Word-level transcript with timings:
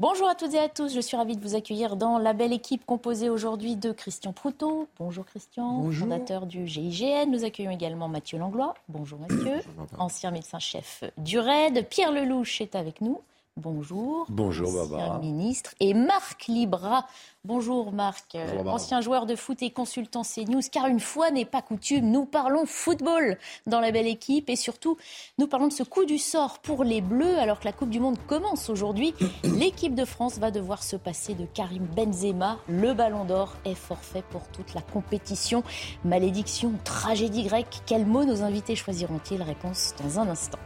Bonjour 0.00 0.28
à 0.28 0.36
toutes 0.36 0.54
et 0.54 0.60
à 0.60 0.68
tous, 0.68 0.94
je 0.94 1.00
suis 1.00 1.16
ravie 1.16 1.36
de 1.36 1.42
vous 1.42 1.56
accueillir 1.56 1.96
dans 1.96 2.18
la 2.18 2.32
belle 2.32 2.52
équipe 2.52 2.86
composée 2.86 3.28
aujourd'hui 3.28 3.74
de 3.74 3.90
Christian 3.90 4.32
Proutot. 4.32 4.86
Bonjour 4.96 5.24
Christian, 5.26 5.80
Bonjour. 5.80 6.06
fondateur 6.06 6.46
du 6.46 6.68
GIGN. 6.68 7.28
Nous 7.28 7.42
accueillons 7.42 7.72
également 7.72 8.06
Mathieu 8.06 8.38
Langlois. 8.38 8.74
Bonjour 8.88 9.18
Mathieu, 9.18 9.60
ancien 9.98 10.30
médecin-chef 10.30 11.02
du 11.18 11.40
RAID. 11.40 11.84
Pierre 11.88 12.12
Lelouch 12.12 12.60
est 12.60 12.76
avec 12.76 13.00
nous. 13.00 13.20
Bonjour. 13.58 14.24
Bonjour, 14.28 14.68
ancien 14.68 14.86
Barbara. 14.86 15.18
ministre. 15.18 15.74
Et 15.80 15.92
Marc 15.92 16.46
Libra. 16.46 17.06
Bonjour 17.44 17.92
Marc, 17.92 18.36
ancien 18.66 19.00
joueur 19.00 19.26
de 19.26 19.34
foot 19.34 19.62
et 19.62 19.70
consultant 19.70 20.22
CNews. 20.22 20.60
Car 20.70 20.86
une 20.86 21.00
fois 21.00 21.32
n'est 21.32 21.44
pas 21.44 21.60
coutume, 21.60 22.08
nous 22.08 22.24
parlons 22.24 22.66
football 22.66 23.36
dans 23.66 23.80
la 23.80 23.90
belle 23.90 24.06
équipe. 24.06 24.48
Et 24.48 24.54
surtout, 24.54 24.96
nous 25.38 25.48
parlons 25.48 25.66
de 25.66 25.72
ce 25.72 25.82
coup 25.82 26.04
du 26.04 26.18
sort 26.18 26.60
pour 26.60 26.84
les 26.84 27.00
Bleus 27.00 27.36
alors 27.38 27.58
que 27.58 27.64
la 27.64 27.72
Coupe 27.72 27.90
du 27.90 27.98
Monde 27.98 28.18
commence 28.28 28.70
aujourd'hui. 28.70 29.12
L'équipe 29.42 29.96
de 29.96 30.04
France 30.04 30.38
va 30.38 30.52
devoir 30.52 30.84
se 30.84 30.94
passer 30.94 31.34
de 31.34 31.46
Karim 31.46 31.86
Benzema. 31.96 32.58
Le 32.68 32.94
ballon 32.94 33.24
d'or 33.24 33.56
est 33.64 33.74
forfait 33.74 34.22
pour 34.30 34.46
toute 34.48 34.74
la 34.74 34.82
compétition. 34.82 35.64
Malédiction, 36.04 36.74
tragédie 36.84 37.42
grecque, 37.42 37.80
quels 37.86 38.06
mots 38.06 38.24
nos 38.24 38.42
invités 38.42 38.76
choisiront-ils? 38.76 39.42
Réponse 39.42 39.94
dans 40.00 40.20
un 40.20 40.28
instant. 40.28 40.58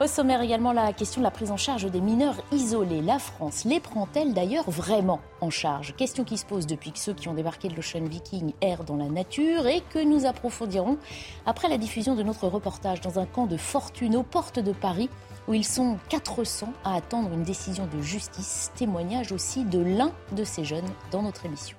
Au 0.00 0.08
sommaire 0.08 0.42
également 0.42 0.72
la 0.72 0.92
question 0.92 1.20
de 1.20 1.24
la 1.24 1.30
prise 1.30 1.52
en 1.52 1.56
charge 1.56 1.88
des 1.88 2.00
mineurs 2.00 2.34
isolés. 2.50 3.00
La 3.00 3.20
France 3.20 3.64
les 3.64 3.78
prend-elle 3.78 4.34
d'ailleurs 4.34 4.68
vraiment 4.68 5.20
en 5.40 5.50
charge? 5.50 5.94
Question 5.94 6.24
qui 6.24 6.36
se 6.36 6.44
pose 6.44 6.66
depuis 6.66 6.90
que 6.90 6.98
ceux 6.98 7.14
qui 7.14 7.28
ont 7.28 7.34
débarqué 7.34 7.68
de 7.68 7.76
l'Ocean 7.76 8.02
Viking 8.02 8.54
errent 8.60 8.82
dans 8.82 8.96
la 8.96 9.08
nature 9.08 9.68
et 9.68 9.82
que 9.90 10.04
nous 10.04 10.26
approfondirons 10.26 10.98
après 11.46 11.68
la 11.68 11.78
diffusion 11.78 12.16
de 12.16 12.24
notre 12.24 12.48
reportage 12.48 13.02
dans 13.02 13.20
un 13.20 13.24
camp 13.24 13.46
de 13.46 13.56
fortune 13.56 14.16
aux 14.16 14.24
portes 14.24 14.58
de 14.58 14.72
Paris 14.72 15.08
où 15.46 15.54
ils 15.54 15.64
sont 15.64 15.96
400 16.08 16.72
à 16.82 16.96
attendre 16.96 17.32
une 17.32 17.44
décision 17.44 17.86
de 17.86 18.02
justice. 18.02 18.72
Témoignage 18.74 19.30
aussi 19.30 19.64
de 19.64 19.78
l'un 19.78 20.10
de 20.32 20.42
ces 20.42 20.64
jeunes 20.64 20.90
dans 21.12 21.22
notre 21.22 21.46
émission. 21.46 21.76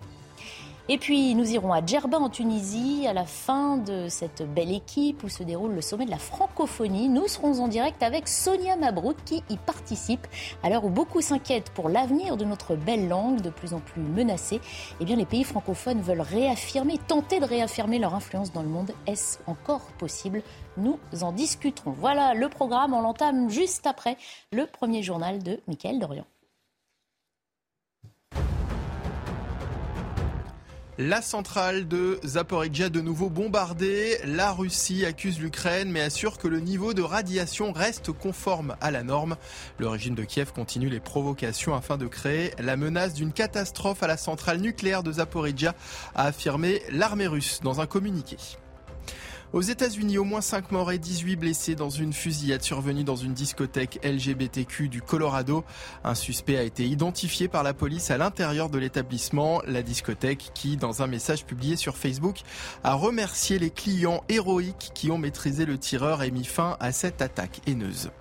Et 0.87 0.99
puis 0.99 1.33
nous 1.33 1.51
irons 1.51 1.73
à 1.73 1.83
Djerba 1.83 2.19
en 2.19 2.29
Tunisie 2.29 3.07
à 3.07 3.13
la 3.13 3.25
fin 3.25 3.77
de 3.77 4.07
cette 4.07 4.43
belle 4.53 4.71
équipe 4.71 5.23
où 5.23 5.29
se 5.29 5.41
déroule 5.41 5.73
le 5.73 5.81
sommet 5.81 6.05
de 6.05 6.11
la 6.11 6.19
francophonie. 6.19 7.09
Nous 7.09 7.27
serons 7.27 7.59
en 7.59 7.67
direct 7.67 8.03
avec 8.03 8.27
Sonia 8.27 8.75
Mabrouk 8.75 9.15
qui 9.25 9.41
y 9.49 9.57
participe. 9.57 10.27
À 10.61 10.69
l'heure 10.69 10.85
où 10.85 10.91
beaucoup 10.91 11.21
s'inquiètent 11.21 11.71
pour 11.71 11.89
l'avenir 11.89 12.37
de 12.37 12.45
notre 12.45 12.75
belle 12.75 13.07
langue, 13.07 13.41
de 13.41 13.49
plus 13.49 13.73
en 13.73 13.79
plus 13.79 14.03
menacée, 14.03 14.61
eh 14.99 15.05
bien 15.05 15.15
les 15.15 15.25
pays 15.25 15.43
francophones 15.43 16.01
veulent 16.01 16.21
réaffirmer, 16.21 16.99
tenter 17.07 17.39
de 17.39 17.45
réaffirmer 17.45 17.97
leur 17.97 18.13
influence 18.13 18.53
dans 18.53 18.61
le 18.61 18.69
monde. 18.69 18.91
Est-ce 19.07 19.39
encore 19.47 19.87
possible? 19.97 20.43
Nous 20.77 20.99
en 21.23 21.31
discuterons. 21.31 21.95
Voilà 21.97 22.35
le 22.35 22.47
programme. 22.47 22.93
On 22.93 23.01
l'entame 23.01 23.49
juste 23.49 23.87
après 23.87 24.17
le 24.51 24.67
premier 24.67 25.01
journal 25.01 25.41
de 25.41 25.59
Mickaël 25.67 25.97
Dorian. 25.97 26.25
La 30.97 31.21
centrale 31.21 31.89
de 31.89 32.21
Zaporizhia 32.25 32.87
de 32.87 33.01
nouveau 33.01 33.29
bombardée. 33.29 34.17
La 34.23 34.53
Russie 34.53 35.05
accuse 35.05 35.39
l'Ukraine 35.39 35.91
mais 35.91 35.99
assure 35.99 36.37
que 36.37 36.47
le 36.47 36.61
niveau 36.61 36.93
de 36.93 37.01
radiation 37.01 37.73
reste 37.73 38.13
conforme 38.13 38.77
à 38.79 38.91
la 38.91 39.03
norme. 39.03 39.35
Le 39.77 39.89
régime 39.89 40.15
de 40.15 40.23
Kiev 40.23 40.53
continue 40.53 40.87
les 40.87 41.01
provocations 41.01 41.75
afin 41.75 41.97
de 41.97 42.07
créer 42.07 42.53
la 42.59 42.77
menace 42.77 43.13
d'une 43.13 43.33
catastrophe 43.33 44.03
à 44.03 44.07
la 44.07 44.15
centrale 44.15 44.59
nucléaire 44.59 45.03
de 45.03 45.11
Zaporizhia, 45.11 45.75
a 46.15 46.27
affirmé 46.27 46.81
l'armée 46.89 47.27
russe 47.27 47.59
dans 47.61 47.81
un 47.81 47.87
communiqué. 47.87 48.37
Aux 49.55 49.61
États-Unis, 49.61 50.17
au 50.17 50.25
moins 50.25 50.41
5 50.41 50.73
morts 50.73 50.91
et 50.91 50.97
18 50.97 51.37
blessés 51.37 51.75
dans 51.75 51.89
une 51.89 52.11
fusillade 52.11 52.61
survenue 52.61 53.05
dans 53.05 53.15
une 53.15 53.31
discothèque 53.31 54.01
LGBTQ 54.03 54.89
du 54.89 55.01
Colorado. 55.01 55.63
Un 56.03 56.13
suspect 56.13 56.57
a 56.57 56.63
été 56.63 56.85
identifié 56.85 57.47
par 57.47 57.63
la 57.63 57.73
police 57.73 58.11
à 58.11 58.17
l'intérieur 58.17 58.69
de 58.69 58.77
l'établissement. 58.77 59.61
La 59.65 59.81
discothèque 59.81 60.51
qui, 60.53 60.75
dans 60.75 61.03
un 61.03 61.07
message 61.07 61.45
publié 61.45 61.77
sur 61.77 61.95
Facebook, 61.95 62.41
a 62.83 62.95
remercié 62.95 63.57
les 63.57 63.69
clients 63.69 64.25
héroïques 64.27 64.91
qui 64.93 65.09
ont 65.09 65.17
maîtrisé 65.17 65.65
le 65.65 65.77
tireur 65.77 66.21
et 66.21 66.31
mis 66.31 66.43
fin 66.43 66.75
à 66.81 66.91
cette 66.91 67.21
attaque 67.21 67.61
haineuse. 67.65 68.11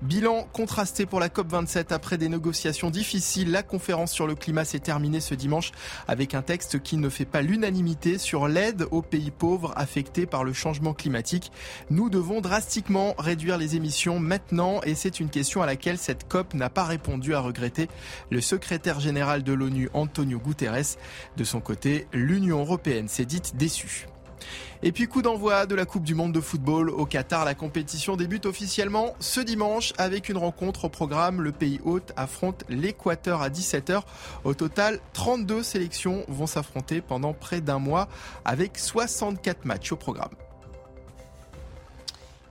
Bilan 0.00 0.46
contrasté 0.52 1.06
pour 1.06 1.18
la 1.18 1.28
COP27 1.28 1.92
après 1.92 2.18
des 2.18 2.28
négociations 2.28 2.88
difficiles. 2.88 3.50
La 3.50 3.64
conférence 3.64 4.12
sur 4.12 4.28
le 4.28 4.36
climat 4.36 4.64
s'est 4.64 4.78
terminée 4.78 5.18
ce 5.18 5.34
dimanche 5.34 5.72
avec 6.06 6.34
un 6.34 6.42
texte 6.42 6.80
qui 6.80 6.98
ne 6.98 7.08
fait 7.08 7.24
pas 7.24 7.42
l'unanimité 7.42 8.16
sur 8.16 8.46
l'aide 8.46 8.86
aux 8.92 9.02
pays 9.02 9.32
pauvres 9.32 9.72
affectés 9.74 10.24
par 10.24 10.44
le 10.44 10.52
changement 10.52 10.94
climatique. 10.94 11.50
Nous 11.90 12.10
devons 12.10 12.40
drastiquement 12.40 13.16
réduire 13.18 13.58
les 13.58 13.74
émissions 13.74 14.20
maintenant 14.20 14.80
et 14.84 14.94
c'est 14.94 15.18
une 15.18 15.30
question 15.30 15.62
à 15.62 15.66
laquelle 15.66 15.98
cette 15.98 16.28
COP 16.28 16.54
n'a 16.54 16.70
pas 16.70 16.84
répondu 16.84 17.34
à 17.34 17.40
regretter 17.40 17.88
le 18.30 18.40
secrétaire 18.40 19.00
général 19.00 19.42
de 19.42 19.52
l'ONU 19.52 19.88
Antonio 19.94 20.38
Guterres. 20.38 20.96
De 21.36 21.42
son 21.42 21.60
côté, 21.60 22.06
l'Union 22.12 22.60
européenne 22.60 23.08
s'est 23.08 23.24
dite 23.24 23.56
déçue. 23.56 24.06
Et 24.82 24.92
puis 24.92 25.08
coup 25.08 25.22
d'envoi 25.22 25.66
de 25.66 25.74
la 25.74 25.84
Coupe 25.84 26.04
du 26.04 26.14
Monde 26.14 26.32
de 26.32 26.40
football 26.40 26.90
au 26.90 27.06
Qatar. 27.06 27.44
La 27.44 27.54
compétition 27.54 28.16
débute 28.16 28.46
officiellement 28.46 29.14
ce 29.20 29.40
dimanche 29.40 29.92
avec 29.98 30.28
une 30.28 30.36
rencontre 30.36 30.84
au 30.84 30.88
programme. 30.88 31.40
Le 31.40 31.52
pays 31.52 31.80
hôte 31.84 32.12
affronte 32.16 32.64
l'Équateur 32.68 33.42
à 33.42 33.48
17h. 33.48 34.02
Au 34.44 34.54
total, 34.54 35.00
32 35.12 35.62
sélections 35.62 36.24
vont 36.28 36.46
s'affronter 36.46 37.00
pendant 37.00 37.32
près 37.32 37.60
d'un 37.60 37.78
mois 37.78 38.08
avec 38.44 38.78
64 38.78 39.64
matchs 39.64 39.92
au 39.92 39.96
programme. 39.96 40.30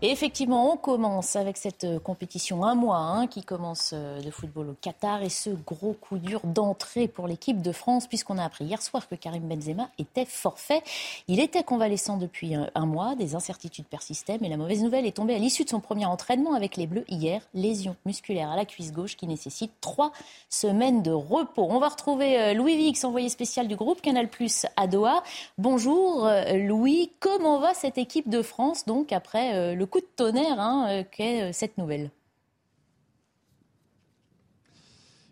Effectivement, 0.04 0.74
on 0.74 0.78
commence 0.78 1.36
avec 1.36 1.58
cette 1.58 1.84
euh, 1.84 1.98
compétition 1.98 2.64
un 2.64 2.76
mois 2.76 3.00
hein, 3.00 3.26
qui 3.26 3.42
commence 3.42 3.94
euh, 3.96 4.22
de 4.22 4.30
football 4.30 4.70
au 4.70 4.76
Qatar 4.80 5.24
et 5.24 5.30
ce 5.30 5.50
gros 5.50 5.94
coup 5.94 6.20
dur 6.20 6.40
d'entrée 6.44 7.08
pour 7.08 7.28
l'équipe 7.28 7.64
de 7.64 7.72
France 7.72 8.06
puisqu'on 8.06 8.38
a 8.38 8.44
appris 8.44 8.66
hier 8.66 8.80
soir 8.84 9.08
que 9.10 9.16
Karim 9.16 9.48
Benzema 9.48 9.90
était 9.98 10.26
forfait. 10.26 10.84
Il 11.28 11.40
était 11.40 11.64
convalescent 11.64 12.18
depuis 12.18 12.54
un, 12.54 12.86
mois, 12.86 13.16
des 13.16 13.34
incertitudes 13.34 13.88
persistaient, 13.88 14.38
mais 14.40 14.50
la 14.50 14.58
mauvaise 14.58 14.84
nouvelle 14.84 15.08
est 15.08 15.14
tombée 15.14 15.34
à 15.34 15.40
l'issue 15.40 15.64
de 15.64 15.70
son 15.70 15.80
premier 15.80 16.06
entraînement 16.06 16.54
avec 16.54 16.78
les 16.78 16.86
Bleus 16.86 17.06
hier, 17.10 17.42
lésion 17.56 17.96
musculaire 18.06 18.52
à 18.52 18.56
la 18.56 18.66
cuisse 18.66 18.94
gauche 18.94 19.18
qui 19.18 19.26
nécessite 19.26 19.72
trois 19.82 20.12
semaines 20.48 21.02
de 21.02 21.12
repos. 21.12 21.66
On 21.68 21.80
va 21.80 21.90
retrouver 21.90 22.40
euh, 22.40 22.54
Louis 22.54 22.78
Vix, 22.78 23.04
envoyé 23.04 23.30
spécial 23.30 23.68
du 23.68 23.76
groupe 23.76 24.04
Canal 24.04 24.28
Plus 24.28 24.68
à 24.76 24.86
Doha. 24.86 25.24
Bonjour 25.58 26.30
Louis, 26.54 27.12
comment 27.20 27.60
va 27.60 27.74
cette 27.74 27.98
équipe 27.98 28.30
de 28.30 28.44
France 28.44 28.86
donc 28.86 29.12
après 29.12 29.74
le 29.76 29.87
coup 29.88 30.00
de 30.00 30.08
tonnerre 30.16 30.60
hein, 30.60 30.88
euh, 30.90 31.04
qu'est 31.10 31.44
euh, 31.44 31.52
cette 31.54 31.78
nouvelle 31.78 32.12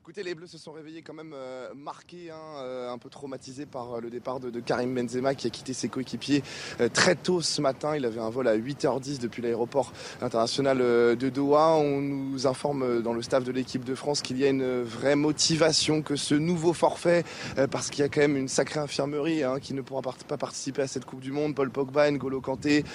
Écoutez, 0.08 0.22
les 0.22 0.36
Bleus 0.36 0.46
se 0.46 0.60
sont 0.60 0.72
réveillés 0.72 1.02
quand 1.02 1.16
même 1.16 1.34
euh, 1.34 1.68
marqués, 1.74 2.30
hein, 2.30 2.60
euh, 2.60 2.92
un 2.92 3.00
peu 3.00 3.10
traumatisés 3.10 3.66
par 3.66 3.94
euh, 3.94 4.02
le 4.02 4.12
départ 4.12 4.40
de, 4.40 4.52
de 4.52 4.60
Karim 4.60 4.94
Benzema 4.94 5.34
qui 5.34 5.48
a 5.48 5.50
quitté 5.50 5.74
ses 5.74 5.90
coéquipiers 5.90 6.44
euh, 6.80 6.90
très 6.94 7.16
tôt 7.16 7.42
ce 7.42 7.60
matin. 7.60 7.96
Il 7.96 8.06
avait 8.06 8.20
un 8.20 8.30
vol 8.30 8.48
à 8.48 8.56
8h10 8.56 9.20
depuis 9.20 9.42
l'aéroport 9.42 9.94
international 10.22 10.78
euh, 10.80 11.16
de 11.16 11.30
Doha. 11.30 11.72
On 11.78 12.02
nous 12.02 12.46
informe 12.46 13.02
dans 13.02 13.14
le 13.14 13.24
staff 13.24 13.44
de 13.44 13.52
l'équipe 13.52 13.84
de 13.84 13.96
France 13.96 14.22
qu'il 14.22 14.38
y 14.38 14.46
a 14.46 14.50
une 14.50 14.84
vraie 14.84 15.16
motivation, 15.16 16.04
que 16.04 16.16
ce 16.16 16.36
nouveau 16.36 16.74
forfait, 16.74 17.24
parce 17.72 17.90
qu'il 17.90 18.02
y 18.02 18.06
a 18.06 18.10
quand 18.10 18.22
même 18.22 18.38
une 18.38 18.48
sacrée 18.48 18.82
infirmerie 18.82 19.42
hein, 19.44 19.58
qui 19.60 19.74
ne 19.74 19.82
pourra 19.82 20.04
pas 20.04 20.38
participer 20.38 20.84
à 20.84 20.88
cette 20.88 21.06
Coupe 21.06 21.22
du 21.22 21.32
Monde. 21.32 21.56
Paul 21.56 21.72
Pogba, 21.72 22.12
N'Golo 22.12 22.42
Kanté, 22.42 22.86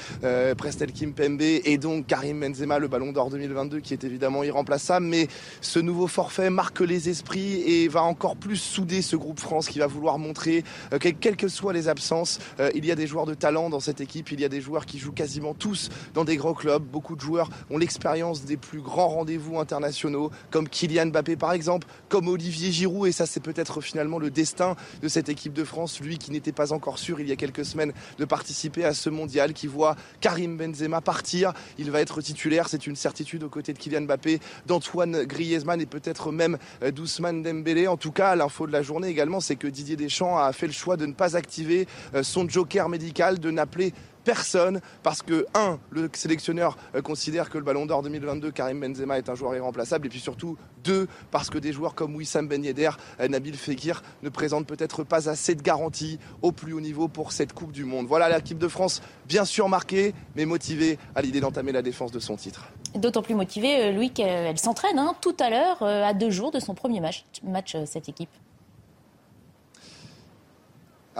Prestel 0.56 0.92
Kimpembe 0.92 1.40
et 1.42 1.76
donc 1.76 2.06
Karim 2.06 2.38
Benzema, 2.38 2.78
le 2.78 2.86
Ballon 2.86 3.10
d'Or 3.10 3.30
2022 3.30 3.80
qui 3.80 3.94
est 3.94 4.04
évidemment 4.04 4.44
irremplaçable. 4.44 5.06
Mais 5.06 5.26
ce 5.60 5.80
nouveau 5.80 6.06
forfait 6.06 6.50
marque 6.50 6.78
les 6.78 6.99
esprits 7.08 7.62
et 7.62 7.88
va 7.88 8.02
encore 8.02 8.36
plus 8.36 8.56
souder 8.56 9.02
ce 9.02 9.16
groupe 9.16 9.40
France 9.40 9.68
qui 9.68 9.78
va 9.78 9.86
vouloir 9.86 10.18
montrer 10.18 10.64
euh, 10.92 10.98
que 10.98 11.08
quelles 11.08 11.36
que 11.36 11.48
soient 11.48 11.72
les 11.72 11.88
absences, 11.88 12.38
euh, 12.58 12.70
il 12.74 12.84
y 12.84 12.90
a 12.90 12.94
des 12.94 13.06
joueurs 13.06 13.26
de 13.26 13.34
talent 13.34 13.70
dans 13.70 13.80
cette 13.80 14.00
équipe, 14.00 14.30
il 14.32 14.40
y 14.40 14.44
a 14.44 14.48
des 14.48 14.60
joueurs 14.60 14.86
qui 14.86 14.98
jouent 14.98 15.12
quasiment 15.12 15.54
tous 15.54 15.88
dans 16.14 16.24
des 16.24 16.36
grands 16.36 16.54
clubs. 16.54 16.82
Beaucoup 16.82 17.16
de 17.16 17.20
joueurs 17.20 17.50
ont 17.70 17.78
l'expérience 17.78 18.44
des 18.44 18.56
plus 18.56 18.80
grands 18.80 19.08
rendez-vous 19.08 19.58
internationaux, 19.58 20.30
comme 20.50 20.68
Kylian 20.68 21.06
Mbappé 21.06 21.36
par 21.36 21.52
exemple, 21.52 21.86
comme 22.08 22.28
Olivier 22.28 22.70
Giroud 22.70 23.08
et 23.08 23.12
ça 23.12 23.26
c'est 23.26 23.40
peut-être 23.40 23.80
finalement 23.80 24.18
le 24.18 24.30
destin 24.30 24.76
de 25.02 25.08
cette 25.08 25.28
équipe 25.28 25.52
de 25.52 25.64
France, 25.64 26.00
lui 26.00 26.18
qui 26.18 26.30
n'était 26.30 26.52
pas 26.52 26.72
encore 26.72 26.98
sûr 26.98 27.20
il 27.20 27.28
y 27.28 27.32
a 27.32 27.36
quelques 27.36 27.64
semaines 27.64 27.92
de 28.18 28.24
participer 28.24 28.84
à 28.84 28.94
ce 28.94 29.10
mondial, 29.10 29.52
qui 29.52 29.66
voit 29.66 29.96
Karim 30.20 30.56
Benzema 30.56 31.00
partir, 31.00 31.52
il 31.78 31.90
va 31.90 32.00
être 32.00 32.20
titulaire, 32.20 32.68
c'est 32.68 32.86
une 32.86 32.96
certitude 32.96 33.42
aux 33.42 33.48
côtés 33.48 33.72
de 33.72 33.78
Kylian 33.78 34.02
Mbappé, 34.02 34.40
d'Antoine 34.66 35.24
Griezmann 35.24 35.80
et 35.80 35.86
peut-être 35.86 36.32
même 36.32 36.58
euh, 36.82 36.89
d'Ousmane 36.92 37.42
Dembélé. 37.42 37.86
En 37.88 37.96
tout 37.96 38.12
cas, 38.12 38.34
l'info 38.36 38.66
de 38.66 38.72
la 38.72 38.82
journée 38.82 39.08
également, 39.08 39.40
c'est 39.40 39.56
que 39.56 39.66
Didier 39.66 39.96
Deschamps 39.96 40.38
a 40.38 40.52
fait 40.52 40.66
le 40.66 40.72
choix 40.72 40.96
de 40.96 41.06
ne 41.06 41.12
pas 41.12 41.36
activer 41.36 41.86
euh, 42.14 42.22
son 42.22 42.48
joker 42.48 42.88
médical, 42.88 43.38
de 43.38 43.50
n'appeler 43.50 43.92
Personne, 44.24 44.82
parce 45.02 45.22
que, 45.22 45.46
un, 45.54 45.78
le 45.90 46.10
sélectionneur 46.12 46.76
euh, 46.94 47.00
considère 47.00 47.48
que 47.48 47.56
le 47.56 47.64
Ballon 47.64 47.86
d'Or 47.86 48.02
2022, 48.02 48.50
Karim 48.50 48.78
Benzema, 48.78 49.16
est 49.16 49.30
un 49.30 49.34
joueur 49.34 49.56
irremplaçable, 49.56 50.06
et 50.06 50.10
puis 50.10 50.20
surtout, 50.20 50.58
deux, 50.84 51.08
parce 51.30 51.48
que 51.48 51.56
des 51.56 51.72
joueurs 51.72 51.94
comme 51.94 52.14
Wissam 52.14 52.46
Ben 52.46 52.62
Yedder, 52.62 52.90
euh, 53.20 53.28
Nabil 53.28 53.56
Fekir 53.56 54.02
ne 54.22 54.28
présentent 54.28 54.66
peut-être 54.66 55.04
pas 55.04 55.30
assez 55.30 55.54
de 55.54 55.62
garanties 55.62 56.18
au 56.42 56.52
plus 56.52 56.74
haut 56.74 56.80
niveau 56.80 57.08
pour 57.08 57.32
cette 57.32 57.54
Coupe 57.54 57.72
du 57.72 57.86
Monde. 57.86 58.06
Voilà 58.06 58.28
l'équipe 58.28 58.58
de 58.58 58.68
France, 58.68 59.00
bien 59.26 59.46
sûr 59.46 59.70
marquée, 59.70 60.12
mais 60.36 60.44
motivée 60.44 60.98
à 61.14 61.22
l'idée 61.22 61.40
d'entamer 61.40 61.72
la 61.72 61.82
défense 61.82 62.12
de 62.12 62.20
son 62.20 62.36
titre. 62.36 62.66
D'autant 62.94 63.22
plus 63.22 63.34
motivée, 63.34 63.84
euh, 63.84 63.92
Louis, 63.92 64.10
qu'elle 64.10 64.58
s'entraîne 64.58 64.98
hein, 64.98 65.14
tout 65.20 65.36
à 65.38 65.50
l'heure, 65.50 65.82
à 65.82 66.12
deux 66.14 66.30
jours 66.30 66.50
de 66.50 66.60
son 66.60 66.74
premier 66.74 67.00
match, 67.00 67.24
match 67.42 67.76
cette 67.86 68.08
équipe. 68.08 68.30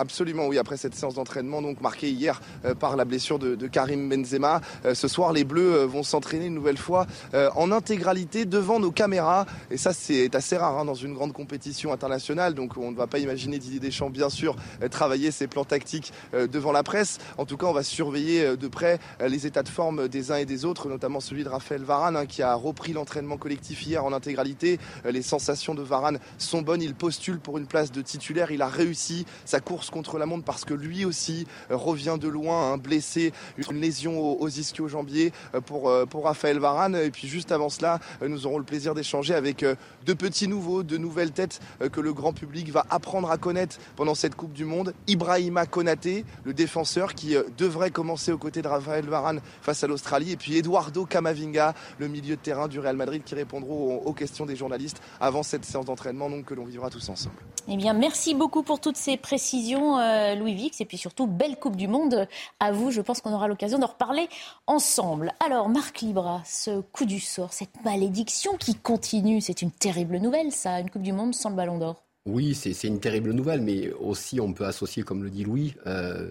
Absolument, 0.01 0.47
oui, 0.47 0.57
après 0.57 0.79
cette 0.79 0.95
séance 0.95 1.17
d'entraînement, 1.17 1.61
donc 1.61 1.83
marquée 1.83 2.09
hier 2.09 2.41
euh, 2.65 2.75
par 2.75 2.97
la 2.97 3.05
blessure 3.05 3.39
de, 3.39 3.67
Karim 3.67 4.09
Benzema. 4.09 4.63
Euh, 4.87 4.95
ce 4.95 5.09
soir, 5.09 5.35
les 5.35 5.45
Bleus 5.45 5.75
euh, 5.75 5.87
vont 5.87 6.03
s'entraîner 6.03 6.47
une 6.47 6.55
nouvelle 6.55 6.79
fois 6.79 7.07
en 7.55 7.71
intégralité 7.71 8.47
devant 8.47 8.81
nos 8.81 8.91
caméras. 8.91 9.45
Et 9.71 9.77
ça, 9.77 9.93
c'est 9.93 10.35
assez 10.35 10.57
rare 10.57 10.79
hein, 10.79 10.87
dans 10.87 10.95
une 10.95 11.13
grande 11.13 11.35
compétition 11.35 11.93
internationale. 11.93 12.55
Donc, 12.55 12.79
on 12.79 12.93
ne 12.93 12.97
va 12.97 13.07
pas 13.07 13.19
imaginer 13.19 13.59
Didier 13.59 13.79
Deschamps, 13.79 14.09
bien 14.09 14.31
sûr, 14.31 14.57
travailler 14.91 15.31
ses 15.31 15.47
plans 15.47 15.65
tactiques 15.65 16.13
devant 16.33 16.73
la 16.73 16.83
presse. 16.83 17.19
En 17.37 17.45
tout 17.45 17.57
cas, 17.57 17.67
on 17.67 17.73
va 17.73 17.83
surveiller 17.83 18.57
de 18.57 18.69
près 18.69 18.99
les 19.21 19.47
états 19.47 19.63
de 19.63 19.69
forme 19.69 20.09
des 20.09 20.33
uns 20.33 20.37
et 20.37 20.47
des 20.47 20.65
autres, 20.65 20.89
notamment 20.89 21.21
celui 21.21 21.45
de 21.45 21.49
Raphaël 21.49 21.83
Varane, 21.83 22.17
hein, 22.17 22.27
qui 22.27 22.43
a 22.43 22.55
repris 22.55 22.93
l'entraînement 22.93 23.37
collectif 23.37 23.87
hier 23.87 24.05
en 24.05 24.13
intégralité. 24.13 24.79
les 25.05 25.23
sensations 25.23 25.75
de 25.75 25.83
Varane 25.83 26.19
sont 26.39 26.63
bonnes. 26.63 26.83
Il 26.83 26.95
postule 26.95 27.39
pour 27.39 27.59
une 27.59 27.67
place 27.67 27.93
de 27.93 28.01
titulaire. 28.01 28.51
Il 28.51 28.63
a 28.63 28.69
réussi 28.69 29.27
sa 29.45 29.61
course 29.61 29.90
contre 29.91 30.19
la 30.19 30.27
montre 30.27 30.45
parce 30.45 30.65
que 30.65 30.75
lui 30.75 31.05
aussi 31.05 31.47
euh, 31.71 31.77
revient 31.77 32.17
de 32.21 32.29
loin, 32.29 32.73
hein, 32.73 32.79
blessé, 32.79 33.33
une 33.71 33.81
lésion 33.81 34.21
aux, 34.21 34.49
ischio-jambiers 34.49 35.33
euh, 35.55 35.61
pour, 35.61 35.89
euh, 35.89 36.07
pour 36.07 36.25
Raphaël 36.25 36.59
Varane. 36.59 36.97
Et 36.97 37.11
puis 37.11 37.29
juste 37.29 37.53
avant 37.53 37.69
cela, 37.69 37.99
nous 38.27 38.47
aurons 38.47 38.59
le 38.59 38.65
plaisir 38.65 38.95
d'échanger 38.95 39.35
avec 39.35 39.65
de 39.65 40.15
petits 40.15 40.49
nouveaux, 40.49 40.83
de 40.83 40.97
nouvelles 40.97 41.33
têtes 41.33 41.61
que 41.93 42.01
le 42.01 42.13
grand 42.13 42.33
public 42.33 42.71
va 42.71 42.87
apprendre 42.91 43.31
à 43.31 43.39
connaître 43.39 43.79
pendant 43.97 44.15
cette 44.15 44.35
Coupe 44.35 44.53
du 44.53 44.65
Monde. 44.65 44.95
Ibrahima 45.07 45.67
Konaté, 45.67 46.25
le 46.45 46.55
défenseur 46.55 47.15
qui 47.15 47.37
devrait 47.59 47.91
commencer 47.91 48.33
aux 48.33 48.39
côtés 48.39 48.63
de 48.63 48.69
Raphaël 48.69 49.07
Varane 49.07 49.41
face 49.63 49.85
à 49.85 49.87
l'Australie. 49.87 50.33
Et 50.33 50.37
puis 50.37 50.57
Eduardo 50.57 51.05
Camavinga, 51.05 51.75
le 51.99 52.09
milieu 52.09 52.37
de 52.37 52.41
terrain 52.41 52.69
du 52.69 52.79
Real 52.79 52.97
Madrid 52.97 53.23
qui 53.25 53.35
répondront 53.35 53.99
aux, 53.99 54.13
questions 54.13 54.47
des 54.47 54.57
journalistes 54.57 55.01
avant 55.21 55.43
cette 55.43 55.65
séance 55.65 55.87
d'entraînement 55.87 56.21
que 56.43 56.55
l'on 56.55 56.65
vivra 56.65 56.91
tous 56.91 57.09
ensemble. 57.09 57.37
Eh 57.69 57.77
bien, 57.77 57.93
merci 57.93 58.35
beaucoup 58.35 58.63
pour 58.63 58.81
toutes 58.81 58.97
ces 58.97 59.17
précisions. 59.17 59.80
Euh, 59.81 60.35
Louis 60.35 60.55
Vix. 60.55 60.81
Et 60.81 60.85
puis 60.85 60.99
surtout, 60.99 61.27
belle 61.27 61.57
Coupe 61.57 61.77
du 61.77 61.89
Monde 61.89 62.27
à 62.61 62.73
vous. 62.73 62.91
Je 62.91 63.01
pense 63.01 63.21
qu'on 63.21 63.33
aura 63.33 63.49
l'occasion 63.49 63.79
d'en 63.79 63.89
reparler 63.89 64.29
ensemble. 64.67 65.33
Alors, 65.45 65.69
Marc 65.69 66.01
Libra, 66.01 66.43
ce 66.45 66.81
coup 66.81 67.05
du 67.05 67.21
sort, 67.21 67.53
cette 67.53 67.85
malédiction 67.85 68.57
qui 68.57 68.75
continue, 68.75 69.41
c'est 69.41 69.63
une 69.63 69.71
terrible 69.71 70.19
nouvelle, 70.19 70.53
ça, 70.53 70.81
une 70.81 70.91
Coupe 70.91 71.03
du 71.03 71.13
Monde 71.13 71.35
sans 71.35 71.51
le 71.51 71.57
ballon 71.57 71.79
d'or. 71.79 72.03
Oui, 72.27 72.55
c'est 72.55 72.87
une 72.87 73.01
terrible 73.01 73.33
nouvelle, 73.33 73.63
mais 73.63 73.91
aussi 73.93 74.41
on 74.41 74.53
peut 74.53 74.67
associer, 74.67 75.03
comme 75.03 75.23
le 75.23 75.31
dit 75.31 75.45
Louis, 75.45 75.75
euh, 75.87 76.29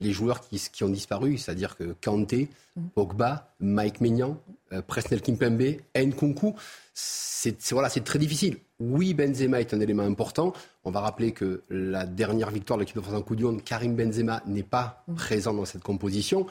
les 0.00 0.12
joueurs 0.12 0.40
qui, 0.40 0.60
qui 0.72 0.84
ont 0.84 0.88
disparu, 0.88 1.38
c'est-à-dire 1.38 1.76
que 1.76 1.94
Kanté, 2.02 2.48
mm. 2.76 2.88
Pogba, 2.94 3.52
Mike 3.60 4.00
Maignan, 4.00 4.40
euh, 4.72 4.82
Presnel 4.82 5.20
Kimpembe, 5.22 5.76
Nkunku, 5.96 6.54
c'est 6.94 7.70
voilà, 7.70 7.88
très 7.88 8.18
difficile. 8.18 8.58
Oui, 8.80 9.14
Benzema 9.14 9.60
est 9.60 9.74
un 9.74 9.80
élément 9.80 10.02
important. 10.02 10.52
On 10.84 10.90
va 10.90 11.00
rappeler 11.00 11.32
que 11.32 11.62
la 11.70 12.06
dernière 12.06 12.50
victoire 12.50 12.76
de 12.78 12.82
l'équipe 12.82 12.96
de 12.96 13.00
France 13.00 13.14
en 13.14 13.22
Coup 13.22 13.36
du 13.36 13.44
Monde, 13.44 13.62
Karim 13.64 13.94
Benzema 13.96 14.42
n'est 14.46 14.62
pas 14.62 15.04
mm. 15.08 15.14
présent 15.14 15.54
dans 15.54 15.64
cette 15.64 15.82
composition. 15.82 16.42
Mm. 16.42 16.46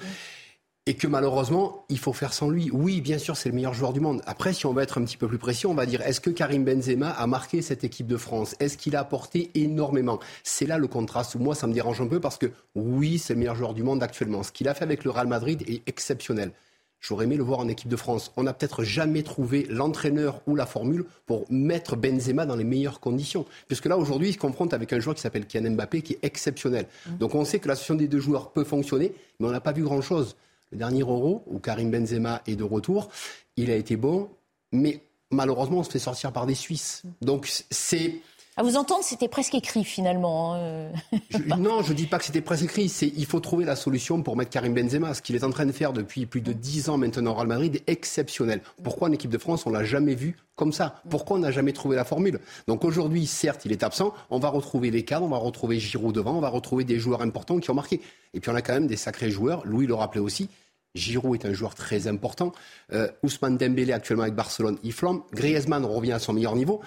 Et 0.87 0.93
que 0.93 1.05
malheureusement, 1.05 1.83
il 1.89 1.99
faut 1.99 2.13
faire 2.13 2.31
sans 2.31 2.49
lui. 2.49 2.71
Oui, 2.71 3.01
bien 3.01 3.17
sûr, 3.17 3.35
c'est 3.35 3.49
le 3.49 3.55
meilleur 3.55 3.73
joueur 3.73 3.91
du 3.91 3.99
monde. 3.99 4.21
Après, 4.25 4.53
si 4.53 4.65
on 4.65 4.71
va 4.71 4.83
être 4.83 4.97
un 4.97 5.03
petit 5.03 5.17
peu 5.17 5.27
plus 5.27 5.37
précis, 5.37 5.67
on 5.67 5.73
va 5.73 5.85
dire 5.85 6.01
est-ce 6.01 6.21
que 6.21 6.29
Karim 6.29 6.63
Benzema 6.63 7.09
a 7.09 7.27
marqué 7.27 7.61
cette 7.61 7.83
équipe 7.83 8.07
de 8.07 8.15
France? 8.15 8.55
Est-ce 8.61 8.77
qu'il 8.77 8.95
a 8.95 9.01
apporté 9.01 9.51
énormément? 9.53 10.21
C'est 10.43 10.65
là 10.65 10.77
le 10.77 10.87
contraste. 10.87 11.35
Moi, 11.35 11.55
ça 11.55 11.67
me 11.67 11.73
dérange 11.73 11.99
un 11.99 12.07
peu 12.07 12.21
parce 12.21 12.37
que 12.37 12.45
oui, 12.73 13.19
c'est 13.19 13.33
le 13.33 13.39
meilleur 13.39 13.55
joueur 13.55 13.73
du 13.73 13.83
monde 13.83 14.01
actuellement. 14.01 14.43
Ce 14.43 14.53
qu'il 14.53 14.69
a 14.69 14.73
fait 14.73 14.85
avec 14.85 15.03
le 15.03 15.11
Real 15.11 15.27
Madrid 15.27 15.61
est 15.67 15.81
exceptionnel. 15.89 16.53
J'aurais 17.01 17.25
aimé 17.25 17.35
le 17.35 17.43
voir 17.43 17.59
en 17.59 17.67
équipe 17.67 17.89
de 17.89 17.97
France. 17.97 18.31
On 18.37 18.43
n'a 18.43 18.53
peut-être 18.53 18.83
jamais 18.83 19.23
trouvé 19.23 19.67
l'entraîneur 19.69 20.41
ou 20.47 20.55
la 20.55 20.65
formule 20.65 21.03
pour 21.25 21.45
mettre 21.49 21.97
Benzema 21.97 22.45
dans 22.45 22.55
les 22.55 22.63
meilleures 22.63 23.01
conditions. 23.01 23.45
Puisque 23.67 23.87
là, 23.87 23.97
aujourd'hui, 23.97 24.29
il 24.29 24.33
se 24.33 24.37
confronte 24.37 24.73
avec 24.73 24.93
un 24.93 25.01
joueur 25.01 25.15
qui 25.15 25.21
s'appelle 25.21 25.47
Kylian 25.47 25.71
Mbappé, 25.71 26.01
qui 26.01 26.13
est 26.13 26.19
exceptionnel. 26.23 26.85
Mmh. 26.85 27.17
Donc 27.17 27.35
on 27.35 27.43
sait 27.43 27.59
que 27.59 27.67
l'association 27.67 27.95
des 27.95 28.07
deux 28.07 28.21
joueurs 28.21 28.51
peut 28.51 28.63
fonctionner, 28.63 29.13
mais 29.41 29.47
on 29.47 29.51
n'a 29.51 29.59
pas 29.59 29.73
vu 29.73 29.83
grand-chose. 29.83 30.37
Le 30.71 30.77
dernier 30.77 31.01
Euro, 31.01 31.43
où 31.47 31.59
Karim 31.59 31.91
Benzema 31.91 32.41
est 32.47 32.55
de 32.55 32.63
retour, 32.63 33.09
il 33.55 33.71
a 33.71 33.75
été 33.75 33.95
bon, 33.95 34.29
mais 34.71 35.01
malheureusement, 35.31 35.79
on 35.79 35.83
se 35.83 35.91
fait 35.91 35.99
sortir 35.99 36.31
par 36.31 36.45
des 36.45 36.55
Suisses. 36.55 37.03
Donc 37.21 37.47
c'est 37.69 38.21
à 38.57 38.63
vous 38.63 38.75
entendre, 38.75 39.03
c'était 39.03 39.27
presque 39.27 39.53
écrit 39.53 39.83
finalement. 39.83 40.55
Hein, 40.55 40.57
euh. 40.57 40.91
non, 41.59 41.83
je 41.83 41.91
ne 41.91 41.97
dis 41.97 42.07
pas 42.07 42.17
que 42.17 42.25
c'était 42.25 42.41
presque 42.41 42.63
écrit. 42.63 42.89
C'est 42.89 43.13
il 43.15 43.27
faut 43.27 43.39
trouver 43.39 43.65
la 43.65 43.75
solution 43.75 44.23
pour 44.23 44.35
mettre 44.35 44.49
Karim 44.49 44.73
Benzema. 44.73 45.13
Ce 45.13 45.21
qu'il 45.21 45.35
est 45.35 45.43
en 45.43 45.51
train 45.51 45.67
de 45.67 45.71
faire 45.71 45.93
depuis 45.93 46.25
plus 46.25 46.41
de 46.41 46.53
dix 46.53 46.89
ans 46.89 46.97
maintenant 46.97 47.31
au 47.31 47.35
Real 47.35 47.47
Madrid 47.47 47.75
est 47.75 47.89
exceptionnel. 47.89 48.61
Pourquoi 48.83 49.09
en 49.09 49.11
équipe 49.11 49.29
de 49.29 49.37
France 49.37 49.67
on 49.67 49.69
l'a 49.69 49.83
jamais 49.83 50.15
vu 50.15 50.37
comme 50.55 50.73
ça? 50.73 50.95
Pourquoi 51.07 51.37
on 51.37 51.41
n'a 51.41 51.51
jamais 51.51 51.71
trouvé 51.71 51.95
la 51.95 52.03
formule? 52.03 52.39
Donc 52.67 52.83
aujourd'hui, 52.83 53.27
certes, 53.27 53.63
il 53.65 53.71
est 53.71 53.83
absent. 53.83 54.11
On 54.31 54.39
va 54.39 54.49
retrouver 54.49 54.89
les 54.89 55.05
cadres, 55.05 55.27
on 55.27 55.29
va 55.29 55.37
retrouver 55.37 55.79
Giroud 55.79 56.15
devant, 56.15 56.35
on 56.35 56.41
va 56.41 56.49
retrouver 56.49 56.83
des 56.83 56.97
joueurs 56.97 57.21
importants 57.21 57.59
qui 57.59 57.69
ont 57.69 57.75
marqué. 57.75 58.01
Et 58.33 58.39
puis 58.39 58.49
on 58.49 58.55
a 58.55 58.63
quand 58.63 58.73
même 58.73 58.87
des 58.87 58.97
sacrés 58.97 59.29
joueurs. 59.29 59.61
Louis 59.65 59.85
le 59.85 59.93
rappelait 59.93 60.19
aussi. 60.19 60.49
Giroud 60.97 61.39
est 61.39 61.47
un 61.47 61.53
joueur 61.53 61.75
très 61.75 62.07
important. 62.07 62.51
Euh, 62.93 63.07
Ousmane 63.23 63.57
Dembélé 63.57 63.93
actuellement 63.93 64.23
avec 64.23 64.35
Barcelone, 64.35 64.77
il 64.83 64.93
flambe. 64.93 65.21
Griezmann 65.33 65.85
revient 65.85 66.13
à 66.13 66.19
son 66.19 66.33
meilleur 66.33 66.55
niveau. 66.55 66.81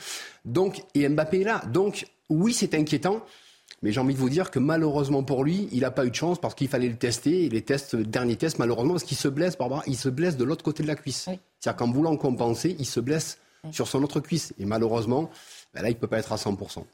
Donc, 0.44 0.82
et 0.94 1.08
Mbappé 1.08 1.40
est 1.40 1.44
là. 1.44 1.62
Donc, 1.72 2.06
oui, 2.28 2.52
c'est 2.52 2.74
inquiétant. 2.74 3.24
Mais 3.82 3.92
j'ai 3.92 4.00
envie 4.00 4.14
de 4.14 4.18
vous 4.18 4.28
dire 4.28 4.50
que 4.50 4.58
malheureusement 4.58 5.22
pour 5.22 5.42
lui, 5.42 5.68
il 5.72 5.80
n'a 5.80 5.90
pas 5.90 6.04
eu 6.04 6.10
de 6.10 6.14
chance 6.14 6.38
parce 6.38 6.54
qu'il 6.54 6.68
fallait 6.68 6.88
le 6.88 6.96
tester. 6.96 7.44
Et 7.44 7.48
les 7.48 7.62
tests, 7.62 7.94
le 7.94 8.04
dernier 8.04 8.36
test, 8.36 8.58
malheureusement, 8.58 8.92
parce 8.92 9.04
qu'il 9.04 9.16
se 9.16 9.28
blesse, 9.28 9.56
Barbara, 9.56 9.82
il 9.86 9.96
se 9.96 10.08
blesse 10.10 10.36
de 10.36 10.44
l'autre 10.44 10.62
côté 10.62 10.82
de 10.82 10.88
la 10.88 10.96
cuisse. 10.96 11.28
C'est-à-dire 11.60 11.76
qu'en 11.76 11.90
voulant 11.90 12.16
compenser, 12.16 12.76
il 12.78 12.86
se 12.86 13.00
blesse 13.00 13.38
sur 13.70 13.88
son 13.88 14.02
autre 14.02 14.20
cuisse. 14.20 14.52
Et 14.58 14.66
malheureusement, 14.66 15.30
ben 15.74 15.82
là, 15.82 15.88
il 15.88 15.94
ne 15.94 15.98
peut 15.98 16.06
pas 16.06 16.18
être 16.18 16.32
à 16.32 16.36
100%. 16.36 16.84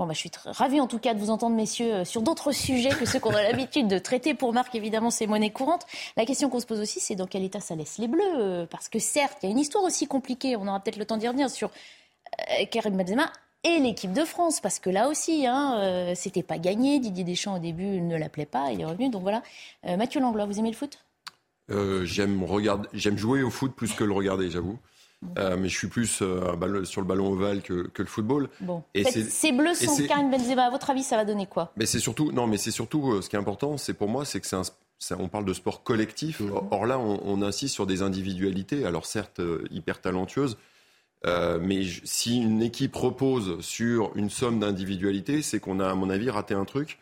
Bon, 0.00 0.06
bah, 0.06 0.14
je 0.14 0.20
suis 0.20 0.30
ravie 0.46 0.80
en 0.80 0.86
tout 0.86 0.98
cas 0.98 1.12
de 1.12 1.18
vous 1.18 1.28
entendre, 1.28 1.54
messieurs, 1.54 1.92
euh, 1.92 2.04
sur 2.06 2.22
d'autres 2.22 2.52
sujets 2.54 2.88
que 2.88 3.04
ceux 3.04 3.20
qu'on 3.20 3.34
a 3.34 3.42
l'habitude 3.42 3.86
de 3.86 3.98
traiter. 3.98 4.32
Pour 4.32 4.54
Marc, 4.54 4.74
évidemment, 4.74 5.10
c'est 5.10 5.26
monnaie 5.26 5.50
courante. 5.50 5.86
La 6.16 6.24
question 6.24 6.48
qu'on 6.48 6.58
se 6.58 6.64
pose 6.64 6.80
aussi, 6.80 7.00
c'est 7.00 7.16
dans 7.16 7.26
quel 7.26 7.44
état 7.44 7.60
ça 7.60 7.74
laisse 7.74 7.98
les 7.98 8.08
Bleus 8.08 8.22
euh, 8.38 8.64
Parce 8.64 8.88
que 8.88 8.98
certes, 8.98 9.36
il 9.42 9.46
y 9.46 9.48
a 9.50 9.52
une 9.52 9.58
histoire 9.58 9.84
aussi 9.84 10.06
compliquée, 10.06 10.56
on 10.56 10.66
aura 10.66 10.80
peut-être 10.80 10.96
le 10.96 11.04
temps 11.04 11.18
d'y 11.18 11.28
revenir, 11.28 11.50
sur 11.50 11.68
euh, 11.68 12.64
Karim 12.70 12.96
Benzema 12.96 13.30
et 13.62 13.78
l'équipe 13.78 14.14
de 14.14 14.24
France. 14.24 14.62
Parce 14.62 14.78
que 14.78 14.88
là 14.88 15.06
aussi, 15.10 15.46
hein, 15.46 16.14
c'était 16.14 16.42
pas 16.42 16.56
gagné. 16.56 16.98
Didier 16.98 17.24
Deschamps, 17.24 17.56
au 17.56 17.58
début, 17.58 18.00
ne 18.00 18.16
l'appelait 18.16 18.46
pas. 18.46 18.72
Il 18.72 18.80
est 18.80 18.86
revenu. 18.86 19.10
Donc 19.10 19.20
voilà. 19.20 19.42
Mathieu 19.84 20.22
Langlois, 20.22 20.46
vous 20.46 20.58
aimez 20.58 20.70
le 20.70 20.76
foot? 20.76 20.98
J'aime 21.68 22.46
j'aime 22.94 23.18
jouer 23.18 23.42
au 23.42 23.50
foot 23.50 23.74
plus 23.74 23.92
que 23.92 24.04
le 24.04 24.14
regarder, 24.14 24.48
j'avoue. 24.48 24.78
Euh, 25.38 25.56
mais 25.58 25.68
je 25.68 25.76
suis 25.76 25.88
plus 25.88 26.22
euh, 26.22 26.84
sur 26.84 27.02
le 27.02 27.06
ballon 27.06 27.30
ovale 27.32 27.60
que, 27.62 27.90
le 27.96 28.06
football. 28.06 28.48
Bon. 28.60 28.82
Et 28.94 29.04
ces 29.04 29.52
bleus 29.52 29.74
sans 29.74 30.06
Karim 30.06 30.30
Benzema, 30.30 30.64
à 30.64 30.70
votre 30.70 30.90
avis, 30.90 31.02
ça 31.02 31.16
va 31.16 31.24
donner 31.24 31.46
quoi? 31.46 31.72
Mais 31.76 31.86
c'est 31.86 31.98
surtout, 31.98 32.32
non, 32.32 32.46
mais 32.46 32.56
c'est 32.56 32.70
surtout 32.70 33.12
euh, 33.12 33.22
ce 33.22 33.28
qui 33.28 33.36
est 33.36 33.38
important, 33.38 33.76
c'est 33.76 33.94
pour 33.94 34.08
moi, 34.08 34.24
c'est 34.24 34.40
que 34.40 34.46
c'est 34.46 34.56
un, 34.56 34.62
on 35.18 35.28
parle 35.28 35.44
de 35.44 35.52
sport 35.52 35.82
collectif. 35.82 36.40
Mhm. 36.40 36.52
Or 36.70 36.86
là, 36.86 36.98
on, 36.98 37.42
insiste 37.42 37.74
sur 37.74 37.86
des 37.86 38.02
individualités, 38.02 38.86
alors 38.86 39.04
certes 39.06 39.40
hyper 39.70 40.00
talentueuses, 40.00 40.56
mais 41.24 41.82
si 42.04 42.40
une 42.40 42.62
équipe 42.62 42.96
repose 42.96 43.60
sur 43.60 44.12
une 44.14 44.30
somme 44.30 44.58
d'individualités, 44.58 45.42
c'est 45.42 45.60
qu'on 45.60 45.80
a, 45.80 45.90
à 45.90 45.94
mon 45.94 46.10
avis, 46.10 46.30
raté 46.30 46.54
un 46.54 46.64
truc. 46.64 46.98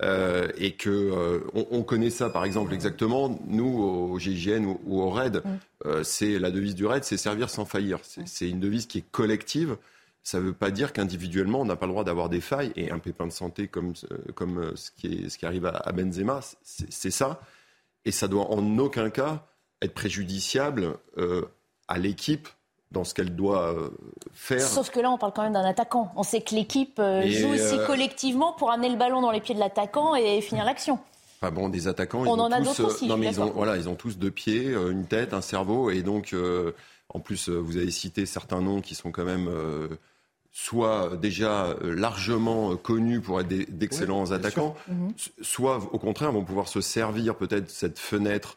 Euh, 0.00 0.48
et 0.56 0.72
que 0.72 0.90
euh, 0.90 1.40
on, 1.52 1.82
connaît 1.82 2.10
ça 2.10 2.30
par 2.30 2.44
exemple 2.44 2.72
exactement. 2.72 3.38
Nous 3.46 3.66
au 3.66 4.18
GIGN 4.18 4.64
ou, 4.64 5.02
au 5.02 5.10
RAID 5.10 5.36
mm. 5.36 5.58
euh, 5.86 6.02
c'est 6.02 6.38
la 6.38 6.50
devise 6.50 6.74
du 6.74 6.86
RAID 6.86 7.04
c'est 7.04 7.18
servir 7.18 7.50
sans 7.50 7.64
faillir. 7.66 7.98
C'est 8.02 8.48
une 8.48 8.58
devise 8.58 8.86
qui 8.86 8.98
est 8.98 9.10
collective. 9.10 9.76
Ça 10.24 10.38
ne 10.38 10.44
veut 10.44 10.52
pas 10.52 10.70
dire 10.70 10.92
qu'individuellement 10.92 11.60
on 11.60 11.64
n'a 11.66 11.76
pas 11.76 11.86
le 11.86 11.92
droit 11.92 12.04
d'avoir 12.04 12.30
des 12.30 12.40
failles. 12.40 12.72
Et 12.74 12.90
un 12.90 12.98
pépin 12.98 13.26
de 13.26 13.32
santé 13.32 13.68
comme 13.68 13.92
comme 14.34 14.72
ce 14.76 14.90
qui 14.90 15.06
est 15.06 15.28
ce 15.28 15.38
qui 15.38 15.46
arrive 15.46 15.66
à, 15.66 15.92
Benzema 15.92 16.40
c'est 16.62 17.10
ça. 17.10 17.40
Et 18.04 18.12
ça 18.12 18.28
doit 18.28 18.50
en 18.50 18.78
aucun 18.78 19.10
cas 19.10 19.46
être 19.82 19.94
préjudiciable 19.94 20.96
à 21.86 21.98
l'équipe 21.98 22.48
dans 22.92 23.04
ce 23.04 23.14
qu'elle 23.14 23.34
doit 23.34 23.72
euh, 23.72 23.90
faire. 24.32 24.60
Sauf 24.60 24.90
que 24.90 25.00
là, 25.00 25.10
on 25.10 25.18
parle 25.18 25.32
quand 25.34 25.42
même 25.42 25.54
d'un 25.54 25.64
attaquant. 25.64 26.12
On 26.16 26.22
sait 26.22 26.42
que 26.42 26.54
l'équipe 26.54 26.98
euh, 26.98 27.22
joue 27.26 27.48
aussi 27.48 27.78
euh, 27.78 27.86
collectivement 27.86 28.52
pour 28.52 28.70
amener 28.70 28.90
le 28.90 28.96
ballon 28.96 29.20
dans 29.20 29.30
les 29.30 29.40
pieds 29.40 29.54
de 29.54 29.60
l'attaquant 29.60 30.14
et 30.14 30.40
finir 30.40 30.64
l'action. 30.64 30.98
Enfin 31.40 31.50
bon, 31.50 31.68
des 31.68 31.88
attaquants, 31.88 32.20
on 32.20 32.24
ils 32.24 32.40
en 32.40 32.48
ont 32.48 32.52
a 32.52 32.60
tous, 32.60 32.80
aussi, 32.80 33.08
non, 33.08 33.16
mais 33.16 33.26
ils 33.26 33.40
ont, 33.40 33.50
voilà, 33.50 33.76
ils 33.76 33.88
ont 33.88 33.96
tous 33.96 34.16
deux 34.16 34.30
pieds, 34.30 34.66
une 34.74 35.06
tête, 35.06 35.34
un 35.34 35.40
cerveau, 35.40 35.90
et 35.90 36.02
donc 36.02 36.36
en 37.08 37.18
plus, 37.18 37.48
vous 37.48 37.76
avez 37.78 37.90
cité 37.90 38.26
certains 38.26 38.60
noms 38.60 38.80
qui 38.80 38.94
sont 38.94 39.10
quand 39.10 39.24
même 39.24 39.50
soit 40.52 41.16
déjà 41.16 41.74
largement 41.82 42.76
connus 42.76 43.20
pour 43.20 43.40
être 43.40 43.48
d'excellents 43.48 44.30
attaquants, 44.30 44.76
mhm. 44.86 45.12
soit 45.40 45.80
au 45.92 45.98
contraire 45.98 46.30
vont 46.30 46.44
pouvoir 46.44 46.68
se 46.68 46.80
servir 46.80 47.34
peut-être 47.34 47.68
cette 47.70 47.98
fenêtre. 47.98 48.56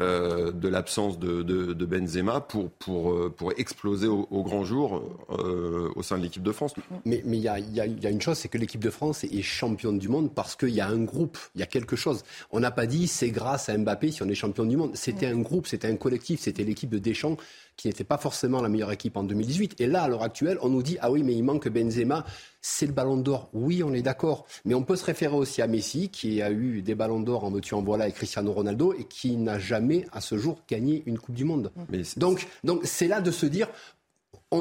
Euh, 0.00 0.52
de 0.52 0.68
l'absence 0.68 1.18
de, 1.18 1.84
Benzema 1.84 2.40
pour, 2.40 2.70
pour, 2.70 3.12
euh, 3.12 3.28
pour 3.28 3.52
exploser 3.58 4.06
au, 4.06 4.42
grand 4.42 4.64
jour 4.64 5.02
euh, 5.28 5.90
au 5.94 6.02
sein 6.02 6.16
de 6.16 6.22
l'équipe 6.22 6.42
de 6.42 6.52
France. 6.52 6.72
Mais 7.04 7.22
il 7.22 7.34
y, 7.34 7.46
a, 7.46 7.58
y, 7.58 7.80
a, 7.80 8.10
une 8.10 8.22
chose, 8.22 8.38
c'est 8.38 8.48
que 8.48 8.56
l'équipe 8.56 8.82
de 8.82 8.88
France 8.88 9.24
est 9.24 9.42
championne 9.42 9.98
du 9.98 10.08
monde 10.08 10.34
parce 10.34 10.56
qu'il 10.56 10.70
y 10.70 10.80
a 10.80 10.88
un 10.88 11.04
groupe, 11.04 11.36
il 11.54 11.60
y 11.60 11.62
a 11.62 11.66
quelque 11.66 11.94
chose. 11.94 12.24
On 12.52 12.60
n'a 12.60 12.70
pas 12.70 12.86
dit 12.86 13.06
c'est 13.06 13.28
grâce 13.28 13.68
à 13.68 13.76
Mbappé 13.76 14.12
si 14.12 14.22
on 14.22 14.28
est 14.30 14.34
champion 14.34 14.64
du 14.64 14.78
monde. 14.78 14.92
C'était 14.94 15.26
un 15.26 15.40
groupe, 15.40 15.66
c'était 15.66 15.88
un 15.88 15.96
collectif, 15.96 16.40
c'était 16.40 16.64
l'équipe 16.64 16.88
de 16.88 16.98
Deschamps 16.98 17.36
qui 17.76 17.88
n'était 17.88 18.04
pas 18.04 18.16
forcément 18.16 18.62
la 18.62 18.70
meilleure 18.70 18.92
équipe 18.92 19.18
en 19.18 19.24
2018. 19.24 19.78
Et 19.82 19.86
là, 19.86 20.04
à 20.04 20.08
l'heure 20.08 20.22
actuelle, 20.22 20.56
on 20.62 20.70
nous 20.70 20.82
dit 20.82 20.96
ah 21.02 21.10
oui, 21.10 21.22
mais 21.22 21.34
il 21.34 21.42
manque 21.42 21.68
Benzema, 21.68 22.24
c'est 22.66 22.86
le 22.86 22.92
Ballon 22.92 23.16
d'Or. 23.16 23.48
Oui, 23.52 23.84
on 23.84 23.94
est 23.94 24.02
d'accord, 24.02 24.44
mais 24.64 24.74
on 24.74 24.82
peut 24.82 24.96
se 24.96 25.04
référer 25.04 25.36
aussi 25.36 25.62
à 25.62 25.68
Messi, 25.68 26.08
qui 26.08 26.42
a 26.42 26.50
eu 26.50 26.82
des 26.82 26.96
Ballons 26.96 27.20
d'Or 27.20 27.44
en 27.44 27.50
veux-tu 27.50 27.74
en 27.74 27.82
voilà 27.82 28.08
et 28.08 28.12
Cristiano 28.12 28.52
Ronaldo, 28.52 28.92
et 28.92 29.04
qui 29.04 29.36
n'a 29.36 29.58
jamais 29.60 30.06
à 30.10 30.20
ce 30.20 30.36
jour 30.36 30.58
gagné 30.68 31.04
une 31.06 31.16
Coupe 31.18 31.36
du 31.36 31.44
Monde. 31.44 31.70
donc, 32.16 32.48
donc 32.64 32.80
c'est 32.84 33.06
là 33.06 33.20
de 33.20 33.30
se 33.30 33.46
dire 33.46 33.68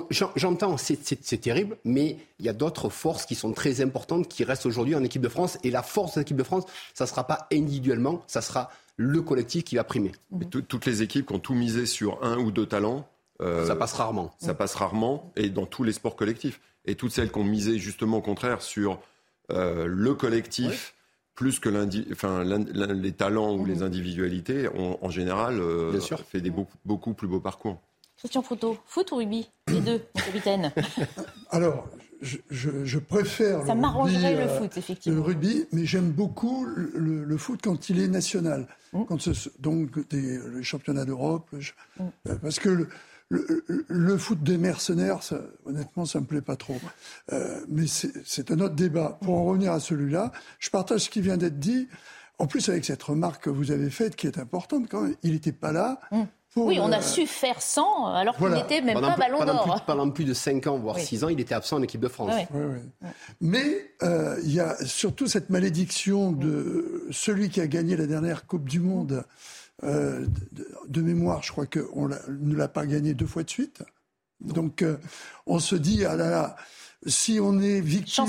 J'entends, 0.09 0.77
c'est 0.77 1.41
terrible, 1.41 1.77
mais 1.83 2.17
il 2.39 2.45
y 2.45 2.49
a 2.49 2.53
d'autres 2.53 2.89
forces 2.89 3.25
qui 3.25 3.35
sont 3.35 3.53
très 3.53 3.81
importantes 3.81 4.27
qui 4.27 4.43
restent 4.43 4.65
aujourd'hui 4.65 4.95
en 4.95 5.03
équipe 5.03 5.21
de 5.21 5.29
France. 5.29 5.59
Et 5.63 5.69
la 5.69 5.83
force 5.83 6.15
de 6.15 6.21
l'équipe 6.21 6.37
de 6.37 6.43
France, 6.43 6.63
ça 6.95 7.03
ne 7.03 7.09
sera 7.09 7.27
pas 7.27 7.47
individuellement, 7.53 8.23
ça 8.25 8.41
sera 8.41 8.71
le 8.97 9.21
collectif 9.21 9.63
qui 9.63 9.75
va 9.75 9.83
primer. 9.83 10.11
toutes 10.49 10.85
les 10.87 11.03
équipes 11.03 11.27
qui 11.27 11.33
ont 11.33 11.39
tout 11.39 11.53
misé 11.53 11.85
sur 11.85 12.23
un 12.23 12.37
ou 12.37 12.51
deux 12.51 12.65
talents. 12.65 13.07
Euh, 13.41 13.67
ça 13.67 13.75
passe 13.75 13.93
rarement. 13.93 14.33
Ça 14.39 14.55
passe 14.55 14.73
rarement, 14.73 15.31
et 15.35 15.49
dans 15.49 15.65
tous 15.67 15.83
les 15.83 15.93
sports 15.93 16.15
collectifs. 16.15 16.59
Et 16.85 16.95
toutes 16.95 17.11
celles 17.11 17.31
qui 17.31 17.39
ont 17.39 17.43
misé 17.43 17.77
justement 17.79 18.17
au 18.17 18.21
contraire 18.21 18.61
sur 18.61 18.99
euh, 19.51 19.85
le 19.87 20.13
collectif. 20.13 20.93
Plus 21.33 21.59
que 21.59 21.69
enfin, 22.13 22.45
les 22.45 23.11
talents 23.11 23.57
ou 23.57 23.65
les 23.65 23.83
individualités, 23.83 24.69
ont 24.69 24.97
en 25.01 25.09
général 25.09 25.59
euh, 25.59 25.99
fait 25.99 26.39
des 26.39 26.49
beaucoup, 26.49 26.77
beaucoup 26.85 27.13
plus 27.13 27.27
beaux 27.27 27.41
parcours. 27.41 27.81
Christian 28.15 28.41
Photo, 28.41 28.77
foot 28.85 29.11
ou 29.11 29.17
rugby? 29.17 29.49
Les 29.67 29.81
deux, 29.81 30.01
capitaine. 30.13 30.71
Alors, 31.51 31.89
je, 32.21 32.99
préfère. 32.99 33.65
Ça 33.65 33.75
m'arrangerait 33.75 34.33
le 34.33 34.49
euh, 34.49 34.59
foot, 34.59 34.77
effectivement. 34.77 35.17
Le 35.17 35.23
rugby, 35.23 35.65
mais 35.71 35.85
j'aime 35.85 36.11
beaucoup 36.11 36.65
le, 36.65 37.37
foot 37.37 37.59
quand 37.61 37.89
il 37.89 37.99
est 37.99 38.07
national. 38.07 38.67
Mm. 38.93 39.03
Quand 39.05 39.21
ce, 39.21 39.49
donc, 39.59 40.07
des, 40.09 40.39
les 40.55 40.63
championnats 40.63 41.05
d'Europe. 41.05 41.47
Mm. 41.51 42.03
Euh, 42.29 42.35
parce 42.41 42.59
que 42.59 42.87
le, 43.29 44.17
foot 44.17 44.41
des 44.43 44.57
mercenaires, 44.57 45.19
honnêtement, 45.65 46.05
ça 46.05 46.19
me 46.19 46.25
plaît 46.25 46.41
pas 46.41 46.55
trop. 46.55 46.77
Euh, 47.33 47.61
mais 47.67 47.85
c'est 47.87 48.51
un 48.51 48.59
autre 48.59 48.75
débat. 48.75 49.17
Pour 49.21 49.37
en 49.37 49.45
revenir 49.45 49.71
à 49.71 49.79
celui-là, 49.79 50.31
je 50.59 50.69
partage 50.69 51.01
ce 51.01 51.09
qui 51.09 51.21
vient 51.21 51.37
d'être 51.37 51.59
dit. 51.59 51.87
En 52.37 52.47
plus, 52.47 52.67
avec 52.69 52.85
cette 52.85 53.01
remarque 53.01 53.45
que 53.45 53.49
vous 53.49 53.71
avez 53.71 53.89
faite, 53.89 54.15
qui 54.15 54.27
est 54.27 54.37
importante 54.37 54.87
quand 54.89 55.01
même, 55.01 55.15
il 55.23 55.31
n'était 55.31 55.53
pas 55.53 55.71
là. 55.71 55.99
Mm 56.11 56.23
oui, 56.55 56.79
on 56.81 56.91
a 56.91 57.01
su 57.01 57.27
faire 57.27 57.61
sans, 57.61 58.05
alors 58.07 58.37
qu'il 58.37 58.47
n'était 58.47 58.81
même 58.81 59.01
pas 59.01 59.17
ballon 59.17 59.43
d'or. 59.43 59.83
Pendant 59.85 60.09
plus 60.09 60.23
de 60.23 60.33
5 60.33 60.67
ans, 60.67 60.77
voire 60.77 60.99
6 60.99 61.23
ans, 61.23 61.29
il 61.29 61.39
était 61.39 61.55
absent 61.55 61.77
en 61.77 61.81
équipe 61.81 62.01
de 62.01 62.07
France. 62.07 62.33
Mais 63.41 63.91
euh, 64.03 64.37
il 64.43 64.53
y 64.53 64.59
a 64.59 64.75
surtout 64.85 65.27
cette 65.27 65.49
malédiction 65.49 66.31
de 66.31 67.07
celui 67.11 67.49
qui 67.49 67.61
a 67.61 67.67
gagné 67.67 67.97
la 67.97 68.07
dernière 68.07 68.45
Coupe 68.45 68.69
du 68.69 68.79
Monde. 68.79 69.25
Euh, 69.83 70.25
de, 70.87 71.01
mémoire, 71.01 71.43
je 71.43 71.51
crois 71.51 71.65
qu'on 71.65 72.07
ne 72.07 72.55
l'a 72.55 72.67
pas 72.67 72.85
gagné 72.85 73.13
deux 73.13 73.25
fois 73.25 73.43
de 73.43 73.49
suite. 73.49 73.83
Donc, 74.39 74.81
euh, 74.81 74.97
on 75.45 75.59
se 75.59 75.75
dit, 75.75 76.05
ah 76.05 76.15
là 76.15 76.29
là, 76.29 76.55
si 77.05 77.39
on 77.39 77.59
est 77.59 77.81
victime 77.81 78.25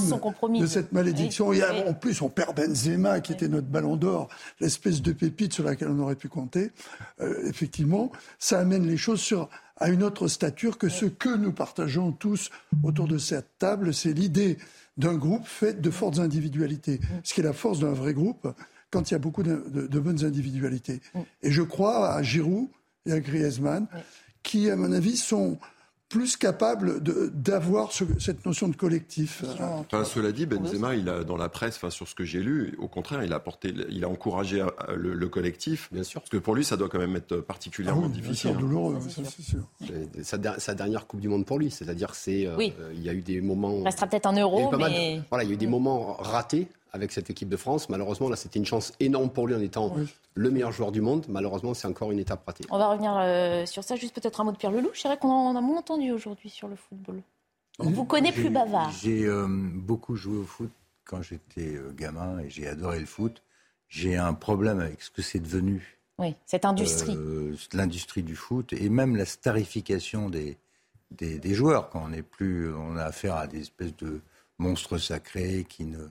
de 0.60 0.66
cette 0.66 0.92
malédiction, 0.92 1.52
et 1.52 1.62
en 1.62 1.94
plus 1.94 2.20
on 2.20 2.28
perd 2.28 2.56
Benzema 2.56 3.20
qui 3.20 3.32
était 3.32 3.48
notre 3.48 3.68
ballon 3.68 3.96
d'or, 3.96 4.28
l'espèce 4.60 5.02
de 5.02 5.12
pépite 5.12 5.52
sur 5.52 5.64
laquelle 5.64 5.88
on 5.88 5.98
aurait 6.00 6.16
pu 6.16 6.28
compter, 6.28 6.72
euh, 7.20 7.48
effectivement, 7.48 8.12
ça 8.38 8.58
amène 8.58 8.86
les 8.86 8.96
choses 8.96 9.20
sur, 9.20 9.48
à 9.76 9.88
une 9.88 10.02
autre 10.02 10.28
stature 10.28 10.78
que 10.78 10.88
ce 10.88 11.06
que 11.06 11.34
nous 11.34 11.52
partageons 11.52 12.12
tous 12.12 12.50
autour 12.82 13.08
de 13.08 13.18
cette 13.18 13.58
table, 13.58 13.94
c'est 13.94 14.12
l'idée 14.12 14.58
d'un 14.96 15.14
groupe 15.14 15.46
fait 15.46 15.80
de 15.80 15.90
fortes 15.90 16.18
individualités, 16.18 17.00
ce 17.22 17.34
qui 17.34 17.40
est 17.40 17.44
la 17.44 17.52
force 17.52 17.80
d'un 17.80 17.92
vrai 17.92 18.14
groupe 18.14 18.48
quand 18.90 19.10
il 19.10 19.14
y 19.14 19.16
a 19.16 19.18
beaucoup 19.18 19.42
de, 19.42 19.62
de 19.68 20.00
bonnes 20.00 20.24
individualités. 20.24 21.00
Et 21.42 21.50
je 21.50 21.62
crois 21.62 22.14
à 22.14 22.22
Giroud 22.22 22.68
et 23.06 23.12
à 23.12 23.20
Griezmann, 23.20 23.86
qui, 24.42 24.70
à 24.70 24.76
mon 24.76 24.92
avis, 24.92 25.16
sont 25.16 25.58
plus 26.08 26.36
capable 26.36 27.00
d'avoir 27.32 27.90
cette 27.92 28.46
notion 28.46 28.68
de 28.68 28.76
collectif. 28.76 29.42
Enfin, 29.60 30.04
cela 30.04 30.30
dit, 30.30 30.46
Benzema, 30.46 30.94
il 30.94 31.08
a, 31.08 31.24
dans 31.24 31.36
la 31.36 31.48
presse, 31.48 31.76
enfin, 31.76 31.90
sur 31.90 32.06
ce 32.06 32.14
que 32.14 32.24
j'ai 32.24 32.40
lu, 32.40 32.76
au 32.78 32.86
contraire, 32.86 33.24
il 33.24 33.32
a, 33.32 33.40
porté, 33.40 33.74
il 33.90 34.04
a 34.04 34.08
encouragé 34.08 34.60
euh, 34.60 34.96
le, 34.96 35.28
collectif. 35.28 35.88
Bien 35.92 36.04
sûr. 36.04 36.20
Parce 36.20 36.30
que 36.30 36.36
pour 36.36 36.54
lui, 36.54 36.64
ça 36.64 36.76
doit 36.76 36.88
quand 36.88 37.00
même 37.00 37.16
être 37.16 37.38
particulièrement 37.38 38.06
ah 38.06 38.08
difficile. 38.08 38.50
Hein. 38.50 38.60
douloureux, 38.60 39.00
ça 39.00 39.22
c'est 39.24 39.42
sûr. 39.42 39.68
Sa, 40.22 40.74
dernière 40.74 41.06
Coupe 41.08 41.20
du 41.20 41.28
Monde 41.28 41.44
pour 41.44 41.58
lui, 41.58 41.70
c'est-à-dire 41.72 42.14
c'est, 42.14 42.46
euh, 42.46 42.56
il 42.94 43.02
y 43.02 43.08
a 43.08 43.12
eu 43.12 43.22
des 43.22 43.40
moments. 43.40 43.78
Il 43.80 43.84
restera 43.84 44.06
peut-être 44.06 44.26
un 44.26 44.36
euro, 44.36 44.70
mais... 44.76 45.20
voilà, 45.28 45.42
il 45.42 45.48
y 45.48 45.50
a 45.50 45.54
eu 45.54 45.58
des 45.58 45.66
moments 45.66 46.14
ratés 46.20 46.68
avec 46.92 47.12
cette 47.12 47.30
équipe 47.30 47.48
de 47.48 47.56
France. 47.56 47.88
Malheureusement, 47.88 48.28
là, 48.28 48.36
c'était 48.36 48.58
une 48.58 48.66
chance 48.66 48.92
énorme 49.00 49.30
pour 49.30 49.46
lui 49.46 49.54
en 49.54 49.60
étant 49.60 49.94
le 50.34 50.50
meilleur 50.50 50.72
joueur 50.72 50.92
du 50.92 51.00
monde. 51.00 51.26
Malheureusement, 51.28 51.74
c'est 51.74 51.88
encore 51.88 52.12
une 52.12 52.18
étape 52.18 52.44
ratée. 52.46 52.64
On 52.70 52.78
va 52.78 52.88
revenir 52.88 53.16
euh, 53.16 53.66
sur 53.66 53.84
ça. 53.84 53.96
Juste 53.96 54.14
peut-être 54.14 54.40
un 54.40 54.44
mot 54.44 54.52
de 54.52 54.56
Pierre 54.56 54.72
Leloup. 54.72 54.90
Je 54.94 55.02
dirais 55.02 55.18
qu'on 55.18 55.30
en 55.30 55.56
a 55.56 55.60
moins 55.60 55.78
entendu 55.78 56.10
aujourd'hui 56.12 56.50
sur 56.50 56.68
le 56.68 56.76
football. 56.76 57.22
On 57.78 57.90
vous 57.90 58.04
connaît 58.04 58.32
plus 58.32 58.50
bavard. 58.50 58.90
J'ai 59.02 59.24
euh, 59.24 59.46
beaucoup 59.48 60.16
joué 60.16 60.38
au 60.38 60.44
foot 60.44 60.70
quand 61.04 61.22
j'étais 61.22 61.76
euh, 61.76 61.92
gamin 61.94 62.38
et 62.38 62.48
j'ai 62.48 62.66
adoré 62.66 63.00
le 63.00 63.06
foot. 63.06 63.42
J'ai 63.88 64.16
un 64.16 64.34
problème 64.34 64.80
avec 64.80 65.02
ce 65.02 65.10
que 65.10 65.22
c'est 65.22 65.38
devenu. 65.38 65.98
Oui, 66.18 66.34
cette 66.46 66.64
industrie. 66.64 67.16
L'industrie 67.74 68.22
du 68.22 68.34
foot 68.34 68.72
et 68.72 68.88
même 68.88 69.16
la 69.16 69.26
starification 69.26 70.30
des, 70.30 70.56
des, 71.10 71.38
des 71.38 71.54
joueurs. 71.54 71.90
Quand 71.90 72.04
on 72.04 72.08
n'est 72.08 72.22
plus, 72.22 72.74
on 72.74 72.96
a 72.96 73.04
affaire 73.04 73.36
à 73.36 73.46
des 73.46 73.60
espèces 73.60 73.94
de 73.96 74.20
monstres 74.58 74.96
sacrés 74.96 75.66
qui 75.68 75.84
ne 75.84 76.08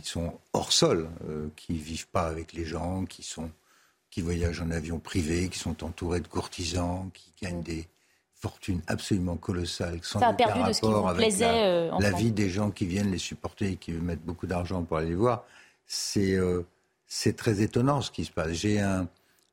qui 0.00 0.08
sont 0.08 0.38
hors 0.52 0.72
sol, 0.72 1.08
euh, 1.28 1.48
qui 1.56 1.74
vivent 1.74 2.08
pas 2.08 2.26
avec 2.26 2.52
les 2.52 2.64
gens, 2.64 3.04
qui 3.04 3.22
sont 3.22 3.50
qui 4.10 4.22
voyagent 4.22 4.62
en 4.62 4.70
avion 4.70 4.98
privé, 4.98 5.48
qui 5.48 5.58
sont 5.58 5.84
entourés 5.84 6.20
de 6.20 6.28
courtisans, 6.28 7.10
qui 7.12 7.32
gagnent 7.42 7.62
des 7.62 7.86
fortunes 8.34 8.80
absolument 8.86 9.36
colossales, 9.36 9.98
sans 10.02 10.20
Ça 10.20 10.28
a 10.28 10.32
perdu 10.32 10.62
de 10.62 10.72
ce 10.72 10.80
qui 10.80 10.86
vous 10.86 11.14
plaisait, 11.14 11.64
euh, 11.64 11.90
la, 11.98 12.12
vie 12.12 12.30
des 12.30 12.48
gens 12.48 12.70
qui 12.70 12.86
viennent 12.86 13.10
les 13.10 13.18
supporter 13.18 13.72
et 13.72 13.76
qui 13.76 13.92
mettent 13.92 14.24
beaucoup 14.24 14.46
d'argent 14.46 14.82
pour 14.84 14.96
aller 14.96 15.10
les 15.10 15.14
voir. 15.14 15.44
C'est 15.86 16.34
euh, 16.34 16.62
c'est 17.06 17.36
très 17.36 17.60
étonnant 17.60 18.00
ce 18.00 18.10
qui 18.10 18.24
se 18.24 18.32
passe. 18.32 18.52
J'ai 18.52 18.80
un, 18.80 19.06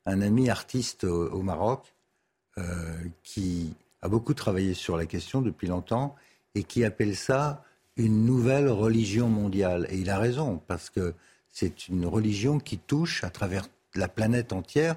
un, 0.05 0.21
ami 0.21 0.49
artiste 0.49 1.03
au, 1.03 1.41
Maroc 1.41 1.93
qui 3.23 3.75
a 4.01 4.07
beaucoup 4.07 4.33
travaillé 4.33 4.73
sur 4.73 4.97
la 4.97 5.05
question 5.05 5.41
depuis 5.41 5.67
longtemps 5.67 6.15
et 6.55 6.63
qui 6.63 6.83
appelle 6.83 7.15
ça 7.15 7.63
une 7.97 8.25
nouvelle 8.25 8.69
religion 8.69 9.27
mondiale. 9.29 9.87
Et 9.89 9.97
il 9.97 10.09
a 10.09 10.17
raison, 10.17 10.61
parce 10.67 10.89
que 10.89 11.13
c'est 11.49 11.87
une 11.87 12.05
religion 12.05 12.59
qui 12.59 12.77
touche 12.77 13.23
à 13.23 13.29
travers 13.29 13.67
la 13.95 14.07
planète 14.07 14.53
entière 14.53 14.95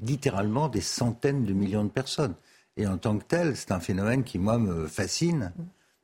littéralement 0.00 0.68
des 0.68 0.80
centaines 0.80 1.44
de 1.44 1.52
millions 1.52 1.84
de 1.84 1.90
personnes. 1.90 2.34
Et 2.76 2.86
en 2.86 2.98
tant 2.98 3.18
que 3.18 3.24
tel, 3.24 3.56
c'est 3.56 3.72
un 3.72 3.80
phénomène 3.80 4.24
qui, 4.24 4.38
moi, 4.38 4.58
me 4.58 4.86
fascine 4.86 5.52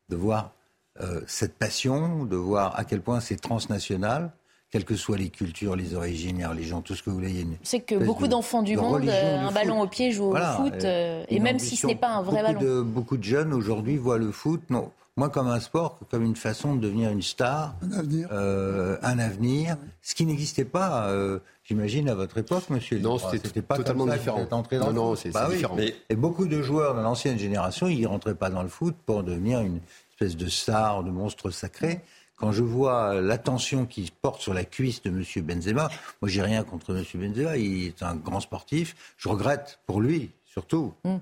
de 0.08 0.16
voir 0.16 0.52
euh, 1.00 1.20
cette 1.26 1.54
passion, 1.54 2.24
de 2.24 2.36
voir 2.36 2.78
à 2.78 2.84
quel 2.84 3.00
point 3.00 3.20
c'est 3.20 3.36
transnational, 3.36 4.32
quelles 4.70 4.84
que 4.84 4.96
soient 4.96 5.16
les 5.16 5.30
cultures, 5.30 5.74
les 5.74 5.94
origines, 5.94 6.38
les 6.38 6.46
religions, 6.46 6.80
tout 6.80 6.94
ce 6.94 7.02
que 7.02 7.10
vous 7.10 7.16
voulez. 7.16 7.46
C'est 7.62 7.80
que 7.80 7.96
beaucoup 7.96 8.28
d'enfants 8.28 8.62
du 8.62 8.76
monde, 8.76 9.08
euh, 9.08 9.38
un 9.38 9.50
ballon 9.50 9.80
au 9.80 9.88
pied, 9.88 10.12
jouent 10.12 10.32
au 10.32 10.36
foot, 10.36 10.84
euh, 10.84 11.24
et 11.28 11.40
même 11.40 11.58
si 11.58 11.76
ce 11.76 11.86
n'est 11.86 11.96
pas 11.96 12.10
un 12.10 12.22
vrai 12.22 12.42
beaucoup 12.42 12.52
ballon. 12.54 12.76
De, 12.76 12.82
beaucoup 12.82 13.16
de 13.16 13.24
jeunes 13.24 13.52
aujourd'hui 13.52 13.96
voient 13.96 14.18
le 14.18 14.30
foot, 14.30 14.62
non, 14.70 14.90
moi 15.20 15.28
comme 15.28 15.48
un 15.48 15.60
sport, 15.60 15.98
comme 16.10 16.24
une 16.24 16.34
façon 16.34 16.74
de 16.74 16.80
devenir 16.80 17.10
une 17.10 17.20
star, 17.20 17.74
un 17.82 17.92
avenir, 17.92 18.28
euh, 18.32 18.96
un 19.02 19.18
avenir 19.18 19.76
ce 20.00 20.14
qui 20.14 20.24
n'existait 20.24 20.64
pas, 20.64 21.08
euh, 21.08 21.40
j'imagine, 21.62 22.08
à 22.08 22.14
votre 22.14 22.38
époque, 22.38 22.70
monsieur. 22.70 22.98
Non, 23.00 23.18
c'était 23.18 23.60
pas 23.60 23.76
totalement 23.76 24.06
différent. 24.06 24.46
non, 24.50 24.92
non, 24.94 25.16
c'est 25.16 25.30
bah 25.30 25.50
différent. 25.50 25.76
Et 25.76 26.16
beaucoup 26.16 26.46
de 26.46 26.62
joueurs 26.62 26.94
de 26.94 27.02
l'ancienne 27.02 27.38
génération, 27.38 27.86
ils 27.86 28.06
rentraient 28.06 28.34
pas 28.34 28.48
dans 28.48 28.62
le 28.62 28.70
foot 28.70 28.96
pour 29.04 29.22
devenir 29.22 29.60
une 29.60 29.80
espèce 30.12 30.38
de 30.38 30.48
star, 30.48 31.04
de 31.04 31.10
monstre 31.10 31.50
sacré. 31.50 32.00
Quand 32.36 32.52
je 32.52 32.62
vois 32.62 33.20
l'attention 33.20 33.84
qui 33.84 34.10
porte 34.22 34.40
sur 34.40 34.54
la 34.54 34.64
cuisse 34.64 35.02
de 35.02 35.10
Monsieur 35.10 35.42
Benzema, 35.42 35.90
moi 36.22 36.30
j'ai 36.30 36.40
rien 36.40 36.64
contre 36.64 36.94
Monsieur 36.94 37.18
Benzema, 37.18 37.58
il 37.58 37.88
est 37.88 38.02
un 38.02 38.14
grand 38.14 38.40
sportif. 38.40 38.96
Je 39.18 39.28
regrette 39.28 39.80
pour 39.84 40.00
lui, 40.00 40.30
surtout, 40.46 40.94
mm. 41.04 41.16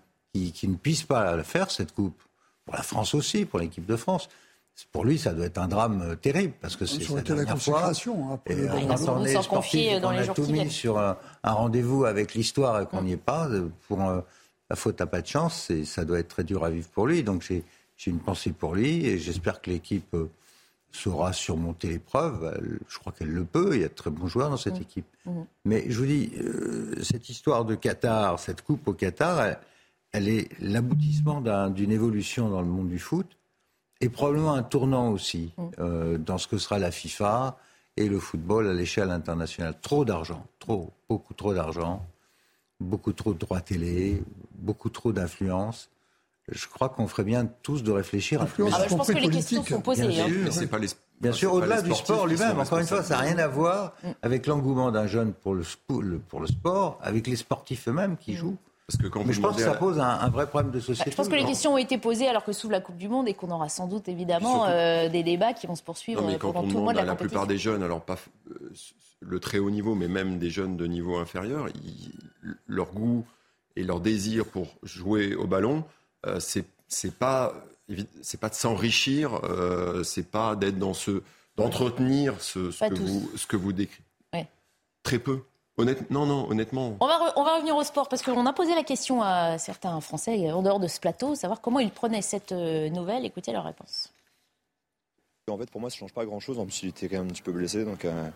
qu'il 0.55 0.71
ne 0.71 0.77
puisse 0.77 1.03
pas 1.03 1.35
la 1.35 1.43
faire 1.43 1.73
cette 1.73 1.93
coupe 1.93 2.23
pour 2.69 2.77
la 2.77 2.83
France 2.83 3.15
aussi, 3.15 3.47
pour 3.47 3.61
l'équipe 3.61 3.87
de 3.87 3.97
France. 3.97 4.29
Pour 4.93 5.07
lui, 5.07 5.19
ça 5.19 5.33
doit 5.33 5.47
être 5.47 5.59
un 5.59 5.67
drame 5.67 6.03
euh, 6.03 6.15
terrible 6.15 6.53
parce 6.61 6.77
que 6.77 6.85
c'est 6.85 7.03
sa 7.03 7.23
dernière 7.23 7.47
la 7.47 7.57
fois. 7.57 7.91
Hein, 7.91 8.41
et, 8.47 8.53
euh, 8.53 8.69
quand 8.87 9.09
on 9.09 9.25
est 9.25 9.43
sportif, 9.43 9.91
on 10.03 10.09
a 10.09 10.27
tout 10.29 10.47
mis 10.47 10.71
sur 10.71 10.99
un, 10.99 11.17
rendez-vous 11.43 12.05
avec 12.05 12.35
l'histoire 12.35 12.83
et 12.83 12.87
qu'on 12.87 13.03
n'y 13.03 13.13
est 13.13 13.17
pas, 13.17 13.49
pour 13.89 14.05
euh, 14.05 14.21
la 14.69 14.77
faute 14.77 15.01
à 15.01 15.07
pas 15.07 15.23
de 15.23 15.27
chance, 15.27 15.73
ça 15.85 16.05
doit 16.05 16.19
être 16.19 16.29
très 16.29 16.45
dur 16.45 16.63
à 16.63 16.71
vivre 16.71 16.89
pour 16.89 17.07
lui. 17.07 17.23
Donc 17.23 17.43
j'ai 17.43 17.65
une 18.07 18.21
pensée 18.21 18.53
pour 18.53 18.75
lui 18.75 19.07
et 19.07 19.19
j'espère 19.19 19.63
que 19.63 19.71
l'équipe 19.71 20.15
euh, 20.15 20.31
saura 20.93 21.33
surmonter 21.33 21.89
l'épreuve. 21.89 22.79
Je 22.89 22.99
crois 22.99 23.13
qu'elle 23.13 23.33
le 23.33 23.45
peut. 23.45 23.71
Il 23.73 23.81
y 23.81 23.85
a 23.85 23.89
de 23.89 23.95
très 23.95 24.11
bons 24.11 24.27
joueurs 24.27 24.51
dans 24.51 24.57
cette 24.59 24.81
équipe. 24.81 25.07
Mais 25.65 25.87
je 25.89 25.99
vous 25.99 26.07
dis, 26.07 26.33
euh, 26.39 26.95
cette 27.03 27.29
histoire 27.29 27.65
de 27.65 27.75
Qatar, 27.75 28.39
cette 28.39 28.63
coupe 28.63 28.87
au 28.89 28.93
Qatar, 28.93 29.43
elle, 29.43 29.59
est 30.13 30.49
l'aboutissement 30.61 31.41
d'une 31.69 31.91
évolution 31.91 32.49
dans 32.49 32.63
le 32.63 32.69
monde 32.69 32.89
du 32.89 32.99
foot 32.99 33.27
et 34.01 34.09
probablement 34.09 34.55
un 34.55 34.63
tournant 34.63 35.11
aussi 35.11 35.53
euh, 35.79 36.19
dans 36.19 36.39
ce 36.39 36.49
que 36.49 36.57
sera 36.57 36.79
la 36.79 36.91
FIFA 36.91 37.59
et 37.97 38.09
le 38.09 38.19
football 38.19 38.69
à 38.69 38.73
l'échelle 38.73 39.11
internationale. 39.11 39.75
Trop 39.83 40.05
d'argent, 40.05 40.47
trop, 40.59 40.93
beaucoup 41.09 41.35
trop 41.35 41.53
d'argent, 41.53 42.07
beaucoup 42.81 43.13
trop 43.13 43.35
de 43.35 43.39
droits 43.39 43.61
télé, 43.61 44.23
beaucoup 44.55 44.89
trop 44.89 45.13
d'influence 45.13 45.91
je 46.51 46.67
crois 46.67 46.89
qu'on 46.89 47.07
ferait 47.07 47.25
bien 47.25 47.47
tous 47.63 47.83
de 47.83 47.91
réfléchir. 47.91 48.41
à 48.41 48.45
ah 48.45 48.63
bah, 48.71 48.87
je 48.89 48.95
pense 48.95 49.09
que 49.09 49.13
les 49.13 49.29
questions 49.29 49.63
sont 49.65 49.81
posées. 49.81 50.09
Bien 50.09 50.25
hein. 50.25 50.51
sûr, 50.51 50.69
pas 50.69 50.79
les, 50.79 50.89
bien 51.21 51.33
sûr 51.33 51.53
au-delà 51.53 51.83
du 51.83 51.95
sport 51.95 52.27
lui-même. 52.27 52.59
Encore 52.59 52.79
une 52.79 52.87
fois, 52.87 53.03
ça 53.03 53.17
n'a 53.17 53.21
rien 53.23 53.39
à 53.39 53.49
voir 53.49 53.95
mm. 54.03 54.09
avec 54.23 54.47
l'engouement 54.47 54.91
d'un 54.91 55.07
jeune 55.07 55.33
pour 55.33 55.55
le, 55.55 55.65
pour 56.19 56.41
le 56.41 56.47
sport, 56.47 56.99
avec 57.03 57.27
les 57.27 57.37
sportifs 57.37 57.89
eux-mêmes 57.89 58.17
qui 58.17 58.33
mm. 58.33 58.37
jouent. 58.37 58.57
Parce 58.89 59.03
que 59.03 59.09
quand 59.09 59.23
Mais 59.23 59.35
je 59.35 59.41
pense 59.41 59.57
que 59.57 59.63
ça 59.63 59.75
pose 59.75 59.99
un, 60.01 60.31
vrai 60.31 60.47
problème 60.47 60.73
de 60.73 60.81
société. 60.81 61.11
Je 61.11 61.17
pense 61.17 61.29
que 61.29 61.35
les 61.35 61.45
questions 61.45 61.75
ont 61.75 61.79
été 61.79 61.99
posées 61.99 62.27
alors 62.27 62.43
que 62.43 62.53
s'ouvre 62.53 62.73
la 62.73 62.81
Coupe 62.81 62.97
du 62.97 63.09
Monde 63.09 63.29
et 63.29 63.35
qu'on 63.35 63.51
aura 63.51 63.69
sans 63.69 63.87
doute 63.87 64.09
évidemment 64.09 64.65
euh, 64.67 65.11
des 65.11 65.23
débats 65.23 65.53
qui 65.53 65.67
vont 65.67 65.75
se 65.75 65.83
poursuivre 65.83 66.23
pendant 66.39 66.67
tout 66.67 66.79
le 66.79 66.83
mois 66.83 66.93
de 66.95 66.99
la, 66.99 67.05
la 67.05 67.15
plupart 67.15 67.47
des 67.47 67.59
jeunes, 67.59 67.83
alors 67.83 68.01
pas 68.01 68.17
euh, 68.51 68.73
le 69.21 69.41
très 69.41 69.59
haut 69.59 69.71
niveau, 69.71 69.95
mais 69.95 70.09
même 70.09 70.39
des 70.39 70.49
jeunes 70.49 70.79
de 70.79 70.87
niveau 70.87 71.19
inférieur, 71.19 71.67
leur 72.67 72.93
goût 72.93 73.27
et 73.77 73.85
leur 73.85 74.01
désir 74.01 74.47
pour 74.47 74.69
jouer 74.83 75.35
au 75.35 75.47
ballon, 75.47 75.85
euh, 76.27 76.41
c'est 76.41 76.65
c'est 76.89 77.15
pas 77.15 77.53
c'est 78.23 78.41
pas 78.41 78.49
de 78.49 78.55
s'enrichir, 78.55 79.41
euh, 79.45 80.03
c'est 80.03 80.31
pas 80.31 80.57
d'être 80.57 80.79
dans 80.79 80.95
ce 80.95 81.23
d'entretenir 81.57 82.41
ce, 82.41 82.71
ce, 82.71 82.85
que 82.89 82.95
vous, 82.95 83.31
ce 83.37 83.47
que 83.47 83.57
vous 83.57 83.73
décrivez. 83.73 84.05
Très 85.03 85.19
peu. 85.19 85.43
Non, 86.11 86.27
non, 86.27 86.49
honnêtement. 86.51 86.97
On 87.01 87.07
va, 87.07 87.33
on 87.37 87.45
va 87.45 87.55
revenir 87.57 87.77
au 87.77 87.85
sport 87.85 88.09
parce 88.09 88.23
qu'on 88.23 88.47
a 88.47 88.53
posé 88.53 88.75
la 88.75 88.83
question 88.83 89.23
à 89.23 89.59
certains 89.59 90.01
Français 90.01 90.51
en 90.51 90.63
dehors 90.63 90.81
de 90.81 90.89
ce 90.89 90.99
plateau, 91.01 91.35
savoir 91.35 91.61
comment 91.61 91.79
ils 91.79 91.91
prenaient 91.91 92.23
cette 92.23 92.53
euh, 92.53 92.89
nouvelle. 92.91 93.25
Écoutez 93.25 93.53
leur 93.53 93.65
réponse. 93.65 94.13
En 95.49 95.57
fait, 95.57 95.71
pour 95.71 95.81
moi, 95.81 95.89
ça 95.89 95.97
ne 95.97 96.01
change 96.01 96.13
pas 96.13 96.25
grand-chose. 96.25 96.59
En 96.59 96.65
plus, 96.65 96.83
il 96.83 96.89
était 96.91 97.09
quand 97.09 97.19
même 97.19 97.27
un 97.27 97.31
petit 97.31 97.43
peu 97.43 97.53
blessé, 97.53 97.85
donc 97.85 98.05
euh, 98.05 98.29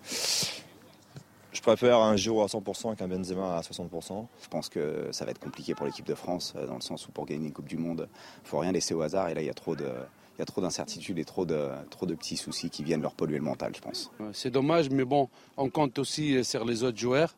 je 1.53 1.61
préfère 1.61 1.99
un 1.99 2.17
Giro 2.17 2.43
à 2.43 2.47
100% 2.47 2.97
qu'un 2.97 3.09
Benzema 3.09 3.57
à 3.57 3.61
60%. 3.61 4.27
Je 4.43 4.49
pense 4.49 4.69
que 4.69 5.09
ça 5.13 5.25
va 5.25 5.31
être 5.33 5.39
compliqué 5.39 5.75
pour 5.75 5.87
l'équipe 5.87 6.07
de 6.07 6.15
France, 6.15 6.55
euh, 6.57 6.67
dans 6.67 6.77
le 6.77 6.81
sens 6.81 7.07
où 7.07 7.13
pour 7.13 7.27
gagner 7.27 7.47
une 7.47 7.53
Coupe 7.53 7.69
du 7.69 7.77
Monde, 7.77 8.09
il 8.09 8.45
ne 8.45 8.49
faut 8.49 8.59
rien 8.59 8.73
laisser 8.73 8.95
au 8.95 9.03
hasard. 9.03 9.29
Et 9.29 9.35
là, 9.35 9.43
il 9.43 9.47
y 9.47 9.51
a 9.51 9.55
trop 9.55 9.77
de, 9.77 9.85
il 9.85 10.39
y 10.39 10.43
a 10.43 10.47
trop 10.47 10.63
d'incertitudes 10.63 11.19
et 11.19 11.25
trop 11.25 11.45
de, 11.45 11.69
trop 11.91 12.07
de 12.07 12.15
petits 12.15 12.39
soucis 12.39 12.71
qui 12.71 12.83
viennent 12.83 13.03
leur 13.03 13.15
polluer 13.15 13.37
le 13.37 13.45
mental, 13.45 13.73
je 13.77 13.81
pense. 13.81 14.11
C'est 14.33 14.51
dommage, 14.51 14.89
mais 14.89 15.05
bon, 15.05 15.29
on 15.59 15.69
compte 15.69 15.99
aussi 15.99 16.43
sur 16.43 16.65
les 16.65 16.85
autres 16.85 16.99
joueurs. 16.99 17.35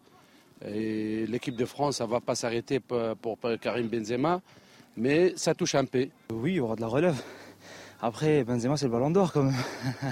Et 0.64 1.26
l'équipe 1.26 1.56
de 1.56 1.64
France, 1.64 1.96
ça 1.96 2.06
ne 2.06 2.10
va 2.10 2.20
pas 2.20 2.36
s'arrêter 2.36 2.78
pour, 2.80 3.38
Karim 3.60 3.88
Benzema, 3.88 4.40
mais 4.96 5.32
ça 5.36 5.54
touche 5.54 5.74
un 5.74 5.84
peu. 5.84 6.08
Oui, 6.32 6.52
il 6.52 6.56
y 6.56 6.60
aura 6.60 6.76
de 6.76 6.80
la 6.80 6.86
relève. 6.86 7.20
Après, 8.00 8.44
Benzema, 8.44 8.76
c'est 8.76 8.86
le 8.86 8.92
ballon 8.92 9.10
d'or 9.10 9.32
quand 9.32 9.42
même. 9.42 9.54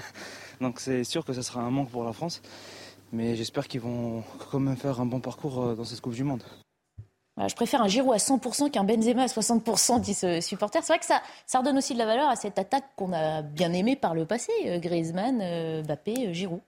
Donc 0.60 0.80
c'est 0.80 1.04
sûr 1.04 1.24
que 1.24 1.32
ce 1.32 1.42
sera 1.42 1.60
un 1.60 1.70
manque 1.70 1.90
pour 1.90 2.04
la 2.04 2.12
France. 2.12 2.42
Mais 3.12 3.36
j'espère 3.36 3.68
qu'ils 3.68 3.80
vont 3.80 4.24
quand 4.50 4.58
même 4.58 4.76
faire 4.76 5.00
un 5.00 5.06
bon 5.06 5.20
parcours 5.20 5.62
euh, 5.62 5.74
dans 5.74 5.84
cette 5.84 6.00
Coupe 6.00 6.14
du 6.14 6.24
Monde. 6.24 6.42
je 7.36 7.54
préfère 7.54 7.82
un 7.82 7.88
Giroud 7.88 8.14
à 8.14 8.16
100% 8.16 8.70
qu'un 8.70 8.84
Benzema 8.84 9.24
à 9.24 9.26
60%, 9.26 10.00
dit 10.00 10.14
ce 10.14 10.40
supporter. 10.40 10.80
C'est 10.82 10.94
vrai 10.94 10.98
que 10.98 11.04
ça, 11.04 11.20
ça 11.46 11.58
redonne 11.58 11.76
aussi 11.76 11.92
de 11.92 11.98
la 11.98 12.06
valeur 12.06 12.28
à 12.28 12.36
cette 12.36 12.58
attaque 12.58 12.84
qu'on 12.96 13.12
a 13.12 13.42
bien 13.42 13.72
aimée 13.74 13.96
par 13.96 14.14
le 14.14 14.24
passé. 14.24 14.50
Euh, 14.64 14.78
Griezmann, 14.78 15.40
euh, 15.42 15.82
Mbappé, 15.82 16.32
Giroud. 16.32 16.60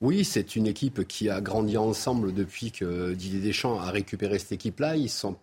Oui, 0.00 0.24
c'est 0.24 0.56
une 0.56 0.66
équipe 0.66 1.06
qui 1.06 1.30
a 1.30 1.40
grandi 1.40 1.76
ensemble 1.76 2.34
depuis 2.34 2.72
que 2.72 3.14
Didier 3.14 3.40
Deschamps 3.40 3.80
a 3.80 3.90
récupéré 3.90 4.38
cette 4.38 4.52
équipe-là. 4.52 4.94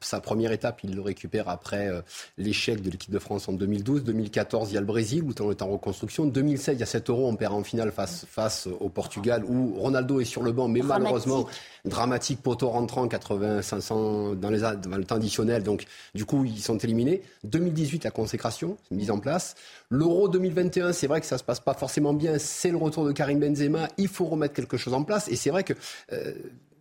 Sa 0.01 0.19
première 0.19 0.51
étape, 0.51 0.83
il 0.83 0.93
le 0.93 1.01
récupère 1.01 1.47
après 1.47 1.87
euh, 1.87 2.01
l'échec 2.37 2.81
de 2.81 2.89
l'équipe 2.89 3.11
de 3.11 3.17
France 3.17 3.47
en 3.47 3.53
2012. 3.53 4.03
2014, 4.03 4.71
il 4.71 4.75
y 4.75 4.77
a 4.77 4.81
le 4.81 4.85
Brésil 4.85 5.23
où 5.23 5.33
on 5.39 5.51
est 5.51 5.61
en 5.61 5.69
reconstruction. 5.69 6.25
2016, 6.25 6.75
il 6.75 6.79
y 6.81 6.83
a 6.83 6.85
7 6.85 7.09
euros, 7.09 7.27
on 7.27 7.35
perd 7.35 7.53
en 7.53 7.63
finale 7.63 7.91
face, 7.91 8.25
face 8.29 8.67
au 8.67 8.89
Portugal 8.89 9.43
où 9.47 9.73
Ronaldo 9.75 10.19
est 10.19 10.25
sur 10.25 10.43
le 10.43 10.51
banc, 10.51 10.67
mais 10.67 10.81
malheureusement 10.81 11.47
dramatique 11.85 12.41
poteau 12.41 12.69
rentrant 12.69 13.07
80 13.07 13.61
500 13.61 14.35
dans, 14.35 14.49
les, 14.49 14.59
dans 14.59 14.97
le 14.97 15.03
temps 15.03 15.15
additionnel. 15.15 15.63
Donc 15.63 15.85
du 16.15 16.25
coup, 16.25 16.45
ils 16.45 16.61
sont 16.61 16.77
éliminés. 16.77 17.21
2018, 17.43 18.03
la 18.03 18.11
consécration 18.11 18.77
mise 18.91 19.11
en 19.11 19.19
place. 19.19 19.55
L'Euro 19.89 20.27
2021, 20.27 20.93
c'est 20.93 21.07
vrai 21.07 21.21
que 21.21 21.27
ça 21.27 21.37
se 21.37 21.43
passe 21.43 21.59
pas 21.59 21.73
forcément 21.73 22.13
bien. 22.13 22.37
C'est 22.37 22.71
le 22.71 22.77
retour 22.77 23.05
de 23.05 23.11
Karim 23.11 23.39
Benzema. 23.39 23.87
Il 23.97 24.07
faut 24.07 24.25
remettre 24.25 24.53
quelque 24.53 24.77
chose 24.77 24.93
en 24.93 25.03
place. 25.03 25.27
Et 25.27 25.35
c'est 25.35 25.49
vrai 25.49 25.63
que 25.63 25.73
euh, 26.13 26.33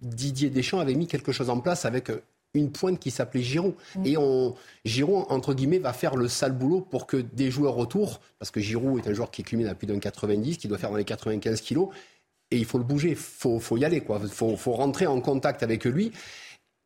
Didier 0.02 0.50
Deschamps 0.50 0.80
avait 0.80 0.94
mis 0.94 1.06
quelque 1.06 1.32
chose 1.32 1.50
en 1.50 1.60
place 1.60 1.84
avec 1.84 2.10
euh, 2.10 2.22
une 2.54 2.72
pointe 2.72 2.98
qui 2.98 3.10
s'appelait 3.10 3.42
Giroud. 3.42 3.74
Mm. 3.96 4.06
Et 4.06 4.16
on, 4.16 4.54
Giroud, 4.84 5.26
entre 5.28 5.54
guillemets, 5.54 5.78
va 5.78 5.92
faire 5.92 6.16
le 6.16 6.28
sale 6.28 6.52
boulot 6.52 6.80
pour 6.80 7.06
que 7.06 7.16
des 7.16 7.50
joueurs 7.50 7.78
autour, 7.78 8.20
parce 8.38 8.50
que 8.50 8.60
Giroud 8.60 9.04
est 9.04 9.08
un 9.08 9.14
joueur 9.14 9.30
qui 9.30 9.42
culmine 9.42 9.68
à 9.68 9.74
plus 9.74 9.86
d'un 9.86 9.98
90, 9.98 10.56
qui 10.56 10.68
doit 10.68 10.78
faire 10.78 10.90
dans 10.90 10.96
les 10.96 11.04
95 11.04 11.60
kilos, 11.60 11.88
et 12.50 12.58
il 12.58 12.64
faut 12.64 12.78
le 12.78 12.84
bouger, 12.84 13.10
il 13.10 13.16
faut, 13.16 13.60
faut, 13.60 13.76
y 13.76 13.84
aller, 13.84 14.00
quoi. 14.00 14.20
faut, 14.30 14.56
faut 14.56 14.72
rentrer 14.72 15.06
en 15.06 15.20
contact 15.20 15.62
avec 15.62 15.84
lui 15.84 16.12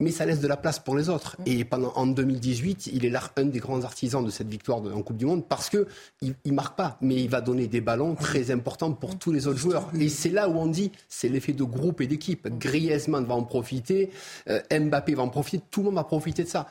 mais 0.01 0.11
ça 0.11 0.27
laisse 0.27 0.41
de 0.41 0.49
la 0.49 0.57
place 0.57 0.79
pour 0.79 0.97
les 0.97 1.09
autres. 1.09 1.37
Et 1.47 1.65
pendant, 1.65 1.93
en 1.95 2.07
2018, 2.07 2.89
il 2.93 3.05
est 3.05 3.11
là 3.11 3.23
un 3.37 3.45
des 3.45 3.61
grands 3.61 3.85
artisans 3.85 4.25
de 4.25 4.31
cette 4.31 4.49
victoire 4.49 4.79
en 4.79 5.03
Coupe 5.03 5.17
du 5.17 5.27
Monde 5.27 5.47
parce 5.49 5.71
que 5.71 5.87
il, 6.21 6.53
marque 6.53 6.77
pas, 6.77 6.99
mais 7.01 7.15
il 7.17 7.31
va 7.31 7.41
donner 7.41 7.69
des 7.69 7.81
ballons 7.81 8.15
très 8.15 8.51
importants 8.51 8.93
pour 8.93 9.19
tous 9.19 9.31
les 9.31 9.47
autres 9.47 9.59
joueurs. 9.59 9.91
Et 9.99 10.09
c'est 10.09 10.31
là 10.31 10.49
où 10.49 10.57
on 10.57 10.67
dit, 10.67 10.91
c'est 11.09 11.29
l'effet 11.29 11.53
de 11.53 11.63
groupe 11.63 12.01
et 12.01 12.07
d'équipe. 12.07 12.49
Griezmann 12.59 13.25
va 13.25 13.35
en 13.35 13.45
profiter, 13.45 14.11
euh, 14.49 14.61
Mbappé 14.71 15.15
va 15.15 15.23
en 15.23 15.29
profiter, 15.29 15.63
tout 15.71 15.81
le 15.81 15.87
monde 15.87 15.95
va 15.95 16.05
profiter 16.05 16.43
de 16.43 16.49
ça. 16.49 16.69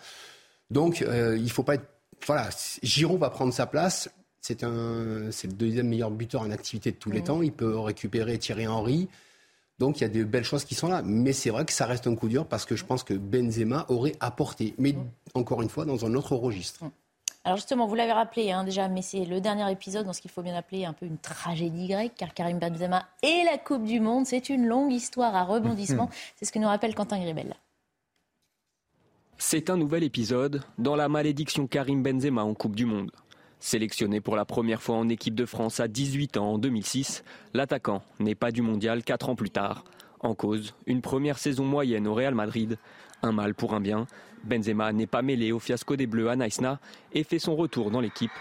Donc, 0.69 1.01
euh, 1.01 1.37
il 1.37 1.49
faut 1.49 1.63
pas 1.63 1.75
être, 1.75 1.87
voilà, 2.25 2.49
Giroud 2.81 3.19
va 3.19 3.29
prendre 3.29 3.53
sa 3.53 3.65
place. 3.65 4.09
C'est 4.43 4.65
un, 4.65 5.31
c'est 5.31 5.47
le 5.47 5.53
deuxième 5.53 5.87
meilleur 5.87 6.11
buteur 6.11 6.41
en 6.41 6.51
activité 6.51 6.91
de 6.91 6.97
tous 6.97 7.11
les 7.11 7.23
temps. 7.23 7.41
Il 7.41 7.53
peut 7.53 7.79
récupérer 7.79 8.37
Thierry 8.37 8.67
Henry. 8.67 9.07
Donc 9.79 10.01
il 10.01 10.03
y 10.03 10.05
a 10.05 10.09
de 10.09 10.21
belles 10.25 10.43
choses 10.43 10.65
qui 10.65 10.75
sont 10.75 10.89
là. 10.89 11.01
Mais 11.01 11.31
c'est 11.31 11.49
vrai 11.49 11.63
que 11.63 11.71
ça 11.71 11.85
reste 11.85 12.07
un 12.07 12.15
coup 12.15 12.27
dur 12.27 12.45
parce 12.45 12.65
que 12.65 12.75
je 12.75 12.83
pense 12.83 13.03
que 13.03 13.13
Benzema 13.13 13.85
aurait 13.87 14.17
apporté. 14.19 14.75
Mais 14.77 14.95
encore 15.33 15.61
une 15.61 15.69
fois, 15.69 15.85
dans 15.85 16.05
un 16.05 16.13
autre 16.15 16.35
registre. 16.35 16.83
Alors 17.45 17.55
justement, 17.55 17.87
vous 17.87 17.95
l'avez 17.95 18.11
rappelé 18.11 18.51
hein, 18.51 18.65
déjà, 18.65 18.89
mais 18.89 19.01
c'est 19.01 19.23
le 19.23 19.39
dernier 19.39 19.71
épisode 19.71 20.05
dans 20.05 20.13
ce 20.13 20.19
qu'il 20.19 20.31
faut 20.31 20.41
bien 20.41 20.55
appeler 20.55 20.83
un 20.83 20.93
peu 20.93 21.05
une 21.05 21.17
tragédie 21.17 21.87
grecque, 21.87 22.13
car 22.17 22.33
Karim 22.33 22.59
Benzema 22.59 23.07
et 23.21 23.43
la 23.45 23.57
Coupe 23.57 23.85
du 23.85 24.01
Monde, 24.01 24.25
c'est 24.25 24.49
une 24.49 24.65
longue 24.65 24.91
histoire 24.91 25.35
à 25.35 25.45
rebondissement. 25.45 26.09
c'est 26.35 26.43
ce 26.43 26.51
que 26.51 26.59
nous 26.59 26.67
rappelle 26.67 26.95
Quentin 26.95 27.17
Gribel. 27.17 27.55
C'est 29.37 29.69
un 29.69 29.77
nouvel 29.77 30.03
épisode 30.03 30.63
dans 30.77 30.97
la 30.97 31.09
malédiction 31.09 31.67
Karim 31.67 32.03
Benzema 32.03 32.43
en 32.43 32.53
Coupe 32.53 32.75
du 32.75 32.85
Monde. 32.85 33.11
Sélectionné 33.65 34.19
pour 34.19 34.35
la 34.35 34.43
première 34.43 34.81
fois 34.81 34.97
en 34.97 35.07
équipe 35.07 35.35
de 35.35 35.45
France 35.45 35.79
à 35.79 35.87
18 35.87 36.35
ans 36.35 36.55
en 36.55 36.57
2006, 36.57 37.23
l'attaquant 37.53 38.03
n'est 38.19 38.35
pas 38.35 38.51
du 38.51 38.61
mondial 38.61 39.03
4 39.03 39.29
ans 39.29 39.35
plus 39.37 39.51
tard. 39.51 39.85
En 40.19 40.35
cause, 40.35 40.75
une 40.85 41.01
première 41.01 41.37
saison 41.37 41.63
moyenne 41.63 42.05
au 42.05 42.13
Real 42.13 42.35
Madrid. 42.35 42.77
Un 43.21 43.31
mal 43.31 43.55
pour 43.55 43.73
un 43.73 43.79
bien. 43.79 44.05
Benzema 44.43 44.91
n'est 44.91 45.07
pas 45.07 45.21
mêlé 45.21 45.53
au 45.53 45.59
fiasco 45.59 45.95
des 45.95 46.07
Bleus 46.07 46.29
à 46.29 46.35
Naïsna 46.35 46.81
et 47.13 47.23
fait 47.23 47.39
son 47.39 47.55
retour 47.55 47.89
dans 47.89 48.01
l'équipe. 48.01 48.33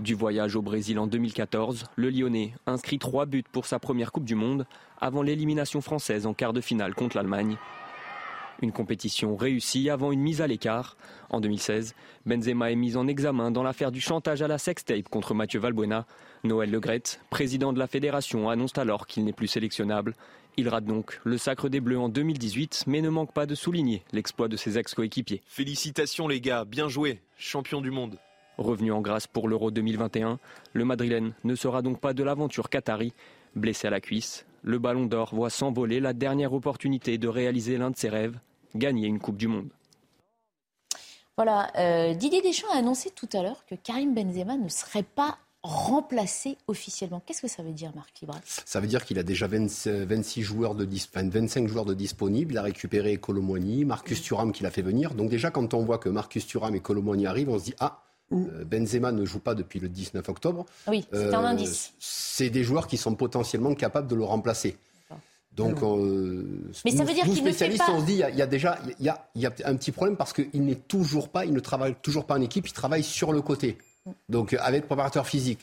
Du 0.00 0.14
voyage 0.14 0.56
au 0.56 0.62
Brésil 0.62 0.98
en 0.98 1.06
2014, 1.06 1.84
le 1.94 2.10
Lyonnais 2.10 2.54
inscrit 2.66 2.98
trois 2.98 3.24
buts 3.24 3.44
pour 3.52 3.66
sa 3.66 3.78
première 3.78 4.10
Coupe 4.10 4.24
du 4.24 4.34
Monde 4.34 4.66
avant 5.00 5.22
l'élimination 5.22 5.80
française 5.80 6.26
en 6.26 6.34
quart 6.34 6.52
de 6.52 6.60
finale 6.60 6.96
contre 6.96 7.16
l'Allemagne. 7.16 7.56
Une 8.62 8.70
compétition 8.70 9.34
réussie 9.34 9.90
avant 9.90 10.12
une 10.12 10.20
mise 10.20 10.40
à 10.40 10.46
l'écart. 10.46 10.96
En 11.30 11.40
2016, 11.40 11.96
Benzema 12.26 12.70
est 12.70 12.76
mis 12.76 12.96
en 12.96 13.08
examen 13.08 13.50
dans 13.50 13.64
l'affaire 13.64 13.90
du 13.90 14.00
chantage 14.00 14.40
à 14.40 14.46
la 14.46 14.56
sextape 14.56 15.08
contre 15.08 15.34
Mathieu 15.34 15.58
Valbuena. 15.58 16.06
Noël 16.44 16.70
Legrette, 16.70 17.20
président 17.28 17.72
de 17.72 17.80
la 17.80 17.88
fédération, 17.88 18.48
annonce 18.48 18.78
alors 18.78 19.08
qu'il 19.08 19.24
n'est 19.24 19.32
plus 19.32 19.48
sélectionnable. 19.48 20.14
Il 20.56 20.68
rate 20.68 20.84
donc 20.84 21.20
le 21.24 21.38
sacre 21.38 21.68
des 21.68 21.80
Bleus 21.80 21.98
en 21.98 22.08
2018, 22.08 22.84
mais 22.86 23.00
ne 23.00 23.08
manque 23.08 23.32
pas 23.32 23.46
de 23.46 23.56
souligner 23.56 24.04
l'exploit 24.12 24.46
de 24.46 24.56
ses 24.56 24.78
ex-coéquipiers. 24.78 25.42
Félicitations 25.44 26.28
les 26.28 26.40
gars, 26.40 26.64
bien 26.64 26.88
joué, 26.88 27.20
champion 27.36 27.80
du 27.80 27.90
monde. 27.90 28.20
Revenu 28.58 28.92
en 28.92 29.00
grâce 29.00 29.26
pour 29.26 29.48
l'Euro 29.48 29.72
2021, 29.72 30.38
le 30.72 30.84
Madrilène 30.84 31.32
ne 31.42 31.56
sera 31.56 31.82
donc 31.82 32.00
pas 32.00 32.12
de 32.12 32.22
l'aventure 32.22 32.68
qatari. 32.68 33.12
Blessé 33.56 33.88
à 33.88 33.90
la 33.90 34.00
cuisse, 34.00 34.46
le 34.62 34.78
Ballon 34.78 35.06
d'Or 35.06 35.34
voit 35.34 35.50
s'envoler 35.50 35.98
la 35.98 36.12
dernière 36.12 36.52
opportunité 36.52 37.18
de 37.18 37.26
réaliser 37.26 37.76
l'un 37.76 37.90
de 37.90 37.96
ses 37.96 38.08
rêves, 38.08 38.38
gagner 38.74 39.06
une 39.06 39.18
Coupe 39.18 39.36
du 39.36 39.48
Monde. 39.48 39.68
Voilà, 41.36 41.72
euh, 41.78 42.14
Didier 42.14 42.42
Deschamps 42.42 42.70
a 42.72 42.76
annoncé 42.76 43.10
tout 43.10 43.28
à 43.32 43.42
l'heure 43.42 43.64
que 43.66 43.74
Karim 43.74 44.14
Benzema 44.14 44.56
ne 44.56 44.68
serait 44.68 45.02
pas 45.02 45.38
remplacé 45.62 46.58
officiellement. 46.66 47.22
Qu'est-ce 47.24 47.40
que 47.40 47.48
ça 47.48 47.62
veut 47.62 47.72
dire, 47.72 47.92
Marc 47.94 48.20
Libra? 48.20 48.38
Ça 48.44 48.80
veut 48.80 48.88
dire 48.88 49.04
qu'il 49.04 49.18
a 49.18 49.22
déjà 49.22 49.46
26 49.46 50.42
joueurs 50.42 50.74
de 50.74 50.86
25 51.14 51.68
joueurs 51.68 51.84
de 51.84 51.94
disponibles. 51.94 52.52
Il 52.54 52.58
a 52.58 52.62
récupéré 52.62 53.16
Colomboigny, 53.16 53.84
Marcus 53.84 54.20
Thuram 54.22 54.52
qui 54.52 54.62
l'a 54.62 54.70
fait 54.70 54.82
venir. 54.82 55.14
Donc 55.14 55.30
déjà, 55.30 55.50
quand 55.50 55.72
on 55.72 55.84
voit 55.84 55.98
que 55.98 56.08
Marcus 56.08 56.46
Thuram 56.46 56.74
et 56.74 56.80
Colomboigny 56.80 57.26
arrivent, 57.26 57.48
on 57.48 57.58
se 57.58 57.64
dit 57.64 57.74
ah, 57.78 58.02
Euh, 58.32 58.64
Benzema 58.64 59.12
ne 59.12 59.24
joue 59.24 59.40
pas 59.40 59.54
depuis 59.54 59.80
le 59.80 59.88
19 59.88 60.28
octobre. 60.28 60.66
Oui, 60.88 61.06
c'est 61.12 61.34
un 61.34 61.44
indice. 61.44 61.92
C'est 61.98 62.50
des 62.50 62.64
joueurs 62.64 62.86
qui 62.86 62.96
sont 62.96 63.14
potentiellement 63.14 63.74
capables 63.74 64.08
de 64.08 64.14
le 64.14 64.24
remplacer. 64.24 64.76
Donc, 65.56 65.82
euh, 65.82 66.44
mais 66.84 66.92
ça 66.92 67.04
veut 67.04 67.12
dire 67.12 67.24
qu'il 67.24 67.44
ne 67.44 67.52
fait 67.52 67.76
pas... 67.76 67.90
on 67.90 68.00
se 68.00 68.06
dit, 68.06 68.22
il 68.26 68.36
y, 68.36 68.42
a 68.42 68.46
déjà, 68.46 68.78
il 68.98 69.04
y 69.04 69.10
a, 69.10 69.28
y 69.34 69.44
a 69.44 69.52
un 69.66 69.76
petit 69.76 69.92
problème 69.92 70.16
parce 70.16 70.32
qu'il 70.32 70.64
n'est 70.64 70.76
toujours 70.76 71.28
pas, 71.28 71.44
il 71.44 71.52
ne 71.52 71.60
travaille 71.60 71.94
toujours 72.00 72.24
pas 72.24 72.34
en 72.34 72.40
équipe, 72.40 72.66
il 72.66 72.72
travaille 72.72 73.02
sur 73.02 73.32
le 73.32 73.42
côté. 73.42 73.76
Donc, 74.28 74.54
avec 74.54 74.86
préparateur 74.86 75.26
physique. 75.26 75.60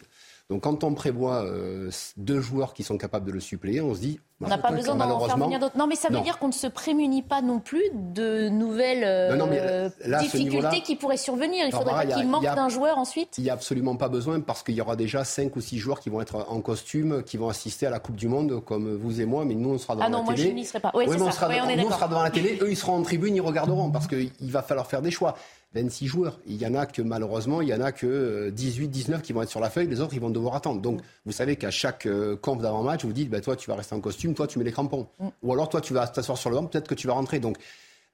Donc 0.49 0.63
quand 0.63 0.83
on 0.83 0.95
prévoit 0.95 1.43
euh, 1.43 1.91
deux 2.17 2.41
joueurs 2.41 2.73
qui 2.73 2.81
sont 2.81 2.97
capables 2.97 3.27
de 3.27 3.31
le 3.31 3.39
suppléer, 3.39 3.81
on 3.81 3.93
se 3.93 3.99
dit... 3.99 4.19
On 4.41 4.47
n'a 4.47 4.57
pas 4.57 4.71
besoin 4.71 4.95
d'en 4.95 5.19
faire 5.19 5.37
venir 5.37 5.59
d'autres. 5.59 5.77
Non, 5.77 5.85
mais 5.85 5.95
ça 5.95 6.09
veut 6.09 6.21
dire 6.21 6.39
qu'on 6.39 6.47
ne 6.47 6.53
se 6.53 6.65
prémunit 6.65 7.21
pas 7.21 7.41
non 7.41 7.59
plus 7.59 7.83
de 7.93 8.47
nouvelles 8.49 9.03
euh, 9.03 9.89
difficultés 10.19 10.81
qui 10.81 10.95
pourraient 10.95 11.17
survenir. 11.17 11.65
Il 11.65 11.71
ne 11.71 11.77
faudrait 11.77 12.07
pas 12.07 12.13
qu'il 12.15 12.27
manque 12.27 12.43
d'un 12.43 12.69
joueur 12.69 12.97
ensuite 12.97 13.37
Il 13.37 13.43
n'y 13.43 13.49
a 13.49 13.53
absolument 13.53 13.95
pas 13.95 14.09
besoin 14.09 14.39
parce 14.39 14.63
qu'il 14.63 14.75
y 14.75 14.81
aura 14.81 14.95
déjà 14.95 15.23
cinq 15.23 15.55
ou 15.55 15.61
six 15.61 15.77
joueurs 15.77 15.99
qui 15.99 16.09
vont 16.09 16.21
être 16.21 16.47
en 16.49 16.61
costume, 16.61 17.21
qui 17.23 17.37
vont 17.37 17.49
assister 17.49 17.85
à 17.85 17.89
la 17.89 17.99
Coupe 17.99 18.15
du 18.15 18.27
Monde 18.27 18.63
comme 18.63 18.95
vous 18.95 19.21
et 19.21 19.25
moi, 19.25 19.45
mais 19.45 19.55
nous 19.55 19.71
on 19.71 19.77
sera 19.77 19.95
devant 19.95 20.05
ah 20.05 20.09
non, 20.09 20.23
moi, 20.23 20.35
je 20.35 20.47
n'y 20.47 20.65
serai 20.65 20.79
pas. 20.79 20.91
Oui, 20.95 21.05
oui, 21.07 21.19
ça. 21.19 21.25
On 21.25 21.31
sera, 21.31 21.49
nous 21.75 21.85
on 21.85 21.91
sera 21.91 22.07
devant 22.07 22.23
la 22.23 22.31
télé, 22.31 22.57
eux 22.61 22.71
ils 22.71 22.77
seront 22.77 22.95
en 22.95 23.03
tribune, 23.03 23.35
ils 23.35 23.41
regarderont 23.41 23.91
parce 23.91 24.07
qu'il 24.07 24.31
va 24.41 24.63
falloir 24.63 24.87
faire 24.87 25.01
des 25.01 25.11
choix. 25.11 25.35
26 25.73 26.07
joueurs. 26.07 26.39
Il 26.47 26.55
y 26.55 26.65
en 26.65 26.73
a 26.73 26.85
que 26.85 27.01
malheureusement, 27.01 27.61
il 27.61 27.67
y 27.67 27.73
en 27.73 27.81
a 27.81 27.91
que 27.91 28.49
18, 28.49 28.87
19 28.87 29.21
qui 29.21 29.33
vont 29.33 29.43
être 29.43 29.49
sur 29.49 29.59
la 29.59 29.69
feuille, 29.69 29.87
les 29.87 30.01
autres 30.01 30.13
ils 30.13 30.19
vont 30.19 30.31
devoir 30.31 30.55
attendre. 30.55 30.81
Donc 30.81 31.01
vous 31.25 31.31
savez 31.31 31.55
qu'à 31.57 31.69
chaque 31.69 32.05
euh, 32.07 32.35
camp 32.35 32.55
d'avant-match, 32.55 33.05
vous 33.05 33.13
dites, 33.13 33.29
bah, 33.29 33.41
toi 33.41 33.55
tu 33.55 33.69
vas 33.69 33.75
rester 33.75 33.93
en 33.93 34.01
costume, 34.01 34.33
toi 34.33 34.47
tu 34.47 34.57
mets 34.57 34.65
les 34.65 34.71
crampons. 34.71 35.07
Mm. 35.19 35.27
Ou 35.43 35.53
alors 35.53 35.69
toi 35.69 35.81
tu 35.81 35.93
vas 35.93 36.07
t'asseoir 36.07 36.37
sur 36.37 36.49
le 36.49 36.55
banc, 36.55 36.65
peut-être 36.65 36.87
que 36.87 36.95
tu 36.95 37.07
vas 37.07 37.13
rentrer. 37.13 37.39
Donc 37.39 37.57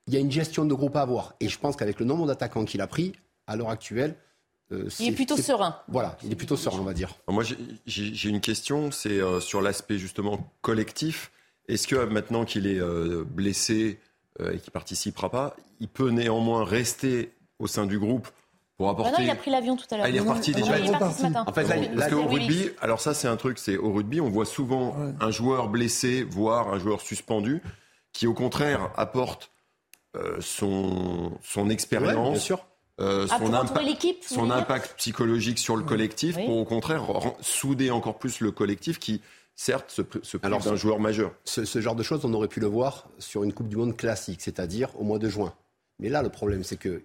il 0.07 0.13
y 0.13 0.17
a 0.17 0.19
une 0.19 0.31
gestion 0.31 0.65
de 0.65 0.73
groupe 0.73 0.95
à 0.95 1.01
avoir. 1.01 1.35
Et 1.39 1.47
je 1.47 1.57
pense 1.57 1.75
qu'avec 1.75 1.99
le 1.99 2.05
nombre 2.05 2.27
d'attaquants 2.27 2.65
qu'il 2.65 2.81
a 2.81 2.87
pris, 2.87 3.13
à 3.47 3.55
l'heure 3.55 3.69
actuelle, 3.69 4.15
euh, 4.71 4.89
il 4.99 5.09
est 5.09 5.11
plutôt 5.11 5.37
serein. 5.37 5.79
Voilà, 5.87 6.17
il 6.23 6.31
est 6.31 6.35
plutôt 6.35 6.57
serein, 6.57 6.79
on 6.79 6.83
va 6.83 6.93
dire. 6.93 7.15
Moi, 7.27 7.43
j'ai 7.85 8.29
une 8.29 8.41
question, 8.41 8.91
c'est 8.91 9.21
euh, 9.21 9.39
sur 9.39 9.61
l'aspect 9.61 9.97
justement 9.97 10.51
collectif. 10.61 11.31
Est-ce 11.67 11.87
que 11.87 12.03
maintenant 12.05 12.45
qu'il 12.45 12.67
est 12.67 12.79
blessé 13.25 13.99
et 14.39 14.59
qu'il 14.59 14.71
participera 14.71 15.31
pas, 15.31 15.55
il 15.79 15.87
peut 15.87 16.09
néanmoins 16.09 16.63
rester 16.63 17.31
au 17.59 17.67
sein 17.67 17.85
du 17.85 17.99
groupe 17.99 18.27
pour 18.77 18.89
apporter. 18.89 19.11
Ah 19.15 19.19
non, 19.19 19.25
il 19.25 19.29
a 19.29 19.35
pris 19.35 19.51
l'avion 19.51 19.75
tout 19.75 19.85
à 19.91 19.97
l'heure. 19.97 20.05
Ah, 20.05 20.09
il 20.09 20.15
est 20.15 20.19
reparti 20.19 20.51
déjà. 20.51 20.77
Il 20.79 20.87
est 20.87 20.91
parti 20.91 21.17
ce 21.17 21.23
matin. 21.23 21.43
En 21.47 21.53
fait, 21.53 21.63
là, 21.63 21.75
parce 21.95 22.11
qu'au 22.11 22.23
rugby, 22.23 22.69
alors 22.81 22.99
ça 22.99 23.13
c'est 23.13 23.27
un 23.27 23.37
truc, 23.37 23.57
c'est 23.57 23.77
au 23.77 23.91
rugby, 23.91 24.21
on 24.21 24.29
voit 24.29 24.45
souvent 24.45 24.95
un 25.19 25.31
joueur 25.31 25.69
blessé, 25.69 26.23
voire 26.23 26.73
un 26.73 26.79
joueur 26.79 27.01
suspendu, 27.01 27.61
qui 28.13 28.27
au 28.27 28.33
contraire 28.33 28.91
apporte 28.97 29.51
euh, 30.15 30.37
son 30.39 31.37
son 31.43 31.69
expérience. 31.69 32.51
Euh, 33.01 33.27
son, 33.27 33.53
impact, 33.53 34.23
son 34.23 34.49
impact 34.49 34.93
psychologique 34.95 35.59
sur 35.59 35.75
le 35.75 35.83
collectif 35.83 36.37
pour 36.37 36.55
au 36.55 36.63
contraire 36.63 37.03
souder 37.41 37.91
encore 37.91 38.17
plus 38.17 38.39
le 38.39 38.51
collectif 38.51 38.99
qui 38.99 39.21
certes 39.53 39.91
se, 39.91 40.01
se 40.23 40.37
prive 40.37 40.63
d'un 40.63 40.75
joueur 40.77 41.01
majeur. 41.01 41.33
Ce, 41.43 41.65
ce 41.65 41.81
genre 41.81 41.95
de 41.95 42.03
choses, 42.03 42.23
on 42.23 42.33
aurait 42.33 42.47
pu 42.47 42.61
le 42.61 42.67
voir 42.67 43.09
sur 43.19 43.43
une 43.43 43.51
Coupe 43.51 43.67
du 43.67 43.75
Monde 43.75 43.97
classique, 43.97 44.39
c'est-à-dire 44.41 44.89
au 44.97 45.03
mois 45.03 45.19
de 45.19 45.27
juin. 45.27 45.53
Mais 45.99 46.07
là, 46.07 46.21
le 46.21 46.29
problème, 46.29 46.63
c'est 46.63 46.77
que 46.77 47.03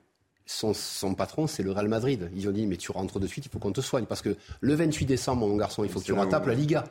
son, 0.50 1.14
patron, 1.14 1.46
c'est 1.46 1.62
le 1.62 1.70
Real 1.70 1.88
Madrid. 1.88 2.30
Ils 2.34 2.48
ont 2.48 2.52
dit, 2.52 2.66
mais 2.66 2.76
tu 2.76 2.90
rentres 2.90 3.20
de 3.20 3.26
suite, 3.26 3.46
il 3.46 3.50
faut 3.50 3.58
qu'on 3.58 3.72
te 3.72 3.80
soigne. 3.80 4.04
Parce 4.06 4.22
que 4.22 4.36
le 4.60 4.74
28 4.74 5.06
décembre, 5.06 5.46
mon 5.46 5.56
garçon, 5.56 5.84
il 5.84 5.90
faut 5.90 6.00
que 6.00 6.04
tu 6.04 6.12
rattrapes 6.12 6.46
la 6.46 6.54
Liga. 6.54 6.84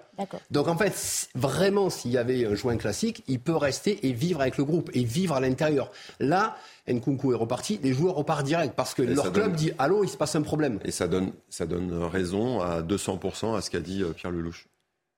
Donc 0.49 0.67
en 0.67 0.77
fait, 0.77 1.29
vraiment, 1.35 1.89
s'il 1.89 2.11
y 2.11 2.17
avait 2.17 2.45
un 2.45 2.55
joint 2.55 2.77
classique, 2.77 3.23
il 3.27 3.39
peut 3.39 3.55
rester 3.55 4.07
et 4.07 4.13
vivre 4.13 4.41
avec 4.41 4.57
le 4.57 4.63
groupe 4.63 4.89
et 4.93 5.03
vivre 5.03 5.35
à 5.35 5.39
l'intérieur. 5.39 5.91
Là, 6.19 6.55
Nkunku 6.87 7.33
est 7.33 7.35
reparti, 7.35 7.79
les 7.83 7.93
joueurs 7.93 8.15
repartent 8.15 8.45
direct 8.45 8.73
parce 8.75 8.93
que 8.93 9.01
leur 9.01 9.31
club 9.31 9.53
dit, 9.55 9.71
allô, 9.77 10.03
il 10.03 10.09
se 10.09 10.17
passe 10.17 10.35
un 10.35 10.41
problème. 10.41 10.79
Et 10.85 10.91
ça 10.91 11.07
donne, 11.07 11.31
ça 11.49 11.65
donne 11.65 11.93
raison 12.03 12.61
à 12.61 12.81
200% 12.81 13.55
à 13.55 13.61
ce 13.61 13.69
qu'a 13.69 13.81
dit 13.81 14.01
euh, 14.03 14.13
Pierre 14.13 14.31
Lelouch. 14.31 14.67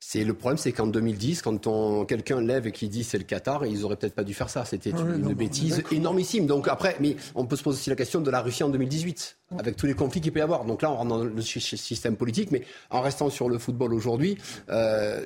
C'est 0.03 0.23
le 0.23 0.33
problème, 0.33 0.57
c'est 0.57 0.71
qu'en 0.71 0.87
2010, 0.87 1.43
quand 1.43 2.05
quelqu'un 2.05 2.41
lève 2.41 2.65
et 2.65 2.71
qui 2.71 2.89
dit 2.89 3.03
c'est 3.03 3.19
le 3.19 3.23
Qatar, 3.23 3.67
ils 3.67 3.85
auraient 3.85 3.95
peut-être 3.95 4.15
pas 4.15 4.23
dû 4.23 4.33
faire 4.33 4.49
ça. 4.49 4.65
C'était 4.65 4.91
ah 4.95 4.99
une, 4.99 5.33
bêtise 5.35 5.83
énormissime. 5.91 6.47
Donc 6.47 6.67
après, 6.67 6.97
mais 6.99 7.15
on 7.35 7.45
peut 7.45 7.55
se 7.55 7.61
poser 7.61 7.77
aussi 7.77 7.91
la 7.91 7.95
question 7.95 8.19
de 8.19 8.31
la 8.31 8.41
Russie 8.41 8.63
en 8.63 8.69
2018, 8.69 9.37
avec 9.59 9.75
tous 9.75 9.85
les 9.85 9.93
conflits 9.93 10.19
qu'il 10.19 10.31
peut 10.31 10.39
y 10.39 10.41
avoir. 10.41 10.65
Donc 10.65 10.81
là, 10.81 10.91
on 10.91 10.95
rentre 10.95 11.09
dans 11.09 11.23
le 11.23 11.41
système 11.41 12.15
politique, 12.15 12.49
mais 12.49 12.63
en 12.89 13.01
restant 13.01 13.29
sur 13.29 13.47
le 13.47 13.59
football 13.59 13.93
aujourd'hui. 13.93 14.39
Euh, 14.69 15.23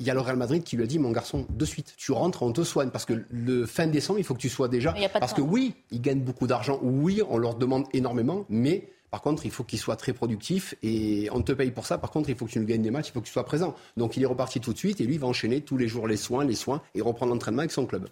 il 0.00 0.06
y 0.06 0.10
a 0.10 0.14
le 0.14 0.20
Real 0.20 0.36
Madrid 0.36 0.64
qui 0.64 0.76
lui 0.76 0.84
a 0.84 0.86
dit, 0.86 0.98
mon 0.98 1.12
garçon, 1.12 1.46
de 1.48 1.64
suite, 1.66 1.94
tu 1.98 2.10
rentres, 2.12 2.42
on 2.42 2.52
te 2.52 2.62
soigne. 2.62 2.88
Parce 2.88 3.04
que 3.04 3.24
le 3.30 3.66
fin 3.66 3.86
décembre, 3.86 4.18
il 4.18 4.24
faut 4.24 4.34
que 4.34 4.40
tu 4.40 4.48
sois 4.48 4.68
déjà. 4.68 4.94
Parce 5.20 5.34
que 5.34 5.42
oui, 5.42 5.74
ils 5.90 6.00
gagnent 6.00 6.22
beaucoup 6.22 6.46
d'argent. 6.46 6.80
Oui, 6.82 7.20
on 7.28 7.36
leur 7.36 7.56
demande 7.56 7.84
énormément. 7.92 8.46
Mais 8.48 8.88
par 9.14 9.22
contre, 9.22 9.46
il 9.46 9.52
faut 9.52 9.62
qu'il 9.62 9.78
soit 9.78 9.94
très 9.94 10.12
productif 10.12 10.74
et 10.82 11.28
on 11.30 11.40
te 11.40 11.52
paye 11.52 11.70
pour 11.70 11.86
ça. 11.86 11.98
Par 11.98 12.10
contre, 12.10 12.30
il 12.30 12.34
faut 12.34 12.46
que 12.46 12.50
tu 12.50 12.58
nous 12.58 12.66
gagnes 12.66 12.82
des 12.82 12.90
matchs, 12.90 13.10
il 13.10 13.12
faut 13.12 13.20
que 13.20 13.26
tu 13.26 13.32
sois 13.32 13.44
présent. 13.44 13.76
Donc 13.96 14.16
il 14.16 14.24
est 14.24 14.26
reparti 14.26 14.58
tout 14.58 14.72
de 14.72 14.76
suite 14.76 15.00
et 15.00 15.04
lui, 15.04 15.14
il 15.14 15.20
va 15.20 15.28
enchaîner 15.28 15.60
tous 15.60 15.76
les 15.76 15.86
jours 15.86 16.08
les 16.08 16.16
soins, 16.16 16.44
les 16.44 16.56
soins 16.56 16.82
et 16.96 17.00
reprendre 17.00 17.32
l'entraînement 17.32 17.60
avec 17.60 17.70
son 17.70 17.86
club. 17.86 18.08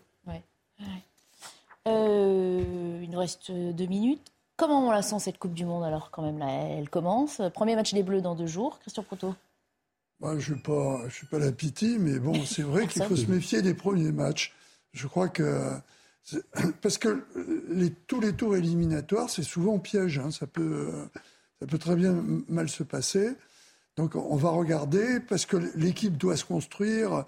Euh, 1.88 3.01
il 3.03 3.11
nous 3.11 3.19
reste 3.19 3.51
deux 3.51 3.87
minutes. 3.87 4.31
Comment 4.57 4.87
on 4.87 4.93
la 4.93 5.03
sent 5.03 5.19
cette 5.19 5.38
Coupe 5.38 5.55
du 5.55 5.65
Monde 5.65 5.83
alors 5.83 6.12
quand 6.12 6.23
même 6.23 6.38
là? 6.38 6.47
Elle 6.47 6.88
commence. 6.88 7.43
Premier 7.53 7.75
match 7.75 7.93
des 7.93 8.05
Bleus 8.05 8.21
dans 8.21 8.37
deux 8.37 8.47
jours. 8.47 8.79
Christian 8.79 9.03
Proto 9.03 9.35
bah, 10.21 10.38
Je 10.38 10.55
ne 10.55 10.59
suis, 11.09 11.17
suis, 11.17 11.27
pas 11.27 11.41
la 11.41 11.51
pitié, 11.51 11.99
mais 11.99 12.21
bon, 12.21 12.45
c'est 12.45 12.62
vrai 12.62 12.87
qu'il 12.87 13.03
faut 13.03 13.17
se 13.17 13.27
méfier 13.27 13.61
des 13.61 13.75
premiers 13.75 14.12
matchs. 14.12 14.55
Je 14.93 15.09
crois 15.09 15.29
que 15.29 15.73
Parce 16.83 16.99
que 16.99 17.25
les, 17.69 17.91
tous 17.91 18.21
les 18.21 18.33
tours 18.33 18.57
éliminatoires, 18.57 19.31
c'est 19.31 19.43
souvent 19.43 19.79
piège. 19.79 20.19
Hein. 20.19 20.31
Ça, 20.31 20.47
peut, 20.47 20.91
ça 21.61 21.67
peut 21.67 21.79
très 21.79 21.97
bien 21.97 22.25
mal 22.49 22.69
se 22.69 22.83
passer. 22.83 23.37
Donc 23.97 24.15
on 24.15 24.37
va 24.37 24.51
regarder, 24.51 25.21
parce 25.21 25.45
que 25.45 25.57
l'équipe 25.77 26.17
doit 26.17 26.37
se 26.37 26.45
construire, 26.45 27.25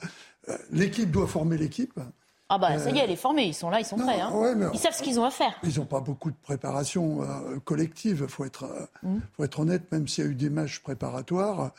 euh, 0.48 0.57
l'équipe 0.70 1.11
doit 1.11 1.26
former 1.26 1.59
l'équipe. 1.59 2.00
Ah 2.48 2.59
bah 2.59 2.78
ça 2.78 2.90
y 2.90 2.98
est, 2.98 3.04
elle 3.04 3.11
est 3.11 3.16
formée, 3.16 3.44
ils 3.46 3.54
sont 3.54 3.68
là, 3.68 3.80
ils 3.80 3.85
sont 3.85 3.96
prêts. 3.96 4.20
Hein. 4.20 4.70
ils 4.72 4.78
savent 4.78 4.94
ce 4.94 5.02
qu'ils 5.02 5.18
ont 5.18 5.24
à 5.24 5.30
faire. 5.30 5.54
Ils 5.62 5.78
n'ont 5.78 5.87
pas 5.87 6.00
beaucoup 6.00 6.30
de 6.30 6.37
préparation 6.37 7.22
euh, 7.22 7.59
collective, 7.64 8.20
il 8.22 8.28
faut, 8.28 8.44
être, 8.44 8.64
euh, 8.64 8.87
mmh. 9.02 9.18
faut 9.37 9.44
être 9.44 9.61
honnête, 9.61 9.92
même 9.92 10.09
s'il 10.09 10.24
y 10.24 10.26
a 10.26 10.30
eu 10.30 10.35
des 10.35 10.50
matchs 10.50 10.80
préparatoires. 10.80 11.72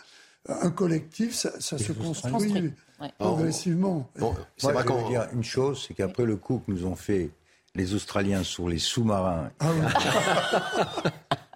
un 0.47 0.71
collectif, 0.71 1.34
ça, 1.34 1.60
se 1.60 1.91
construit 1.91 2.73
progressivement. 3.17 4.10
Bon, 4.19 4.36
c'est 4.58 4.71
vrai 4.71 4.86
qu'on 4.86 5.08
dire 5.10 5.27
une 5.34 5.43
chose, 5.43 5.86
c'est 5.88 5.93
qu'après 5.93 6.25
le 6.25 6.36
coup 6.36 6.62
que 6.65 6.71
nous 6.71 6.86
ont 6.86 6.95
fait 6.95 7.29
les 7.75 7.93
Australiens 7.93 8.43
sur 8.43 8.69
les 8.69 8.79
sous-marins. 8.79 9.51
Ah 9.60 9.71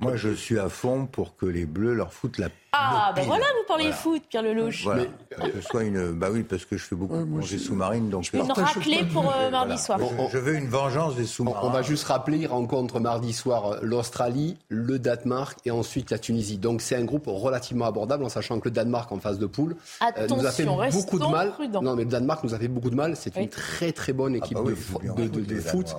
Moi, 0.01 0.15
je 0.15 0.29
suis 0.29 0.59
à 0.59 0.69
fond 0.69 1.05
pour 1.05 1.35
que 1.35 1.45
les 1.45 1.65
Bleus 1.65 1.93
leur 1.93 2.13
foutent 2.13 2.37
la. 2.37 2.49
Ah, 2.71 3.11
ben 3.15 3.25
voilà, 3.25 3.45
vous 3.57 3.67
parlez 3.67 3.91
foot, 3.91 4.21
Pierre 4.29 4.43
Lelouch. 4.43 4.83
Voilà. 4.83 5.03
Mais, 5.39 5.49
que 5.51 5.61
soit 5.61 5.83
une. 5.83 6.11
Bah 6.11 6.27
oui, 6.31 6.43
parce 6.43 6.65
que 6.65 6.77
je 6.77 6.83
fais 6.83 6.95
beaucoup 6.95 7.17
de 7.17 7.23
plongée 7.23 7.57
sous-marine. 7.57 8.09
Donc 8.09 8.31
une 8.31 8.51
raclée 8.51 9.03
pour 9.05 9.31
euh, 9.35 9.49
mardi 9.49 9.77
soir. 9.77 9.99
je, 10.31 10.37
veux 10.37 10.55
une 10.55 10.67
vengeance 10.67 11.15
des 11.15 11.25
sous-marins. 11.25 11.59
On, 11.63 11.69
va 11.69 11.81
juste 11.81 12.03
rappeler 12.05 12.45
rencontre 12.45 12.99
mardi 12.99 13.33
soir 13.33 13.71
euh, 13.71 13.79
l'Australie, 13.81 14.57
le 14.67 14.99
Danemark 14.99 15.57
et 15.65 15.71
ensuite 15.71 16.11
la 16.11 16.19
Tunisie. 16.19 16.57
Donc 16.57 16.81
c'est 16.81 16.95
un 16.95 17.05
groupe 17.05 17.25
relativement 17.27 17.85
abordable, 17.85 18.23
en 18.23 18.29
sachant 18.29 18.59
que 18.59 18.69
le 18.69 18.71
Danemark 18.71 19.11
en 19.11 19.19
phase 19.19 19.39
de 19.39 19.47
poule 19.47 19.75
euh, 20.03 20.27
nous 20.27 20.45
a 20.45 20.51
fait 20.51 20.65
beaucoup 20.65 21.19
de 21.19 21.25
mal. 21.25 21.53
Non, 21.81 21.95
mais 21.95 22.03
le 22.03 22.09
Danemark 22.09 22.43
nous 22.43 22.53
a 22.53 22.59
fait 22.59 22.67
beaucoup 22.67 22.91
de 22.91 22.95
mal. 22.95 23.15
C'est 23.15 23.35
une 23.35 23.49
très 23.49 23.91
très 23.91 24.13
bonne 24.13 24.35
équipe 24.35 24.57
ah 24.59 24.63
bah 24.63 25.13
de, 25.15 25.27
de, 25.27 25.59
foot. 25.59 25.95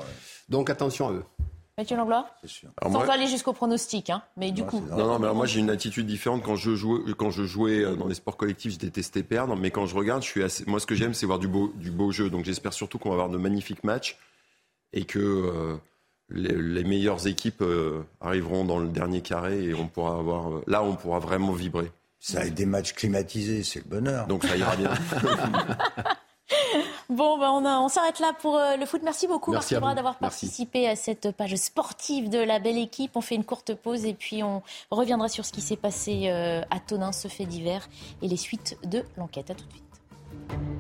Donc 0.48 0.70
attention 0.70 1.08
à 1.08 1.12
eux. 1.12 1.24
Mathieu 1.80 1.96
Langlois 1.96 2.28
Sans 2.44 2.90
moi... 2.90 3.10
aller 3.10 3.26
jusqu'au 3.26 3.54
pronostic, 3.54 4.10
hein, 4.10 4.22
mais 4.36 4.52
du 4.52 4.64
coup. 4.64 4.84
Non, 4.90 5.06
non, 5.06 5.18
mais 5.18 5.32
moi 5.32 5.46
j'ai 5.46 5.60
une 5.60 5.70
attitude 5.70 6.06
différente. 6.06 6.42
Quand 6.42 6.54
je 6.54 6.74
jouais, 6.74 7.00
quand 7.16 7.30
je 7.30 7.44
jouais 7.44 7.82
euh, 7.82 7.96
dans 7.96 8.06
les 8.06 8.14
sports 8.14 8.36
collectifs, 8.36 8.74
je 8.74 8.78
détestais 8.78 9.22
perdre, 9.22 9.56
mais 9.56 9.70
quand 9.70 9.86
je 9.86 9.94
regarde, 9.94 10.22
je 10.22 10.28
suis 10.28 10.42
assez... 10.42 10.66
moi 10.66 10.78
ce 10.78 10.84
que 10.84 10.94
j'aime, 10.94 11.14
c'est 11.14 11.24
voir 11.24 11.38
du 11.38 11.48
beau, 11.48 11.72
du 11.76 11.90
beau 11.90 12.12
jeu. 12.12 12.28
Donc 12.28 12.44
j'espère 12.44 12.74
surtout 12.74 12.98
qu'on 12.98 13.08
va 13.08 13.14
avoir 13.14 13.30
de 13.30 13.38
magnifiques 13.38 13.82
matchs 13.82 14.18
et 14.92 15.06
que 15.06 15.18
euh, 15.18 15.76
les, 16.28 16.84
meilleures 16.84 17.26
équipes 17.26 17.62
euh, 17.62 18.02
arriveront 18.20 18.66
dans 18.66 18.78
le 18.78 18.88
dernier 18.88 19.22
carré 19.22 19.64
et 19.64 19.74
on 19.74 19.88
pourra 19.88 20.18
avoir. 20.18 20.60
là, 20.66 20.82
on 20.82 20.96
pourra 20.96 21.18
vraiment 21.18 21.52
vibrer. 21.52 21.90
Ça 22.18 22.40
a 22.40 22.48
des 22.50 22.66
matchs 22.66 22.92
climatisés, 22.92 23.62
c'est 23.62 23.82
le 23.82 23.88
bonheur. 23.88 24.26
Donc 24.26 24.44
ça 24.44 24.54
ira 24.54 24.76
bien. 24.76 24.92
Bon, 27.08 27.38
ben 27.38 27.50
on, 27.50 27.84
on 27.84 27.88
s'arrête 27.88 28.20
là 28.20 28.32
pour 28.40 28.56
euh, 28.56 28.76
le 28.76 28.86
foot. 28.86 29.02
Merci 29.02 29.26
beaucoup, 29.26 29.52
Merci 29.52 29.76
Marc 29.76 29.96
d'avoir 29.96 30.16
participé 30.16 30.88
à 30.88 30.96
cette 30.96 31.32
page 31.32 31.54
sportive 31.56 32.28
de 32.28 32.38
la 32.38 32.58
belle 32.58 32.78
équipe. 32.78 33.12
On 33.16 33.20
fait 33.20 33.34
une 33.34 33.44
courte 33.44 33.74
pause 33.74 34.04
et 34.04 34.14
puis 34.14 34.42
on 34.42 34.62
reviendra 34.90 35.28
sur 35.28 35.44
ce 35.44 35.52
qui 35.52 35.60
s'est 35.60 35.76
passé 35.76 36.28
euh, 36.28 36.62
à 36.70 36.80
Tonin, 36.80 37.12
ce 37.12 37.28
fait 37.28 37.46
divers, 37.46 37.88
et 38.22 38.28
les 38.28 38.36
suites 38.36 38.78
de 38.84 39.04
l'enquête. 39.16 39.50
À 39.50 39.54
tout 39.54 39.66
de 39.66 39.72
suite. 39.72 40.79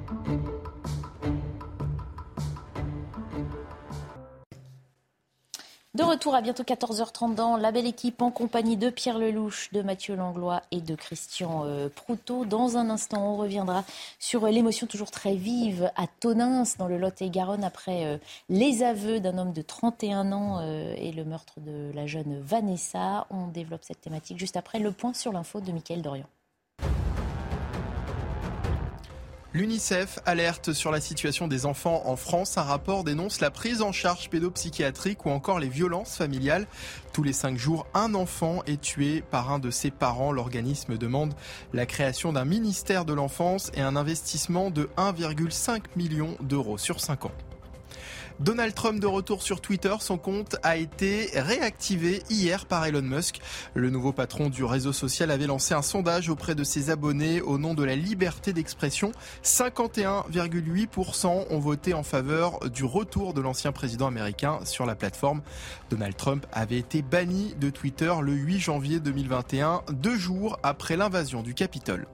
Retour 6.10 6.34
à 6.34 6.40
bientôt 6.40 6.64
14h30 6.64 7.36
dans 7.36 7.56
La 7.56 7.70
Belle 7.70 7.86
Équipe 7.86 8.20
en 8.20 8.32
compagnie 8.32 8.76
de 8.76 8.90
Pierre 8.90 9.16
Lelouch, 9.16 9.70
de 9.70 9.80
Mathieu 9.80 10.16
Langlois 10.16 10.60
et 10.72 10.80
de 10.80 10.96
Christian 10.96 11.62
euh, 11.64 11.88
Proutot. 11.88 12.44
Dans 12.44 12.76
un 12.76 12.90
instant, 12.90 13.34
on 13.34 13.36
reviendra 13.36 13.84
sur 14.18 14.48
l'émotion 14.48 14.88
toujours 14.88 15.12
très 15.12 15.36
vive 15.36 15.88
à 15.94 16.08
Tonins, 16.08 16.64
dans 16.78 16.88
le 16.88 16.98
Lot-et-Garonne, 16.98 17.62
après 17.62 18.06
euh, 18.06 18.18
les 18.48 18.82
aveux 18.82 19.20
d'un 19.20 19.38
homme 19.38 19.52
de 19.52 19.62
31 19.62 20.32
ans 20.32 20.58
euh, 20.60 20.94
et 20.96 21.12
le 21.12 21.24
meurtre 21.24 21.60
de 21.60 21.92
la 21.94 22.08
jeune 22.08 22.40
Vanessa. 22.40 23.28
On 23.30 23.46
développe 23.46 23.84
cette 23.84 24.00
thématique 24.00 24.40
juste 24.40 24.56
après 24.56 24.80
le 24.80 24.90
point 24.90 25.14
sur 25.14 25.32
l'info 25.32 25.60
de 25.60 25.70
Mickaël 25.70 26.02
Dorian. 26.02 26.26
L'UNICEF 29.52 30.20
alerte 30.26 30.72
sur 30.72 30.92
la 30.92 31.00
situation 31.00 31.48
des 31.48 31.66
enfants 31.66 32.02
en 32.06 32.14
France. 32.14 32.56
Un 32.56 32.62
rapport 32.62 33.02
dénonce 33.02 33.40
la 33.40 33.50
prise 33.50 33.82
en 33.82 33.90
charge 33.90 34.30
pédopsychiatrique 34.30 35.26
ou 35.26 35.30
encore 35.30 35.58
les 35.58 35.68
violences 35.68 36.16
familiales. 36.16 36.68
Tous 37.12 37.24
les 37.24 37.32
cinq 37.32 37.58
jours, 37.58 37.84
un 37.92 38.14
enfant 38.14 38.62
est 38.68 38.80
tué 38.80 39.24
par 39.28 39.50
un 39.50 39.58
de 39.58 39.72
ses 39.72 39.90
parents. 39.90 40.30
L'organisme 40.30 40.96
demande 40.96 41.34
la 41.72 41.84
création 41.84 42.32
d'un 42.32 42.44
ministère 42.44 43.04
de 43.04 43.12
l'enfance 43.12 43.72
et 43.74 43.80
un 43.80 43.96
investissement 43.96 44.70
de 44.70 44.88
1,5 44.96 45.82
million 45.96 46.36
d'euros 46.40 46.78
sur 46.78 47.00
cinq 47.00 47.24
ans. 47.24 47.32
Donald 48.40 48.72
Trump 48.72 49.00
de 49.00 49.06
retour 49.06 49.42
sur 49.42 49.60
Twitter, 49.60 49.94
son 50.00 50.16
compte 50.16 50.56
a 50.62 50.78
été 50.78 51.28
réactivé 51.34 52.22
hier 52.30 52.64
par 52.64 52.86
Elon 52.86 53.02
Musk. 53.02 53.40
Le 53.74 53.90
nouveau 53.90 54.14
patron 54.14 54.48
du 54.48 54.64
réseau 54.64 54.94
social 54.94 55.30
avait 55.30 55.46
lancé 55.46 55.74
un 55.74 55.82
sondage 55.82 56.30
auprès 56.30 56.54
de 56.54 56.64
ses 56.64 56.88
abonnés 56.88 57.42
au 57.42 57.58
nom 57.58 57.74
de 57.74 57.84
la 57.84 57.96
liberté 57.96 58.54
d'expression. 58.54 59.12
51,8% 59.44 61.48
ont 61.50 61.58
voté 61.58 61.92
en 61.92 62.02
faveur 62.02 62.60
du 62.70 62.84
retour 62.84 63.34
de 63.34 63.42
l'ancien 63.42 63.72
président 63.72 64.06
américain 64.06 64.60
sur 64.64 64.86
la 64.86 64.94
plateforme. 64.94 65.42
Donald 65.90 66.16
Trump 66.16 66.46
avait 66.50 66.78
été 66.78 67.02
banni 67.02 67.54
de 67.60 67.68
Twitter 67.68 68.14
le 68.22 68.32
8 68.32 68.58
janvier 68.58 69.00
2021, 69.00 69.82
deux 69.92 70.16
jours 70.16 70.58
après 70.62 70.96
l'invasion 70.96 71.42
du 71.42 71.52
Capitole. 71.52 72.06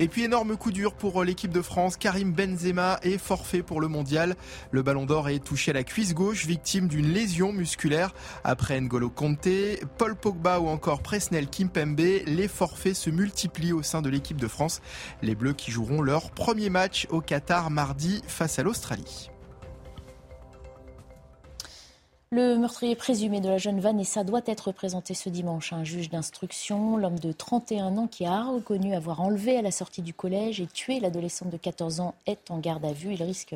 Et 0.00 0.06
puis 0.06 0.24
énorme 0.24 0.56
coup 0.56 0.70
dur 0.70 0.94
pour 0.94 1.24
l'équipe 1.24 1.52
de 1.52 1.62
France. 1.62 1.96
Karim 1.96 2.32
Benzema 2.32 3.00
est 3.02 3.18
forfait 3.18 3.62
pour 3.62 3.80
le 3.80 3.88
mondial. 3.88 4.36
Le 4.70 4.82
ballon 4.82 5.06
d'or 5.06 5.28
est 5.28 5.44
touché 5.44 5.72
à 5.72 5.74
la 5.74 5.82
cuisse 5.82 6.14
gauche, 6.14 6.46
victime 6.46 6.86
d'une 6.86 7.12
lésion 7.12 7.52
musculaire. 7.52 8.14
Après 8.44 8.80
N'Golo 8.80 9.10
Conte, 9.10 9.48
Paul 9.96 10.14
Pogba 10.14 10.60
ou 10.60 10.68
encore 10.68 11.02
Presnel 11.02 11.48
Kimpembe, 11.48 11.98
les 11.98 12.48
forfaits 12.48 12.94
se 12.94 13.10
multiplient 13.10 13.72
au 13.72 13.82
sein 13.82 14.02
de 14.02 14.08
l'équipe 14.08 14.40
de 14.40 14.48
France. 14.48 14.80
Les 15.22 15.34
Bleus 15.34 15.54
qui 15.54 15.72
joueront 15.72 16.02
leur 16.02 16.30
premier 16.30 16.70
match 16.70 17.06
au 17.10 17.20
Qatar 17.20 17.70
mardi 17.70 18.22
face 18.26 18.58
à 18.58 18.62
l'Australie. 18.62 19.30
Le 22.30 22.58
meurtrier 22.58 22.94
présumé 22.94 23.40
de 23.40 23.48
la 23.48 23.56
jeune 23.56 23.80
Vanessa 23.80 24.22
doit 24.22 24.42
être 24.44 24.70
présenté 24.70 25.14
ce 25.14 25.30
dimanche 25.30 25.72
à 25.72 25.76
un 25.76 25.84
juge 25.84 26.10
d'instruction. 26.10 26.98
L'homme 26.98 27.18
de 27.18 27.32
31 27.32 27.96
ans 27.96 28.06
qui 28.06 28.26
a 28.26 28.42
reconnu 28.44 28.94
avoir 28.94 29.22
enlevé 29.22 29.56
à 29.56 29.62
la 29.62 29.70
sortie 29.70 30.02
du 30.02 30.12
collège 30.12 30.60
et 30.60 30.66
tué 30.66 31.00
l'adolescente 31.00 31.48
de 31.48 31.56
14 31.56 32.00
ans 32.00 32.14
est 32.26 32.50
en 32.50 32.58
garde 32.58 32.84
à 32.84 32.92
vue. 32.92 33.14
Il 33.14 33.22
risque 33.22 33.54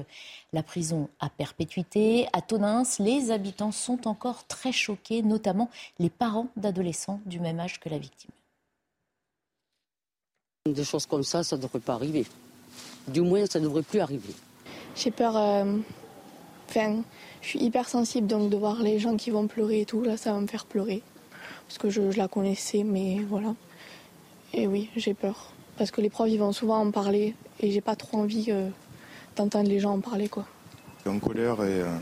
la 0.55 0.63
prison 0.63 1.11
à 1.21 1.29
perpétuité. 1.29 2.29
À 2.33 2.41
Tonins, 2.41 2.85
les 2.99 3.31
habitants 3.31 3.73
sont 3.73 4.09
encore 4.09 4.47
très 4.47 4.73
choqués, 4.73 5.21
notamment 5.21 5.69
les 5.99 6.09
parents 6.09 6.49
d'adolescents 6.57 7.21
du 7.27 7.41
même 7.41 7.61
âge 7.61 7.79
que 7.79 7.91
la 7.91 7.99
victime. 7.99 8.31
Des 10.65 10.85
choses 10.85 11.05
comme 11.05 11.25
ça, 11.25 11.45
ça 11.45 11.59
ne 11.59 11.63
devrait 11.63 11.81
pas 11.81 11.95
arriver. 11.95 12.25
Du 13.07 13.21
moins, 13.21 13.45
ça 13.45 13.59
ne 13.59 13.65
devrait 13.65 13.83
plus 13.83 14.01
arriver. 14.01 14.33
J'ai 14.97 15.11
peur. 15.11 15.37
Euh, 15.37 15.77
enfin, 16.75 17.03
je 17.43 17.49
suis 17.49 17.63
hyper 17.63 17.89
sensible, 17.89 18.27
donc 18.27 18.51
de 18.51 18.57
voir 18.57 18.83
les 18.83 18.99
gens 18.99 19.17
qui 19.17 19.31
vont 19.31 19.47
pleurer 19.47 19.83
et 19.83 19.85
tout, 19.85 20.03
là, 20.03 20.17
ça 20.17 20.33
va 20.33 20.41
me 20.41 20.47
faire 20.47 20.65
pleurer. 20.65 21.03
Parce 21.69 21.79
que 21.79 21.91
je, 21.91 22.17
la 22.17 22.29
connaissais, 22.29 22.83
mais 22.83 23.19
voilà. 23.29 23.55
Et 24.55 24.67
oui, 24.67 24.91
j'ai 24.97 25.15
peur. 25.15 25.53
Parce 25.77 25.91
que 25.91 26.01
les 26.01 26.11
profs, 26.11 26.31
ils 26.31 26.39
vont 26.39 26.53
souvent 26.53 26.79
en 26.79 26.91
parler, 26.91 27.35
et 27.61 27.71
j'ai 27.71 27.81
pas 27.81 27.97
trop 27.97 28.19
envie 28.19 28.47
euh, 28.49 28.69
d'entendre 29.37 29.69
les 29.69 29.81
gens 29.81 29.93
en 29.93 30.01
parler, 30.01 30.29
quoi. 30.29 30.47
En 31.07 31.19
colère 31.19 31.63
et, 31.65 31.81
euh, 31.81 31.97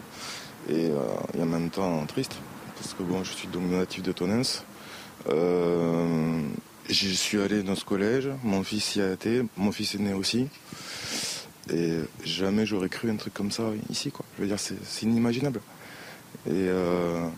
et, 0.68 0.90
euh, 0.90 1.42
en 1.42 1.46
même 1.46 1.70
temps 1.70 2.04
triste, 2.06 2.36
parce 2.76 2.94
que 2.94 3.02
bon, 3.02 3.24
je 3.24 3.32
suis 3.32 3.48
donc 3.48 3.64
natif 3.70 4.02
de 4.02 4.12
Tonens. 4.12 4.64
je 5.28 7.08
suis 7.08 7.40
allé 7.40 7.62
dans 7.62 7.74
ce 7.74 7.84
collège, 7.84 8.28
mon 8.42 8.62
fils 8.62 8.96
y 8.96 9.00
a 9.00 9.12
été, 9.12 9.42
mon 9.56 9.72
fils 9.72 9.94
est 9.94 9.98
né 9.98 10.12
aussi. 10.12 10.48
Et 11.72 12.00
jamais 12.24 12.66
j'aurais 12.66 12.88
cru 12.88 13.10
un 13.10 13.16
truc 13.16 13.34
comme 13.34 13.50
ça 13.50 13.64
ici, 13.88 14.10
quoi. 14.10 14.24
Je 14.36 14.42
veux 14.42 14.48
dire, 14.48 14.58
c'est 14.58 15.02
inimaginable. 15.02 15.60
Et 16.46 16.50
euh, 16.68 17.28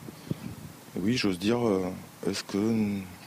oui, 0.96 1.16
j'ose 1.16 1.38
dire, 1.38 1.66
euh, 1.66 1.90
est-ce 2.26 2.44
que 2.44 2.58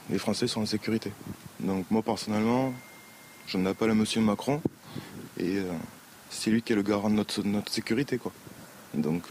les 0.10 0.18
Français 0.18 0.48
sont 0.48 0.62
en 0.62 0.66
sécurité? 0.66 1.12
Donc 1.60 1.86
moi, 1.92 2.02
personnellement, 2.02 2.74
je 3.48 3.58
n'appelle 3.58 3.92
à 3.92 3.96
Monsieur 3.96 4.22
Macron, 4.22 4.62
et 5.40 5.58
euh, 5.58 5.72
c'est 6.30 6.50
lui 6.50 6.62
qui 6.62 6.74
est 6.74 6.76
le 6.76 6.82
garant 6.82 7.10
de 7.10 7.16
notre, 7.16 7.44
notre 7.44 7.72
sécurité, 7.72 8.18
quoi. 8.18 8.32
Donc, 8.94 9.24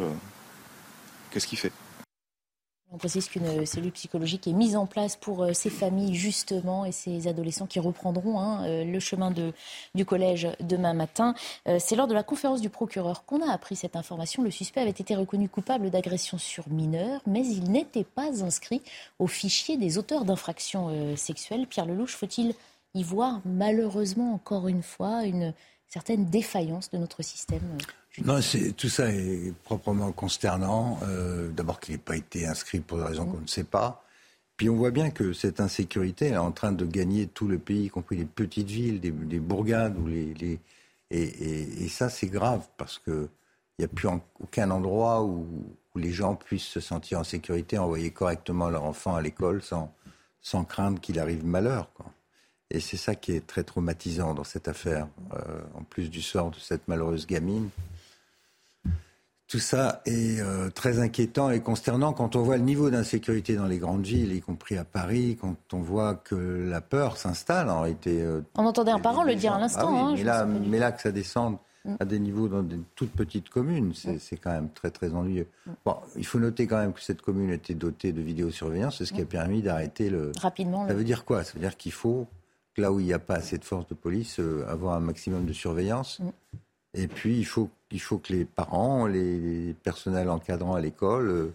qu'est-ce 1.31 1.47
qu'il 1.47 1.59
fait? 1.59 1.73
On 2.95 2.97
précise 2.97 3.29
qu'une 3.29 3.67
cellule 3.67 3.91
psychologique 3.91 4.47
est 4.47 4.53
mise 4.53 4.77
en 4.77 4.87
place 4.87 5.17
pour 5.17 5.43
euh, 5.43 5.53
ces 5.53 5.69
familles, 5.69 6.15
justement, 6.15 6.85
et 6.85 6.93
ces 6.93 7.27
adolescents 7.27 7.67
qui 7.67 7.81
reprendront 7.81 8.39
hein, 8.39 8.65
euh, 8.67 8.85
le 8.85 9.01
chemin 9.01 9.33
du 9.95 10.05
collège 10.05 10.49
demain 10.61 10.95
matin. 10.95 11.35
Euh, 11.67 11.79
c'est 11.81 11.97
lors 11.97 12.07
de 12.07 12.15
la 12.15 12.23
conférence 12.23 12.61
du 12.61 12.71
procureur 12.71 13.25
qu'on 13.25 13.43
a 13.43 13.53
appris 13.53 13.75
cette 13.75 13.97
information. 13.97 14.45
Le 14.45 14.53
suspect 14.53 14.81
avait 14.81 14.91
été 14.91 15.17
reconnu 15.17 15.49
coupable 15.49 15.91
d'agression 15.91 16.39
sur 16.39 16.69
mineur, 16.69 17.21
mais 17.27 17.45
il 17.45 17.65
n'était 17.65 18.05
pas 18.05 18.45
inscrit 18.45 18.81
au 19.19 19.27
fichier 19.27 19.77
des 19.77 19.99
auteurs 19.99 20.25
d'infractions 20.25 21.17
sexuelles. 21.17 21.67
Pierre 21.67 21.87
Lelouch, 21.87 22.15
faut-il 22.15 22.55
y 22.95 23.03
voir 23.03 23.41
malheureusement 23.45 24.35
encore 24.35 24.69
une 24.69 24.83
fois 24.83 25.25
une 25.25 25.53
certaine 25.89 26.27
défaillance 26.27 26.91
de 26.91 26.99
notre 26.99 27.23
système 27.23 27.79
non, 28.23 28.39
tout 28.77 28.89
ça 28.89 29.11
est 29.11 29.53
proprement 29.65 30.13
consternant. 30.13 31.01
Euh, 31.03 31.49
d'abord 31.49 31.81
qu'il 31.81 31.95
n'ait 31.95 32.01
pas 32.01 32.17
été 32.17 32.47
inscrit 32.47 32.79
pour 32.79 32.99
des 32.99 33.05
raisons 33.05 33.27
qu'on 33.27 33.41
ne 33.41 33.47
sait 33.47 33.65
pas. 33.65 34.05
Puis 34.57 34.71
on 34.71 34.77
voit 34.77 34.93
bien 34.93 35.11
que 35.11 35.33
cette 35.33 35.59
insécurité 35.59 36.29
est 36.29 36.37
en 36.37 36.53
train 36.53 36.71
de 36.71 36.87
gagner 36.87 37.27
tout 37.27 37.49
le 37.49 37.59
pays, 37.59 37.87
y 37.87 37.89
compris 37.89 38.17
les 38.17 38.25
petites 38.25 38.69
villes, 38.69 39.01
des, 39.01 39.11
bourgades. 39.11 39.99
Ou 39.99 40.07
les, 40.07 40.61
Et, 41.11 41.89
ça, 41.89 42.09
c'est 42.09 42.29
grave 42.29 42.65
parce 42.77 43.01
qu'il 43.01 43.29
n'y 43.81 43.85
a 43.85 43.89
plus 43.89 44.09
aucun 44.41 44.71
endroit 44.71 45.23
où, 45.23 45.47
les 45.97 46.11
gens 46.11 46.35
puissent 46.35 46.65
se 46.65 46.81
sentir 46.81 47.21
en 47.21 47.25
sécurité, 47.25 47.79
envoyer 47.79 48.11
correctement 48.11 48.69
leur 48.69 48.83
enfant 48.83 49.15
à 49.15 49.23
l'école 49.23 49.63
sans, 49.63 49.95
sans 50.43 50.65
craindre 50.65 51.01
qu'il 51.01 51.21
arrive 51.21 51.45
malheur. 51.45 51.89
Et 52.71 52.81
c'est 52.81 52.97
ça 52.97 53.15
qui 53.15 53.31
est 53.31 53.47
très 53.47 53.63
traumatisant 53.63 54.35
dans 54.35 54.43
cette 54.43 54.67
affaire, 54.67 55.07
euh, 55.35 55.61
en 55.75 55.85
plus 55.85 56.11
du 56.11 56.21
sort 56.21 56.51
de 56.51 56.59
cette 56.59 56.89
malheureuse 56.89 57.29
gamine. 57.29 57.71
Tout 59.47 59.59
ça 59.59 60.01
est 60.07 60.41
euh, 60.41 60.71
très 60.71 61.01
inquiétant 61.01 61.51
et 61.51 61.61
consternant 61.61 62.15
quand 62.15 62.35
on 62.35 62.43
voit 62.43 62.57
le 62.57 62.63
niveau 62.63 62.89
d'insécurité 62.89 63.57
dans 63.57 63.67
les 63.67 63.79
grandes 63.79 64.05
villes, 64.05 64.33
y 64.33 64.41
compris 64.41 64.79
à 64.79 64.85
Paris, 64.85 65.37
quand 65.39 65.57
on 65.75 65.81
voit 65.81 66.15
que 66.15 66.35
la 66.35 66.81
peur 66.81 67.19
s'installe 67.19 67.69
en 67.69 67.83
réalité. 67.83 68.23
Euh, 68.23 68.41
on 68.55 68.65
entendait 68.65 68.91
un 68.91 69.01
parent 69.01 69.23
le 69.23 69.35
dire 69.35 69.53
à 69.53 69.59
l'instant. 69.59 69.91
Ah 69.93 70.01
hein, 70.07 70.15
mais, 70.17 70.25
là, 70.25 70.47
mais 70.47 70.79
là, 70.79 70.93
que 70.93 71.03
ça 71.03 71.13
descende 71.13 71.59
mm. 71.85 71.97
à 72.01 72.05
des 72.07 72.19
niveaux 72.21 72.49
dans 72.49 72.63
des 72.63 72.79
toutes 72.95 73.13
petites 73.13 73.51
communes, 73.51 73.89
mm. 73.89 74.19
c'est 74.19 74.37
quand 74.39 74.51
même 74.51 74.71
très 74.71 74.91
très 74.91 75.13
ennuyeux. 75.13 75.49
Mm. 75.67 75.71
Bon, 75.85 75.97
il 76.17 76.25
faut 76.25 76.39
noter 76.39 76.67
quand 76.67 76.79
même 76.79 76.95
que 76.95 77.03
cette 77.03 77.21
commune 77.21 77.51
était 77.51 77.75
dotée 77.75 78.13
de 78.13 78.23
vidéosurveillance, 78.23 78.99
c'est 78.99 79.05
ce 79.05 79.13
qui 79.13 79.21
a 79.21 79.27
permis 79.27 79.61
d'arrêter 79.61 80.09
le. 80.09 80.33
Rapidement. 80.41 80.89
Ça 80.89 80.95
veut 80.95 81.05
dire 81.05 81.27
quoi? 81.27 81.45
Ça 81.45 81.53
veut 81.53 81.61
dire 81.61 81.77
qu'il 81.77 81.93
faut, 81.93 82.27
là 82.79 82.91
où 82.91 82.99
il 82.99 83.05
n'y 83.05 83.13
a 83.13 83.19
pas 83.19 83.35
assez 83.35 83.59
de 83.59 83.65
force 83.65 83.87
de 83.89 83.95
police, 83.95 84.41
euh, 84.41 84.65
avoir 84.69 84.95
un 84.95 85.01
maximum 85.01 85.45
de 85.45 85.53
surveillance. 85.53 86.23
Et 86.95 87.09
puis, 87.09 87.37
il 87.39 87.45
faut, 87.45 87.69
il 87.91 88.01
faut 88.01 88.19
que 88.19 88.33
les 88.33 88.45
parents, 88.45 89.07
les 89.07 89.75
personnels 89.83 90.31
encadrants 90.31 90.75
à 90.75 90.81
l'école 90.81 91.29
euh, 91.29 91.55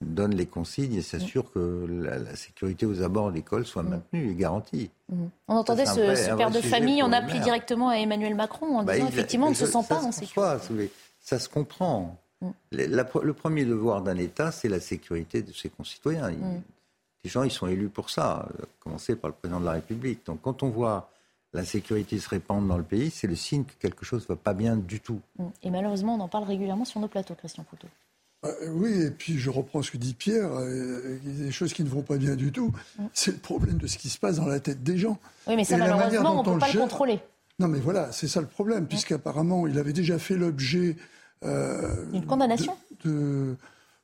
donnent 0.00 0.34
les 0.34 0.46
consignes 0.46 0.94
et 0.94 1.02
s'assurent 1.02 1.50
que 1.52 1.86
la, 1.88 2.36
sécurité 2.36 2.86
aux 2.86 3.02
abords 3.02 3.30
de 3.30 3.36
l'école 3.36 3.66
soit 3.66 3.82
mm. 3.82 3.88
maintenue 3.88 4.30
et 4.30 4.34
garantie. 4.34 4.90
Mm. 5.10 5.26
On 5.48 5.56
entendait 5.56 5.86
ce, 5.86 6.36
père 6.36 6.50
de 6.50 6.60
famille, 6.60 7.02
on 7.02 7.12
appelé 7.12 7.40
directement 7.40 7.88
à 7.88 7.96
Emmanuel 7.96 8.34
Macron 8.34 8.78
en 8.78 8.84
bah, 8.84 8.94
disant 8.94 9.08
effectivement 9.08 9.46
on 9.46 9.50
ne 9.50 9.54
se 9.54 9.66
sent 9.66 9.84
pas 9.88 10.02
en 10.02 10.12
sécurité. 10.12 10.90
ça 11.20 11.38
se 11.38 11.48
comprend. 11.48 12.16
Mm. 12.42 12.50
le 12.72 13.32
premier 13.32 13.64
devoir 13.64 14.02
d'un 14.02 14.16
État, 14.16 14.52
c'est 14.52 14.68
la 14.68 14.80
sécurité 14.80 15.42
de 15.42 15.52
ses 15.52 15.70
concitoyens. 15.70 16.30
les 16.30 17.30
gens, 17.30 17.42
ils 17.42 17.50
sont 17.50 17.66
élus 17.66 17.88
pour 17.88 18.10
ça, 18.10 18.30
à 18.30 18.48
commencer 18.78 19.16
par 19.16 19.30
le 19.30 19.34
président 19.34 19.60
de 19.60 19.64
la 19.64 19.72
République. 19.72 20.24
Donc 20.26 20.42
quand 20.42 20.62
on 20.62 20.68
voit 20.68 21.10
la 21.52 21.64
sécurité 21.64 22.18
se 22.18 22.28
répande 22.28 22.68
dans 22.68 22.76
le 22.76 22.84
pays, 22.84 23.10
c'est 23.10 23.26
le 23.26 23.36
signe 23.36 23.64
que 23.64 23.72
quelque 23.80 24.04
chose 24.04 24.22
ne 24.22 24.28
va 24.28 24.36
pas 24.36 24.54
bien 24.54 24.76
du 24.76 25.00
tout. 25.00 25.20
Et 25.62 25.70
malheureusement, 25.70 26.14
on 26.16 26.20
en 26.20 26.28
parle 26.28 26.44
régulièrement 26.44 26.84
sur 26.84 27.00
nos 27.00 27.08
plateaux, 27.08 27.34
Christian 27.34 27.64
Poutot. 27.64 27.88
Euh, 28.44 28.68
oui, 28.70 28.92
et 29.00 29.10
puis 29.10 29.38
je 29.38 29.48
reprends 29.48 29.82
ce 29.82 29.90
que 29.90 29.96
dit 29.96 30.14
Pierre, 30.14 30.50
il 31.24 31.32
y 31.32 31.42
a 31.42 31.46
des 31.46 31.52
choses 31.52 31.72
qui 31.72 31.82
ne 31.82 31.88
vont 31.88 32.02
pas 32.02 32.18
bien 32.18 32.36
du 32.36 32.52
tout. 32.52 32.72
Mm. 32.98 33.04
C'est 33.14 33.32
le 33.32 33.38
problème 33.38 33.78
de 33.78 33.86
ce 33.86 33.96
qui 33.96 34.08
se 34.08 34.18
passe 34.18 34.36
dans 34.36 34.46
la 34.46 34.60
tête 34.60 34.82
des 34.82 34.98
gens. 34.98 35.18
Oui, 35.46 35.56
mais 35.56 35.64
ça, 35.64 35.76
malheureusement, 35.78 36.40
on 36.40 36.42
ne 36.42 36.54
peut 36.54 36.58
pas 36.58 36.72
le, 36.72 36.78
contrôler. 36.78 37.20
Non, 37.58 37.68
mais 37.68 37.80
voilà, 37.80 38.12
c'est 38.12 38.28
ça 38.28 38.40
le 38.40 38.46
problème, 38.46 38.84
mm. 38.84 38.88
puisqu'apparemment, 38.88 39.66
il 39.66 39.78
avait 39.78 39.94
déjà 39.94 40.18
fait 40.18 40.36
l'objet. 40.36 40.96
Euh, 41.44 42.04
Une 42.12 42.26
condamnation 42.26 42.76
de, 43.04 43.56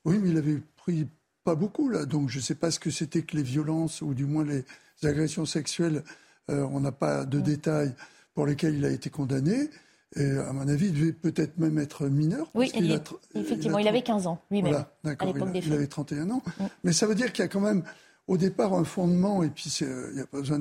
Oui, 0.05 0.19
mais 0.19 0.31
il 0.31 0.39
avait 0.39 0.61
pris 0.77 1.07
pas 1.45 1.55
beaucoup 1.55 1.89
là, 1.89 2.05
donc 2.05 2.29
je 2.29 2.39
ne 2.39 2.43
sais 2.43 2.55
pas 2.55 2.71
ce 2.71 2.79
que 2.79 2.91
c'était 2.91 3.23
que 3.23 3.37
les 3.37 3.43
violences 3.43 4.01
ou 4.01 4.15
du 4.15 4.27
moins 4.27 4.45
les 4.45 4.65
agressions 5.03 5.45
sexuelles. 5.45 6.03
Euh, 6.51 6.67
on 6.73 6.81
n'a 6.81 6.93
pas 6.93 7.25
de 7.25 7.41
détails 7.41 7.95
pour 8.35 8.47
lesquels 8.47 8.75
il 8.75 8.85
a 8.85 8.91
été 8.91 9.11
condamné. 9.11 9.71
Et 10.17 10.31
à 10.31 10.53
mon 10.53 10.69
avis, 10.69 10.87
il 10.87 10.93
devait 10.93 11.13
peut-être 11.13 11.59
même 11.59 11.79
être 11.79 12.07
mineur. 12.07 12.51
Oui, 12.55 12.71
effectivement, 13.35 13.79
il, 13.79 13.89
avait 13.89 14.03
15 14.03 14.27
ans 14.27 14.43
lui-même 14.51 14.73
voilà, 14.73 15.17
l'époque 15.25 15.49
il, 15.55 15.73
avait 15.73 15.87
31 15.87 16.31
ans. 16.31 16.43
Mais 16.85 16.93
ça 16.93 17.07
veut 17.07 17.15
dire 17.15 17.33
qu'il 17.33 17.43
y 17.43 17.47
a 17.47 17.49
quand 17.49 17.61
même 17.61 17.83
au 18.29 18.37
départ 18.37 18.75
un 18.75 18.85
fondement, 18.85 19.43
et 19.43 19.49
puis 19.49 19.73
euh, 19.83 20.09
il 20.11 20.17
n'y 20.17 20.21
a 20.21 20.27
pas 20.27 20.39
besoin 20.39 20.61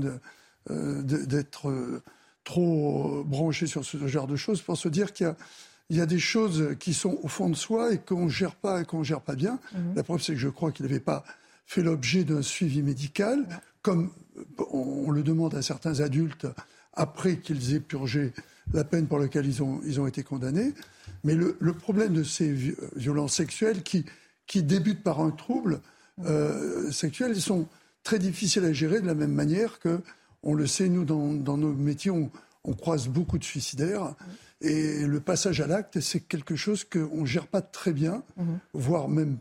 euh, 0.69 1.01
d'être 1.01 2.01
trop 2.45 3.23
branché 3.25 3.67
sur 3.67 3.83
ce 3.83 4.07
genre 4.07 4.27
de 4.27 4.37
choses 4.37 4.61
pour 4.61 4.77
se 4.77 4.87
dire 4.87 5.11
qu'il 5.11 5.27
y 5.27 5.29
a 5.29 5.35
il 5.91 5.97
y 5.97 6.01
a 6.01 6.05
des 6.05 6.19
choses 6.19 6.77
qui 6.79 6.93
sont 6.93 7.19
au 7.21 7.27
fond 7.27 7.49
de 7.49 7.55
soi 7.55 7.93
et 7.93 7.97
qu'on 7.97 8.25
ne 8.25 8.29
gère 8.29 8.55
pas 8.55 8.81
et 8.81 8.85
qu'on 8.85 8.99
ne 8.99 9.03
gère 9.03 9.19
pas 9.19 9.35
bien. 9.35 9.59
Mhm. 9.73 9.95
La 9.97 10.03
preuve, 10.03 10.21
c'est 10.21 10.31
que 10.31 10.39
je 10.39 10.47
crois 10.47 10.71
qu'il 10.71 10.85
n'avait 10.85 11.01
pas 11.01 11.25
fait 11.65 11.83
l'objet 11.83 12.23
d'un 12.23 12.41
suivi 12.41 12.81
médical, 12.81 13.45
comme 13.81 14.09
on, 14.71 15.11
le 15.11 15.23
demande 15.23 15.55
à 15.55 15.61
certains 15.61 15.99
adultes 15.99 16.47
après 16.93 17.37
qu'ils 17.37 17.73
aient 17.73 17.79
purgé 17.79 18.33
la 18.73 18.83
peine 18.83 19.07
pour 19.07 19.19
laquelle 19.19 19.45
ils 19.45 19.63
ont, 19.63 19.81
ils 19.85 19.99
ont 19.99 20.07
été 20.07 20.23
condamnés. 20.23 20.73
Mais 21.23 21.35
le, 21.35 21.73
problème 21.73 22.13
de 22.13 22.23
ces 22.23 22.53
violences 22.95 23.35
sexuelles 23.35 23.83
qui, 23.83 24.05
qui 24.47 24.63
débutent 24.63 25.03
par 25.03 25.21
un 25.21 25.31
trouble 25.31 25.81
euh, 26.25 26.91
sexuel, 26.91 27.33
ils 27.35 27.41
sont 27.41 27.67
très 28.03 28.19
difficiles 28.19 28.65
à 28.65 28.73
gérer 28.73 29.01
de 29.01 29.07
la 29.07 29.15
même 29.15 29.33
manière 29.33 29.79
que, 29.79 30.01
on 30.43 30.53
le 30.53 30.65
sait, 30.65 30.89
nous, 30.89 31.05
dans, 31.05 31.33
dans 31.33 31.57
nos 31.57 31.71
métiers, 31.71 32.11
on, 32.11 32.31
on 32.63 32.73
croise 32.73 33.07
beaucoup 33.07 33.37
de 33.37 33.43
suicidaires. 33.43 34.15
Et 34.61 35.05
le 35.05 35.19
passage 35.19 35.59
à 35.61 35.67
l'acte, 35.67 35.99
c'est 35.99 36.19
quelque 36.19 36.55
chose 36.55 36.83
qu'on 36.83 37.21
ne 37.21 37.25
gère 37.25 37.47
pas 37.47 37.61
très 37.61 37.93
bien, 37.93 38.23
mhm. 38.37 38.59
voire 38.73 39.09
même 39.09 39.37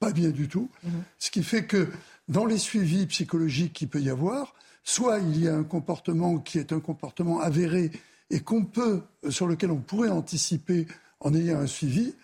pas 0.00 0.12
bien 0.12 0.30
du 0.30 0.48
tout. 0.48 0.68
Mhm. 0.82 0.90
Ce 1.18 1.30
qui 1.30 1.42
fait 1.42 1.64
que 1.64 1.88
dans 2.28 2.46
les 2.46 2.58
suivis 2.58 3.06
psychologiques 3.06 3.72
qu'il 3.72 3.88
peut 3.88 4.00
y 4.00 4.10
avoir, 4.10 4.54
soit 4.82 5.18
il 5.18 5.42
y 5.42 5.48
a 5.48 5.54
un 5.54 5.64
comportement 5.64 6.38
qui 6.38 6.58
est 6.58 6.72
un 6.72 6.80
comportement 6.80 7.40
avéré 7.40 7.90
et 8.30 8.40
qu'on 8.40 8.64
peut, 8.64 9.02
sur 9.28 9.46
lequel 9.46 9.70
on 9.70 9.80
pourrait 9.80 10.10
anticiper 10.10 10.86
en 11.20 11.34
ayant 11.34 11.58
un 11.58 11.66
suivi. 11.66 12.14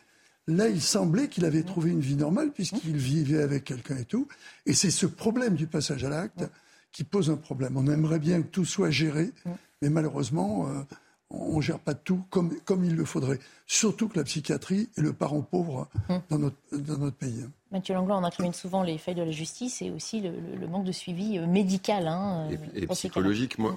Là, 0.46 0.68
il 0.68 0.80
semblait 0.80 1.28
qu'il 1.28 1.44
avait 1.44 1.62
trouvé 1.62 1.90
une 1.90 2.00
vie 2.00 2.16
normale 2.16 2.50
puisqu'il 2.50 2.96
vivait 2.96 3.42
avec 3.42 3.64
quelqu'un 3.64 3.98
et 3.98 4.04
tout. 4.04 4.26
Et 4.66 4.74
c'est 4.74 4.90
ce 4.90 5.06
problème 5.06 5.54
du 5.54 5.66
passage 5.66 6.04
à 6.04 6.08
l'acte 6.08 6.44
qui 6.92 7.04
pose 7.04 7.30
un 7.30 7.36
problème. 7.36 7.76
On 7.76 7.86
aimerait 7.86 8.18
bien 8.18 8.42
que 8.42 8.48
tout 8.48 8.64
soit 8.64 8.90
géré, 8.90 9.32
mais 9.80 9.90
malheureusement, 9.90 10.68
euh, 10.68 10.82
on 11.30 11.56
ne 11.56 11.62
gère 11.62 11.78
pas 11.78 11.94
tout 11.94 12.24
comme, 12.30 12.58
comme 12.64 12.84
il 12.84 12.96
le 12.96 13.04
faudrait. 13.04 13.38
Surtout 13.66 14.08
que 14.08 14.18
la 14.18 14.24
psychiatrie 14.24 14.88
est 14.96 15.00
le 15.00 15.12
parent 15.12 15.42
pauvre 15.42 15.88
hum. 16.08 16.20
dans, 16.28 16.38
notre, 16.38 16.56
dans 16.72 16.98
notre 16.98 17.16
pays. 17.16 17.46
Mathieu 17.70 17.94
Langlois, 17.94 18.16
on 18.16 18.24
incrimine 18.24 18.52
souvent 18.52 18.82
les 18.82 18.98
failles 18.98 19.14
de 19.14 19.22
la 19.22 19.30
justice 19.30 19.80
et 19.80 19.90
aussi 19.90 20.20
le, 20.20 20.66
manque 20.66 20.84
de 20.84 20.92
suivi 20.92 21.38
euh, 21.38 21.46
médical. 21.46 22.08
Hein, 22.08 22.48
et, 22.74 22.86
psychologique. 22.88 23.58
Moi, 23.58 23.76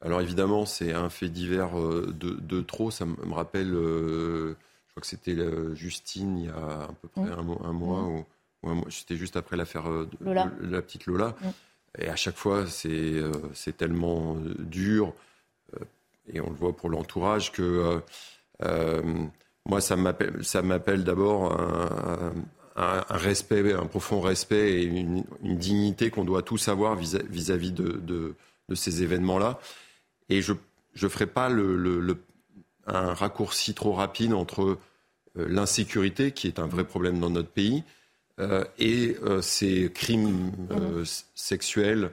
alors 0.00 0.20
évidemment, 0.20 0.66
c'est 0.66 0.92
un 0.92 1.08
fait 1.08 1.28
divers 1.28 1.78
euh, 1.78 2.12
de, 2.12 2.60
trop. 2.60 2.90
Ça 2.90 3.06
me 3.06 3.32
rappelle, 3.32 3.70
je 3.70 4.54
crois 4.90 5.00
que 5.00 5.06
c'était 5.06 5.36
Justine 5.74 6.38
il 6.38 6.46
y 6.46 6.48
a 6.48 6.82
à 6.82 6.90
peu 7.00 7.08
près 7.08 7.22
hum. 7.22 7.56
un, 7.62 7.72
mois, 7.72 7.98
hum. 8.00 8.24
ou, 8.80 8.90
c'était 8.90 9.16
juste 9.16 9.36
après 9.36 9.56
l'affaire 9.56 9.84
de, 9.88 10.08
la 10.30 10.82
petite 10.82 11.06
Lola. 11.06 11.36
Et 11.98 12.08
à 12.08 12.16
chaque 12.16 12.36
fois, 12.36 12.66
c'est 12.66 13.76
tellement 13.76 14.36
dur 14.58 15.14
et 16.28 16.40
on 16.40 16.50
le 16.50 16.56
voit 16.56 16.76
pour 16.76 16.90
l'entourage, 16.90 17.52
que 17.52 17.62
euh, 17.62 18.00
euh, 18.64 19.02
moi, 19.66 19.80
ça 19.80 19.96
m'appelle 19.96 21.04
d'abord 21.04 21.52
un, 22.76 23.04
respect, 23.08 23.72
un 23.72 23.86
profond 23.86 24.20
respect 24.20 24.82
et 24.82 24.84
une, 24.84 25.24
dignité 25.42 26.10
qu'on 26.10 26.24
doit 26.24 26.42
tous 26.42 26.68
avoir 26.68 26.96
vis-à-vis 26.96 27.72
de, 27.72 28.34
ces 28.74 29.02
événements-là. 29.02 29.60
Et 30.28 30.42
je 30.42 30.54
ne 31.00 31.08
ferai 31.08 31.26
pas 31.26 31.48
le, 31.48 32.18
un 32.86 33.14
raccourci 33.14 33.74
trop 33.74 33.92
rapide 33.92 34.32
entre 34.32 34.62
euh, 35.36 35.48
l'insécurité, 35.48 36.32
qui 36.32 36.46
est 36.48 36.58
un 36.58 36.66
vrai 36.66 36.84
problème 36.84 37.20
dans 37.20 37.30
notre 37.30 37.50
pays, 37.50 37.84
et 38.78 39.16
ces 39.40 39.92
crimes 39.94 40.50
mmh. 40.68 41.04
sexuels 41.34 42.10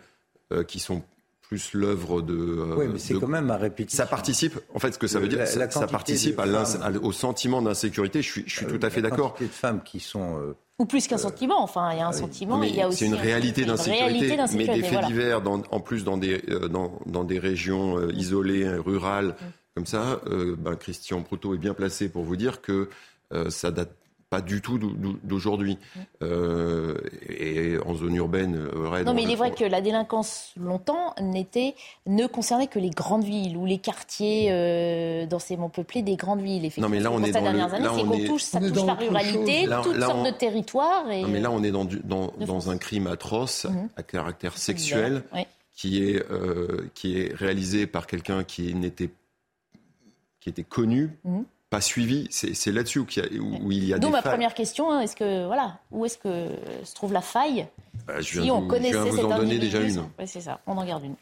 qui 0.67 0.79
sont 0.79 1.01
plus 1.49 1.73
l'œuvre 1.73 2.21
de. 2.21 2.35
Euh, 2.35 2.75
oui, 2.77 2.85
mais 2.93 2.99
c'est 2.99 3.15
quand 3.15 3.27
même 3.27 3.49
à 3.49 3.57
répétition. 3.57 4.03
Ça 4.03 4.07
participe, 4.07 4.59
en 4.71 4.77
fait, 4.77 4.93
ce 4.93 4.99
que 4.99 5.07
ça 5.07 5.19
veut 5.19 5.27
dire, 5.27 5.47
ça, 5.47 5.87
participe 5.87 6.39
au 7.01 7.11
sentiment 7.11 7.61
d'insécurité. 7.63 8.21
Je 8.21 8.31
suis, 8.31 8.43
je 8.45 8.55
suis 8.55 8.67
tout 8.67 8.79
à 8.83 8.91
fait 8.91 9.01
d'accord. 9.01 9.35
Il 9.39 9.43
y 9.43 9.45
a 9.45 9.49
de 9.49 9.53
femmes 9.53 9.81
qui 9.83 9.99
sont. 9.99 10.37
Euh, 10.39 10.55
ou 10.77 10.85
plus 10.85 11.07
qu'un 11.07 11.17
sentiment, 11.17 11.61
enfin, 11.61 11.89
il 11.91 11.97
y 11.97 12.01
a 12.01 12.07
un 12.07 12.13
sentiment, 12.13 12.61
il 12.61 12.75
y 12.75 12.81
a 12.81 12.87
aussi. 12.87 12.99
C'est 12.99 13.05
une 13.07 13.15
réalité 13.15 13.65
d'insécurité, 13.65 14.37
mais 14.55 14.67
des 14.67 14.83
faits 14.83 15.07
divers, 15.07 15.41
en 15.45 15.79
plus 15.79 16.03
dans 16.03 16.17
des, 16.17 16.41
euh, 16.49 16.67
dans, 16.67 16.99
dans, 17.07 17.23
des 17.23 17.39
régions 17.39 18.09
isolées, 18.11 18.69
rurales, 18.69 19.29
mm. 19.29 19.45
comme 19.75 19.85
ça, 19.87 20.21
ben, 20.27 20.75
Christian 20.75 21.23
Proutot 21.23 21.55
est 21.55 21.57
bien 21.57 21.73
placé 21.73 22.09
pour 22.09 22.23
vous 22.23 22.35
dire 22.35 22.61
que 22.61 22.89
ça 23.49 23.71
date 23.71 23.91
pas 24.29 24.41
du 24.41 24.61
tout 24.61 24.77
d'aujourd'hui. 25.23 25.77
Euh, 26.21 26.95
et 27.27 27.77
en 27.83 27.95
zone 27.95 28.15
urbaine, 28.15 28.55
euh, 28.55 29.03
Non, 29.03 29.13
mais 29.13 29.23
il 29.23 29.31
est 29.31 29.35
vrai 29.35 29.51
que 29.51 29.63
la 29.63 29.81
délinquance, 29.81 30.53
longtemps, 30.55 31.15
n'était, 31.19 31.75
ne 32.05 32.27
concernait 32.27 32.67
que 32.67 32.77
les 32.77 32.91
grandes 32.91 33.23
villes 33.23 33.57
ou 33.57 33.65
les 33.65 33.79
quartiers 33.79 34.49
euh, 34.51 35.25
densément 35.25 35.69
peuplés 35.69 36.03
des 36.03 36.15
grandes 36.15 36.41
villes. 36.41 36.65
Effectivement, 36.65 36.89
non, 36.89 36.95
mais 36.95 36.99
là, 36.99 37.11
on 37.11 37.23
est 37.23 37.31
dans 37.31 37.41
dernières 37.41 37.73
années, 37.73 37.87
c'est 37.95 38.03
qu'on 38.03 38.25
touche, 38.25 38.43
ça 38.43 38.59
touche 38.59 38.85
la 38.85 38.93
ruralité, 38.93 39.67
toutes 39.83 39.99
sortes 39.99 40.25
de 40.25 40.31
territoires. 40.31 41.09
Et... 41.09 41.23
Non, 41.23 41.29
mais 41.29 41.39
là, 41.39 41.51
on 41.51 41.63
est 41.63 41.71
dans, 41.71 41.87
dans, 42.03 42.31
dans 42.39 42.69
un 42.69 42.77
crime 42.77 43.07
atroce 43.07 43.65
mhm. 43.65 43.89
à 43.95 44.03
caractère 44.03 44.57
sexuel 44.57 45.23
qui, 45.73 46.03
est, 46.03 46.23
euh, 46.29 46.87
qui 46.93 47.19
est 47.19 47.33
réalisé 47.33 47.87
par 47.87 48.05
quelqu'un 48.05 48.43
qui 48.43 48.75
n'était 48.75 49.09
qui 50.39 50.49
était 50.49 50.63
connu. 50.63 51.17
Mhm 51.25 51.43
pas 51.69 51.81
suivi. 51.81 52.27
C'est 52.31 52.71
là-dessus 52.71 52.99
où, 52.99 53.05
où, 53.61 53.71
il 53.71 53.85
y 53.85 53.93
a 53.93 53.99
Donc 53.99 54.11
des 54.11 54.17
ma 54.17 54.21
première 54.21 54.53
question, 54.53 54.91
hein, 54.91 55.01
est-ce 55.01 55.15
que 55.15 55.45
voilà, 55.45 55.79
où 55.91 56.05
est-ce 56.05 56.17
que 56.17 56.47
se 56.83 56.93
trouve 56.95 57.13
la 57.13 57.21
faille 57.21 57.67
bah, 58.07 58.21
je 58.21 58.41
Si 58.41 58.51
on 58.51 58.67
connaissait 58.67 58.97
je 58.97 59.03
viens 59.03 59.11
vous 59.11 59.31
en 59.31 59.37
donner 59.37 59.59
déjà 59.59 59.81
une. 59.81 59.99
Oui, 60.17 60.27
c'est 60.27 60.41
ça. 60.41 60.59
On 60.65 60.77
en 60.77 60.85
garde 60.85 61.03
une. 61.03 61.15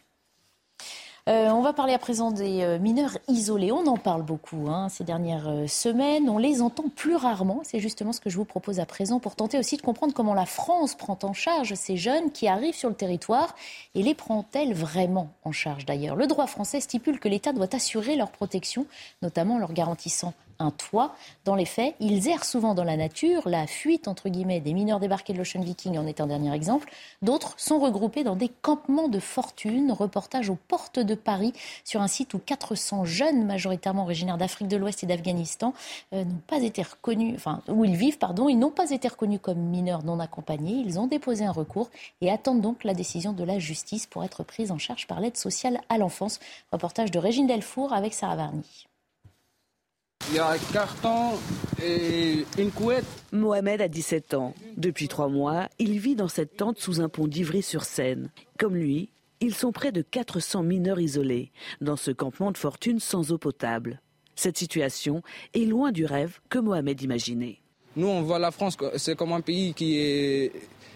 Euh, 1.27 1.49
on 1.49 1.61
va 1.61 1.73
parler 1.73 1.93
à 1.93 1.99
présent 1.99 2.31
des 2.31 2.61
euh, 2.61 2.79
mineurs 2.79 3.17
isolés. 3.27 3.73
On 3.73 3.85
en 3.85 3.97
parle 3.97 4.23
beaucoup 4.23 4.69
hein, 4.69 4.87
ces 4.87 5.03
dernières 5.03 5.49
euh, 5.49 5.67
semaines. 5.67 6.29
On 6.29 6.37
les 6.37 6.61
entend 6.61 6.85
plus 6.87 7.17
rarement. 7.17 7.59
C'est 7.63 7.81
justement 7.81 8.13
ce 8.13 8.21
que 8.21 8.29
je 8.29 8.37
vous 8.37 8.45
propose 8.45 8.79
à 8.79 8.85
présent 8.85 9.19
pour 9.19 9.35
tenter 9.35 9.59
aussi 9.59 9.75
de 9.75 9.81
comprendre 9.81 10.13
comment 10.13 10.33
la 10.33 10.45
France 10.45 10.95
prend 10.95 11.19
en 11.23 11.33
charge 11.33 11.73
ces 11.73 11.97
jeunes 11.97 12.31
qui 12.31 12.47
arrivent 12.47 12.75
sur 12.75 12.87
le 12.87 12.95
territoire 12.95 13.55
et 13.93 14.03
les 14.03 14.15
prend-elle 14.15 14.73
vraiment 14.73 15.27
en 15.43 15.51
charge 15.51 15.85
d'ailleurs. 15.85 16.15
Le 16.15 16.27
droit 16.27 16.47
français 16.47 16.79
stipule 16.79 17.19
que 17.19 17.27
l'État 17.27 17.51
doit 17.51 17.75
assurer 17.75 18.15
leur 18.15 18.31
protection, 18.31 18.85
notamment 19.21 19.55
en 19.55 19.59
leur 19.59 19.73
garantissant 19.73 20.33
un 20.59 20.71
toit. 20.71 21.15
Dans 21.45 21.55
les 21.55 21.65
faits, 21.65 21.95
ils 21.99 22.27
errent 22.27 22.45
souvent 22.45 22.73
dans 22.73 22.83
la 22.83 22.97
nature. 22.97 23.47
La 23.47 23.67
fuite, 23.67 24.07
entre 24.07 24.29
guillemets, 24.29 24.59
des 24.59 24.73
mineurs 24.73 24.99
débarqués 24.99 25.33
de 25.33 25.37
l'Ocean 25.37 25.61
Viking 25.61 25.97
en 25.97 26.07
est 26.07 26.21
un 26.21 26.27
dernier 26.27 26.53
exemple. 26.53 26.91
D'autres 27.21 27.53
sont 27.57 27.79
regroupés 27.79 28.23
dans 28.23 28.35
des 28.35 28.49
campements 28.49 29.07
de 29.07 29.19
fortune. 29.19 29.91
Reportage 29.91 30.49
aux 30.49 30.57
portes 30.67 30.99
de 30.99 31.15
Paris 31.15 31.53
sur 31.83 32.01
un 32.01 32.07
site 32.07 32.33
où 32.33 32.39
400 32.39 33.05
jeunes, 33.05 33.45
majoritairement 33.45 34.03
originaires 34.03 34.37
d'Afrique 34.37 34.67
de 34.67 34.77
l'Ouest 34.77 35.03
et 35.03 35.07
d'Afghanistan, 35.07 35.73
euh, 36.13 36.23
n'ont 36.23 36.41
pas 36.47 36.61
été 36.61 36.81
reconnus, 36.81 37.35
enfin, 37.35 37.61
où 37.67 37.85
ils 37.85 37.95
vivent, 37.95 38.17
pardon, 38.17 38.49
ils 38.49 38.57
n'ont 38.57 38.71
pas 38.71 38.91
été 38.91 39.07
reconnus 39.07 39.39
comme 39.41 39.59
mineurs 39.59 40.03
non 40.03 40.19
accompagnés. 40.19 40.83
Ils 40.85 40.99
ont 40.99 41.07
déposé 41.07 41.45
un 41.45 41.51
recours 41.51 41.89
et 42.21 42.31
attendent 42.31 42.61
donc 42.61 42.83
la 42.83 42.93
décision 42.93 43.33
de 43.33 43.43
la 43.43 43.59
justice 43.59 44.05
pour 44.05 44.23
être 44.23 44.43
pris 44.43 44.71
en 44.71 44.77
charge 44.77 45.07
par 45.07 45.19
l'aide 45.19 45.37
sociale 45.37 45.81
à 45.89 45.97
l'enfance. 45.97 46.39
Reportage 46.71 47.11
de 47.11 47.19
Régine 47.19 47.47
Delfour 47.47 47.93
avec 47.93 48.13
Sarah 48.13 48.35
Varny. 48.35 48.87
Il 50.29 50.35
y 50.35 50.39
a 50.39 50.49
un 50.49 50.57
carton 50.73 51.37
et 51.81 52.43
une 52.57 52.71
couette. 52.71 53.05
Mohamed 53.31 53.81
a 53.81 53.87
17 53.87 54.33
ans. 54.33 54.53
Depuis 54.75 55.07
trois 55.07 55.29
mois, 55.29 55.69
il 55.79 55.99
vit 55.99 56.15
dans 56.15 56.27
cette 56.27 56.57
tente 56.57 56.79
sous 56.79 56.99
un 56.99 57.07
pont 57.07 57.27
d'Ivry-sur-Seine. 57.27 58.29
Comme 58.59 58.75
lui, 58.75 59.09
ils 59.39 59.55
sont 59.55 59.71
près 59.71 59.93
de 59.93 60.01
400 60.01 60.63
mineurs 60.63 60.99
isolés 60.99 61.51
dans 61.79 61.95
ce 61.95 62.11
campement 62.11 62.51
de 62.51 62.57
fortune 62.57 62.99
sans 62.99 63.31
eau 63.31 63.37
potable. 63.37 64.01
Cette 64.35 64.57
situation 64.57 65.21
est 65.53 65.65
loin 65.65 65.91
du 65.93 66.03
rêve 66.05 66.39
que 66.49 66.59
Mohamed 66.59 67.01
imaginait. 67.01 67.59
Nous, 67.95 68.07
on 68.07 68.21
voit 68.21 68.37
la 68.39 68.51
France, 68.51 68.75
c'est 68.97 69.15
comme 69.15 69.31
un 69.31 69.41
pays 69.41 69.73
qui 69.73 69.97
est, 69.97 70.51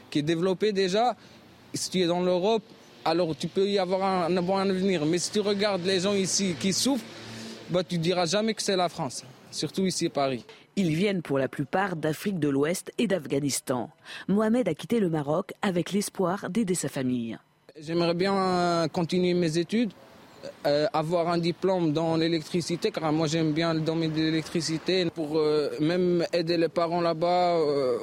qui 0.10 0.20
est 0.20 0.24
développé 0.24 0.74
déjà. 0.74 1.16
Si 1.74 1.90
tu 1.90 2.02
es 2.02 2.06
dans 2.06 2.22
l'Europe, 2.22 2.64
alors 3.06 3.36
tu 3.36 3.48
peux 3.48 3.68
y 3.68 3.80
avoir 3.80 4.04
un, 4.04 4.36
un 4.36 4.42
bon 4.42 4.58
avenir. 4.58 5.06
Mais 5.06 5.20
si 5.20 5.32
tu 5.32 5.40
regardes 5.40 5.86
les 5.86 6.02
gens 6.02 6.14
ici 6.14 6.54
qui 6.60 6.74
souffrent, 6.74 7.06
bah, 7.72 7.84
tu 7.84 7.98
diras 7.98 8.26
jamais 8.26 8.54
que 8.54 8.62
c'est 8.62 8.76
la 8.76 8.90
France, 8.90 9.24
surtout 9.52 9.86
ici 9.86 10.08
à 10.08 10.10
Paris. 10.10 10.46
Ils 10.76 10.96
viennent 10.96 11.22
pour 11.22 11.38
la 11.38 11.48
plupart 11.48 11.96
d'Afrique 11.96 12.40
de 12.40 12.50
l'Ouest 12.50 12.92
et 12.98 13.08
d'Afghanistan. 13.08 13.90
Mohamed 14.28 14.68
a 14.68 14.74
quitté 14.74 15.00
le 15.00 15.10
Maroc 15.10 15.54
avec 15.62 15.92
l'espoir 15.92 16.50
d'aider 16.50 16.76
sa 16.76 16.90
famille. 16.90 17.38
J'aimerais 17.80 18.14
bien 18.14 18.88
continuer 18.92 19.34
mes 19.34 19.58
études 19.58 19.92
euh, 20.66 20.88
avoir 20.94 21.30
un 21.30 21.38
diplôme 21.38 21.92
dans 21.92 22.16
l'électricité, 22.16 22.92
car 22.92 23.12
moi 23.12 23.28
j'aime 23.28 23.52
bien 23.52 23.74
le 23.74 23.82
domaine 23.82 24.12
de 24.12 24.22
l'électricité, 24.22 25.10
pour 25.10 25.38
euh, 25.38 25.70
même 25.80 26.26
aider 26.34 26.58
les 26.58 26.70
parents 26.70 27.02
là-bas 27.02 27.56
euh, 27.58 27.98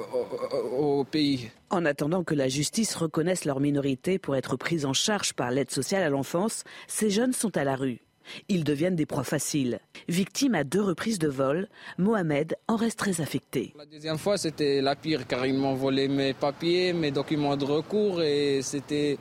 au, 0.77 0.99
au, 0.99 1.03
pays. 1.03 1.51
En 1.69 1.85
attendant 1.85 2.23
que 2.23 2.35
la 2.35 2.47
justice 2.47 2.95
reconnaisse 2.95 3.45
leur 3.45 3.59
minorité 3.59 4.19
pour 4.19 4.35
être 4.35 4.57
prise 4.57 4.85
en 4.85 4.93
charge 4.93 5.33
par 5.33 5.51
l'aide 5.51 5.71
sociale 5.71 6.03
à 6.03 6.09
l'enfance, 6.09 6.63
ces 6.87 7.09
jeunes 7.09 7.33
sont 7.33 7.55
à 7.57 7.63
la 7.63 7.75
rue. 7.75 8.01
Ils 8.47 8.63
deviennent 8.63 8.95
des 8.95 9.05
proies 9.05 9.23
faciles. 9.23 9.79
Victime 10.07 10.55
à 10.55 10.63
deux 10.63 10.81
reprises 10.81 11.19
de 11.19 11.27
vol, 11.27 11.67
Mohamed 11.97 12.55
en 12.67 12.75
reste 12.75 12.99
très 12.99 13.21
affecté. 13.21 13.73
La 13.77 13.85
deuxième 13.85 14.17
fois, 14.17 14.37
c'était 14.37 14.81
la 14.81 14.95
pire, 14.95 15.27
car 15.27 15.45
ils 15.45 15.53
m'ont 15.53 15.75
volé 15.75 16.07
mes 16.07 16.33
papiers, 16.33 16.93
mes 16.93 17.11
documents 17.11 17.57
de 17.57 17.65
recours, 17.65 18.21
et 18.21 18.61
c'était 18.61 19.17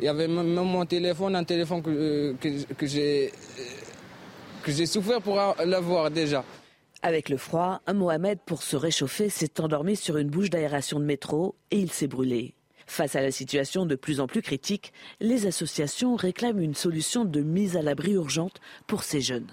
il 0.00 0.04
y 0.04 0.08
avait 0.08 0.28
même 0.28 0.52
mon 0.52 0.86
téléphone, 0.86 1.34
un 1.34 1.44
téléphone 1.44 1.82
que, 1.82 1.90
euh, 1.90 2.34
que, 2.40 2.72
que 2.74 2.86
j'ai 2.86 3.32
que 4.62 4.72
j'ai 4.72 4.86
souffert 4.86 5.20
pour 5.20 5.40
l'avoir 5.64 6.10
déjà. 6.10 6.44
Avec 7.02 7.28
le 7.28 7.36
froid, 7.36 7.80
Mohamed, 7.92 8.38
pour 8.44 8.62
se 8.62 8.76
réchauffer, 8.76 9.28
s'est 9.28 9.60
endormi 9.60 9.96
sur 9.96 10.16
une 10.16 10.28
bouche 10.28 10.50
d'aération 10.50 10.98
de 10.98 11.04
métro 11.04 11.54
et 11.70 11.78
il 11.78 11.90
s'est 11.90 12.08
brûlé. 12.08 12.54
Face 12.88 13.16
à 13.16 13.20
la 13.20 13.30
situation 13.30 13.84
de 13.84 13.94
plus 13.94 14.18
en 14.18 14.26
plus 14.26 14.40
critique, 14.40 14.94
les 15.20 15.46
associations 15.46 16.16
réclament 16.16 16.60
une 16.60 16.74
solution 16.74 17.26
de 17.26 17.42
mise 17.42 17.76
à 17.76 17.82
l'abri 17.82 18.12
urgente 18.12 18.60
pour 18.86 19.02
ces 19.02 19.20
jeunes. 19.20 19.46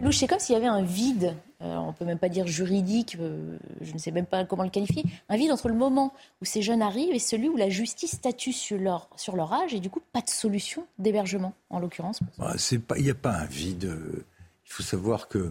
Louche, 0.00 0.18
c'est 0.18 0.26
comme 0.26 0.40
s'il 0.40 0.52
y 0.52 0.56
avait 0.56 0.66
un 0.66 0.82
vide, 0.82 1.36
euh, 1.62 1.76
on 1.76 1.86
ne 1.86 1.92
peut 1.92 2.04
même 2.04 2.18
pas 2.18 2.28
dire 2.28 2.46
juridique, 2.46 3.16
euh, 3.20 3.56
je 3.80 3.94
ne 3.94 3.98
sais 3.98 4.10
même 4.10 4.26
pas 4.26 4.44
comment 4.44 4.64
le 4.64 4.68
qualifier, 4.68 5.04
un 5.28 5.36
vide 5.36 5.52
entre 5.52 5.68
le 5.68 5.74
moment 5.74 6.12
où 6.42 6.44
ces 6.44 6.60
jeunes 6.60 6.82
arrivent 6.82 7.14
et 7.14 7.20
celui 7.20 7.48
où 7.48 7.56
la 7.56 7.70
justice 7.70 8.10
statue 8.10 8.52
sur 8.52 8.78
leur, 8.78 9.08
sur 9.16 9.36
leur 9.36 9.52
âge 9.52 9.72
et 9.72 9.80
du 9.80 9.88
coup 9.88 10.02
pas 10.12 10.20
de 10.20 10.28
solution 10.28 10.86
d'hébergement 10.98 11.54
en 11.70 11.78
l'occurrence. 11.78 12.18
Bah, 12.36 12.54
il 12.96 13.04
n'y 13.04 13.10
a 13.10 13.14
pas 13.14 13.32
un 13.32 13.46
vide. 13.46 13.96
Il 14.66 14.72
faut 14.72 14.82
savoir 14.82 15.28
que 15.28 15.50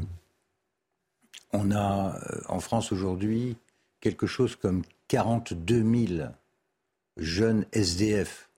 on 1.54 1.72
a 1.72 2.18
euh, 2.18 2.42
en 2.50 2.60
France 2.60 2.92
aujourd'hui 2.92 3.56
quelque 4.02 4.28
chose 4.28 4.56
comme 4.56 4.84
42 5.08 6.08
000 6.08 6.30
jeunes 7.18 7.66
SDF, 7.72 8.50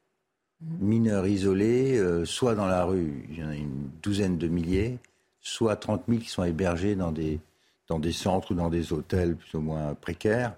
mmh. 0.62 0.66
mineurs 0.80 1.28
isolés, 1.28 2.02
soit 2.26 2.56
dans 2.56 2.68
la 2.68 2.86
rue, 2.86 3.28
il 3.30 3.40
y 3.40 3.44
en 3.44 3.50
a 3.50 3.56
une 3.56 3.90
douzaine 4.02 4.38
de 4.38 4.48
milliers, 4.48 5.00
soit 5.42 5.76
30 5.76 6.04
000 6.08 6.22
qui 6.22 6.30
sont 6.30 6.44
hébergés 6.44 6.96
dans 6.96 7.12
des, 7.12 7.40
dans 7.88 8.00
des 8.00 8.12
centres 8.12 8.52
ou 8.52 8.56
dans 8.56 8.70
des 8.70 8.94
hôtels 8.94 9.36
plus 9.36 9.58
ou 9.58 9.62
moins 9.62 9.94
précaires. 9.96 10.56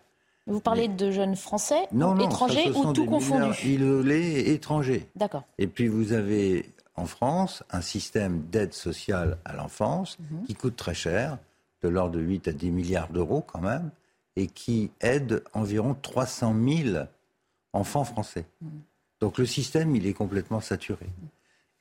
Vous 0.48 0.60
parlez 0.60 0.88
de 0.88 1.12
jeunes 1.12 1.36
français, 1.36 1.88
non, 1.92 2.16
non, 2.16 2.26
étrangers 2.26 2.72
ou 2.72 2.92
tout 2.92 3.06
confondu 3.06 3.56
Isolés 3.64 4.52
étrangers. 4.52 5.08
D'accord. 5.16 5.44
Et 5.60 5.68
puis 5.68 5.88
vous 5.88 6.12
avez 6.14 6.72
en 6.96 7.06
France 7.06 7.64
un 7.70 7.82
système 7.82 8.42
d'aide 8.52 8.74
sociale 8.74 9.38
à 9.46 9.54
l'enfance 9.54 10.18
mhm. 10.20 10.46
qui 10.46 10.56
coûte 10.56 10.76
très 10.76 10.96
cher, 10.96 11.38
de 11.84 11.88
l'ordre 11.88 12.16
de 12.16 12.22
8 12.22 12.48
à 12.48 12.52
10 12.52 12.72
milliards 12.72 13.10
d'euros 13.10 13.44
quand 13.46 13.62
même, 13.62 13.92
et 14.40 14.48
qui 14.48 14.90
aide 15.02 15.44
environ 15.54 15.96
300 16.02 16.56
000 16.68 17.06
enfants 17.74 18.06
français. 18.06 18.46
Mhm. 18.62 18.70
Donc 19.20 19.38
le 19.38 19.46
système, 19.46 19.96
il 19.96 20.08
est 20.08 20.14
complètement 20.14 20.62
saturé. 20.62 21.08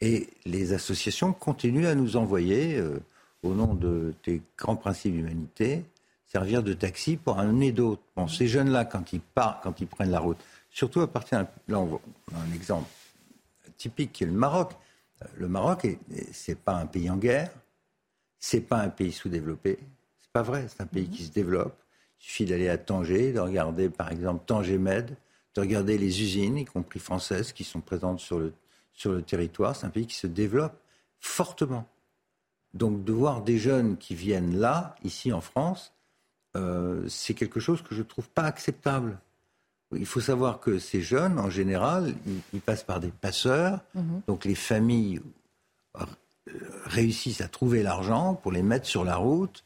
Et 0.01 0.29
les 0.45 0.73
associations 0.73 1.33
continuent 1.33 1.87
à 1.87 1.95
nous 1.95 2.17
envoyer, 2.17 2.77
euh, 2.77 2.99
au 3.45 3.55
nom 3.55 3.75
de, 3.75 4.13
des 4.25 4.43
grands 4.57 4.77
principes 4.77 5.15
d'humanité, 5.15 5.85
servir 6.27 6.63
de 6.65 6.73
taxi 6.73 7.17
pour 7.17 7.39
amener 7.39 7.71
d'autres. 7.71 8.03
Bon, 8.17 8.27
ces 8.27 8.49
jeunes-là, 8.49 8.85
quand 8.85 9.13
ils 9.13 9.21
partent, 9.21 9.63
quand 9.63 9.81
ils 9.81 9.87
prennent 9.87 10.11
la 10.11 10.21
route, 10.21 10.39
surtout 10.71 11.01
à 11.01 11.07
partir 11.07 11.47
là, 11.69 11.79
on 11.79 11.95
a 12.35 12.39
un 12.39 12.53
exemple 12.53 12.89
typique 13.77 14.13
qui 14.13 14.25
est 14.25 14.27
le 14.27 14.33
Maroc. 14.33 14.73
Euh, 15.23 15.27
le 15.37 15.49
Maroc, 15.49 15.87
c'est 16.33 16.59
pas 16.59 16.75
un 16.75 16.87
pays 16.87 17.09
en 17.09 17.17
guerre, 17.17 17.53
c'est 18.41 18.61
pas 18.61 18.79
un 18.79 18.89
pays 18.89 19.13
sous-développé, 19.13 19.79
c'est 20.21 20.33
pas 20.33 20.43
vrai, 20.43 20.67
c'est 20.69 20.83
un 20.83 20.87
pays 20.87 21.09
qui 21.09 21.25
se 21.25 21.31
développe. 21.31 21.77
Il 22.21 22.25
suffit 22.25 22.45
d'aller 22.45 22.69
à 22.69 22.79
Tanger, 22.79 23.33
de 23.33 23.41
regarder 23.41 23.89
par 23.89 24.11
exemple 24.11 24.45
Tanger 24.47 24.79
Med, 24.79 25.16
de 25.55 25.61
regarder 25.61 25.99
les 25.99 26.23
usines, 26.23 26.59
y 26.59 26.64
compris 26.64 26.99
françaises, 26.99 27.53
qui 27.53 27.64
sont 27.64 27.81
présentes 27.81 28.21
sur 28.21 28.39
le 28.39 28.53
sur 28.99 29.12
le 29.12 29.23
territoire. 29.23 29.77
C'est 29.77 29.87
un 29.87 29.91
pays 29.91 30.07
qui 30.07 30.16
se 30.16 30.27
développe 30.27 30.77
fortement. 31.21 31.87
Donc 32.75 33.05
de 33.05 33.12
voir 33.12 33.43
des 33.43 33.57
jeunes 33.57 33.97
qui 33.97 34.14
viennent 34.14 34.59
là, 34.59 34.97
ici 35.05 35.33
en 35.33 35.41
France, 35.41 35.93
euh, 36.57 37.07
c'est 37.09 37.35
quelque 37.35 37.61
chose 37.61 37.81
que 37.81 37.95
je 37.95 38.01
ne 38.01 38.07
trouve 38.07 38.29
pas 38.29 38.43
acceptable. 38.43 39.19
Il 39.93 40.05
faut 40.05 40.21
savoir 40.21 40.61
que 40.61 40.79
ces 40.79 41.01
jeunes, 41.01 41.39
en 41.39 41.49
général, 41.49 42.14
ils, 42.53 42.61
passent 42.61 42.83
par 42.83 43.01
des 43.01 43.09
passeurs. 43.09 43.81
Mhm. 43.95 44.23
Donc 44.27 44.45
les 44.45 44.57
familles 44.57 45.23
euh, 45.97 46.05
réussissent 46.85 47.41
à 47.41 47.49
trouver 47.49 47.83
l'argent 47.83 48.35
pour 48.35 48.53
les 48.53 48.62
mettre 48.62 48.87
sur 48.87 49.05
la 49.05 49.16
route, 49.16 49.64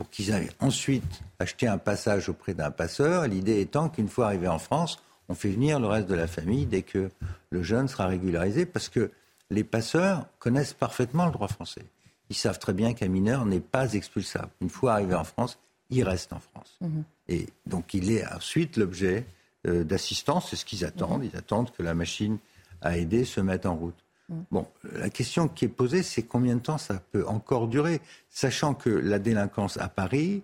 pour 0.00 0.08
qu'ils 0.08 0.32
aillent 0.32 0.48
ensuite 0.60 1.20
acheter 1.40 1.66
un 1.66 1.76
passage 1.76 2.30
auprès 2.30 2.54
d'un 2.54 2.70
passeur. 2.70 3.28
L'idée 3.28 3.60
étant 3.60 3.90
qu'une 3.90 4.08
fois 4.08 4.28
arrivés 4.28 4.48
en 4.48 4.58
France, 4.58 5.02
on 5.28 5.34
fait 5.34 5.50
venir 5.50 5.78
le 5.78 5.88
reste 5.88 6.08
de 6.08 6.14
la 6.14 6.26
famille 6.26 6.64
dès 6.64 6.80
que 6.80 7.10
le 7.50 7.62
jeune 7.62 7.86
sera 7.86 8.06
régularisé, 8.06 8.64
parce 8.64 8.88
que 8.88 9.10
les 9.50 9.62
passeurs 9.62 10.24
connaissent 10.38 10.72
parfaitement 10.72 11.26
le 11.26 11.32
droit 11.32 11.48
français. 11.48 11.84
Ils 12.30 12.36
savent 12.36 12.58
très 12.58 12.72
bien 12.72 12.94
qu'un 12.94 13.08
mineur 13.08 13.44
n'est 13.44 13.60
pas 13.60 13.92
expulsable. 13.92 14.48
Une 14.62 14.70
fois 14.70 14.94
arrivé 14.94 15.14
en 15.14 15.24
France, 15.24 15.58
il 15.90 16.02
reste 16.02 16.32
en 16.32 16.40
France. 16.40 16.78
Mhm. 16.80 17.04
Et 17.28 17.48
donc 17.66 17.92
il 17.92 18.10
est 18.10 18.26
ensuite 18.26 18.78
l'objet 18.78 19.26
euh, 19.66 19.84
d'assistance, 19.84 20.48
c'est 20.48 20.56
ce 20.56 20.64
qu'ils 20.64 20.86
attendent. 20.86 21.26
Ils 21.26 21.36
attendent 21.36 21.72
que 21.72 21.82
la 21.82 21.92
machine 21.92 22.38
à 22.80 22.96
aider 22.96 23.26
se 23.26 23.42
mette 23.42 23.66
en 23.66 23.76
route. 23.76 24.02
Mhm. 24.30 24.44
Bon, 24.50 24.66
la 24.92 25.10
question 25.10 25.48
qui 25.48 25.66
est 25.66 25.68
posée, 25.68 26.02
c'est 26.02 26.22
combien 26.22 26.54
de 26.54 26.60
temps 26.60 26.78
ça 26.78 27.02
peut 27.12 27.26
encore 27.26 27.68
durer, 27.68 28.00
sachant 28.28 28.74
que 28.74 28.88
la 28.88 29.18
délinquance 29.18 29.76
à 29.76 29.88
Paris, 29.88 30.42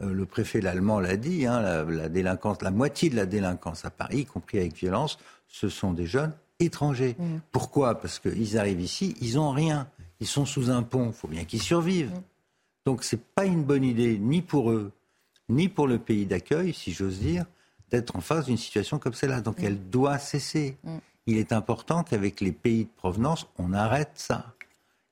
euh, 0.00 0.12
le 0.12 0.24
préfet 0.24 0.60
l'allemand 0.60 1.00
l'a 1.00 1.16
dit, 1.16 1.46
hein, 1.46 1.84
la, 1.84 2.08
délinquance, 2.08 2.62
la 2.62 2.70
moitié 2.70 3.10
de 3.10 3.16
la 3.16 3.26
délinquance 3.26 3.84
à 3.84 3.90
Paris, 3.90 4.20
y 4.20 4.24
compris 4.24 4.58
avec 4.58 4.74
violence, 4.74 5.18
ce 5.48 5.68
sont 5.68 5.92
des 5.92 6.06
jeunes 6.06 6.32
étrangers. 6.60 7.16
Mmh. 7.18 7.36
Pourquoi? 7.52 8.00
Parce 8.00 8.18
qu'ils 8.18 8.58
arrivent 8.58 8.80
ici, 8.80 9.16
ils 9.20 9.34
n'ont 9.34 9.50
rien. 9.50 9.88
Ils 10.20 10.26
sont 10.26 10.46
sous 10.46 10.70
un 10.70 10.82
pont, 10.82 11.08
il 11.08 11.12
faut 11.12 11.28
bien 11.28 11.44
qu'ils 11.44 11.62
survivent. 11.62 12.10
Donc, 12.10 12.20
mmh. 12.20 12.24
Donc 12.86 13.04
c'est 13.04 13.22
pas 13.22 13.46
une 13.46 13.64
bonne 13.64 13.84
idée, 13.84 14.18
ni 14.18 14.42
pour 14.42 14.70
eux, 14.70 14.92
ni 15.48 15.68
pour 15.68 15.86
le 15.88 15.98
pays 15.98 16.26
d'accueil, 16.26 16.74
si 16.74 16.92
j'ose 16.92 17.18
dire, 17.18 17.46
d'être 17.90 18.14
en 18.14 18.20
face 18.20 18.46
d'une 18.46 18.58
situation 18.58 18.98
comme 18.98 19.14
celle-là. 19.14 19.40
Donc 19.40 19.60
mmh. 19.60 19.64
elle 19.64 19.90
doit 19.90 20.18
cesser. 20.18 20.76
Il 21.26 21.38
est 21.38 21.52
important 21.52 22.02
qu'avec 22.02 22.40
les 22.40 22.52
pays 22.52 22.84
de 22.84 22.90
provenance, 22.96 23.46
on 23.58 23.72
arrête 23.72 24.12
ça 24.14 24.54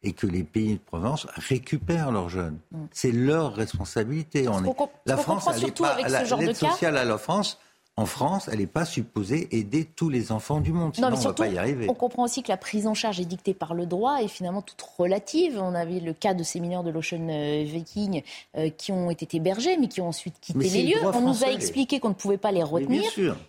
et 0.03 0.13
que 0.13 0.27
les 0.27 0.43
pays 0.43 0.75
de 0.75 0.81
province 0.81 1.27
récupèrent 1.37 2.11
leurs 2.11 2.29
jeunes. 2.29 2.59
Mm. 2.73 2.85
C'est 2.91 3.13
leur 3.13 3.55
responsabilité. 3.55 4.49
On 4.49 4.65
est... 4.65 4.77
La 5.07 5.17
France, 5.17 5.49
elle 5.55 5.63
n'est 5.63 5.71
pas 5.71 5.97
l'aide 6.39 6.57
sociale 6.57 6.97
à 6.97 7.05
la 7.05 7.19
France 7.19 7.59
en 7.99 8.07
France, 8.07 8.49
elle 8.51 8.61
n'est 8.61 8.67
pas 8.67 8.87
supposée 8.87 9.55
aider 9.55 9.85
tous 9.85 10.09
les 10.09 10.33
enfants 10.33 10.61
du 10.61 10.73
monde. 10.73 10.95
Sinon, 10.95 11.09
on 11.09 11.11
ne 11.11 11.17
va 11.17 11.35
pas 11.35 11.49
y 11.49 11.59
arriver. 11.59 11.87
On 11.91 11.95
comprend 11.95 12.23
aussi 12.23 12.43
que 12.43 12.49
la 12.49 12.57
prise 12.57 12.87
en 12.87 12.95
charge 12.95 13.21
est 13.21 13.27
dictée 13.27 13.53
par 13.53 13.75
le 13.75 13.85
droit 13.85 14.23
et 14.23 14.29
finalement 14.29 14.63
toute 14.63 14.81
relative. 14.81 15.61
On 15.61 15.75
avait 15.75 16.01
le 16.01 16.15
cas 16.15 16.33
de 16.33 16.43
ces 16.43 16.59
mineurs 16.59 16.85
de 16.85 16.91
l'Ocean 16.91 17.29
euh, 17.29 17.65
Viking 17.67 18.23
euh, 18.57 18.71
qui 18.71 18.93
ont 18.93 19.11
été 19.11 19.37
hébergés 19.37 19.77
mais 19.77 19.89
qui 19.89 20.01
ont 20.01 20.09
ensuite 20.09 20.37
quitté 20.41 20.71
les 20.71 20.83
lieux. 20.85 21.01
On 21.05 21.21
nous 21.21 21.45
a 21.45 21.49
expliqué 21.49 22.01
qu'on 22.01 22.09
ne 22.09 22.15
pouvait 22.15 22.39
pas 22.39 22.51
les 22.51 22.63
retenir. 22.63 23.03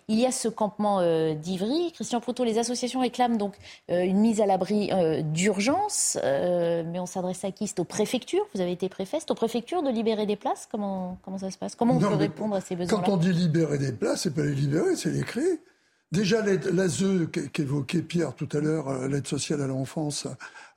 Il 0.08 0.20
y 0.20 0.26
a 0.26 0.30
ce 0.30 0.48
campement 0.48 1.00
euh, 1.00 1.32
d'Ivry. 1.32 1.92
Christian 1.94 2.20
Proto, 2.20 2.44
les 2.44 2.58
associations 2.58 3.00
réclament 3.00 3.38
donc 3.38 3.54
une 3.88 4.18
mise 4.18 4.42
à 4.42 4.46
l'abri 4.46 4.90
d'urgence. 5.24 6.18
mais 6.22 7.00
on 7.00 7.06
s'adresse 7.06 7.44
à 7.44 7.50
qui? 7.50 7.66
C'est 7.66 7.80
aux 7.80 7.84
préfectures? 7.84 8.46
Vous 8.54 8.60
avez 8.60 8.72
été 8.72 8.90
préfet? 8.90 9.20
C'est 9.20 9.30
aux 9.30 9.34
préfectures 9.34 9.82
de 9.82 9.90
libérer 9.90 10.26
des 10.26 10.36
places? 10.36 10.68
Comment, 10.70 11.16
comment 11.22 11.38
ça 11.38 11.50
se 11.50 11.56
passe? 11.56 11.74
Comment 11.74 11.94
on 11.94 11.98
peut 11.98 12.06
répondre 12.08 12.56
à 12.56 12.60
ces 12.60 12.76
besoins 12.76 13.00
Quand 13.00 13.10
on 13.10 13.16
dit 13.16 13.32
libérer 13.32 13.78
des 13.78 13.92
places, 13.92 14.26
pas 14.34 14.42
les 14.42 14.54
libérer, 14.54 14.96
c'est 14.96 15.10
les 15.10 15.22
créer. 15.22 15.60
Déjà, 16.12 16.44
l'ASE 16.44 17.26
qu'évoquait 17.52 18.02
Pierre 18.02 18.34
tout 18.34 18.48
à 18.52 18.60
l'heure, 18.60 18.88
euh, 18.88 19.08
l'aide 19.08 19.26
sociale 19.26 19.60
à 19.62 19.66
l'enfance, 19.66 20.28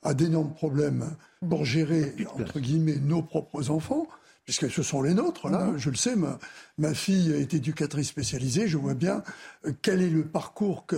a 0.02 0.14
d'énormes 0.14 0.52
problèmes 0.52 1.14
pour 1.48 1.64
gérer, 1.64 2.14
entre 2.34 2.58
guillemets, 2.58 2.96
nos 2.96 3.22
propres 3.22 3.70
enfants, 3.70 4.08
puisque 4.44 4.70
ce 4.70 4.82
sont 4.82 5.02
les 5.02 5.14
nôtres, 5.14 5.48
là. 5.48 5.66
Mhm. 5.66 5.78
Je 5.78 5.90
le 5.90 5.96
sais, 5.96 6.16
ma, 6.16 6.38
ma, 6.78 6.94
fille 6.94 7.32
est 7.32 7.54
éducatrice 7.54 8.08
spécialisée, 8.08 8.66
je 8.66 8.78
vois 8.78 8.94
bien 8.94 9.22
euh, 9.66 9.72
quel 9.82 10.02
est 10.02 10.10
le 10.10 10.24
parcours 10.24 10.86
que, 10.86 10.96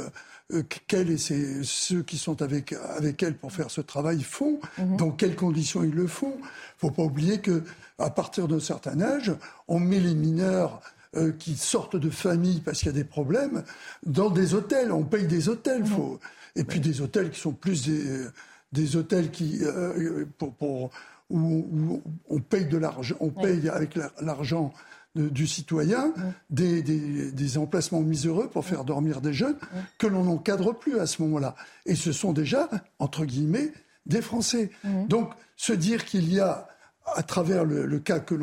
euh, 0.53 0.63
quels 0.87 1.11
et 1.11 1.19
ceux 1.63 2.03
qui 2.03 2.17
sont 2.17 2.41
avec, 2.41 2.73
avec 2.73 3.23
elle 3.23 3.37
pour 3.37 3.53
faire 3.53 3.71
ce 3.71 3.83
travail 3.83 4.23
font, 4.23 4.59
mhm. 4.79 4.97
dans 4.97 5.11
quelles 5.11 5.37
conditions 5.37 5.85
ils 5.85 5.95
le 5.95 6.07
font. 6.07 6.35
Il 6.39 6.43
ne 6.43 6.79
faut 6.79 6.91
pas 6.91 7.03
oublier 7.03 7.41
que 7.41 7.63
à 7.99 8.09
partir 8.09 8.49
d'un 8.49 8.61
certain 8.61 9.01
âge, 9.03 9.33
on 9.69 9.79
met 9.79 10.01
les 10.01 10.15
mineurs 10.15 10.81
euh, 11.17 11.33
qui 11.33 11.57
sortent 11.57 11.97
de 11.97 12.09
famille 12.09 12.61
parce 12.61 12.79
qu'il 12.79 12.87
y 12.87 12.91
a 12.91 12.93
des 12.95 13.03
problèmes 13.05 13.65
dans 14.07 14.31
des 14.31 14.55
hôtels. 14.55 14.93
On 14.93 15.03
paye 15.03 15.27
des 15.27 15.49
hôtels. 15.49 15.85
Faut... 15.85 16.21
Et 16.55 16.63
puis 16.63 16.79
des 16.79 17.01
hôtels 17.01 17.31
qui 17.31 17.41
sont 17.41 17.53
plus 17.53 17.89
des, 17.89 18.27
des 18.71 18.95
hôtels 18.95 19.33
qui, 19.33 19.59
euh, 19.63 20.25
pour, 20.39 20.55
pour, 20.55 20.91
où, 21.29 22.03
on 22.29 22.39
paye 22.41 22.67
de 22.67 22.77
l'argent, 22.77 23.17
on 23.19 23.31
paye 23.31 23.69
avec 23.69 23.99
l'argent 24.21 24.73
du 25.17 25.49
citoyen, 25.49 26.15
des, 26.51 26.83
des, 26.83 27.59
emplacements 27.59 28.03
miséreux 28.03 28.49
pour 28.49 28.65
faire 28.65 28.85
dormir 28.85 29.21
des 29.21 29.33
jeunes, 29.33 29.57
que 29.99 30.07
l'on 30.07 30.23
n'encadre 30.23 30.79
plus 30.79 31.01
à 31.01 31.07
ce 31.07 31.23
moment-là. 31.23 31.57
Et 31.87 31.97
ce 31.97 32.13
sont 32.13 32.33
déjà, 32.33 32.71
entre 33.01 33.25
guillemets, 33.25 33.73
des 34.07 34.23
Français. 34.23 34.71
Donc, 35.09 35.33
se 35.57 35.73
dire 35.73 36.05
qu'il 36.05 36.33
y 36.33 36.39
a, 36.39 36.69
à 37.17 37.23
travers 37.23 37.65
le, 37.65 37.99
cas 37.99 38.21
que 38.21 38.35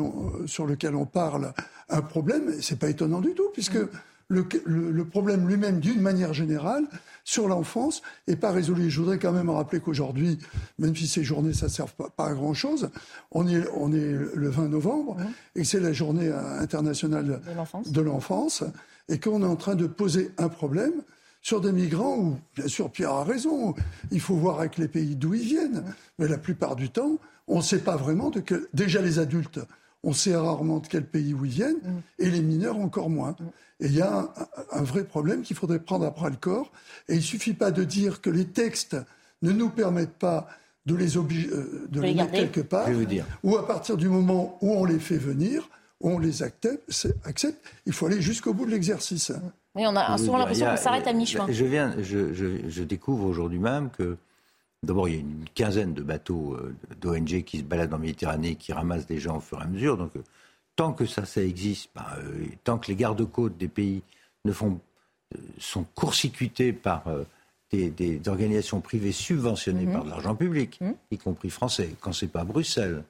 sur 0.46 0.66
lequel 0.66 0.94
on 0.94 1.06
parle, 1.06 1.52
un 1.88 2.02
problème, 2.02 2.52
c'est 2.60 2.78
pas 2.78 2.88
étonnant 2.88 3.20
du 3.20 3.34
tout, 3.34 3.50
puisque 3.52 3.78
le, 4.28 4.46
le, 4.66 5.04
problème 5.04 5.48
lui-même, 5.48 5.80
d'une 5.80 6.00
manière 6.00 6.34
générale, 6.34 6.84
sur 7.24 7.48
l'enfance, 7.48 8.02
n'est 8.26 8.36
pas 8.36 8.52
résolu. 8.52 8.90
Je 8.90 9.00
voudrais 9.00 9.18
quand 9.18 9.32
même 9.32 9.48
rappeler 9.48 9.80
qu'aujourd'hui, 9.80 10.38
même 10.78 10.94
si 10.94 11.06
ces 11.06 11.24
journées, 11.24 11.54
ça 11.54 11.66
ne 11.66 11.70
sert 11.70 11.88
pas, 11.88 12.12
à 12.18 12.34
grand-chose, 12.34 12.90
on 13.30 13.48
est, 13.48 13.66
on 13.74 13.92
est 13.92 14.12
le 14.34 14.48
20 14.48 14.68
novembre, 14.68 15.16
et 15.54 15.64
c'est 15.64 15.80
la 15.80 15.92
journée 15.92 16.30
internationale 16.30 17.40
de 17.86 18.00
l'enfance, 18.00 18.64
et 19.08 19.18
qu'on 19.18 19.42
est 19.42 19.46
en 19.46 19.56
train 19.56 19.74
de 19.74 19.86
poser 19.86 20.30
un 20.36 20.48
problème 20.48 21.02
sur 21.40 21.60
des 21.60 21.72
migrants 21.72 22.16
où, 22.18 22.38
bien 22.56 22.68
sûr, 22.68 22.90
Pierre 22.90 23.12
a 23.12 23.24
raison, 23.24 23.74
il 24.10 24.20
faut 24.20 24.34
voir 24.34 24.60
avec 24.60 24.76
les 24.76 24.88
pays 24.88 25.16
d'où 25.16 25.34
ils 25.34 25.44
viennent, 25.44 25.84
mais 26.18 26.28
la 26.28 26.38
plupart 26.38 26.76
du 26.76 26.90
temps, 26.90 27.18
on 27.48 27.58
ne 27.58 27.62
sait 27.62 27.80
pas 27.80 27.96
vraiment 27.96 28.30
de 28.30 28.40
quel... 28.40 28.62
Déjà 28.72 29.00
les 29.00 29.18
adultes, 29.18 29.60
on 30.04 30.12
sait 30.12 30.36
rarement 30.36 30.78
de 30.78 30.86
quel 30.86 31.06
pays 31.06 31.34
où 31.34 31.44
ils 31.44 31.50
viennent, 31.50 31.76
mm. 31.82 32.00
et 32.20 32.30
les 32.30 32.40
mineurs 32.40 32.78
encore 32.78 33.10
moins. 33.10 33.32
Mm. 33.32 33.44
Et 33.80 33.86
il 33.86 33.94
y 33.94 34.02
a 34.02 34.32
un, 34.72 34.82
vrai 34.82 35.04
problème 35.04 35.42
qu'il 35.42 35.56
faudrait 35.56 35.78
prendre 35.78 36.04
à 36.04 36.10
bras 36.10 36.30
le 36.30 36.36
corps. 36.36 36.72
Et 37.08 37.14
il 37.14 37.18
ne 37.18 37.22
suffit 37.22 37.54
pas 37.54 37.70
de 37.70 37.84
dire 37.84 38.20
que 38.20 38.30
les 38.30 38.46
textes 38.46 38.96
ne 39.42 39.52
nous 39.52 39.70
permettent 39.70 40.18
pas 40.18 40.48
de 40.86 40.96
les, 40.96 41.16
obliger, 41.16 41.48
euh, 41.52 41.86
de 41.88 42.00
les, 42.00 42.14
mettre 42.14 42.32
quelque 42.32 42.60
part, 42.60 42.88
ou 43.44 43.56
à 43.56 43.66
partir 43.66 43.96
du 43.96 44.08
moment 44.08 44.58
où 44.62 44.72
on 44.72 44.84
les 44.84 44.98
fait 44.98 45.18
venir, 45.18 45.68
où 46.00 46.10
on 46.10 46.18
les 46.18 46.42
accepte, 46.42 46.90
accepte 47.24 47.62
il 47.86 47.92
faut 47.92 48.06
aller 48.06 48.20
jusqu'au 48.20 48.52
bout 48.52 48.66
de 48.66 48.70
l'exercice. 48.70 49.30
Oui, 49.74 49.84
on 49.86 49.94
a 49.94 50.16
souvent 50.18 50.38
l'impression 50.38 50.66
qu'on 50.66 50.76
s'arrête 50.76 51.06
à 51.06 51.12
mi-chemin. 51.12 51.46
Je, 51.50 51.64
viens, 51.64 51.94
je, 52.00 52.34
je 52.68 52.82
découvre 52.82 53.26
aujourd'hui 53.26 53.58
même 53.58 53.90
que 53.90 54.16
D'abord, 54.84 55.08
il 55.08 55.14
y 55.14 55.18
a 55.18 55.20
une 55.20 55.44
quinzaine 55.54 55.92
de 55.92 56.02
bateaux 56.02 56.54
euh, 56.54 56.74
d'ONG 57.00 57.42
qui 57.42 57.58
se 57.58 57.64
baladent 57.64 57.94
en 57.94 57.98
Méditerranée, 57.98 58.54
qui 58.54 58.72
ramassent 58.72 59.06
des 59.06 59.18
gens 59.18 59.38
au 59.38 59.40
fur 59.40 59.58
et 59.58 59.64
à 59.64 59.66
mesure. 59.66 59.96
Donc, 59.96 60.14
euh, 60.16 60.22
tant 60.76 60.92
que 60.92 61.04
ça, 61.04 61.24
ça 61.24 61.42
existe, 61.42 61.90
ben, 61.96 62.06
euh, 62.18 62.46
tant 62.62 62.78
que 62.78 62.86
les 62.86 62.94
gardes-côtes 62.94 63.58
des 63.58 63.68
pays 63.68 64.02
ne 64.44 64.52
font, 64.52 64.78
sont 65.58 65.84
court-circuités 65.96 66.72
par 66.72 67.04
des, 67.72 68.20
organisations 68.28 68.80
privées 68.80 69.12
subventionnées 69.12 69.84
mhm. 69.84 69.92
par 69.92 70.04
de 70.04 70.10
l'argent 70.10 70.36
public, 70.36 70.80
mhm. 70.80 70.94
y 71.10 71.18
compris 71.18 71.50
français, 71.50 71.96
quand 72.00 72.12
c'est 72.12 72.28
pas 72.28 72.44
Bruxelles. 72.44 73.02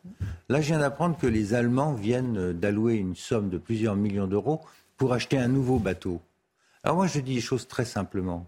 Là, 0.48 0.62
je 0.62 0.68
viens 0.68 0.78
d'apprendre 0.78 1.18
que 1.18 1.26
les 1.26 1.52
Allemands 1.52 1.92
viennent 1.92 2.54
d'allouer 2.54 2.94
une 2.94 3.14
somme 3.14 3.50
de 3.50 3.58
plusieurs 3.58 3.94
millions 3.94 4.26
d'euros 4.26 4.62
pour 4.96 5.12
acheter 5.12 5.36
un 5.36 5.48
nouveau 5.48 5.78
bateau. 5.78 6.20
Alors 6.82 6.96
moi, 6.96 7.06
je 7.06 7.20
dis 7.20 7.34
les 7.34 7.40
choses 7.42 7.68
très 7.68 7.84
simplement 7.84 8.46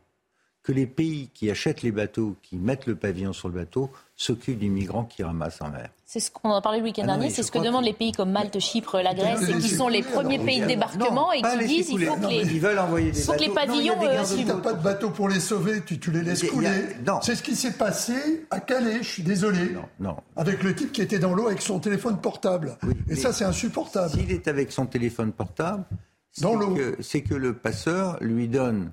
que 0.63 0.73
les 0.73 0.87
pays 0.87 1.31
qui 1.33 1.51
achètent 1.51 1.83
les 1.83 1.91
bateaux, 1.91 2.37
qui 2.43 2.57
mettent 2.57 2.87
le 2.87 2.95
pavillon 2.95 3.33
sur 3.33 3.49
le 3.49 3.55
bateau, 3.55 3.91
s'occupent 4.17 4.59
des 4.59 4.69
migrants 4.69 5.05
qui 5.05 5.23
ramassent 5.23 5.63
en 5.63 5.71
mer. 5.71 5.89
C'est 6.05 6.21
ce 6.21 6.31
qu'on 6.31 6.53
a 6.53 6.61
parlé 6.61 6.81
le 6.81 6.85
week-end 6.85 7.05
ah 7.05 7.13
dernier, 7.13 7.31
c'est 7.31 7.43
ce 7.43 7.51
que 7.51 7.59
demandent 7.59 7.85
les 7.85 7.95
pays 7.95 8.13
comme 8.13 8.33
Malte, 8.33 8.59
Chypre, 8.59 9.01
la 9.03 9.15
Grèce, 9.15 9.49
et 9.49 9.57
qui 9.59 9.69
sont 9.71 9.89
les 9.89 10.03
premiers 10.03 10.39
pays 10.39 10.61
de 10.61 10.67
débarquement 10.67 11.33
et 11.33 11.41
qui 11.41 11.67
disent 11.67 11.89
qu'il 11.89 12.05
faut 12.05 12.17
que 12.17 12.27
les, 12.27 12.53
ils 12.53 12.61
veulent 12.61 12.79
envoyer 12.79 13.13
des 13.13 13.21
faut 13.21 13.33
que 13.33 13.41
les 13.41 13.49
pavillons 13.49 13.95
Tu 14.37 14.45
n'as 14.45 14.55
pas 14.55 14.75
de 14.75 14.83
bateau 14.83 15.11
pour 15.11 15.29
les 15.29 15.41
sauver, 15.41 15.83
tu, 15.83 15.99
les 16.11 16.23
laisses 16.23 16.43
couler. 16.43 16.69
C'est 17.23 17.37
ce 17.37 17.43
qui 17.43 17.57
s'est 17.57 17.73
passé 17.73 18.45
à 18.51 18.61
Calais, 18.61 18.99
je 19.03 19.09
suis 19.09 19.23
désolé. 19.23 19.77
Non, 19.99 20.17
Avec 20.37 20.63
le 20.63 20.75
type 20.75 20.93
qui 20.93 21.01
était 21.01 21.19
dans 21.19 21.33
l'eau 21.33 21.47
avec 21.47 21.63
son 21.63 21.79
téléphone 21.79 22.21
portable. 22.21 22.77
et 23.09 23.17
ça, 23.17 23.33
c'est 23.33 23.45
insupportable. 23.45 24.11
S'il 24.11 24.31
est 24.31 24.49
avec 24.49 24.73
son 24.73 24.87
téléphone 24.87 25.33
portable, 25.33 25.85
c'est 27.01 27.23
que 27.23 27.35
le 27.35 27.55
passeur 27.55 28.19
lui 28.21 28.49
donne 28.49 28.91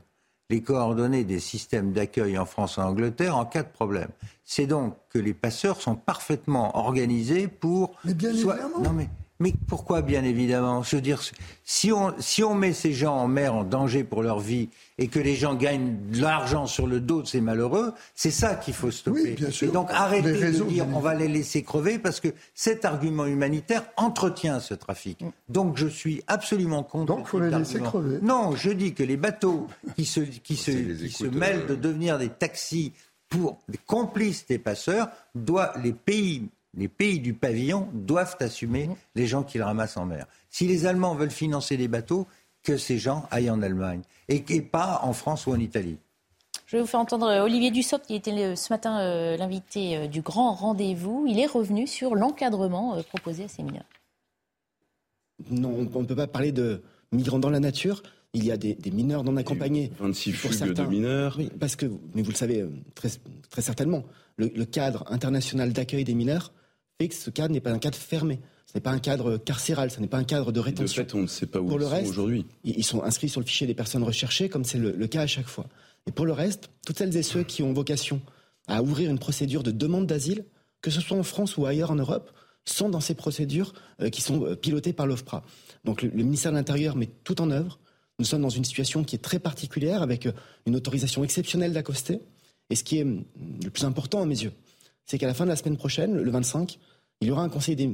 les 0.49 0.61
coordonnées 0.61 1.25
des 1.25 1.39
systèmes 1.39 1.91
d'accueil 1.91 2.37
en 2.37 2.45
France 2.45 2.77
et 2.77 2.81
en 2.81 2.89
Angleterre 2.89 3.35
en 3.35 3.45
cas 3.45 3.63
de 3.63 3.69
problème. 3.69 4.09
C'est 4.45 4.65
donc 4.65 4.95
que 5.09 5.19
les 5.19 5.33
passeurs 5.33 5.81
sont 5.81 5.95
parfaitement 5.95 6.77
organisés 6.77 7.47
pour... 7.47 7.91
Mais 8.05 8.13
bien 8.13 8.29
évidemment. 8.29 8.79
Non 8.81 8.93
mais 8.93 9.09
mais 9.39 9.53
pourquoi, 9.67 10.01
bien 10.01 10.23
évidemment? 10.23 10.81
Je 10.81 10.95
veux 10.95 11.01
dire, 11.01 11.21
si 11.63 11.91
on, 11.91 12.13
si 12.19 12.43
on 12.43 12.55
met 12.55 12.73
ces 12.73 12.93
gens 12.93 13.15
en 13.15 13.27
mer 13.27 13.53
en 13.53 13.63
danger 13.63 14.03
pour 14.03 14.23
leur 14.23 14.39
vie 14.39 14.69
et 14.97 15.09
que 15.09 15.19
les 15.19 15.35
gens 15.35 15.53
gagnent 15.53 15.95
de 16.11 16.21
l'argent 16.21 16.65
sur 16.65 16.88
le 16.88 16.99
dos 16.99 17.21
de 17.21 17.27
ces 17.27 17.39
malheureux, 17.39 17.93
c'est 18.15 18.31
ça 18.31 18.55
qu'il 18.55 18.73
faut 18.73 18.89
stopper. 18.89 19.21
Oui, 19.21 19.31
bien 19.33 19.51
sûr. 19.51 19.69
Et 19.69 19.71
donc 19.71 19.89
arrêtez 19.91 20.33
de 20.33 20.63
dire 20.63 20.88
on 20.91 20.99
va 20.99 21.13
les 21.13 21.27
laisser 21.27 21.61
crever 21.61 21.99
parce 21.99 22.19
que 22.19 22.29
cet 22.55 22.83
argument 22.83 23.27
humanitaire 23.27 23.83
entretient 23.95 24.59
ce 24.59 24.73
trafic. 24.73 25.21
Mm. 25.21 25.29
Donc 25.49 25.77
je 25.77 25.88
suis 25.88 26.23
absolument 26.27 26.81
contre. 26.81 27.05
Donc 27.05 27.25
il 27.25 27.27
faut 27.27 27.39
les 27.39 27.51
laisser 27.51 27.79
crever. 27.79 28.17
Non, 28.23 28.55
je 28.55 28.71
dis 28.71 28.93
que 28.93 29.03
les 29.03 29.17
bateaux 29.17 29.67
qui 29.95 30.05
se, 30.05 30.21
qui 30.21 30.55
se, 30.55 30.71
qui 30.71 31.11
se 31.11 31.25
mêlent 31.25 31.67
de 31.67 31.75
devenir 31.75 32.17
des 32.17 32.29
taxis 32.29 32.93
pour 33.29 33.59
des 33.67 33.79
complices 33.85 34.45
des 34.47 34.57
passeurs, 34.57 35.09
doivent, 35.35 35.79
les 35.83 35.93
pays 35.93 36.47
les 36.78 36.88
pays 36.88 37.19
du 37.19 37.34
pavillon 37.34 37.89
doivent 37.91 38.38
assumer 38.39 38.89
les 39.15 39.28
gens 39.28 39.43
qu'ils 39.43 39.63
ramassent 39.63 39.97
en 39.97 40.05
mer. 40.05 40.28
Si 40.49 40.67
les 40.67 40.86
Allemands 40.86 41.15
veulent 41.15 41.32
financer 41.32 41.75
des 41.75 41.88
bateaux, 41.88 42.28
que 42.63 42.78
ces 42.78 42.97
gens 42.97 43.25
aillent 43.32 43.49
en 43.49 43.61
Allemagne 43.61 44.01
et, 44.28 44.41
pas 44.61 44.99
en 45.03 45.13
France 45.13 45.47
ou 45.47 45.51
en 45.51 45.59
Italie. 45.59 45.97
Je 46.65 46.75
vais 46.75 46.82
vous 46.82 46.88
faire 46.88 46.99
entendre 46.99 47.28
euh, 47.28 47.43
Olivier 47.43 47.71
Dussopt, 47.71 48.05
qui 48.05 48.15
était 48.15 48.32
euh, 48.32 48.55
ce 48.57 48.73
matin 48.73 48.99
euh, 48.99 49.38
l'invité 49.38 50.09
du 50.09 50.21
grand 50.21 50.53
rendez-vous. 50.53 51.25
Il 51.30 51.39
est 51.39 51.45
revenu 51.45 51.88
sur 51.88 52.13
l'encadrement 52.13 53.01
proposé 53.03 53.45
à 53.45 53.47
ces 53.47 53.63
mineurs. 53.63 53.86
Non, 55.49 55.88
on 55.93 56.01
ne 56.01 56.05
peut 56.05 56.15
pas 56.15 56.28
parler 56.28 56.51
de 56.51 56.82
migrants 57.13 57.39
dans 57.39 57.49
la 57.49 57.61
nature. 57.61 58.03
Il 58.34 58.43
y 58.43 58.51
a 58.51 58.57
des, 58.57 58.75
mineurs 58.91 59.23
non 59.23 59.38
accompagnés. 59.38 59.93
26 59.99 60.32
fugues 60.34 60.73
de 60.73 60.84
mineurs. 60.84 61.36
Oui, 61.39 61.49
parce 61.57 61.78
que, 61.78 61.86
mais 62.13 62.21
vous 62.21 62.32
le 62.32 62.36
savez 62.36 62.65
très, 62.95 63.09
très 63.49 63.61
certainement, 63.61 64.03
le 64.38 64.65
cadre 64.65 65.05
international 65.07 65.71
d'accueil 65.71 66.03
des 66.03 66.15
mineurs 66.15 66.51
et 66.99 67.07
que 67.07 67.15
ce 67.15 67.29
cadre 67.29 67.53
n'est 67.53 67.61
pas 67.61 67.71
un 67.71 67.79
cadre 67.79 67.97
fermé. 67.97 68.39
Ce 68.65 68.73
n'est 68.75 68.81
pas 68.81 68.91
un 68.91 68.99
cadre 68.99 69.37
carcéral, 69.37 69.91
ce 69.91 70.01
n'est 70.01 70.07
pas 70.07 70.17
un 70.17 70.25
cadre 70.25 70.51
de 70.51 70.59
rétention. 70.59 71.03
De 71.03 71.07
fait, 71.07 71.15
on 71.15 71.21
ne 71.21 71.27
sait 71.27 71.45
pas 71.45 71.59
où 71.59 71.67
pour 71.67 71.77
ils 71.77 71.79
le 71.79 71.87
reste, 71.87 72.09
aujourd'hui. 72.09 72.45
Ils 72.65 72.83
sont 72.83 73.01
inscrits 73.01 73.29
sur 73.29 73.39
le 73.39 73.45
fichier 73.45 73.65
des 73.65 73.73
personnes 73.73 74.03
recherchées, 74.03 74.49
comme 74.49 74.65
c'est 74.65 74.77
le, 74.77 75.07
cas 75.07 75.21
à 75.21 75.27
chaque 75.27 75.47
fois. 75.47 75.67
Et 76.05 76.11
pour 76.11 76.25
le 76.25 76.33
reste, 76.33 76.69
toutes 76.85 76.97
celles 76.97 77.15
et 77.15 77.23
ceux 77.23 77.43
qui 77.43 77.63
ont 77.63 77.71
vocation 77.71 78.21
à 78.67 78.83
ouvrir 78.83 79.09
une 79.09 79.19
procédure 79.19 79.63
de 79.63 79.71
demande 79.71 80.05
d'asile, 80.05 80.43
que 80.81 80.91
ce 80.91 80.99
soit 80.99 81.17
en 81.17 81.23
France 81.23 81.55
ou 81.55 81.65
ailleurs 81.65 81.91
en 81.91 81.95
Europe, 81.95 82.31
sont 82.65 82.89
dans 82.89 82.99
ces 82.99 83.13
procédures 83.13 83.73
euh, 84.01 84.09
qui 84.09 84.21
sont 84.21 84.45
euh, 84.45 84.55
pilotées 84.55 84.91
par 84.91 85.07
l'OFPRA. 85.07 85.43
Donc 85.85 86.01
le, 86.01 86.09
ministère 86.09 86.51
de 86.51 86.57
l'Intérieur 86.57 86.97
met 86.97 87.07
tout 87.23 87.41
en 87.41 87.49
œuvre. 87.49 87.79
Nous 88.19 88.25
sommes 88.25 88.41
dans 88.41 88.49
une 88.49 88.65
situation 88.65 89.05
qui 89.05 89.15
est 89.15 89.19
très 89.19 89.39
particulière, 89.39 90.01
avec 90.01 90.25
euh, 90.25 90.33
une 90.65 90.75
autorisation 90.75 91.23
exceptionnelle 91.23 91.71
d'accoster. 91.71 92.19
Et 92.69 92.75
ce 92.75 92.83
qui 92.83 92.97
est 92.97 93.03
hum, 93.03 93.23
le 93.63 93.69
plus 93.69 93.85
important 93.85 94.21
à 94.21 94.25
mes 94.25 94.43
yeux, 94.43 94.51
c'est 95.07 95.17
qu'à 95.17 95.27
la 95.27 95.33
fin 95.33 95.45
de 95.45 95.49
la 95.49 95.55
semaine 95.55 95.77
prochaine, 95.77 96.21
le 96.21 96.29
25, 96.29 96.77
il 97.21 97.27
y 97.29 97.31
aura 97.31 97.41
un 97.41 97.49
conseil 97.49 97.75
des, 97.75 97.87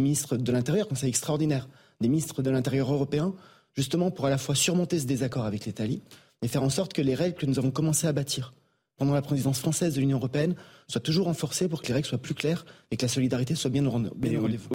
ministres 0.00 0.36
de 0.36 0.52
l'Intérieur, 0.52 0.88
conseil 0.88 1.08
extraordinaire 1.08 1.68
des 2.00 2.08
ministres 2.08 2.42
de 2.42 2.50
l'Intérieur 2.50 2.92
européens, 2.92 3.32
justement 3.74 4.10
pour 4.10 4.26
à 4.26 4.30
la 4.30 4.36
fois 4.36 4.54
surmonter 4.54 4.98
ce 4.98 5.06
désaccord 5.06 5.46
avec 5.46 5.64
l'Italie 5.64 6.02
et 6.42 6.48
faire 6.48 6.62
en 6.62 6.68
sorte 6.68 6.92
que 6.92 7.00
les 7.00 7.14
règles 7.14 7.36
que 7.36 7.46
nous 7.46 7.58
avons 7.58 7.70
commencé 7.70 8.06
à 8.06 8.12
bâtir 8.12 8.52
pendant 8.98 9.14
la 9.14 9.22
présidence 9.22 9.60
française 9.60 9.94
de 9.94 10.00
l'Union 10.00 10.18
européenne 10.18 10.54
soient 10.88 11.00
toujours 11.00 11.26
renforcées 11.26 11.68
pour 11.68 11.82
que 11.82 11.88
les 11.88 11.94
règles 11.94 12.06
soient 12.06 12.18
plus 12.18 12.34
claires 12.34 12.66
et 12.90 12.96
que 12.96 13.02
la 13.02 13.08
solidarité 13.08 13.54
soit 13.54 13.70
bien 13.70 13.86
au 13.86 13.90
rendez-vous. 13.90 14.68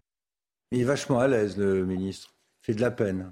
Il 0.72 0.80
est 0.80 0.84
vachement 0.84 1.20
à 1.20 1.28
l'aise, 1.28 1.58
le 1.58 1.86
ministre. 1.86 2.34
Il 2.62 2.66
fait 2.68 2.74
de 2.74 2.82
la 2.82 2.92
peine. 2.92 3.32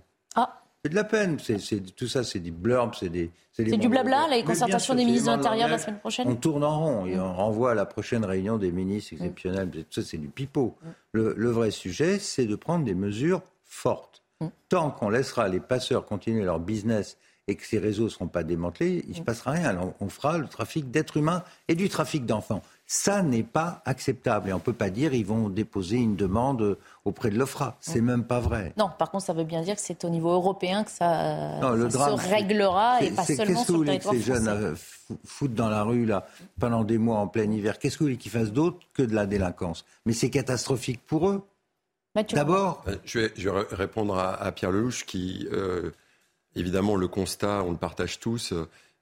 C'est 0.84 0.90
de 0.90 0.96
la 0.96 1.04
peine. 1.04 1.38
C'est, 1.40 1.96
tout 1.96 2.08
ça, 2.08 2.24
c'est 2.24 2.40
des 2.40 2.52
blurbs, 2.52 2.94
c'est 2.98 3.10
des. 3.10 3.32
C'est, 3.52 3.66
du 3.66 3.90
blabla, 3.90 4.30
les 4.30 4.46
concertations 4.46 4.96
des 4.96 5.04
ministres 5.04 5.32
de 5.32 5.36
l'Intérieur 5.36 5.68
la 5.68 5.78
semaine 5.78 6.00
prochaine 6.00 6.28
On 6.30 6.36
tourne 6.36 6.64
en 6.64 6.80
rond 6.80 7.06
et 7.06 7.20
on 7.20 7.34
renvoie 7.34 7.72
à 7.72 7.74
la 7.74 7.86
prochaine 7.86 8.24
réunion 8.24 8.58
des 8.58 8.72
ministres 8.72 9.14
exceptionnels. 9.14 9.70
Tout 9.70 10.02
ça, 10.02 10.02
c'est 10.02 10.18
du 10.18 10.30
pipeau. 10.30 10.78
Le, 11.12 11.50
vrai 11.50 11.72
sujet, 11.72 12.20
c'est 12.20 12.46
de 12.46 12.56
prendre 12.56 12.86
des 12.86 12.96
mesures 12.96 13.42
fortes. 13.66 14.24
Tant 14.70 14.92
qu'on 14.92 15.10
laissera 15.10 15.50
les 15.50 15.60
passeurs 15.60 16.06
continuer 16.06 16.46
leur 16.46 16.62
business 16.62 17.18
et 17.50 17.56
que 17.56 17.66
ces 17.66 17.80
réseaux 17.80 18.06
ne 18.06 18.10
seront 18.10 18.28
pas 18.30 18.44
démantelés, 18.44 19.04
il 19.06 19.10
ne 19.10 19.16
se 19.16 19.22
passera 19.22 19.52
rien. 19.52 19.66
Alors, 19.66 19.94
on 20.00 20.08
fera 20.08 20.38
le 20.38 20.48
trafic 20.48 20.90
d'êtres 20.90 21.18
humains 21.18 21.44
et 21.68 21.76
du 21.76 21.90
trafic 21.90 22.26
d'enfants. 22.26 22.62
Ça 22.92 23.22
n'est 23.22 23.44
pas 23.44 23.84
acceptable. 23.86 24.50
Et 24.50 24.54
on 24.54 24.56
ne 24.56 24.62
peut 24.62 24.74
pas 24.74 24.90
dire 24.90 25.12
qu'ils 25.12 25.24
vont 25.24 25.48
déposer 25.48 25.98
une 25.98 26.16
demande 26.16 26.76
auprès 27.06 27.30
de 27.30 27.38
l'OFRA. 27.38 27.78
C'est 27.80 28.02
même 28.02 28.24
pas 28.24 28.40
vrai. 28.40 28.74
Non, 28.78 28.90
par 28.98 29.12
contre, 29.12 29.26
ça 29.26 29.34
veut 29.34 29.44
bien 29.44 29.62
dire 29.62 29.76
que 29.76 29.82
c'est 29.82 30.04
au 30.06 30.10
niveau 30.10 30.32
européen 30.32 30.84
que 30.84 30.90
ça, 30.90 31.60
se 31.62 32.30
réglera 32.30 33.04
et 33.04 33.12
pas 33.12 33.26
seulement 33.26 33.64
sur 33.64 33.78
le 33.78 33.86
territoire 33.86 34.16
que 34.16 34.20
ces 34.20 34.26
jeunes 34.26 34.48
euh, 34.48 34.76
foutent 35.24 35.54
dans 35.54 35.70
la 35.70 35.84
rue 35.84 36.08
là, 36.08 36.26
pendant 36.60 36.84
des 36.84 36.98
mois 36.98 37.20
en 37.20 37.28
plein 37.28 37.52
hiver? 37.52 37.78
Qu'est-ce 37.78 37.96
que 37.96 38.00
vous 38.00 38.08
voulez 38.08 38.18
qu'ils 38.18 38.32
fassent 38.32 38.54
d'autre 38.54 38.80
que 38.96 39.04
de 39.04 39.14
la 39.14 39.28
délinquance? 39.28 39.86
Mais 40.08 40.14
c'est 40.14 40.32
catastrophique 40.32 41.06
pour 41.06 41.30
eux. 41.30 41.44
D'abord. 42.34 42.84
Euh, 42.88 42.96
je 43.06 43.20
vais, 43.20 43.66
répondre 43.70 44.18
à, 44.18 44.52
Pierre 44.52 44.72
Lelouch 44.72 45.06
qui, 45.06 45.48
euh, 45.52 45.92
évidemment, 46.56 46.96
le 46.96 47.08
constat, 47.08 47.62
on 47.64 47.70
le 47.70 47.78
partage 47.78 48.20
tous. 48.20 48.52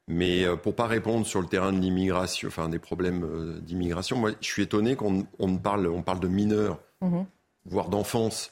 Mais 0.08 0.46
euh, 0.46 0.56
pour 0.56 0.74
pas 0.74 0.88
répondre 0.88 1.26
sur 1.26 1.42
le 1.42 1.48
terrain 1.48 1.74
de 1.74 1.80
l'immigration, 1.80 2.48
enfin 2.48 2.70
des 2.70 2.80
problèmes 2.80 3.24
euh, 3.24 3.60
d'immigration, 3.60 4.16
moi 4.18 4.32
je 4.40 4.48
suis 4.48 4.64
étonné 4.64 4.96
qu'on 4.96 5.26
on 5.38 5.58
parle, 5.58 5.88
on 5.88 6.02
parle 6.02 6.22
de 6.22 6.30
mineurs, 6.30 6.80
mhm. 7.02 7.26
voire 7.66 7.90
d'enfance. 7.90 8.52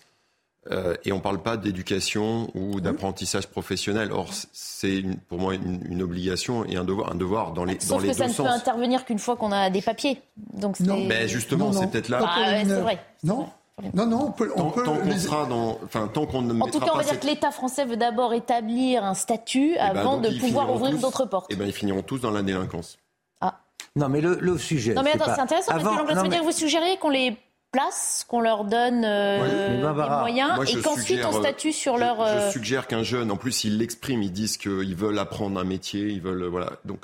Euh, 0.71 0.95
et 1.05 1.11
on 1.11 1.17
ne 1.17 1.21
parle 1.21 1.43
pas 1.43 1.57
d'éducation 1.57 2.49
ou 2.55 2.81
d'apprentissage 2.81 3.45
professionnel. 3.47 4.11
Or, 4.11 4.31
c'est 4.51 5.03
pour 5.27 5.37
moi 5.37 5.53
une, 5.53 6.01
obligation 6.01 6.65
et 6.65 6.75
un 6.75 6.83
devoir, 6.83 7.11
un 7.11 7.15
devoir 7.15 7.53
dans 7.53 7.65
les, 7.65 7.79
Sauf 7.79 7.89
dans 7.89 7.99
les 7.99 8.07
que 8.09 8.15
ça 8.15 8.27
ne 8.27 8.33
peut 8.33 8.47
intervenir 8.47 9.05
qu'une 9.05 9.19
fois 9.19 9.35
qu'on 9.35 9.51
a 9.51 9.69
des 9.69 9.83
papiers. 9.83 10.23
Donc 10.53 10.79
non, 10.79 11.05
mais 11.05 11.27
justement, 11.27 11.71
c'est 11.71 11.87
peut-être 11.91 12.09
là. 12.09 12.19
Bah, 12.19 12.63
c'est 12.65 12.81
vrai. 12.81 12.99
Non. 13.23 13.47
Non, 13.93 14.05
non, 14.05 14.28
on 14.28 14.32
peut. 14.32 14.49
tant, 14.55 14.69
qu'on 14.69 15.17
sera 15.17 15.45
dans, 15.45 15.80
enfin, 15.84 16.07
tant 16.07 16.26
qu'on 16.26 16.41
ne 16.41 16.53
En 16.61 16.67
tout 16.67 16.80
cas, 16.80 16.91
on 16.93 16.97
va 16.97 17.03
dire 17.03 17.19
que 17.19 17.26
l'État 17.26 17.51
français 17.51 17.84
veut 17.84 17.97
d'abord 17.97 18.34
établir 18.34 19.03
un 19.03 19.13
statut 19.15 19.73
eh 19.73 19.78
ben, 19.78 19.97
avant 19.97 20.17
de 20.17 20.30
pouvoir 20.39 20.73
ouvrir 20.73 20.97
d'autres 20.97 21.26
portes. 21.26 21.47
Eh 21.49 21.55
ben, 21.55 21.65
ils 21.67 21.73
finiront 21.73 22.01
tous 22.01 22.19
dans 22.19 22.32
la 22.32 22.41
délinquance. 22.41 22.97
Ah. 23.41 23.59
Non, 23.97 24.07
mais 24.07 24.21
le, 24.21 24.38
le 24.39 24.57
sujet. 24.57 24.93
Non, 24.93 25.03
mais 25.03 25.11
attends, 25.11 25.34
c'est 25.36 25.41
intéressant 25.41 25.73
parce 25.73 25.84
que 25.84 26.13
ça 26.13 26.23
veut 26.23 26.30
dire 26.30 26.39
que 26.39 26.45
vous 26.45 26.51
suggérez 26.53 26.97
qu'on 26.97 27.09
les 27.09 27.38
place, 27.73 28.26
qu'on 28.30 28.39
leur 28.39 28.63
donne 28.63 29.03
euh, 29.03 29.82
des 29.82 30.09
moyens 30.09 30.57
et 30.69 30.82
qu'ensuite 30.82 31.26
on 31.26 31.34
statue 31.34 31.73
sur 31.73 31.97
leur. 31.97 32.26
Je 32.26 32.32
euh, 32.32 32.51
suggère 32.51 32.88
qu'un 32.88 33.03
jeune, 33.03 33.30
en 33.30 33.36
plus, 33.36 33.65
ils 33.65 33.78
l'expriment, 33.78 34.23
ils 34.23 34.32
disent 34.32 34.55
qu'ils 34.55 34.95
veulent 34.95 35.19
apprendre 35.19 35.59
un 35.59 35.65
métier, 35.65 36.07
ils 36.07 36.21
veulent 36.21 36.45
voilà. 36.45 36.71
Donc 36.86 36.99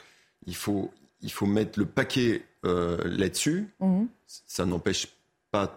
il 0.47 0.55
faut 0.55 0.89
il 1.21 1.31
faut 1.31 1.45
mettre 1.45 1.77
le 1.77 1.85
paquet 1.85 2.43
euh, 2.65 2.97
là-dessus. 3.03 3.73
Mhm. 3.81 4.07
Ça 4.47 4.65
n'empêche 4.65 5.07
pas 5.07 5.13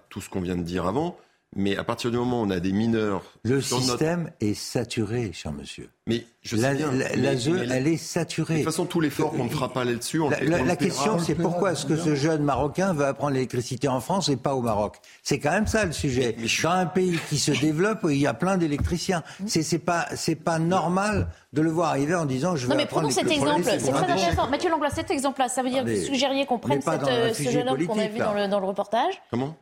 tout 0.08 0.20
ce 0.20 0.28
qu'on 0.28 0.40
vient 0.40 0.56
de 0.56 0.62
dire 0.62 0.86
avant, 0.86 1.18
mais 1.56 1.76
à 1.76 1.84
partir 1.84 2.10
du 2.10 2.16
moment 2.16 2.42
où 2.42 2.46
on 2.46 2.50
a 2.50 2.60
des 2.60 2.72
mineurs. 2.72 3.24
Le 3.42 3.60
système 3.60 4.30
est 4.40 4.54
saturé, 4.54 5.32
cher 5.32 5.52
monsieur. 5.52 5.90
Mais 6.06 6.26
je 6.44 6.56
sais 6.56 6.74
bien. 6.74 6.90
La, 7.16 7.36
ZE, 7.36 7.48
elle 7.70 7.86
est 7.88 7.96
saturée. 7.96 8.54
De 8.54 8.58
toute 8.60 8.66
façon, 8.70 8.84
tout 8.84 9.00
l'effort 9.00 9.32
qu'on 9.32 9.44
ne 9.44 9.48
fera 9.48 9.72
pas 9.72 9.84
là-dessus, 9.84 10.20
on 10.20 10.28
La, 10.28 10.40
le, 10.40 10.64
la 10.64 10.76
question, 10.76 11.18
c'est 11.18 11.34
pourquoi 11.34 11.72
est-ce 11.72 11.86
que 11.86 11.96
ce 11.96 12.14
jeune 12.14 12.42
Marocain 12.42 12.92
veut 12.92 13.06
apprendre 13.06 13.32
l'électricité 13.32 13.88
en 13.88 14.00
France 14.00 14.28
et 14.28 14.36
pas 14.36 14.54
au 14.54 14.60
Maroc? 14.60 14.96
C'est 15.22 15.38
quand 15.38 15.50
même 15.52 15.66
ça 15.66 15.84
le 15.86 15.92
sujet. 15.92 16.36
Dans 16.62 16.70
un 16.70 16.86
pays 16.86 17.18
qui 17.28 17.38
se 17.38 17.50
développe, 17.52 18.00
il 18.04 18.18
y 18.18 18.26
a 18.26 18.34
plein 18.34 18.58
d'électriciens. 18.58 19.22
C'est 19.46 19.78
pas, 19.78 20.06
c'est 20.14 20.34
pas 20.34 20.58
normal 20.58 21.28
de 21.54 21.62
le 21.62 21.70
voir 21.70 21.90
arriver 21.90 22.14
en 22.14 22.26
disant 22.26 22.56
je 22.56 22.66
vais 22.66 22.72
Non, 22.72 22.76
mais 22.76 22.86
prenons 22.86 23.10
cet 23.10 23.30
exemple. 23.30 23.62
C'est 23.64 23.78
très 23.78 24.12
intéressant. 24.12 24.48
Mathieu 24.48 24.70
Langlois, 24.70 24.90
cet 24.90 25.10
exemple-là, 25.10 25.48
ça 25.48 25.62
veut 25.62 25.70
dire 25.70 25.84
que 25.84 25.90
vous 25.90 26.04
suggériez 26.04 26.44
qu'on 26.46 26.58
prenne 26.58 26.80
euh, 26.86 27.32
ce 27.32 27.48
jeune 27.50 27.68
homme 27.68 27.86
qu'on 27.86 27.98
a 27.98 28.08
vu 28.08 28.18
dans 28.18 28.34
le, 28.34 28.48
dans 28.48 28.60
le 28.60 28.66
reportage. 28.66 29.22
Comment? 29.30 29.56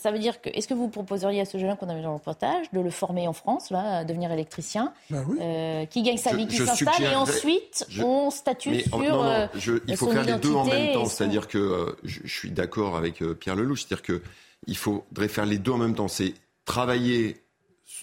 Ça 0.00 0.10
veut 0.10 0.18
dire 0.18 0.40
que. 0.40 0.48
Est-ce 0.50 0.66
que 0.66 0.74
vous 0.74 0.88
proposeriez 0.88 1.40
à 1.42 1.44
ce 1.44 1.58
jeune 1.58 1.70
homme 1.70 1.76
qu'on 1.76 1.88
a 1.88 1.94
vu 1.94 2.02
dans 2.02 2.08
le 2.08 2.14
reportage 2.14 2.66
de 2.72 2.80
le 2.80 2.90
former 2.90 3.28
en 3.28 3.32
France, 3.32 3.70
là, 3.70 3.98
à 3.98 4.04
devenir 4.04 4.32
électricien, 4.32 4.92
bah 5.10 5.18
oui. 5.28 5.38
euh, 5.40 5.86
qui 5.86 6.02
gagne 6.02 6.16
sa 6.24 6.36
vie, 6.36 6.46
qui 6.46 6.56
s'installe, 6.56 7.02
et 7.02 7.14
ensuite 7.14 7.86
on 8.02 8.30
statue 8.30 8.80
sur. 8.80 8.98
Non, 8.98 9.08
non, 9.08 9.24
euh, 9.24 9.46
je, 9.54 9.74
il 9.86 9.96
faut 9.96 10.10
faire 10.10 10.24
les 10.24 10.38
deux 10.38 10.54
en 10.54 10.64
même 10.64 10.92
temps. 10.92 11.06
C'est-à-dire 11.06 11.48
que 11.48 11.58
euh, 11.58 11.92
je, 12.02 12.20
je, 12.24 12.32
suis 12.32 12.50
d'accord 12.50 12.96
avec 12.96 13.22
euh, 13.22 13.34
Pierre 13.34 13.56
Lelouch, 13.56 13.80
c'est-à-dire 13.80 14.02
que 14.02 14.22
il 14.66 14.76
faudrait 14.76 15.28
faire 15.28 15.46
les 15.46 15.58
deux 15.58 15.72
en 15.72 15.78
même 15.78 15.94
temps. 15.94 16.08
C'est 16.08 16.34
travailler 16.64 17.42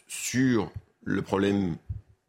sur 0.08 0.72
le 1.04 1.22
problème 1.22 1.76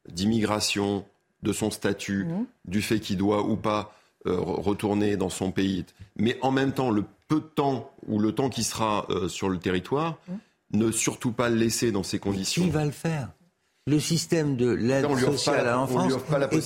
d'immigration, 0.08 1.04
de 1.42 1.52
son 1.52 1.70
statut, 1.70 2.24
mmh. 2.24 2.46
du 2.66 2.82
fait 2.82 3.00
qu'il 3.00 3.16
doit 3.16 3.42
ou 3.44 3.56
pas 3.56 3.94
euh, 4.26 4.36
retourner 4.38 5.16
dans 5.16 5.30
son 5.30 5.50
pays, 5.50 5.84
mais 6.16 6.38
en 6.42 6.50
même 6.50 6.72
temps, 6.72 6.90
le 6.90 7.04
peu 7.28 7.40
de 7.40 7.46
temps 7.46 7.90
ou 8.06 8.18
le 8.18 8.32
temps 8.32 8.50
qui 8.50 8.62
sera 8.62 9.06
euh, 9.10 9.28
sur 9.28 9.48
le 9.48 9.58
territoire, 9.58 10.18
mmh. 10.28 10.34
ne 10.78 10.92
surtout 10.92 11.32
pas 11.32 11.48
le 11.48 11.56
laisser 11.56 11.92
dans 11.92 12.02
ces 12.02 12.18
conditions. 12.18 12.62
qui 12.62 12.70
va 12.70 12.84
le 12.84 12.92
faire? 12.92 13.30
Le 13.86 13.98
système 13.98 14.54
de 14.54 14.70
l'aide 14.70 15.08
sociale 15.18 15.66
à 15.66 15.72
l'enfance 15.72 16.12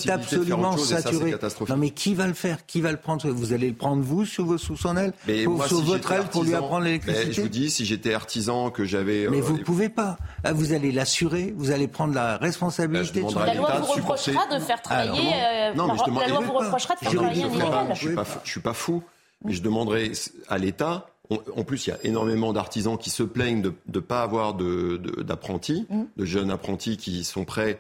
est 0.05 0.11
absolument 0.11 0.77
saturé. 0.77 1.35
non 1.67 1.77
mais 1.79 1.89
qui 1.89 2.15
va 2.15 2.27
le 2.27 2.35
faire? 2.35 2.67
Qui 2.67 2.83
va 2.83 2.91
le 2.91 2.99
prendre? 2.99 3.31
Vous 3.31 3.55
allez 3.55 3.69
le 3.69 3.75
prendre 3.75 4.03
vous 4.03 4.27
sous, 4.27 4.45
vos, 4.45 4.59
sous 4.59 4.77
son 4.77 4.99
aile? 4.99 5.15
Pour, 5.45 5.65
Sous 5.67 5.81
votre 5.81 6.13
aile 6.13 6.25
pour 6.25 6.45
lui 6.45 6.55
apprendre 6.55 6.85
l'électricité? 6.85 7.33
Je 7.33 7.41
vous 7.41 7.49
dis, 7.49 7.71
si 7.71 7.87
j'étais 7.87 8.13
artisan, 8.13 8.71
que 8.71 8.85
j'avais... 8.85 9.29
Mais 9.31 9.39
euh, 9.39 9.41
vous 9.41 9.57
ne 9.57 9.63
pouvez 9.63 9.89
pas. 9.89 10.19
Ah, 10.45 10.53
vous 10.53 10.75
allez 10.75 10.93
l'assurer, 10.93 11.55
vous 11.57 11.71
allez 11.71 11.89
prendre 11.89 12.13
la 12.13 12.37
responsabilité 12.37 13.23
ben, 13.23 13.47
La 13.47 13.55
loi 13.55 13.81
vous 13.81 13.93
reprochera 13.93 14.47
de 14.55 14.59
faire 14.63 14.83
travailler... 14.83 15.31
Euh, 15.33 15.75
non, 15.75 15.87
mais 15.87 15.99
je 15.99 16.05
demande... 16.05 16.21
La 16.21 16.29
loi 16.29 16.41
vous 16.41 16.53
reprochera 16.53 16.95
de 16.97 16.99
faire 17.01 17.15
travailler 17.15 17.45
un 17.45 17.49
illégal. 17.49 17.95
Je 17.95 18.11
ne 18.11 18.25
suis 18.45 18.61
pas 18.61 18.75
fou, 18.75 19.03
mais 19.43 19.55
je 19.55 19.63
demanderai 19.63 20.13
à 20.49 20.59
l'État 20.59 21.07
en 21.31 21.65
plus, 21.65 21.87
il 21.87 21.91
y 21.91 21.93
a 21.93 21.99
énormément 22.05 22.53
d'artisans 22.53 22.97
qui 22.99 23.11
se 23.11 23.23
plaignent 23.23 23.63
de 23.63 23.73
ne 23.93 24.01
pas 24.01 24.23
avoir 24.23 24.55
d'apprentis, 24.55 25.87
de, 25.91 25.95
mm. 25.95 26.09
de, 26.17 26.25
jeunes 26.25 26.51
apprentis 26.51 26.97
qui 26.97 27.25
sont 27.25 27.45
prêts 27.45 27.79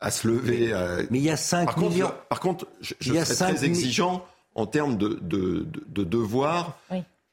à 0.00 0.10
se 0.10 0.28
lever. 0.28 0.72
Mais 1.10 1.18
il 1.18 1.24
y 1.24 1.30
a 1.30 1.36
5 1.36 1.66
par 1.66 1.78
millions. 1.78 2.06
Contre, 2.06 2.26
par 2.28 2.40
contre, 2.40 2.66
je, 2.80 2.94
je 3.00 3.12
serais 3.12 3.54
très 3.54 3.64
exigeant 3.64 4.24
en 4.54 4.66
termes 4.66 4.96
de, 4.96 5.18
de, 5.20 5.66
de 5.88 6.04
devoirs 6.04 6.78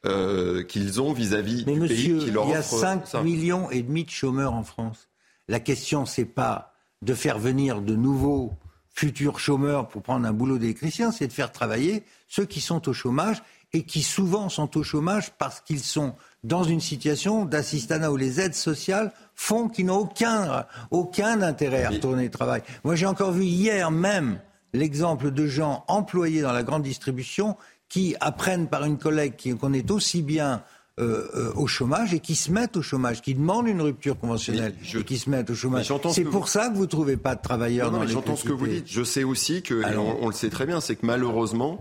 euh, 0.05 0.63
qu'ils 0.63 0.99
ont 0.99 1.13
vis-à-vis 1.13 1.63
du 1.63 1.79
monsieur, 1.79 2.17
pays 2.17 2.25
qui 2.25 2.31
leur 2.31 2.45
Il 2.45 2.51
y 2.51 2.55
a 2.55 2.63
5 2.63 3.13
millions 3.23 3.69
et 3.69 3.83
demi 3.83 4.03
de 4.03 4.09
chômeurs 4.09 4.53
en 4.53 4.63
France. 4.63 5.09
La 5.47 5.59
question, 5.59 6.05
c'est 6.05 6.25
pas 6.25 6.73
de 7.01 7.13
faire 7.13 7.37
venir 7.37 7.81
de 7.81 7.95
nouveaux 7.95 8.53
futurs 8.93 9.39
chômeurs 9.39 9.87
pour 9.87 10.01
prendre 10.01 10.27
un 10.27 10.33
boulot 10.33 10.57
d'électricien, 10.57 11.11
c'est 11.11 11.27
de 11.27 11.33
faire 11.33 11.51
travailler 11.51 12.03
ceux 12.27 12.45
qui 12.45 12.61
sont 12.61 12.89
au 12.89 12.93
chômage 12.93 13.41
et 13.73 13.83
qui 13.83 14.01
souvent 14.01 14.49
sont 14.49 14.77
au 14.77 14.83
chômage 14.83 15.31
parce 15.37 15.61
qu'ils 15.61 15.79
sont 15.79 16.13
dans 16.43 16.63
une 16.63 16.81
situation 16.81 17.45
d'assistanat 17.45 18.11
où 18.11 18.17
les 18.17 18.39
aides 18.39 18.55
sociales 18.55 19.11
font 19.35 19.69
qu'ils 19.69 19.85
n'ont 19.85 19.99
aucun, 19.99 20.65
aucun 20.89 21.41
intérêt 21.41 21.83
à 21.83 21.89
retourner 21.89 22.25
au 22.27 22.29
travail. 22.29 22.63
Moi, 22.83 22.95
j'ai 22.95 23.05
encore 23.05 23.31
vu 23.31 23.45
hier 23.45 23.91
même 23.91 24.39
l'exemple 24.73 25.31
de 25.31 25.47
gens 25.47 25.83
employés 25.87 26.41
dans 26.41 26.53
la 26.53 26.63
grande 26.63 26.83
distribution 26.83 27.55
qui 27.89 28.15
apprennent 28.19 28.67
par 28.67 28.85
une 28.85 28.97
collègue 28.97 29.33
qu'on 29.59 29.73
est 29.73 29.91
aussi 29.91 30.21
bien 30.21 30.63
euh, 30.99 31.27
euh, 31.35 31.53
au 31.55 31.67
chômage 31.67 32.13
et 32.13 32.19
qui 32.19 32.35
se 32.35 32.51
mettent 32.51 32.77
au 32.77 32.81
chômage, 32.81 33.21
qui 33.21 33.33
demandent 33.33 33.67
une 33.67 33.81
rupture 33.81 34.19
conventionnelle 34.19 34.75
et 34.93 35.03
qui 35.03 35.17
se 35.17 35.29
mettent 35.29 35.49
au 35.49 35.55
chômage. 35.55 35.91
C'est 36.11 36.23
pour 36.23 36.47
ça 36.47 36.69
que 36.69 36.75
vous 36.75 36.81
ne 36.81 36.87
trouvez 36.87 37.17
pas 37.17 37.35
de 37.35 37.41
travailleurs 37.41 37.91
dans 37.91 38.03
les 38.03 38.11
J'entends 38.11 38.35
ce 38.35 38.43
que 38.43 38.53
vous 38.53 38.67
dites. 38.67 38.85
Je 38.87 39.03
sais 39.03 39.23
aussi 39.23 39.61
que, 39.61 39.81
on, 39.97 40.27
le 40.27 40.33
sait 40.33 40.49
très 40.49 40.65
bien, 40.65 40.81
c'est 40.81 40.95
que 40.95 41.05
malheureusement, 41.05 41.79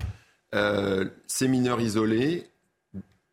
euh, 0.55 1.07
ces 1.27 1.49
mineurs 1.49 1.81
isolés 1.81 2.47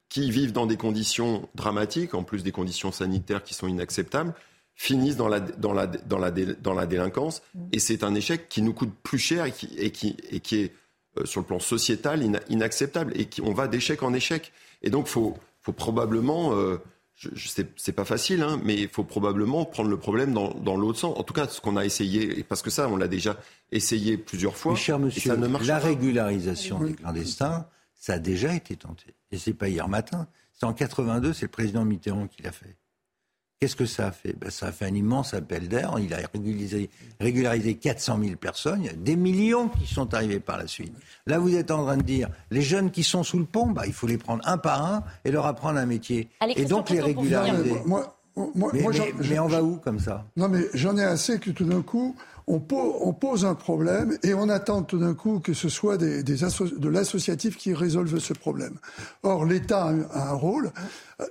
qui 0.09 0.31
vivent 0.31 0.53
dans 0.53 0.65
des 0.65 0.77
conditions 0.77 1.49
dramatiques, 1.55 2.13
en 2.13 2.23
plus 2.23 2.43
des 2.43 2.51
conditions 2.51 2.91
sanitaires 2.91 3.43
qui 3.43 3.53
sont 3.53 3.67
inacceptables, 3.67 4.33
finissent 4.75 5.17
dans 5.17 5.27
la, 5.27 5.39
dans 5.39 5.73
la, 5.73 5.87
dans 5.87 6.19
la, 6.19 6.31
dans 6.31 6.73
la 6.73 6.85
délinquance. 6.85 7.41
Mm. 7.55 7.65
Et 7.73 7.79
c'est 7.79 8.03
un 8.03 8.15
échec 8.15 8.47
qui 8.47 8.61
nous 8.61 8.73
coûte 8.73 8.93
plus 9.03 9.19
cher 9.19 9.45
et 9.45 9.51
qui, 9.51 9.75
et 9.77 9.91
qui, 9.91 10.15
et 10.29 10.39
qui 10.39 10.57
est, 10.57 10.73
euh, 11.17 11.25
sur 11.25 11.41
le 11.41 11.45
plan 11.45 11.59
sociétal, 11.59 12.23
inacceptable. 12.49 13.11
Et 13.15 13.25
qui, 13.25 13.41
on 13.41 13.53
va 13.53 13.67
d'échec 13.67 14.03
en 14.03 14.13
échec. 14.13 14.53
Et 14.81 14.89
donc, 14.89 15.07
il 15.07 15.11
faut, 15.11 15.37
faut 15.61 15.73
probablement... 15.73 16.55
Euh, 16.55 16.77
je, 17.17 17.29
je 17.33 17.47
sais, 17.47 17.67
c'est 17.75 17.93
pas 17.93 18.05
facile, 18.05 18.43
hein, 18.43 18.61
mais 18.63 18.75
il 18.75 18.87
faut 18.87 19.03
probablement 19.03 19.65
prendre 19.65 19.89
le 19.89 19.97
problème 19.97 20.33
dans, 20.33 20.53
dans 20.53 20.77
l'autre 20.77 20.99
sens. 20.99 21.17
En 21.17 21.23
tout 21.23 21.33
cas, 21.33 21.47
ce 21.47 21.59
qu'on 21.59 21.75
a 21.75 21.83
essayé, 21.83 22.43
parce 22.43 22.61
que 22.61 22.69
ça, 22.69 22.87
on 22.87 22.95
l'a 22.95 23.07
déjà 23.07 23.37
essayé 23.71 24.17
plusieurs 24.17 24.55
fois. 24.55 24.73
Mais 24.73 24.77
cher 24.77 24.99
monsieur, 24.99 25.35
la 25.35 25.79
régularisation 25.79 26.79
des 26.79 26.93
clandestins, 26.93 27.65
ça 27.95 28.13
a 28.13 28.19
déjà 28.19 28.53
été 28.53 28.75
tenté. 28.75 29.15
Et 29.31 29.39
c'est 29.39 29.53
pas 29.55 29.67
hier 29.67 29.87
matin. 29.87 30.27
C'est 30.53 30.65
en 30.65 30.73
82, 30.73 31.33
c'est 31.33 31.45
le 31.45 31.51
président 31.51 31.85
Mitterrand 31.85 32.27
qui 32.27 32.43
l'a 32.43 32.51
fait. 32.51 32.75
Qu'est-ce 33.59 33.75
que 33.75 33.87
ça 33.87 34.07
a 34.07 34.11
fait? 34.11 34.35
Ben, 34.39 34.51
Ça 34.51 34.67
a 34.67 34.71
fait 34.71 34.85
un 34.85 34.93
immense 34.93 35.33
appel 35.33 35.67
d'air. 35.67 35.95
Il 35.99 36.13
a 36.13 36.17
régularisé, 36.31 36.91
régularisé 37.19 37.73
400 37.73 38.19
000 38.23 38.35
personnes. 38.35 38.81
Il 38.83 38.85
y 38.85 38.89
a 38.89 38.93
des 38.93 39.15
millions 39.15 39.67
qui 39.69 39.91
sont 39.91 40.13
arrivés 40.13 40.39
par 40.39 40.57
la 40.57 40.67
suite. 40.67 40.93
Là, 41.25 41.39
vous 41.39 41.55
êtes 41.55 41.71
en 41.71 41.83
train 41.83 41.97
de 41.97 42.03
dire, 42.03 42.29
les 42.51 42.61
jeunes 42.61 42.91
qui 42.91 43.03
sont 43.03 43.23
sous 43.23 43.39
le 43.39 43.45
pont, 43.45 43.67
bah, 43.71 43.83
il 43.87 43.93
faut 43.93 44.05
les 44.05 44.19
prendre 44.19 44.47
un 44.47 44.59
par 44.59 44.85
un 44.85 45.03
et 45.25 45.31
leur 45.31 45.47
apprendre 45.47 45.79
un 45.79 45.87
métier. 45.87 46.29
et 46.55 46.65
donc 46.65 46.91
les 46.91 47.01
régulariser. 47.01 47.81
Moi, 47.85 48.13
moi, 48.53 48.69
mais, 48.71 48.83
mais 49.27 49.39
on 49.39 49.47
va 49.47 49.63
où 49.63 49.77
comme 49.77 49.99
ça? 49.99 50.23
Non, 50.35 50.47
mais 50.47 50.65
j'en 50.75 50.95
ai 50.95 51.03
assez 51.03 51.39
que 51.39 51.49
tout 51.49 51.65
d'un 51.65 51.81
coup, 51.81 52.15
on, 52.49 52.59
pose 52.59 53.43
un 53.43 53.55
problème 53.55 54.17
et 54.23 54.33
on 54.33 54.47
attend 54.47 54.81
tout 54.81 54.99
d'un 54.99 55.13
coup 55.13 55.39
que 55.39 55.53
ce 55.53 55.67
soit 55.67 55.97
des, 55.97 56.23
de 56.23 56.89
l'associatif 56.89 57.57
qui 57.57 57.73
résolve 57.73 58.19
ce 58.19 58.31
problème. 58.31 58.77
Or, 59.23 59.43
l'État 59.43 59.91
a 60.13 60.29
un 60.29 60.33
rôle 60.33 60.71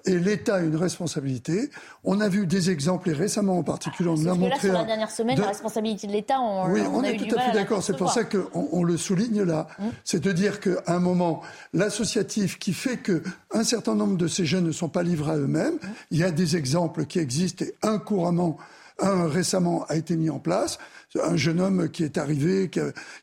et 0.05 0.19
l'État 0.19 0.57
a 0.57 0.61
une 0.61 0.77
responsabilité. 0.77 1.71
On 2.05 2.21
a 2.21 2.29
vu 2.29 2.47
des 2.47 2.71
exemples 2.71 3.09
et 3.11 3.13
récemment 3.15 3.59
en 3.59 3.63
particulier, 3.63 4.11
on 4.11 4.27
a 4.27 4.35
montré. 4.35 4.49
Là, 4.49 4.59
sur 4.59 4.73
la 4.73 4.85
dernière 4.85 5.11
semaine, 5.11 5.41
la 5.41 5.47
responsabilité 5.47 6.07
de 6.07 6.13
l'État, 6.13 6.39
on, 6.39 6.71
oui, 6.71 6.83
on, 6.93 7.03
a 7.03 7.09
est 7.09 7.15
eu 7.15 7.29
tout 7.29 7.37
à 7.37 7.41
fait 7.41 7.53
d'accord. 7.53 7.83
C'est 7.83 7.97
pour 7.97 8.13
ça 8.13 8.25
qu'on 8.25 8.69
on 8.73 8.85
le 8.85 8.99
souligne 8.99 9.43
là. 9.43 9.69
Hum. 9.79 9.93
C'est 10.05 10.23
de 10.23 10.33
dire 10.33 10.61
qu'à 10.61 10.83
un 10.87 11.01
moment, 11.01 11.41
l'associatif 11.73 12.59
qui 12.59 12.75
fait 12.75 12.99
que 12.99 13.23
un 13.53 13.65
certain 13.65 13.95
nombre 13.95 14.19
de 14.19 14.29
ces 14.29 14.45
jeunes 14.45 14.67
ne 14.67 14.73
sont 14.73 14.91
pas 14.91 15.03
livrés 15.03 15.33
à 15.33 15.37
eux-mêmes, 15.37 15.79
il 16.11 16.19
y 16.19 16.25
a 16.25 16.31
des 16.31 16.57
exemples 16.57 17.07
qui 17.07 17.21
existent 17.21 17.65
et 17.65 17.75
incouramment 17.83 18.59
un 18.99 19.29
récemment 19.29 19.85
a 19.89 19.97
été 19.97 20.17
mis 20.17 20.31
en 20.31 20.39
place, 20.39 20.79
un 21.23 21.37
jeune 21.37 21.61
homme 21.61 21.89
qui 21.91 22.05
est 22.05 22.19
arrivé, 22.19 22.71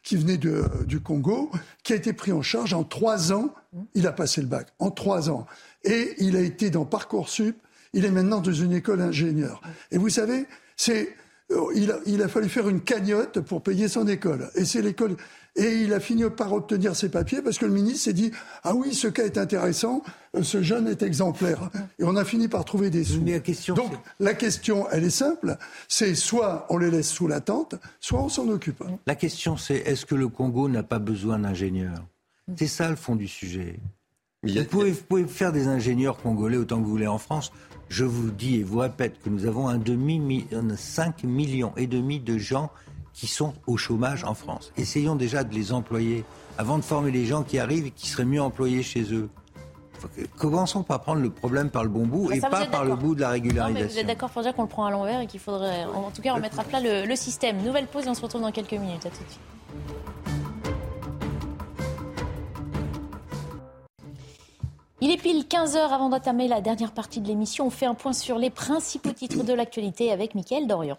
qui, 0.03 0.17
venait 0.17 0.37
du 0.37 0.99
Congo, 0.99 1.51
qui 1.83 1.93
a 1.93 1.95
été 1.95 2.13
pris 2.13 2.31
en 2.31 2.41
charge 2.41 2.73
en 2.73 2.83
trois 2.83 3.31
ans. 3.31 3.53
Il 3.93 4.07
a 4.07 4.11
passé 4.11 4.41
le 4.41 4.47
bac 4.47 4.67
en 4.79 4.91
trois 4.91 5.29
ans. 5.29 5.45
Et 5.83 6.15
il 6.19 6.35
a 6.35 6.41
été 6.41 6.69
dans 6.69 6.85
Parcoursup. 6.85 7.55
Il 7.93 8.05
est 8.05 8.11
maintenant 8.11 8.41
dans 8.41 8.51
une 8.51 8.73
école 8.73 9.01
ingénieur. 9.01 9.61
Et 9.91 9.97
vous 9.97 10.09
savez, 10.09 10.45
c'est 10.75 11.15
il 11.75 11.91
a, 11.91 11.99
il 12.05 12.21
a 12.21 12.27
fallu 12.27 12.49
faire 12.49 12.69
une 12.69 12.81
cagnotte 12.81 13.39
pour 13.41 13.61
payer 13.61 13.87
son 13.87 14.07
école. 14.07 14.49
Et 14.55 14.65
c'est 14.65 14.81
l'école. 14.81 15.15
Et 15.55 15.83
il 15.83 15.93
a 15.93 15.99
fini 15.99 16.23
par 16.35 16.51
obtenir 16.51 16.95
ses 16.95 17.09
papiers 17.09 17.41
parce 17.43 17.59
que 17.59 17.65
le 17.65 17.71
ministre 17.71 18.05
s'est 18.05 18.13
dit 18.13 18.31
Ah 18.63 18.73
oui, 18.73 18.93
ce 18.93 19.07
cas 19.07 19.23
est 19.25 19.37
intéressant, 19.37 20.01
euh, 20.35 20.41
ce 20.41 20.63
jeune 20.63 20.87
est 20.87 21.03
exemplaire. 21.03 21.69
Et 21.99 22.03
on 22.03 22.15
a 22.15 22.25
fini 22.25 22.47
par 22.47 22.65
trouver 22.65 22.89
des 22.89 23.03
sous. 23.03 23.23
la 23.23 23.39
question, 23.39 23.75
Donc 23.75 23.91
la 24.19 24.33
question, 24.33 24.87
elle 24.91 25.03
est 25.03 25.11
simple 25.11 25.57
c'est 25.87 26.15
soit 26.15 26.65
on 26.69 26.77
les 26.77 26.89
laisse 26.89 27.09
sous 27.09 27.27
la 27.27 27.39
tente, 27.39 27.75
soit 27.99 28.21
on 28.21 28.29
s'en 28.29 28.47
occupe. 28.49 28.83
La 29.05 29.15
question, 29.15 29.57
c'est 29.57 29.77
est-ce 29.77 30.05
que 30.05 30.15
le 30.15 30.27
Congo 30.27 30.69
n'a 30.69 30.83
pas 30.83 30.99
besoin 30.99 31.37
d'ingénieurs? 31.37 32.03
C'est 32.57 32.67
ça 32.67 32.89
le 32.89 32.95
fond 32.95 33.15
du 33.15 33.27
sujet. 33.27 33.79
Vous 34.43 34.63
pouvez, 34.65 34.91
vous 34.91 35.03
pouvez 35.07 35.25
faire 35.25 35.53
des 35.53 35.67
ingénieurs 35.67 36.17
congolais 36.17 36.57
autant 36.57 36.79
que 36.79 36.83
vous 36.83 36.89
voulez 36.89 37.07
en 37.07 37.17
France. 37.19 37.51
Je 37.93 38.05
vous 38.05 38.31
dis 38.31 38.55
et 38.55 38.63
vous 38.63 38.79
répète 38.79 39.21
que 39.21 39.29
nous 39.29 39.45
avons 39.45 39.67
un 39.67 39.77
demi, 39.77 40.47
5 40.75 41.25
millions 41.25 41.73
et 41.77 41.85
demi 41.85 42.19
de 42.19 42.39
gens 42.39 42.71
qui 43.13 43.27
sont 43.27 43.53
au 43.67 43.77
chômage 43.77 44.23
en 44.23 44.33
France. 44.33 44.71
Essayons 44.77 45.15
déjà 45.15 45.43
de 45.43 45.53
les 45.53 45.71
employer 45.71 46.25
avant 46.57 46.79
de 46.79 46.83
former 46.83 47.11
les 47.11 47.23
gens 47.27 47.43
qui 47.43 47.59
arrivent 47.59 47.85
et 47.85 47.91
qui 47.91 48.07
seraient 48.07 48.25
mieux 48.25 48.41
employés 48.41 48.81
chez 48.81 49.13
eux. 49.13 49.29
Commençons 50.39 50.81
par 50.81 51.01
prendre 51.01 51.21
le 51.21 51.29
problème 51.29 51.69
par 51.69 51.83
le 51.83 51.89
bon 51.89 52.07
bout 52.07 52.29
Bah, 52.29 52.35
et 52.35 52.39
ça, 52.39 52.49
pas 52.49 52.65
par 52.65 52.83
le 52.83 52.95
bout 52.95 53.13
de 53.13 53.21
la 53.21 53.27
Non, 53.27 53.33
mais 53.33 53.39
régularisation. 53.41 53.87
vous 53.89 53.99
êtes 53.99 54.07
d'accord 54.07 54.31
pour 54.31 54.41
dire 54.41 54.55
qu'on 54.55 54.63
le 54.63 54.67
prend 54.69 54.85
à 54.87 54.89
l'envers 54.89 55.19
et 55.21 55.27
qu'il 55.27 55.39
faudrait, 55.39 55.85
en 55.85 56.09
tout 56.09 56.23
cas, 56.23 56.33
remettre 56.33 56.59
à 56.59 56.63
plat 56.63 56.79
le, 56.79 57.05
le 57.05 57.15
système. 57.15 57.61
Nouvelle 57.61 57.85
pause 57.85 58.07
et 58.07 58.09
on 58.09 58.15
se 58.15 58.21
retrouve 58.23 58.41
dans 58.41 58.51
quelques 58.51 58.71
minutes. 58.73 59.05
À 59.05 59.09
tout 59.09 59.23
de 59.23 59.29
suite. 59.29 60.22
Il 65.05 65.11
est 65.11 65.17
pile 65.17 65.43
15h 65.43 65.89
avant 65.89 66.07
d'entamer 66.07 66.47
la 66.47 66.61
dernière 66.61 66.93
partie 66.93 67.19
de 67.19 67.27
l'émission. 67.27 67.67
On 67.67 67.69
fait 67.69 67.85
un 67.85 67.93
point 67.93 68.13
sur 68.13 68.37
les 68.37 68.49
principaux 68.49 69.11
titres 69.11 69.43
de 69.43 69.51
l'actualité 69.51 70.13
avec 70.13 70.33
Mickaël 70.33 70.65
Dorian. 70.65 70.97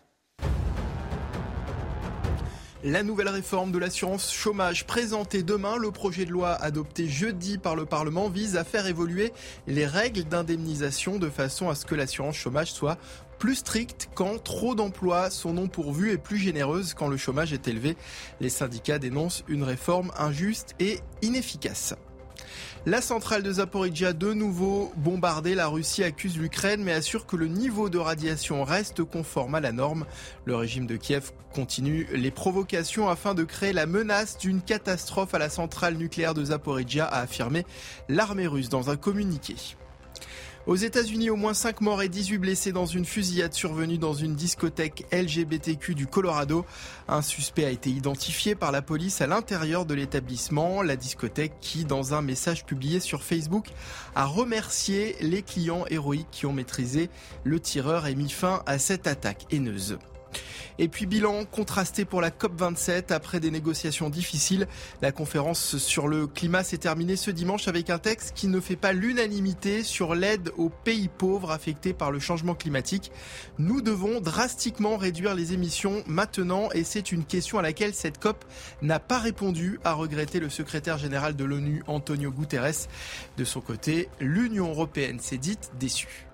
La 2.82 3.02
nouvelle 3.02 3.30
réforme 3.30 3.72
de 3.72 3.78
l'assurance 3.78 4.30
chômage 4.30 4.86
présentée 4.86 5.42
demain, 5.42 5.78
le 5.78 5.90
projet 5.90 6.26
de 6.26 6.30
loi 6.32 6.50
adopté 6.50 7.08
jeudi 7.08 7.56
par 7.56 7.76
le 7.76 7.86
Parlement 7.86 8.28
vise 8.28 8.58
à 8.58 8.64
faire 8.64 8.86
évoluer 8.86 9.32
les 9.66 9.86
règles 9.86 10.24
d'indemnisation 10.24 11.18
de 11.18 11.30
façon 11.30 11.70
à 11.70 11.74
ce 11.74 11.86
que 11.86 11.94
l'assurance 11.94 12.36
chômage 12.36 12.72
soit 12.72 12.98
plus 13.38 13.54
stricte 13.54 14.10
quand 14.14 14.36
trop 14.36 14.74
d'emplois 14.74 15.30
sont 15.30 15.54
non 15.54 15.66
pourvus 15.66 16.12
et 16.12 16.18
plus 16.18 16.36
généreuse 16.36 16.92
quand 16.92 17.08
le 17.08 17.16
chômage 17.16 17.54
est 17.54 17.68
élevé. 17.68 17.96
Les 18.42 18.50
syndicats 18.50 18.98
dénoncent 18.98 19.44
une 19.48 19.62
réforme 19.62 20.12
injuste 20.18 20.74
et 20.78 20.98
inefficace. 21.22 21.94
La 22.86 23.00
centrale 23.00 23.42
de 23.42 23.50
Zaporizhia 23.50 24.12
de 24.12 24.34
nouveau 24.34 24.92
bombardée. 24.96 25.54
La 25.54 25.68
Russie 25.68 26.04
accuse 26.04 26.36
l'Ukraine 26.36 26.84
mais 26.84 26.92
assure 26.92 27.24
que 27.24 27.34
le 27.34 27.46
niveau 27.46 27.88
de 27.88 27.96
radiation 27.96 28.62
reste 28.62 29.04
conforme 29.04 29.54
à 29.54 29.60
la 29.60 29.72
norme. 29.72 30.04
Le 30.44 30.54
régime 30.54 30.86
de 30.86 30.96
Kiev 30.96 31.32
continue 31.54 32.06
les 32.12 32.30
provocations 32.30 33.08
afin 33.08 33.32
de 33.32 33.42
créer 33.42 33.72
la 33.72 33.86
menace 33.86 34.36
d'une 34.36 34.60
catastrophe 34.60 35.32
à 35.32 35.38
la 35.38 35.48
centrale 35.48 35.94
nucléaire 35.94 36.34
de 36.34 36.44
Zaporizhia, 36.44 37.06
a 37.06 37.20
affirmé 37.20 37.64
l'armée 38.10 38.46
russe 38.46 38.68
dans 38.68 38.90
un 38.90 38.96
communiqué. 38.96 39.56
Aux 40.66 40.76
États-Unis, 40.76 41.28
au 41.28 41.36
moins 41.36 41.52
5 41.52 41.82
morts 41.82 42.00
et 42.00 42.08
18 42.08 42.38
blessés 42.38 42.72
dans 42.72 42.86
une 42.86 43.04
fusillade 43.04 43.52
survenue 43.52 43.98
dans 43.98 44.14
une 44.14 44.34
discothèque 44.34 45.04
LGBTQ 45.12 45.94
du 45.94 46.06
Colorado. 46.06 46.64
Un 47.06 47.20
suspect 47.20 47.66
a 47.66 47.70
été 47.70 47.90
identifié 47.90 48.54
par 48.54 48.72
la 48.72 48.80
police 48.80 49.20
à 49.20 49.26
l'intérieur 49.26 49.84
de 49.84 49.92
l'établissement. 49.92 50.80
La 50.80 50.96
discothèque 50.96 51.52
qui, 51.60 51.84
dans 51.84 52.14
un 52.14 52.22
message 52.22 52.64
publié 52.64 52.98
sur 52.98 53.22
Facebook, 53.22 53.66
a 54.14 54.24
remercié 54.24 55.16
les 55.20 55.42
clients 55.42 55.84
héroïques 55.90 56.30
qui 56.30 56.46
ont 56.46 56.54
maîtrisé 56.54 57.10
le 57.44 57.60
tireur 57.60 58.06
et 58.06 58.14
mis 58.14 58.30
fin 58.30 58.62
à 58.64 58.78
cette 58.78 59.06
attaque 59.06 59.44
haineuse. 59.52 59.98
Et 60.78 60.88
puis 60.88 61.06
bilan 61.06 61.44
contrasté 61.44 62.04
pour 62.04 62.20
la 62.20 62.30
COP27 62.30 63.12
après 63.12 63.40
des 63.40 63.50
négociations 63.50 64.10
difficiles. 64.10 64.66
La 65.02 65.12
conférence 65.12 65.76
sur 65.78 66.08
le 66.08 66.26
climat 66.26 66.64
s'est 66.64 66.78
terminée 66.78 67.16
ce 67.16 67.30
dimanche 67.30 67.68
avec 67.68 67.90
un 67.90 67.98
texte 67.98 68.32
qui 68.34 68.48
ne 68.48 68.60
fait 68.60 68.76
pas 68.76 68.92
l'unanimité 68.92 69.82
sur 69.82 70.14
l'aide 70.14 70.50
aux 70.56 70.70
pays 70.70 71.08
pauvres 71.08 71.50
affectés 71.50 71.92
par 71.92 72.10
le 72.10 72.18
changement 72.18 72.54
climatique. 72.54 73.12
Nous 73.58 73.80
devons 73.80 74.20
drastiquement 74.20 74.96
réduire 74.96 75.34
les 75.34 75.52
émissions 75.52 76.02
maintenant 76.06 76.68
et 76.72 76.84
c'est 76.84 77.12
une 77.12 77.24
question 77.24 77.58
à 77.58 77.62
laquelle 77.62 77.94
cette 77.94 78.18
COP 78.18 78.44
n'a 78.82 79.00
pas 79.00 79.18
répondu, 79.18 79.78
a 79.84 79.92
regretté 79.92 80.40
le 80.40 80.48
secrétaire 80.50 80.98
général 80.98 81.36
de 81.36 81.44
l'ONU 81.44 81.82
Antonio 81.86 82.30
Guterres. 82.30 82.88
De 83.36 83.44
son 83.44 83.60
côté, 83.60 84.08
l'Union 84.20 84.68
européenne 84.70 85.20
s'est 85.20 85.38
dite 85.38 85.70
déçue. 85.78 86.26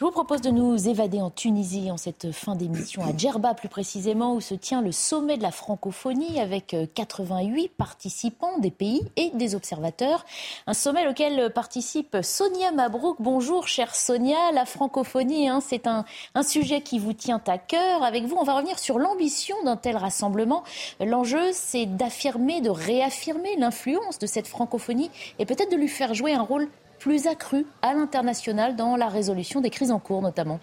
Je 0.00 0.06
vous 0.06 0.12
propose 0.12 0.40
de 0.40 0.48
nous 0.48 0.88
évader 0.88 1.20
en 1.20 1.28
Tunisie 1.28 1.90
en 1.90 1.98
cette 1.98 2.32
fin 2.32 2.56
d'émission, 2.56 3.02
à 3.02 3.14
Djerba 3.14 3.52
plus 3.52 3.68
précisément, 3.68 4.34
où 4.34 4.40
se 4.40 4.54
tient 4.54 4.80
le 4.80 4.92
sommet 4.92 5.36
de 5.36 5.42
la 5.42 5.50
francophonie 5.50 6.40
avec 6.40 6.74
88 6.94 7.68
participants 7.68 8.56
des 8.60 8.70
pays 8.70 9.02
et 9.16 9.30
des 9.34 9.54
observateurs. 9.54 10.24
Un 10.66 10.72
sommet 10.72 11.06
auquel 11.06 11.52
participe 11.52 12.16
Sonia 12.22 12.72
Mabrouk. 12.72 13.18
Bonjour 13.20 13.68
chère 13.68 13.94
Sonia, 13.94 14.52
la 14.54 14.64
francophonie, 14.64 15.50
hein, 15.50 15.60
c'est 15.60 15.86
un, 15.86 16.06
un 16.34 16.42
sujet 16.44 16.80
qui 16.80 16.98
vous 16.98 17.12
tient 17.12 17.42
à 17.46 17.58
cœur. 17.58 18.02
Avec 18.02 18.24
vous, 18.24 18.36
on 18.36 18.44
va 18.44 18.54
revenir 18.54 18.78
sur 18.78 18.98
l'ambition 18.98 19.56
d'un 19.66 19.76
tel 19.76 19.98
rassemblement. 19.98 20.64
L'enjeu, 21.00 21.50
c'est 21.52 21.84
d'affirmer, 21.84 22.62
de 22.62 22.70
réaffirmer 22.70 23.54
l'influence 23.58 24.18
de 24.18 24.26
cette 24.26 24.48
francophonie 24.48 25.10
et 25.38 25.44
peut-être 25.44 25.70
de 25.70 25.76
lui 25.76 25.88
faire 25.88 26.14
jouer 26.14 26.32
un 26.32 26.40
rôle 26.40 26.70
plus 27.00 27.26
accru 27.26 27.66
à 27.82 27.94
l'international 27.94 28.76
dans 28.76 28.94
la 28.94 29.08
résolution 29.08 29.60
des 29.60 29.70
crises 29.70 29.90
en 29.90 29.98
cours 29.98 30.22
notamment. 30.22 30.60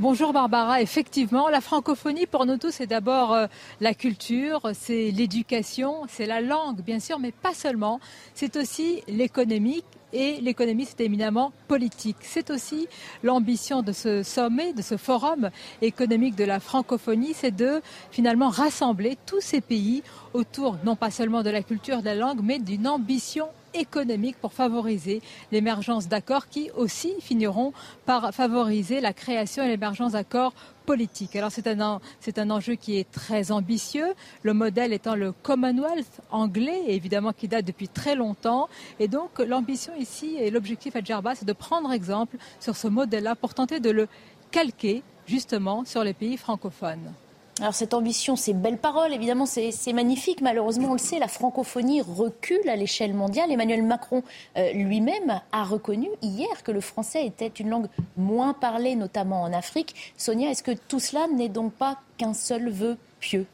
Bonjour 0.00 0.32
Barbara, 0.32 0.82
effectivement, 0.82 1.48
la 1.48 1.60
francophonie 1.60 2.26
pour 2.26 2.46
nous 2.46 2.56
tous 2.56 2.72
c'est 2.72 2.88
d'abord 2.88 3.32
euh, 3.32 3.46
la 3.80 3.94
culture, 3.94 4.72
c'est 4.72 5.12
l'éducation, 5.12 6.02
c'est 6.08 6.26
la 6.26 6.40
langue 6.40 6.80
bien 6.80 6.98
sûr, 6.98 7.20
mais 7.20 7.30
pas 7.30 7.54
seulement, 7.54 8.00
c'est 8.34 8.56
aussi 8.56 9.02
l'économie 9.06 9.84
et 10.12 10.40
l'économie, 10.40 10.86
c'est 10.86 11.00
éminemment 11.00 11.52
politique. 11.66 12.16
C'est 12.20 12.50
aussi 12.50 12.86
l'ambition 13.24 13.82
de 13.82 13.92
ce 13.92 14.22
sommet, 14.22 14.72
de 14.72 14.80
ce 14.80 14.96
forum 14.96 15.50
économique 15.82 16.36
de 16.36 16.44
la 16.44 16.60
francophonie, 16.60 17.34
c'est 17.34 17.54
de 17.54 17.82
finalement 18.12 18.48
rassembler 18.48 19.18
tous 19.26 19.40
ces 19.40 19.60
pays 19.60 20.02
autour 20.32 20.76
non 20.84 20.94
pas 20.96 21.10
seulement 21.10 21.42
de 21.42 21.50
la 21.50 21.62
culture, 21.62 21.98
de 21.98 22.06
la 22.06 22.14
langue, 22.14 22.40
mais 22.42 22.60
d'une 22.60 22.86
ambition 22.86 23.48
économique 23.74 24.36
pour 24.40 24.52
favoriser 24.52 25.20
l'émergence 25.52 26.08
d'accords 26.08 26.48
qui 26.48 26.70
aussi 26.76 27.14
finiront 27.20 27.72
par 28.06 28.32
favoriser 28.34 29.00
la 29.00 29.12
création 29.12 29.62
et 29.64 29.68
l'émergence 29.68 30.12
d'accords 30.12 30.54
politiques. 30.86 31.34
Alors 31.36 31.50
c'est 31.50 31.66
un, 31.66 32.00
c'est 32.20 32.38
un 32.38 32.50
enjeu 32.50 32.74
qui 32.74 32.98
est 32.98 33.10
très 33.10 33.50
ambitieux, 33.50 34.14
le 34.42 34.52
modèle 34.52 34.92
étant 34.92 35.14
le 35.14 35.32
Commonwealth 35.32 36.20
anglais, 36.30 36.82
évidemment 36.88 37.32
qui 37.32 37.48
date 37.48 37.64
depuis 37.64 37.88
très 37.88 38.14
longtemps. 38.14 38.68
Et 39.00 39.08
donc 39.08 39.38
l'ambition 39.38 39.94
ici 39.96 40.36
et 40.38 40.50
l'objectif 40.50 40.96
à 40.96 41.00
Djerba, 41.02 41.34
c'est 41.34 41.46
de 41.46 41.52
prendre 41.52 41.92
exemple 41.92 42.36
sur 42.60 42.76
ce 42.76 42.88
modèle-là 42.88 43.34
pour 43.34 43.54
tenter 43.54 43.80
de 43.80 43.90
le 43.90 44.08
calquer 44.50 45.02
justement 45.26 45.84
sur 45.84 46.04
les 46.04 46.14
pays 46.14 46.36
francophones. 46.36 47.12
Alors 47.60 47.74
cette 47.74 47.94
ambition, 47.94 48.34
ces 48.34 48.52
belles 48.52 48.78
paroles, 48.78 49.12
évidemment, 49.12 49.46
c'est 49.46 49.92
magnifique. 49.92 50.40
Malheureusement, 50.40 50.88
on 50.90 50.94
le 50.94 50.98
sait, 50.98 51.20
la 51.20 51.28
francophonie 51.28 52.02
recule 52.02 52.68
à 52.68 52.74
l'échelle 52.74 53.14
mondiale. 53.14 53.52
Emmanuel 53.52 53.82
Macron 53.82 54.24
euh, 54.56 54.72
lui-même 54.72 55.40
a 55.52 55.62
reconnu 55.62 56.08
hier 56.20 56.64
que 56.64 56.72
le 56.72 56.80
français 56.80 57.24
était 57.24 57.46
une 57.46 57.70
langue 57.70 57.86
moins 58.16 58.54
parlée, 58.54 58.96
notamment 58.96 59.42
en 59.42 59.52
Afrique. 59.52 60.12
Sonia, 60.16 60.50
est-ce 60.50 60.64
que 60.64 60.72
tout 60.72 60.98
cela 60.98 61.28
n'est 61.28 61.48
donc 61.48 61.72
pas 61.72 61.98
qu'un 62.18 62.34
seul 62.34 62.70
vœu 62.70 62.96
pieux? 63.20 63.46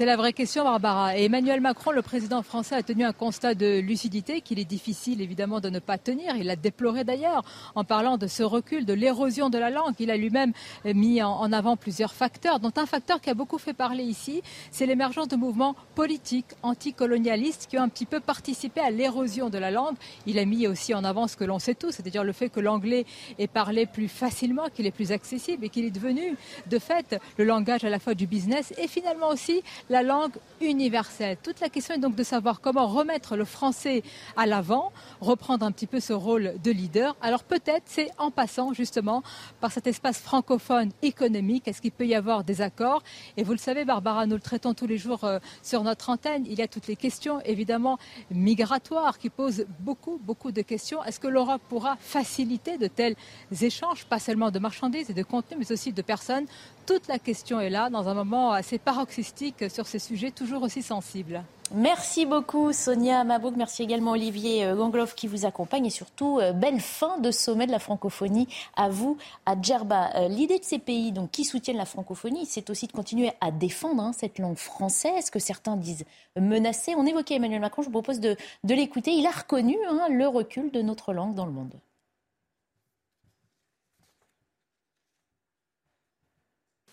C'est 0.00 0.06
la 0.06 0.16
vraie 0.16 0.32
question, 0.32 0.64
Barbara. 0.64 1.18
Et 1.18 1.26
Emmanuel 1.26 1.60
Macron, 1.60 1.90
le 1.90 2.00
président 2.00 2.42
français, 2.42 2.74
a 2.74 2.82
tenu 2.82 3.04
un 3.04 3.12
constat 3.12 3.54
de 3.54 3.80
lucidité 3.80 4.40
qu'il 4.40 4.58
est 4.58 4.64
difficile 4.64 5.20
évidemment 5.20 5.60
de 5.60 5.68
ne 5.68 5.78
pas 5.78 5.98
tenir. 5.98 6.36
Il 6.36 6.46
l'a 6.46 6.56
déploré 6.56 7.04
d'ailleurs 7.04 7.42
en 7.74 7.84
parlant 7.84 8.16
de 8.16 8.26
ce 8.26 8.42
recul, 8.42 8.86
de 8.86 8.94
l'érosion 8.94 9.50
de 9.50 9.58
la 9.58 9.68
langue. 9.68 9.92
Il 9.98 10.10
a 10.10 10.16
lui-même 10.16 10.54
mis 10.86 11.22
en 11.22 11.52
avant 11.52 11.76
plusieurs 11.76 12.14
facteurs, 12.14 12.60
dont 12.60 12.72
un 12.76 12.86
facteur 12.86 13.20
qui 13.20 13.28
a 13.28 13.34
beaucoup 13.34 13.58
fait 13.58 13.74
parler 13.74 14.02
ici, 14.02 14.40
c'est 14.70 14.86
l'émergence 14.86 15.28
de 15.28 15.36
mouvements 15.36 15.76
politiques 15.94 16.54
anticolonialistes 16.62 17.66
qui 17.68 17.76
ont 17.76 17.82
un 17.82 17.90
petit 17.90 18.06
peu 18.06 18.20
participé 18.20 18.80
à 18.80 18.90
l'érosion 18.90 19.50
de 19.50 19.58
la 19.58 19.70
langue. 19.70 19.96
Il 20.24 20.38
a 20.38 20.46
mis 20.46 20.66
aussi 20.66 20.94
en 20.94 21.04
avant 21.04 21.28
ce 21.28 21.36
que 21.36 21.44
l'on 21.44 21.58
sait 21.58 21.74
tous, 21.74 21.90
c'est-à-dire 21.90 22.24
le 22.24 22.32
fait 22.32 22.48
que 22.48 22.60
l'anglais 22.60 23.04
est 23.38 23.48
parlé 23.52 23.84
plus 23.84 24.08
facilement, 24.08 24.70
qu'il 24.74 24.86
est 24.86 24.92
plus 24.92 25.12
accessible 25.12 25.66
et 25.66 25.68
qu'il 25.68 25.84
est 25.84 25.90
devenu 25.90 26.38
de 26.70 26.78
fait 26.78 27.20
le 27.36 27.44
langage 27.44 27.84
à 27.84 27.90
la 27.90 27.98
fois 27.98 28.14
du 28.14 28.26
business 28.26 28.72
et 28.78 28.88
finalement 28.88 29.28
aussi 29.28 29.62
la 29.90 30.02
langue 30.04 30.32
universelle. 30.60 31.36
Toute 31.42 31.60
la 31.60 31.68
question 31.68 31.94
est 31.94 31.98
donc 31.98 32.14
de 32.14 32.22
savoir 32.22 32.60
comment 32.60 32.86
remettre 32.86 33.36
le 33.36 33.44
français 33.44 34.02
à 34.36 34.46
l'avant, 34.46 34.92
reprendre 35.20 35.66
un 35.66 35.72
petit 35.72 35.88
peu 35.88 35.98
ce 35.98 36.12
rôle 36.12 36.54
de 36.62 36.70
leader. 36.70 37.16
Alors 37.20 37.42
peut-être 37.42 37.82
c'est 37.86 38.08
en 38.16 38.30
passant 38.30 38.72
justement 38.72 39.22
par 39.60 39.72
cet 39.72 39.88
espace 39.88 40.18
francophone 40.18 40.90
économique. 41.02 41.66
Est-ce 41.66 41.82
qu'il 41.82 41.90
peut 41.90 42.06
y 42.06 42.14
avoir 42.14 42.44
des 42.44 42.62
accords? 42.62 43.02
Et 43.36 43.42
vous 43.42 43.52
le 43.52 43.58
savez, 43.58 43.84
Barbara, 43.84 44.26
nous 44.26 44.36
le 44.36 44.40
traitons 44.40 44.74
tous 44.74 44.86
les 44.86 44.96
jours 44.96 45.24
euh, 45.24 45.40
sur 45.62 45.82
notre 45.82 46.08
antenne. 46.08 46.44
Il 46.46 46.56
y 46.58 46.62
a 46.62 46.68
toutes 46.68 46.86
les 46.86 46.96
questions 46.96 47.40
évidemment 47.40 47.98
migratoires 48.30 49.18
qui 49.18 49.28
posent 49.28 49.66
beaucoup, 49.80 50.20
beaucoup 50.22 50.52
de 50.52 50.62
questions. 50.62 51.02
Est-ce 51.02 51.18
que 51.18 51.28
l'Europe 51.28 51.62
pourra 51.68 51.96
faciliter 52.00 52.78
de 52.78 52.86
tels 52.86 53.16
échanges, 53.60 54.04
pas 54.04 54.20
seulement 54.20 54.52
de 54.52 54.60
marchandises 54.60 55.10
et 55.10 55.14
de 55.14 55.24
contenus, 55.24 55.58
mais 55.58 55.72
aussi 55.72 55.92
de 55.92 56.02
personnes 56.02 56.46
toute 56.86 57.08
la 57.08 57.18
question 57.18 57.60
est 57.60 57.70
là, 57.70 57.90
dans 57.90 58.08
un 58.08 58.14
moment 58.14 58.52
assez 58.52 58.78
paroxystique 58.78 59.70
sur 59.70 59.86
ces 59.86 59.98
sujets 59.98 60.30
toujours 60.30 60.62
aussi 60.62 60.82
sensibles. 60.82 61.42
Merci 61.72 62.26
beaucoup 62.26 62.72
Sonia 62.72 63.22
Mabouk, 63.22 63.54
merci 63.56 63.84
également 63.84 64.10
Olivier 64.12 64.64
euh, 64.64 64.74
Gangloff 64.74 65.14
qui 65.14 65.28
vous 65.28 65.46
accompagne 65.46 65.86
et 65.86 65.90
surtout 65.90 66.40
euh, 66.40 66.52
belle 66.52 66.80
fin 66.80 67.18
de 67.18 67.30
sommet 67.30 67.68
de 67.68 67.70
la 67.70 67.78
francophonie 67.78 68.48
à 68.74 68.88
vous 68.88 69.18
à 69.46 69.54
Djerba. 69.60 70.10
Euh, 70.16 70.26
l'idée 70.26 70.58
de 70.58 70.64
ces 70.64 70.80
pays 70.80 71.12
donc, 71.12 71.30
qui 71.30 71.44
soutiennent 71.44 71.76
la 71.76 71.84
francophonie, 71.84 72.44
c'est 72.44 72.70
aussi 72.70 72.88
de 72.88 72.92
continuer 72.92 73.30
à 73.40 73.52
défendre 73.52 74.02
hein, 74.02 74.12
cette 74.12 74.40
langue 74.40 74.56
française 74.56 75.30
que 75.30 75.38
certains 75.38 75.76
disent 75.76 76.04
menacée. 76.36 76.94
On 76.96 77.06
évoquait 77.06 77.36
Emmanuel 77.36 77.60
Macron, 77.60 77.82
je 77.82 77.86
vous 77.86 77.92
propose 77.92 78.18
de, 78.18 78.36
l'écouter. 78.64 79.12
Il 79.12 79.26
a 79.26 79.30
reconnu 79.30 79.76
hein, 79.88 80.08
le 80.10 80.26
recul 80.26 80.72
de 80.72 80.82
notre 80.82 81.12
langue 81.12 81.36
dans 81.36 81.46
le 81.46 81.52
monde. 81.52 81.74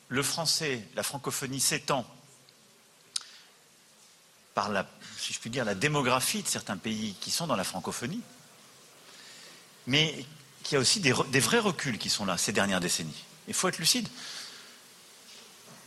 Le 0.10 0.24
français, 0.24 0.88
la 0.95 1.03
francophonie 1.03 1.60
s'étend 1.60 2.05
par 4.53 4.70
la, 4.70 4.88
si 5.20 5.34
je 5.34 5.39
puis 5.39 5.49
dire, 5.49 5.66
la 5.66 5.76
démographie 5.76 6.41
de 6.41 6.47
certains 6.47 6.78
pays 6.78 7.16
qui 7.22 7.30
sont 7.30 7.47
dans 7.47 7.55
la 7.55 7.64
francophonie, 7.64 8.22
mais 9.86 10.26
qu'il 10.64 10.76
y 10.76 10.78
a 10.78 10.80
aussi 10.80 10.99
des, 10.99 11.12
vrais 11.12 11.60
reculs 11.60 11.97
qui 11.97 12.10
sont 12.10 12.26
là 12.26 12.38
ces 12.38 12.51
dernières 12.51 12.80
décennies. 12.80 13.24
Il 13.47 13.53
faut 13.53 13.68
être 13.68 13.78
lucide. 13.78 14.08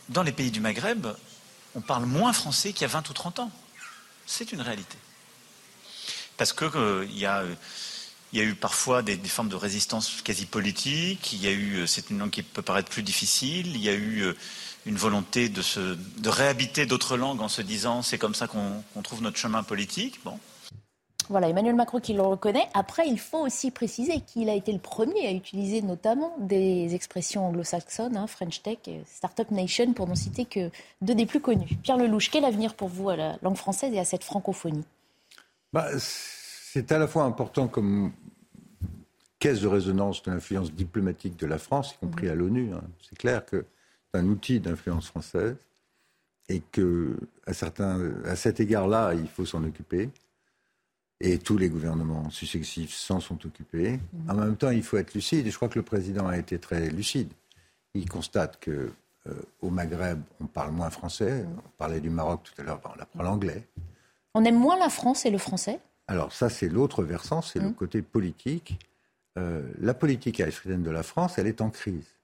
Dans 0.09 0.23
les 0.23 0.31
pays 0.31 0.51
du 0.51 0.59
Maghreb, 0.59 1.07
on 1.75 1.81
parle 1.81 2.05
moins 2.05 2.33
français 2.33 2.73
qu'il 2.73 2.81
y 2.81 2.85
a 2.85 2.87
20 2.87 3.09
ou 3.09 3.13
30 3.13 3.39
ans. 3.39 3.51
C'est 4.25 4.51
une 4.51 4.61
réalité. 4.61 4.97
Parce 6.37 6.53
qu'il 6.53 6.71
euh, 6.75 7.05
y 7.11 7.25
a 7.25 7.41
euh, 7.41 7.55
il 8.33 8.39
y 8.39 8.41
a 8.41 8.45
eu 8.45 8.55
parfois 8.55 9.01
des, 9.01 9.17
formes 9.17 9.49
de 9.49 9.55
résistance 9.55 10.21
quasi 10.21 10.45
politique. 10.45 11.33
Il 11.33 11.41
y 11.43 11.47
a 11.47 11.51
eu, 11.51 11.77
euh, 11.77 11.85
c'est 11.85 12.09
une 12.09 12.19
langue 12.19 12.29
qui 12.29 12.43
peut 12.43 12.61
paraître 12.61 12.89
plus 12.89 13.03
difficile. 13.03 13.75
Il 13.75 13.83
y 13.83 13.89
a 13.89 13.93
eu 13.93 14.21
euh, 14.21 14.33
une 14.85 14.95
volonté 14.95 15.49
de, 15.49 15.61
se, 15.61 15.97
de 16.17 16.29
réhabiter 16.29 16.85
d'autres 16.85 17.17
langues 17.17 17.41
en 17.41 17.49
se 17.49 17.61
disant 17.61 18.01
c'est 18.01 18.17
comme 18.17 18.35
ça 18.35 18.47
qu'on 18.47 19.01
trouve 19.01 19.21
notre 19.21 19.37
chemin 19.37 19.63
politique. 19.63 20.19
Bon. 20.23 20.39
Voilà, 21.29 21.49
Emmanuel 21.49 21.75
Macron 21.75 21.99
qui 21.99 22.13
le 22.13 22.21
reconnaît. 22.21 22.67
Après, 22.73 23.07
il 23.07 23.19
faut 23.19 23.39
aussi 23.39 23.71
préciser 23.71 24.19
qu'il 24.19 24.49
a 24.49 24.53
été 24.53 24.73
le 24.73 24.79
premier 24.79 25.27
à 25.27 25.31
utiliser 25.31 25.81
notamment 25.81 26.35
des 26.39 26.93
expressions 26.93 27.47
anglo-saxonnes, 27.47 28.17
hein, 28.17 28.27
French 28.27 28.61
Tech, 28.61 28.79
Startup 29.05 29.49
Nation, 29.51 29.93
pour 29.93 30.07
n'en 30.07 30.15
citer 30.15 30.45
que 30.45 30.69
deux 31.01 31.15
des 31.15 31.25
plus 31.25 31.39
connus. 31.39 31.77
Pierre 31.83 31.97
Lelouch, 31.97 32.29
quel 32.31 32.43
avenir 32.43 32.73
pour 32.73 32.89
vous 32.89 33.09
à 33.09 33.15
la 33.15 33.37
langue 33.43 33.55
française 33.55 33.93
et 33.93 33.99
à 33.99 34.03
cette 34.03 34.25
francophonie? 34.25 34.83
Bah, 35.71 35.87
c'est 35.99 36.91
à 36.91 36.97
la 36.97 37.07
fois 37.07 37.23
important 37.23 37.67
comme 37.67 38.11
caisse 39.41 39.61
de 39.61 39.67
résonance 39.67 40.21
de 40.21 40.31
l'influence 40.31 40.71
diplomatique 40.71 41.35
de 41.35 41.47
la 41.47 41.57
France, 41.57 41.95
y 41.95 41.97
compris 41.97 42.29
à 42.29 42.35
l'ONU. 42.35 42.71
Hein. 42.73 42.83
C'est 43.01 43.17
clair 43.17 43.43
que 43.43 43.65
c'est 44.13 44.19
un 44.19 44.27
outil 44.27 44.59
d'influence 44.59 45.07
française 45.07 45.55
et 46.47 46.61
que 46.71 47.17
à, 47.47 47.53
certains, 47.53 47.99
à 48.23 48.35
cet 48.35 48.59
égard-là, 48.59 49.15
il 49.15 49.27
faut 49.27 49.45
s'en 49.45 49.63
occuper. 49.63 50.09
Et 51.19 51.39
tous 51.39 51.57
les 51.57 51.69
gouvernements 51.69 52.29
successifs 52.29 52.93
s'en 52.93 53.19
sont 53.19 53.43
occupés. 53.45 53.99
En 54.27 54.35
même 54.35 54.57
temps, 54.57 54.69
il 54.69 54.83
faut 54.83 54.97
être 54.97 55.13
lucide. 55.13 55.45
Et 55.47 55.51
je 55.51 55.55
crois 55.55 55.69
que 55.69 55.79
le 55.79 55.85
président 55.85 56.27
a 56.27 56.37
été 56.37 56.59
très 56.59 56.89
lucide. 56.89 57.31
Il 57.93 58.07
constate 58.09 58.59
que 58.59 58.91
euh, 59.27 59.33
au 59.61 59.69
Maghreb, 59.69 60.21
on 60.39 60.45
parle 60.45 60.71
moins 60.71 60.89
français. 60.91 61.45
On 61.47 61.69
parlait 61.77 61.99
du 61.99 62.09
Maroc 62.09 62.41
tout 62.43 62.59
à 62.61 62.63
l'heure, 62.63 62.79
on 62.85 63.01
apprend 63.01 63.23
l'anglais. 63.23 63.67
On 64.35 64.43
aime 64.45 64.57
moins 64.57 64.77
la 64.77 64.89
France 64.89 65.25
et 65.25 65.31
le 65.31 65.37
français? 65.37 65.79
Alors 66.07 66.31
ça, 66.31 66.49
c'est 66.49 66.69
l'autre 66.69 67.03
versant, 67.03 67.41
c'est 67.41 67.59
le 67.59 67.71
côté 67.71 68.01
politique. 68.01 68.79
Euh, 69.37 69.61
la 69.79 69.93
politique 69.93 70.39
africaine 70.41 70.83
de 70.83 70.91
la 70.91 71.03
France, 71.03 71.37
elle 71.37 71.47
est 71.47 71.61
en 71.61 71.69
crise. 71.69 72.15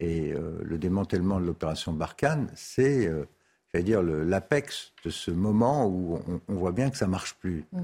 Et 0.00 0.32
euh, 0.32 0.60
le 0.62 0.76
démantèlement 0.76 1.40
de 1.40 1.46
l'opération 1.46 1.92
Barkhane, 1.92 2.50
c'est, 2.54 3.06
euh, 3.06 3.24
j'allais 3.72 3.84
dire, 3.84 4.02
l'apex 4.02 4.92
de 5.04 5.10
ce 5.10 5.30
moment 5.30 5.86
où 5.86 6.20
on, 6.48 6.54
voit 6.54 6.72
bien 6.72 6.90
que 6.90 6.96
ça 6.96 7.06
marche 7.06 7.34
plus. 7.34 7.64
Mmh. 7.72 7.82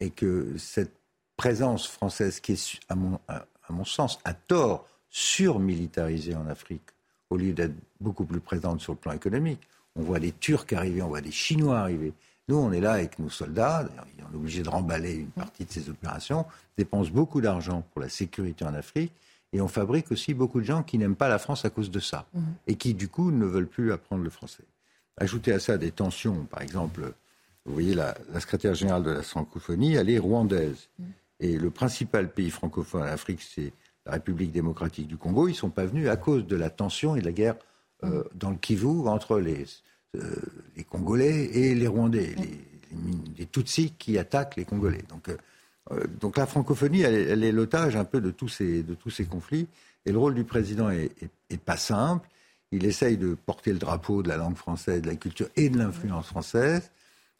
Et 0.00 0.10
que 0.10 0.58
cette 0.58 0.92
présence 1.36 1.86
française, 1.86 2.40
qui 2.40 2.52
est, 2.52 2.80
à 2.88 2.94
mon, 2.94 3.18
à 3.28 3.46
mon 3.70 3.84
sens, 3.84 4.18
à 4.24 4.34
tort, 4.34 4.86
surmilitarisée 5.08 6.34
en 6.34 6.46
Afrique, 6.48 6.82
au 7.30 7.36
lieu 7.36 7.52
d'être 7.52 7.74
beaucoup 8.00 8.24
plus 8.24 8.40
présente 8.40 8.80
sur 8.80 8.92
le 8.92 8.98
plan 8.98 9.12
économique, 9.12 9.60
on 9.96 10.02
voit 10.02 10.18
des 10.18 10.32
Turcs 10.32 10.72
arriver, 10.72 11.02
on 11.02 11.08
voit 11.08 11.20
des 11.20 11.30
Chinois 11.30 11.78
arriver. 11.78 12.12
Nous, 12.48 12.56
on 12.56 12.72
est 12.72 12.80
là 12.80 12.92
avec 12.92 13.18
nos 13.18 13.30
soldats, 13.30 13.88
on 14.18 14.34
est 14.34 14.36
obligé 14.36 14.62
de 14.62 14.68
remballer 14.68 15.14
une 15.14 15.30
partie 15.30 15.64
de 15.64 15.70
ces 15.70 15.88
opérations, 15.88 16.40
on 16.40 16.72
dépense 16.76 17.10
beaucoup 17.10 17.40
d'argent 17.40 17.84
pour 17.92 18.02
la 18.02 18.08
sécurité 18.08 18.64
en 18.64 18.74
Afrique, 18.74 19.12
et 19.54 19.60
on 19.60 19.68
fabrique 19.68 20.10
aussi 20.12 20.34
beaucoup 20.34 20.60
de 20.60 20.66
gens 20.66 20.82
qui 20.82 20.98
n'aiment 20.98 21.16
pas 21.16 21.28
la 21.28 21.38
France 21.38 21.64
à 21.64 21.70
cause 21.70 21.90
de 21.90 22.00
ça, 22.00 22.26
mhm. 22.34 22.42
et 22.66 22.74
qui, 22.74 22.92
du 22.92 23.08
coup, 23.08 23.30
ne 23.30 23.46
veulent 23.46 23.68
plus 23.68 23.92
apprendre 23.92 24.24
le 24.24 24.30
français. 24.30 24.64
Ajouter 25.16 25.52
à 25.52 25.60
ça 25.60 25.78
des 25.78 25.92
tensions, 25.92 26.44
par 26.44 26.60
exemple, 26.60 27.14
vous 27.64 27.72
voyez, 27.72 27.94
la, 27.94 28.14
secrétaire 28.40 28.74
générale 28.74 29.04
de 29.04 29.10
la 29.10 29.22
francophonie, 29.22 29.94
elle 29.94 30.10
est 30.10 30.18
rwandaise. 30.18 30.88
Mhm. 30.98 31.06
Et 31.40 31.58
le 31.58 31.70
principal 31.70 32.30
pays 32.30 32.50
francophone 32.50 33.02
en 33.02 33.06
Afrique, 33.06 33.40
c'est 33.42 33.72
la 34.04 34.12
République 34.12 34.52
démocratique 34.52 35.06
du 35.06 35.16
Congo. 35.16 35.48
Ils 35.48 35.52
ne 35.52 35.56
sont 35.56 35.70
pas 35.70 35.86
venus 35.86 36.08
à 36.08 36.16
cause 36.16 36.46
de 36.46 36.56
la 36.56 36.68
tension 36.68 37.16
et 37.16 37.20
de 37.20 37.24
la 37.24 37.32
guerre 37.32 37.56
euh, 38.02 38.18
mhm. 38.18 38.24
dans 38.34 38.50
le 38.50 38.56
Kivu 38.56 39.08
entre 39.08 39.38
les 39.38 39.62
euh, 39.62 39.66
les 40.76 40.84
Congolais 40.84 41.44
et 41.52 41.74
les 41.74 41.86
Rwandais, 41.86 42.34
les, 43.36 43.46
Tutsis 43.46 43.92
qui 43.98 44.18
attaquent 44.18 44.56
les 44.56 44.64
Congolais. 44.64 45.04
Donc, 45.08 45.28
euh, 45.28 45.36
euh, 45.92 46.06
donc 46.20 46.36
la 46.36 46.46
francophonie, 46.46 47.02
elle, 47.02 47.44
est 47.44 47.52
l'otage 47.52 47.96
un 47.96 48.04
peu 48.04 48.20
de 48.20 48.30
tous, 48.30 48.48
ces, 48.48 48.82
de 48.82 48.94
tous 48.94 49.10
ces 49.10 49.24
conflits. 49.24 49.66
Et 50.06 50.12
le 50.12 50.18
rôle 50.18 50.34
du 50.34 50.44
président 50.44 50.90
est, 50.90 51.10
pas 51.64 51.76
simple. 51.76 52.28
Il 52.72 52.84
essaye 52.84 53.16
de 53.16 53.34
porter 53.34 53.72
le 53.72 53.78
drapeau 53.78 54.22
de 54.22 54.28
la 54.28 54.36
langue 54.36 54.56
française, 54.56 55.02
de 55.02 55.06
la 55.06 55.16
culture 55.16 55.48
et 55.56 55.68
de 55.68 55.78
l'influence 55.78 56.26
française, 56.26 56.90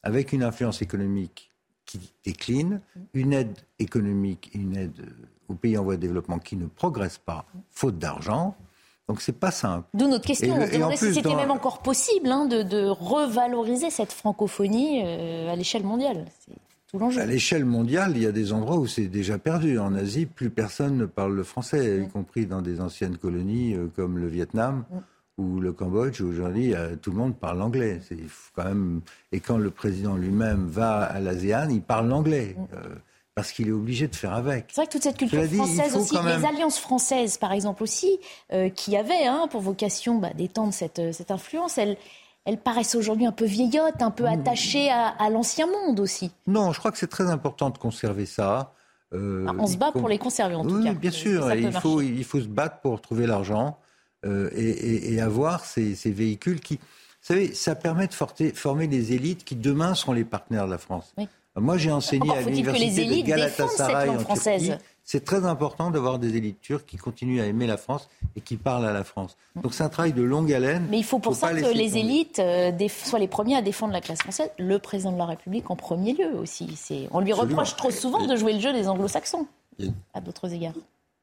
avec 0.03 0.33
une 0.33 0.43
influence 0.43 0.81
économique 0.81 1.51
qui 1.85 2.12
décline, 2.25 2.81
une 3.12 3.33
aide 3.33 3.59
économique, 3.79 4.51
une 4.55 4.77
aide 4.77 5.05
aux 5.49 5.55
pays 5.55 5.77
en 5.77 5.85
voie 5.85 5.97
de 5.97 6.01
développement 6.01 6.39
qui 6.39 6.57
ne 6.57 6.66
progresse 6.66 7.18
pas, 7.18 7.47
faute 7.70 7.99
d'argent. 7.99 8.57
Donc 9.09 9.20
c'est 9.20 9.38
pas 9.38 9.50
simple. 9.50 9.86
D'où 9.92 10.09
notre 10.09 10.26
question. 10.26 10.55
on 10.57 10.90
se 10.96 10.96
si 10.96 11.14
c'était 11.14 11.34
même 11.34 11.50
encore 11.50 11.80
possible 11.80 12.28
hein, 12.30 12.46
de, 12.46 12.88
revaloriser 12.88 13.90
cette 13.90 14.12
francophonie 14.12 15.02
euh, 15.05 15.52
à 15.52 15.57
l'échelle 15.57 15.84
mondiale. 15.84 16.24
C'est 16.40 16.55
tout 16.90 16.98
l'enjeu. 16.98 17.20
À 17.20 17.26
l'échelle 17.26 17.66
mondiale, 17.66 18.12
il 18.16 18.22
y 18.22 18.26
a 18.26 18.32
des 18.32 18.52
endroits 18.52 18.78
où 18.78 18.86
c'est 18.86 19.09
déjà 19.09 19.36
perdu. 19.36 19.78
En 19.78 19.94
Asie, 19.94 20.26
plus 20.26 20.48
personne 20.48 20.96
ne 20.96 21.07
parle 21.07 21.34
le 21.34 21.42
français, 21.42 22.02
y 22.02 22.09
compris 22.09 22.46
dans 22.46 22.62
des 22.62 22.80
anciennes 22.80 23.18
colonies 23.18 23.74
euh, 23.74 23.88
comme 23.94 24.18
le 24.18 24.26
Vietnam. 24.26 24.84
ou 25.36 25.61
le 25.61 25.72
Cambodge, 25.72 26.22
aujourd'hui, 26.22 26.74
euh, 26.74 26.96
tout 26.96 27.11
le 27.11 27.18
monde 27.18 27.36
parle 27.36 27.61
anglais. 27.61 28.00
Quand 28.55 28.64
même... 28.64 29.02
Et 29.32 29.40
quand 29.40 29.59
le 29.59 29.70
président 29.70 30.16
lui-même 30.16 30.66
va 30.66 31.02
à 31.02 31.20
l'ASEAN, 31.20 31.68
il 31.68 31.82
parle 31.82 32.09
l'anglais 32.09 32.57
parce 33.35 33.51
qu'il 33.51 33.68
est 33.68 33.72
obligé 33.72 34.07
de 34.09 34.14
faire 34.14 34.32
avec. 34.32 34.66
C'est 34.68 34.80
vrai 34.80 34.87
que 34.87 34.93
toute 34.93 35.03
cette 35.03 35.16
culture 35.16 35.45
française 35.45 35.97
aussi, 35.97 36.14
les 36.14 36.45
alliances 36.45 36.78
françaises 36.78 37.37
par 37.37 37.53
exemple 37.53 37.82
aussi, 37.82 38.18
euh, 38.53 38.68
qui 38.68 38.97
avaient 38.97 39.26
hein, 39.26 39.49
pour 39.51 39.61
vocation 39.61 40.18
bah, 40.18 40.32
d'étendre 40.35 40.72
cette, 40.72 41.01
euh, 41.01 41.12
cette, 41.12 41.30
influence, 41.30 41.76
elles, 41.76 41.97
elles 42.45 42.59
paraissent 42.59 42.95
aujourd'hui 42.95 43.26
un 43.26 43.32
peu 43.32 43.45
vieillottes, 43.45 44.03
un 44.03 44.12
peu 44.12 44.26
attachées 44.26 44.91
à, 44.91 45.28
l'ancien 45.30 45.66
monde 45.66 45.99
aussi. 45.99 46.30
Non, 46.47 46.72
je 46.72 46.78
crois 46.78 46.93
que 46.93 46.99
c'est 46.99 47.09
très 47.09 47.28
important 47.28 47.70
de 47.70 47.78
conserver 47.78 48.26
ça. 48.26 48.72
Euh, 49.12 49.47
ah, 49.49 49.53
on 49.59 49.66
se 49.66 49.76
bat 49.76 49.93
pour 49.93 50.09
les 50.09 50.18
conserver 50.18 50.55
en 50.55 50.64
tout 50.64 50.82
cas. 50.82 50.91
Oui, 50.91 50.95
bien 50.95 51.11
sûr, 51.11 51.53
il 51.55 51.72
faut, 51.72 52.01
il 52.01 52.24
faut 52.24 52.41
se 52.41 52.47
battre 52.47 52.80
pour 52.80 53.01
trouver 53.01 53.26
l'argent 53.26 53.78
et, 54.24 55.20
avoir 55.20 55.64
ces, 55.66 55.95
ces, 55.95 56.11
véhicules 56.11 56.61
qui... 56.61 56.76
Vous 56.76 57.35
savez, 57.35 57.53
ça 57.53 57.74
permet 57.74 58.07
de 58.07 58.14
former 58.55 58.87
des 58.87 59.12
élites 59.12 59.45
qui 59.45 59.55
demain 59.55 59.95
seront 59.95 60.12
les 60.12 60.24
partenaires 60.24 60.66
de 60.66 60.70
la 60.70 60.78
France. 60.78 61.12
Oui. 61.18 61.28
Moi, 61.57 61.78
j'ai 61.78 61.92
enseigné 61.92 62.30
à 62.36 62.42
l'université 62.42 63.22
de 63.22 63.26
Galatasaray 63.26 64.09
en 64.09 64.24
Turquie. 64.24 64.72
C'est 65.07 65.22
très 65.22 65.44
important 65.44 65.90
d'avoir 65.90 66.18
des 66.18 66.36
élites 66.36 66.61
turques 66.62 66.86
qui 66.86 66.96
continuent 66.96 67.40
à 67.40 67.46
aimer 67.46 67.66
la 67.66 67.76
France 67.76 68.09
et 68.36 68.40
qui 68.40 68.57
parlent 68.57 68.86
à 68.86 68.92
la 68.92 69.05
France. 69.05 69.36
Donc 69.55 69.74
c'est 69.74 69.84
un 69.84 69.90
travail 69.90 70.14
de 70.14 70.22
longue 70.22 70.50
haleine. 70.50 70.86
Mais 70.90 70.98
il 70.98 71.05
faut 71.05 71.18
pour 71.18 71.34
ça 71.34 71.52
que 71.52 71.74
les 71.74 71.98
élites 71.98 72.38
euh, 72.38 72.72
soient 72.88 73.18
les 73.18 73.28
premiers 73.28 73.57
à 73.57 73.62
défendre 73.62 73.92
la 73.92 74.00
classe 74.00 74.20
française, 74.20 74.50
le 74.59 74.78
président 74.78 75.12
de 75.12 75.18
la 75.18 75.26
République 75.26 75.70
en 75.70 75.76
premier 75.76 76.14
lieu 76.14 76.34
aussi. 76.38 77.07
On 77.11 77.20
lui 77.20 77.34
reproche 77.34 77.76
trop 77.76 77.90
souvent 77.90 78.26
de 78.26 78.34
jouer 78.34 78.55
le 78.55 78.61
jeu 78.61 78.72
des 78.72 78.88
anglo-saxons, 78.88 79.46
à 80.14 80.22
d'autres 80.22 80.50
égards. 80.52 80.72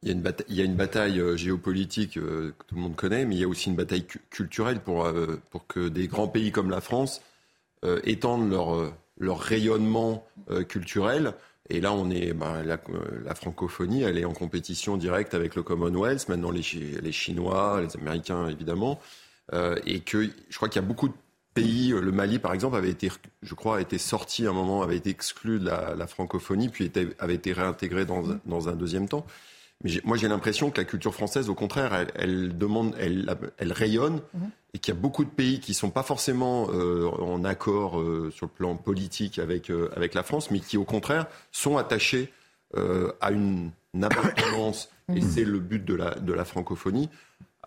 Il 0.03 0.09
y, 0.09 0.11
a 0.11 0.13
une 0.13 0.21
bataille, 0.21 0.45
il 0.49 0.55
y 0.55 0.61
a 0.61 0.63
une 0.63 0.75
bataille 0.75 1.19
euh, 1.19 1.37
géopolitique 1.37 2.17
euh, 2.17 2.55
que 2.57 2.65
tout 2.65 2.75
le 2.75 2.81
monde 2.81 2.95
connaît, 2.95 3.25
mais 3.25 3.35
il 3.35 3.41
y 3.41 3.43
a 3.43 3.47
aussi 3.47 3.69
une 3.69 3.75
bataille 3.75 4.05
culturelle 4.29 4.79
pour, 4.79 5.07
pour 5.49 5.67
que 5.67 5.89
des 5.89 6.07
grands 6.07 6.27
pays 6.27 6.51
comme 6.51 6.69
la 6.69 6.81
France 6.81 7.21
étendent 8.03 8.51
leur, 8.51 8.91
leur 9.21 9.39
rayonnement 9.39 10.27
culturel. 10.67 11.33
Et 11.69 11.79
là, 11.79 11.93
on 11.93 12.09
est, 12.09 12.33
bah, 12.33 12.63
la, 12.63 13.35
francophonie, 13.35 14.01
elle 14.01 14.17
est 14.17 14.25
en 14.25 14.33
compétition 14.33 14.97
directe 14.97 15.33
avec 15.33 15.55
le 15.55 15.63
Commonwealth, 15.63 16.27
maintenant 16.27 16.51
les, 16.51 16.63
les 17.01 17.11
Chinois, 17.13 17.81
les 17.81 17.95
Américains 17.95 18.49
évidemment, 18.49 18.99
et 19.85 20.01
que 20.01 20.29
je 20.49 20.55
crois 20.57 20.67
qu'il 20.67 20.81
y 20.81 20.83
a 20.83 20.87
beaucoup 20.87 21.07
de 21.07 21.13
pays, 21.53 21.89
le 21.89 22.11
Mali 22.11 22.39
par 22.39 22.53
exemple, 22.53 22.75
avait 22.75 22.89
été, 22.89 23.09
je 23.41 23.53
crois, 23.53 23.81
été 23.81 23.97
sorti 23.97 24.45
à 24.45 24.49
un 24.49 24.53
moment, 24.53 24.81
avait 24.81 24.97
été 24.97 25.09
exclu 25.09 25.59
de 25.59 25.65
la, 25.65 26.07
francophonie, 26.07 26.69
puis 26.69 26.85
était, 26.85 27.09
avait 27.19 27.35
été 27.35 27.53
réintégré 27.53 28.05
dans, 28.05 28.23
dans 28.45 28.69
un 28.69 28.73
deuxième 28.73 29.07
temps. 29.07 29.25
Mais 29.83 29.91
moi, 30.03 30.17
j'ai 30.17 30.27
l'impression 30.27 30.69
que 30.69 30.79
la 30.79 30.85
culture 30.85 31.13
française, 31.13 31.49
au 31.49 31.55
contraire, 31.55 32.07
elle, 32.15 32.57
demande, 32.57 32.95
elle, 32.99 33.35
elle 33.57 33.71
rayonne, 33.71 34.21
mhm. 34.33 34.49
et 34.73 34.79
qu'il 34.79 34.93
y 34.93 34.97
a 34.97 34.99
beaucoup 34.99 35.23
de 35.23 35.29
pays 35.29 35.59
qui 35.59 35.73
sont 35.73 35.89
pas 35.89 36.03
forcément 36.03 36.67
euh, 36.71 37.09
en 37.19 37.43
accord 37.43 37.99
euh, 37.99 38.31
sur 38.31 38.45
le 38.45 38.51
plan 38.51 38.75
politique 38.75 39.39
avec 39.39 39.69
euh, 39.69 39.89
avec 39.95 40.13
la 40.13 40.23
France, 40.23 40.51
mais 40.51 40.59
qui, 40.59 40.77
au 40.77 40.85
contraire, 40.85 41.27
sont 41.51 41.77
attachés 41.77 42.31
à 42.73 43.31
une, 43.31 43.71
une 43.93 44.03
appartenance, 44.03 44.89
et 45.09 45.21
mhm. 45.21 45.29
c'est 45.29 45.43
le 45.43 45.59
but 45.59 45.83
de 45.83 45.95
la 45.95 46.15
de 46.15 46.33
la 46.33 46.45
francophonie, 46.45 47.09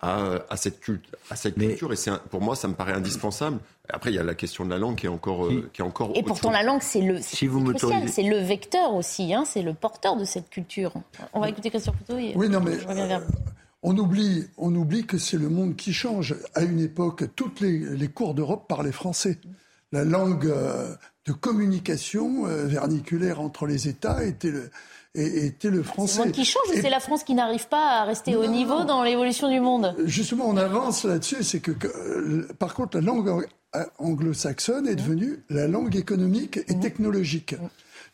à, 0.01 0.57
cette, 0.57 0.81
culte, 0.81 1.05
à 1.31 1.37
cette 1.37 1.55
culture. 1.55 1.93
Et 1.93 1.97
pour 2.31 2.41
moi, 2.41 2.57
ça 2.57 2.69
me 2.69 2.75
paraît 2.75 2.93
indispensable. 2.93 3.59
Après, 3.89 4.11
il 4.11 4.17
y 4.17 4.19
a 4.19 4.23
la 4.23 4.35
question 4.35 4.65
de 4.65 4.71
la 4.71 4.79
langue 4.79 4.97
qui 4.97 5.07
est 5.07 5.11
encore. 5.11 5.47
Euh, 5.47 5.71
qui 5.73 5.81
est 5.81 5.85
encore 5.85 6.13
et 6.15 6.23
pourtant, 6.23 6.51
la 6.51 6.63
langue, 6.63 6.83
c'est 6.83 7.01
le, 7.01 7.21
si 7.21 7.49
c'est 8.09 8.23
le 8.23 8.39
vecteur 8.39 8.95
aussi, 8.95 9.35
hein, 9.35 9.45
c'est 9.47 9.63
le 9.63 9.75
porteur 9.75 10.17
de 10.17 10.25
cette 10.25 10.51
culture. 10.51 10.93
On 11.33 11.41
va 11.41 11.49
écouter 11.49 11.71
Christian 11.71 11.93
Couteau. 11.93 12.19
Oui, 12.35 12.49
non, 12.49 12.61
mais. 12.61 12.79
On 13.87 13.99
oublie, 13.99 14.47
on 14.57 14.75
oublie 14.75 15.05
que 15.05 15.19
c'est 15.19 15.37
le 15.37 15.51
monde 15.51 15.77
qui 15.77 15.93
change. 15.93 16.35
À 16.55 16.63
une 16.63 16.81
époque, 16.81 17.25
toutes 17.37 17.61
les, 17.61 17.79
les 17.81 18.09
cours 18.09 18.33
d'Europe 18.33 18.67
parlaient 18.67 18.93
français. 18.93 19.39
La 19.93 20.05
langue 20.05 20.47
euh, 20.47 20.95
de 21.27 21.33
communication 21.33 22.47
euh, 22.47 22.65
verniculaire 22.65 23.43
entre 23.43 23.67
les 23.67 23.87
États 23.87 24.25
était 24.25 24.51
le, 24.51 24.71
était 25.15 25.71
le 25.71 25.83
français. 25.83 26.21
C'est 26.23 26.27
le 26.27 26.33
qui 26.33 26.45
change 26.45 26.69
ou 26.71 26.75
c'est 26.75 26.91
la 26.91 27.01
France 27.01 27.25
qui 27.25 27.35
n'arrive 27.35 27.69
pas 27.69 28.01
à 28.01 28.05
rester 28.05 28.37
au 28.37 28.47
niveau 28.47 28.85
dans 28.85 29.03
l'évolution 29.03 29.51
du 29.51 29.61
monde? 29.61 29.95
Justement, 30.05 30.49
on 30.49 30.57
avance 30.57 31.05
là-dessus. 31.05 31.43
C'est 31.43 31.61
que, 31.61 31.73
euh, 31.87 32.49
par 32.59 32.75
contre, 32.75 32.99
la 32.99 33.03
langue 33.05 33.47
anglo-saxonne 33.99 34.87
est 34.87 34.97
devenue 34.97 35.45
la 35.51 35.67
langue 35.67 35.97
économique 35.97 36.59
et 36.69 36.79
technologique. 36.79 37.57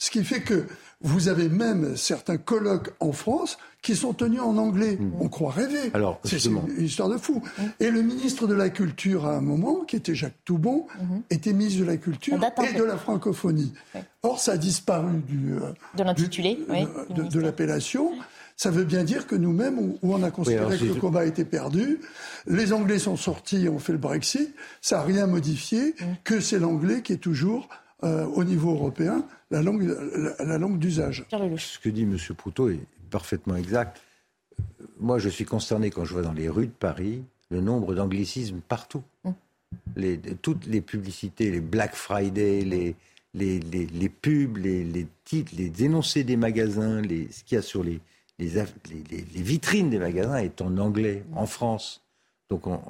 Ce 0.01 0.11
qui 0.11 0.25
fait 0.25 0.41
que 0.41 0.65
vous 1.03 1.29
avez 1.29 1.51
même 1.51 1.95
certains 1.95 2.39
colloques 2.39 2.91
en 3.01 3.13
France 3.13 3.59
qui 3.83 3.95
sont 3.95 4.15
tenus 4.15 4.41
en 4.41 4.57
anglais. 4.57 4.97
Mm. 4.99 5.13
On 5.21 5.29
croit 5.29 5.53
rêver. 5.53 5.91
Alors, 5.93 6.21
c'est 6.25 6.43
une 6.47 6.63
histoire 6.79 7.11
de 7.11 7.19
fou. 7.19 7.43
Mm. 7.59 7.63
Et 7.81 7.91
le 7.91 8.03
ministre 8.03 8.47
de 8.47 8.55
la 8.55 8.71
Culture, 8.71 9.27
à 9.27 9.37
un 9.37 9.43
moment, 9.43 9.85
qui 9.85 9.97
était 9.97 10.15
Jacques 10.15 10.43
Toubon, 10.47 10.87
mm-hmm. 10.89 11.23
était 11.31 11.53
ministre 11.53 11.81
de 11.81 11.87
la 11.87 11.99
Culture 11.99 12.35
et 12.35 12.79
de 12.79 12.83
la 12.83 12.97
francophonie. 12.97 13.75
Or, 14.23 14.41
ça 14.41 14.53
a 14.53 14.57
disparu 14.57 15.19
du, 15.29 15.53
euh, 15.53 15.71
de 15.97 16.03
l'intitulé, 16.03 16.59
de, 17.11 17.41
l'appellation. 17.41 18.13
Ça 18.57 18.71
veut 18.71 18.85
bien 18.85 19.05
dire 19.05 19.27
que 19.27 19.35
nous-mêmes, 19.35 19.79
où 19.79 20.15
on 20.15 20.23
a 20.23 20.31
considéré 20.31 20.79
que 20.79 20.85
le 20.85 20.95
combat 20.95 21.27
était 21.27 21.45
perdu, 21.45 22.01
les 22.47 22.73
Anglais 22.73 22.99
sont 22.99 23.17
sortis, 23.17 23.69
ont 23.69 23.79
fait 23.79 23.93
le 23.93 23.99
Brexit, 23.99 24.55
ça 24.81 24.97
n'a 24.97 25.03
rien 25.03 25.27
modifié, 25.27 25.95
mm. 25.99 26.05
que 26.25 26.41
c'est 26.41 26.59
l'anglais 26.59 27.03
qui 27.03 27.13
est 27.13 27.19
toujours 27.19 27.69
euh, 28.03 28.25
au 28.25 28.45
niveau 28.45 28.73
européen 28.73 29.25
la 29.51 29.63
langue, 29.63 29.83
la, 30.39 30.59
langue 30.59 30.79
d'usage. 30.79 31.27
Ce 31.31 31.79
que 31.79 31.89
dit 31.89 32.03
M. 32.03 32.17
Proutot 32.37 32.71
est 32.71 32.81
parfaitement 33.11 33.57
exact. 33.57 34.01
Moi, 34.99 35.19
je 35.19 35.29
suis 35.29 35.45
consterné 35.45 35.91
quand 35.91 36.05
je 36.05 36.13
vois 36.13 36.23
dans 36.23 36.33
les 36.33 36.49
rues 36.49 36.67
de 36.67 36.73
Paris 36.73 37.25
le 37.51 37.61
nombre 37.61 37.95
d'anglicismes 37.95 38.61
partout. 38.61 39.03
Les, 39.97 40.19
toutes 40.19 40.67
les 40.67 40.81
publicités, 40.81 41.51
les 41.51 41.61
Black 41.61 41.95
Friday, 41.95 42.63
les, 42.63 42.97
les, 43.35 43.61
les, 43.61 44.09
pubs, 44.09 44.57
les, 44.57 45.07
titres, 45.25 45.53
les 45.57 45.85
énoncés 45.85 46.25
des 46.25 46.37
magasins, 46.37 47.01
les, 47.01 47.31
ce 47.31 47.45
qu'il 47.45 47.57
y 47.57 47.59
a 47.59 47.63
sur 47.63 47.85
les, 47.85 48.01
les, 48.39 48.57
vitrines 49.35 49.91
des 49.91 49.99
magasins 49.99 50.39
est 50.39 50.61
en 50.61 50.77
anglais, 50.79 51.25
en 51.35 51.47
France. 51.47 52.03
Donc 52.49 52.67
on, 52.67 52.81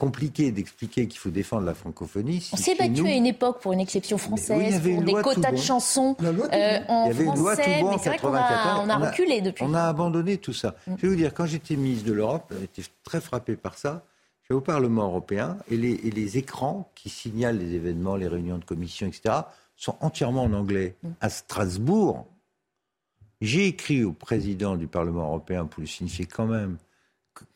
compliqué 0.00 0.50
d'expliquer 0.50 1.06
qu'il 1.06 1.18
faut 1.18 1.28
défendre 1.28 1.66
la 1.66 1.74
francophonie. 1.74 2.48
on 2.54 2.56
s'est 2.56 2.74
battu 2.74 3.06
à 3.06 3.12
une 3.12 3.26
époque 3.26 3.60
pour 3.60 3.74
une 3.74 3.80
exception 3.80 4.16
française, 4.16 4.80
pour 4.80 5.02
des 5.02 5.12
quotas 5.12 5.52
de 5.52 5.58
chansons 5.58 6.16
euh, 6.22 6.80
en 6.88 7.04
il 7.04 7.08
y 7.08 7.10
avait 7.10 7.24
une 7.24 7.36
loi 7.36 7.54
tout 7.54 7.62
bon 7.80 7.90
mais 7.90 7.98
c'est 7.98 8.08
vrai 8.08 8.18
qu'on 8.18 8.34
a, 8.34 8.82
on 8.82 8.88
a, 8.88 8.96
reculé 8.96 9.42
depuis. 9.42 9.62
On 9.62 9.74
a 9.74 9.82
abandonné 9.82 10.38
tout 10.38 10.54
ça. 10.54 10.74
Mm. 10.86 10.94
Je 10.96 11.02
vais 11.02 11.08
vous 11.08 11.16
dire, 11.16 11.34
quand 11.34 11.44
j'étais 11.44 11.76
ministre 11.76 12.06
de 12.08 12.14
l'Europe, 12.14 12.52
j'étais 12.60 12.88
très 13.04 13.20
frappé 13.20 13.56
par 13.56 13.76
ça. 13.76 14.02
Je 14.42 14.54
vais 14.54 14.56
au 14.56 14.62
Parlement 14.62 15.04
européen 15.04 15.58
et 15.70 15.76
les, 15.76 15.92
et 15.92 16.10
les, 16.10 16.38
écrans 16.38 16.90
qui 16.94 17.10
signalent 17.10 17.58
les 17.58 17.74
événements, 17.74 18.16
les 18.16 18.26
réunions 18.26 18.58
de 18.58 18.64
commission, 18.64 19.06
etc., 19.06 19.34
sont 19.76 19.96
entièrement 20.00 20.44
en 20.44 20.52
anglais. 20.54 20.96
Mm. 21.02 21.08
À 21.20 21.28
Strasbourg, 21.28 22.26
j'ai 23.42 23.66
écrit 23.66 24.02
au 24.02 24.12
président 24.12 24.76
du 24.76 24.86
Parlement 24.86 25.26
européen 25.26 25.66
pour 25.66 25.82
lui 25.82 25.88
signifier 25.88 26.24
quand 26.24 26.46
même 26.46 26.78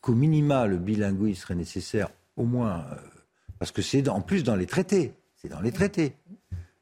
qu'au 0.03 0.15
minima, 0.15 0.67
le 0.67 0.77
bilinguisme 0.77 1.41
serait 1.41 1.55
nécessaire 1.55 2.11
au 2.37 2.45
moins, 2.45 2.85
euh, 2.91 2.97
parce 3.59 3.73
que 3.73 3.83
c'est 3.83 4.09
en 4.09 4.21
plus 4.21 4.45
dans 4.45 4.57
les 4.57 4.67
traités, 4.67 5.15
c'est 5.37 5.49
dans 5.49 5.61
les 5.61 5.73
traités. 5.73 6.17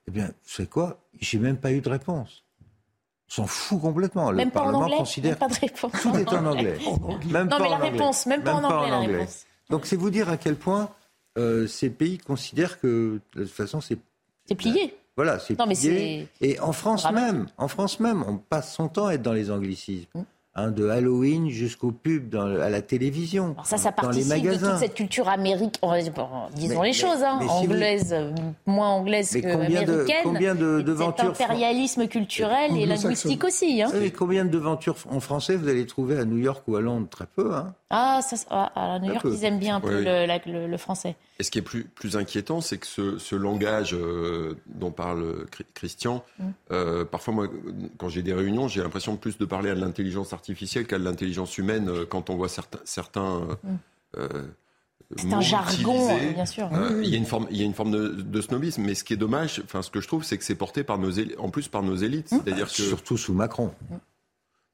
Eh 0.09 0.11
bien, 0.11 0.31
c'est 0.43 0.69
quoi? 0.69 1.01
J'ai 1.21 1.39
même 1.39 1.57
pas 1.57 1.73
eu 1.73 1.81
de 1.81 1.89
réponse. 1.89 2.45
On 3.29 3.35
s'en 3.35 3.47
fout 3.47 3.81
complètement. 3.81 4.31
Même 4.33 4.49
le 4.49 4.53
pas 4.53 4.61
Parlement 4.61 4.81
en 4.81 4.85
anglais 4.85 4.97
considère 4.99 5.39
pas 5.39 5.49
de 5.49 5.55
réponse. 5.55 5.93
tout 6.03 6.17
est 6.17 6.29
en 6.29 6.47
anglais. 6.47 6.79
Même 7.31 7.49
non, 7.49 7.59
mais 7.61 7.71
la 7.71 7.77
réponse, 7.77 8.27
même 8.27 8.43
pas, 8.43 8.55
en, 8.55 8.65
anglais, 8.65 8.91
la 8.91 8.99
réponse. 9.01 9.47
Donc 9.71 9.87
c'est 9.87 9.97
vous 9.97 10.11
dire 10.11 10.29
à 10.29 10.37
quel 10.37 10.57
point 10.57 10.91
euh, 11.39 11.67
ces 11.67 11.89
pays 11.89 12.19
considèrent 12.19 12.79
que 12.79 13.21
de 13.35 13.45
toute 13.45 13.53
façon 13.53 13.81
c'est 13.81 13.99
c'est 14.45 14.55
plié. 14.55 14.95
Voilà, 15.17 15.39
c'est 15.39 15.55
plié. 15.55 16.29
Et 16.41 16.59
en 16.61 16.73
France 16.73 17.11
même, 17.11 17.47
en 17.57 17.69
France 17.69 18.01
même, 18.01 18.25
on 18.27 18.37
passe 18.37 18.75
son 18.75 18.89
temps 18.89 19.07
à 19.07 19.15
être 19.15 19.23
dans 19.23 19.33
les 19.33 19.51
anglicismes. 19.51 20.09
Hum. 20.15 20.25
Hein, 20.55 20.71
de 20.71 20.87
Halloween 20.87 21.49
jusqu'au 21.49 21.93
pub 21.93 22.35
à 22.35 22.69
la 22.69 22.83
télévision. 22.83 23.57
ça, 23.65 23.79
ça 23.79 23.91
participe 23.91 24.29
dans 24.29 24.35
les 24.35 24.43
magasins. 24.43 24.67
de 24.67 24.73
toute 24.73 24.81
cette 24.81 24.95
culture 24.95 25.27
américaine, 25.31 25.71
disons 26.55 26.83
les 26.83 26.93
choses, 26.93 27.23
hein, 27.23 27.39
anglaise, 27.49 28.15
moins 28.67 28.91
anglaise 28.91 29.33
que 29.33 29.47
américaine. 29.47 30.05
combien 30.23 30.55
de 30.55 30.83
devantures 30.83 31.35
Cet 31.35 31.47
impérialisme 31.47 32.07
culturel 32.07 32.77
et 32.77 32.85
linguistique 32.85 33.45
aussi. 33.45 33.81
Hein. 33.81 33.91
combien 34.15 34.45
de 34.45 34.51
devantures 34.51 34.97
en 35.09 35.21
français 35.21 35.57
vous 35.57 35.69
allez 35.69 35.87
trouver 35.87 36.19
à 36.19 36.27
New 36.27 36.37
York 36.37 36.63
ou 36.69 36.77
à 36.77 36.83
Londres? 36.83 37.09
Très 37.09 37.27
peu. 37.35 37.55
Hein. 37.55 37.73
Ah, 37.89 38.21
ça, 38.23 38.37
ah, 38.51 38.71
à 38.75 38.99
New 38.99 39.11
York, 39.11 39.25
ils 39.25 39.45
aiment 39.45 39.59
bien 39.59 39.77
un 39.77 39.81
peu 39.81 40.05
le, 40.05 40.77
français. 40.77 41.17
Et 41.39 41.45
ce 41.45 41.51
qui 41.51 41.59
est 41.59 41.63
plus, 41.63 41.85
plus 41.85 42.17
inquiétant, 42.17 42.61
c'est 42.61 42.79
que 42.79 42.87
ce, 42.87 43.19
ce 43.19 43.37
langage 43.37 43.95
euh, 43.95 44.55
dont 44.67 44.91
parle 44.91 45.47
Christian, 45.75 46.25
mm. 46.39 46.45
euh, 46.73 47.05
parfois, 47.05 47.35
moi, 47.35 47.49
quand 47.99 48.09
j'ai 48.09 48.23
des 48.23 48.33
réunions, 48.33 48.69
j'ai 48.69 48.83
l'impression 48.83 49.13
de 49.13 49.19
plus 49.19 49.39
de 49.39 49.45
parler 49.45 49.71
à 49.71 49.75
l'intelligence 49.75 50.33
artificielle 50.33 50.42
qu'à 50.87 50.99
l'intelligence 50.99 51.59
humaine 51.59 51.89
euh, 51.89 52.07
quand 52.07 52.31
on 52.31 52.37
voit 52.37 52.49
certains. 52.49 52.81
certains 52.85 53.41
mm. 53.63 54.19
c'est 55.17 55.33
un 55.33 55.41
jargon, 55.41 56.17
bien 56.35 56.47
sûr. 56.47 56.71
il, 57.03 57.09
y 57.09 57.15
a 57.15 57.19
une 57.19 57.27
forme, 57.27 57.47
il 57.51 57.57
y 57.57 57.63
a 57.63 57.65
une 57.65 57.75
forme 57.75 57.91
de, 57.91 58.41
snobisme, 58.41 58.83
mais 58.83 58.95
ce 58.95 59.05
qui 59.05 59.13
est 59.13 59.19
dommage, 59.19 59.63
enfin, 59.65 59.83
ce 59.83 59.91
que 59.91 60.01
je 60.01 60.09
trouve, 60.09 60.25
c'est 60.25 60.39
que 60.39 60.45
c'est 60.45 60.55
porté 60.55 60.85
par 60.85 60.99
nos 60.99 61.13
en 61.39 61.51
plus 61.51 61.69
par 61.69 61.83
nos 61.83 61.97
élites. 61.97 62.33
Mm. 62.33 62.41
C'est-à-dire 62.45 62.67
que... 62.67 62.83
Surtout 62.83 63.17
sous 63.17 63.35
Macron. 63.35 63.73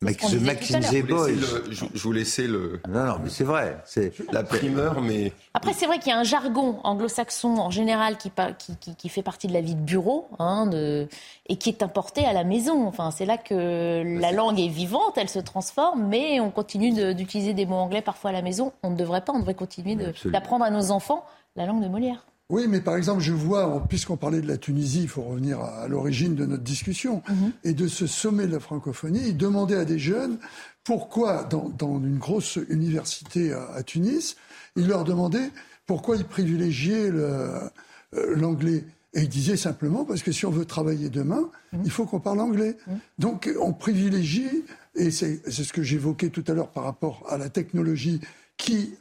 Maxime 0.00 0.46
Je, 0.46 1.86
je, 1.94 2.02
vous 2.02 2.12
laissais 2.12 2.46
le. 2.46 2.80
Non, 2.88 3.04
non, 3.04 3.16
mais 3.20 3.30
c'est 3.30 3.42
vrai. 3.42 3.78
C'est 3.84 4.12
la 4.32 4.44
primeur, 4.44 5.00
mais. 5.00 5.32
Après, 5.54 5.72
c'est 5.72 5.86
vrai 5.86 5.98
qu'il 5.98 6.10
y 6.10 6.12
a 6.12 6.18
un 6.18 6.24
jargon 6.24 6.78
anglo-saxon 6.84 7.56
en 7.56 7.70
général 7.70 8.16
qui, 8.16 8.30
qui, 8.78 8.94
qui, 8.94 9.08
fait 9.08 9.22
partie 9.22 9.48
de 9.48 9.52
la 9.52 9.60
vie 9.60 9.74
de 9.74 9.80
bureau 9.80 10.28
hein, 10.38 10.66
de, 10.66 11.08
et 11.48 11.56
qui 11.56 11.68
est 11.68 11.82
importé 11.82 12.24
à 12.24 12.32
la 12.32 12.44
maison. 12.44 12.86
Enfin, 12.86 13.10
c'est 13.10 13.26
là 13.26 13.38
que 13.38 14.04
la 14.20 14.30
langue 14.30 14.60
est 14.60 14.68
vivante, 14.68 15.18
elle 15.18 15.28
se 15.28 15.40
transforme, 15.40 16.06
mais 16.06 16.38
on 16.38 16.50
continue 16.50 17.14
d'utiliser 17.14 17.52
des 17.52 17.66
mots 17.66 17.76
anglais 17.76 18.02
parfois 18.02 18.30
à 18.30 18.32
la 18.32 18.42
maison. 18.42 18.72
On 18.84 18.90
ne 18.90 18.96
devrait 18.96 19.22
pas, 19.22 19.32
on 19.32 19.40
devrait 19.40 19.54
continuer 19.54 19.96
d'apprendre 20.26 20.64
à 20.64 20.70
nos 20.70 20.92
enfants 20.92 21.24
la 21.56 21.66
langue 21.66 21.82
de 21.82 21.88
Molière. 21.88 22.24
Oui, 22.50 22.66
mais 22.66 22.80
par 22.80 22.96
exemple, 22.96 23.20
je 23.20 23.32
vois, 23.32 23.84
puisqu'on 23.88 24.16
parlait 24.16 24.40
de 24.40 24.48
la 24.48 24.56
Tunisie, 24.56 25.02
il 25.02 25.08
faut 25.08 25.20
revenir 25.20 25.60
à, 25.60 25.86
l'origine 25.86 26.34
de 26.34 26.46
notre 26.46 26.62
discussion, 26.62 27.22
mhm. 27.28 27.52
et 27.64 27.74
de 27.74 27.86
ce 27.88 28.06
sommet 28.06 28.46
de 28.46 28.52
la 28.52 28.60
francophonie, 28.60 29.20
il 29.28 29.36
demandait 29.36 29.76
à 29.76 29.84
des 29.84 29.98
jeunes 29.98 30.38
pourquoi, 30.82 31.44
dans, 31.44 31.98
une 31.98 32.16
grosse 32.16 32.58
université 32.70 33.52
à, 33.52 33.82
Tunis, 33.82 34.36
il 34.76 34.86
leur 34.86 35.04
demandait 35.04 35.50
pourquoi 35.84 36.16
ils 36.16 36.24
privilégiaient 36.24 37.10
euh, 37.12 37.68
l'anglais. 38.12 38.84
Et 39.12 39.22
il 39.22 39.28
disait 39.28 39.56
simplement 39.58 40.06
parce 40.06 40.22
que 40.22 40.32
si 40.32 40.46
on 40.46 40.50
veut 40.50 40.64
travailler 40.64 41.10
demain, 41.10 41.50
mhm. 41.74 41.82
il 41.84 41.90
faut 41.90 42.06
qu'on 42.06 42.20
parle 42.20 42.40
anglais. 42.40 42.78
Mhm. 42.86 42.98
Donc 43.18 43.50
on 43.60 43.74
privilégie, 43.74 44.64
et 44.94 45.10
c'est 45.10 45.50
ce 45.50 45.70
que 45.70 45.82
j'évoquais 45.82 46.30
tout 46.30 46.44
à 46.48 46.54
l'heure 46.54 46.70
par 46.70 46.84
rapport 46.84 47.26
à 47.28 47.36
la 47.36 47.50
technologie 47.50 48.22
qui 48.56 48.94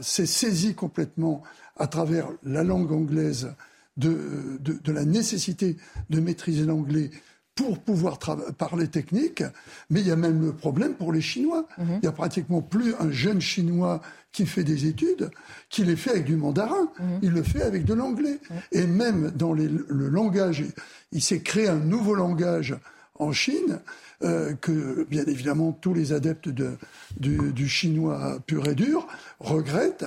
s'est 0.00 0.26
saisie 0.26 0.74
complètement 0.74 1.42
à 1.76 1.86
travers 1.86 2.28
la 2.42 2.62
langue 2.62 2.92
anglaise 2.92 3.54
de, 3.96 4.58
de, 4.60 4.92
la 4.92 5.04
nécessité 5.04 5.76
de 6.10 6.20
maîtriser 6.20 6.64
l'anglais 6.64 7.10
pour 7.54 7.78
pouvoir 7.78 8.18
parler 8.58 8.88
technique, 8.88 9.42
mais 9.88 10.00
il 10.00 10.06
y 10.06 10.10
a 10.10 10.16
même 10.16 10.42
le 10.44 10.52
problème 10.52 10.92
pour 10.92 11.10
les 11.10 11.22
Chinois. 11.22 11.66
Mhm. 11.78 12.00
Il 12.02 12.04
y 12.04 12.08
a 12.08 12.12
pratiquement 12.12 12.60
plus 12.60 12.94
un 13.00 13.10
jeune 13.10 13.40
Chinois 13.40 14.02
qui 14.30 14.44
fait 14.44 14.64
des 14.64 14.86
études, 14.86 15.30
qui 15.70 15.82
les 15.82 15.96
fait 15.96 16.10
avec 16.10 16.24
du 16.24 16.36
mandarin, 16.36 16.90
mhm. 17.00 17.20
il 17.22 17.30
le 17.30 17.42
fait 17.42 17.62
avec 17.62 17.86
de 17.86 17.94
l'anglais. 17.94 18.38
Et 18.72 18.86
même 18.86 19.30
dans 19.30 19.54
le 19.54 20.08
langage, 20.08 20.64
il 21.12 21.22
s'est 21.22 21.40
créé 21.40 21.68
un 21.68 21.78
nouveau 21.78 22.14
langage 22.14 22.76
en 23.18 23.32
Chine, 23.32 23.80
euh, 24.22 24.54
que 24.54 25.06
bien 25.10 25.24
évidemment 25.26 25.72
tous 25.72 25.92
les 25.92 26.12
adeptes 26.12 26.48
de, 26.48 26.78
du, 27.18 27.68
chinois 27.68 28.38
pur 28.46 28.66
et 28.66 28.74
dur 28.74 29.06
regrettent, 29.40 30.06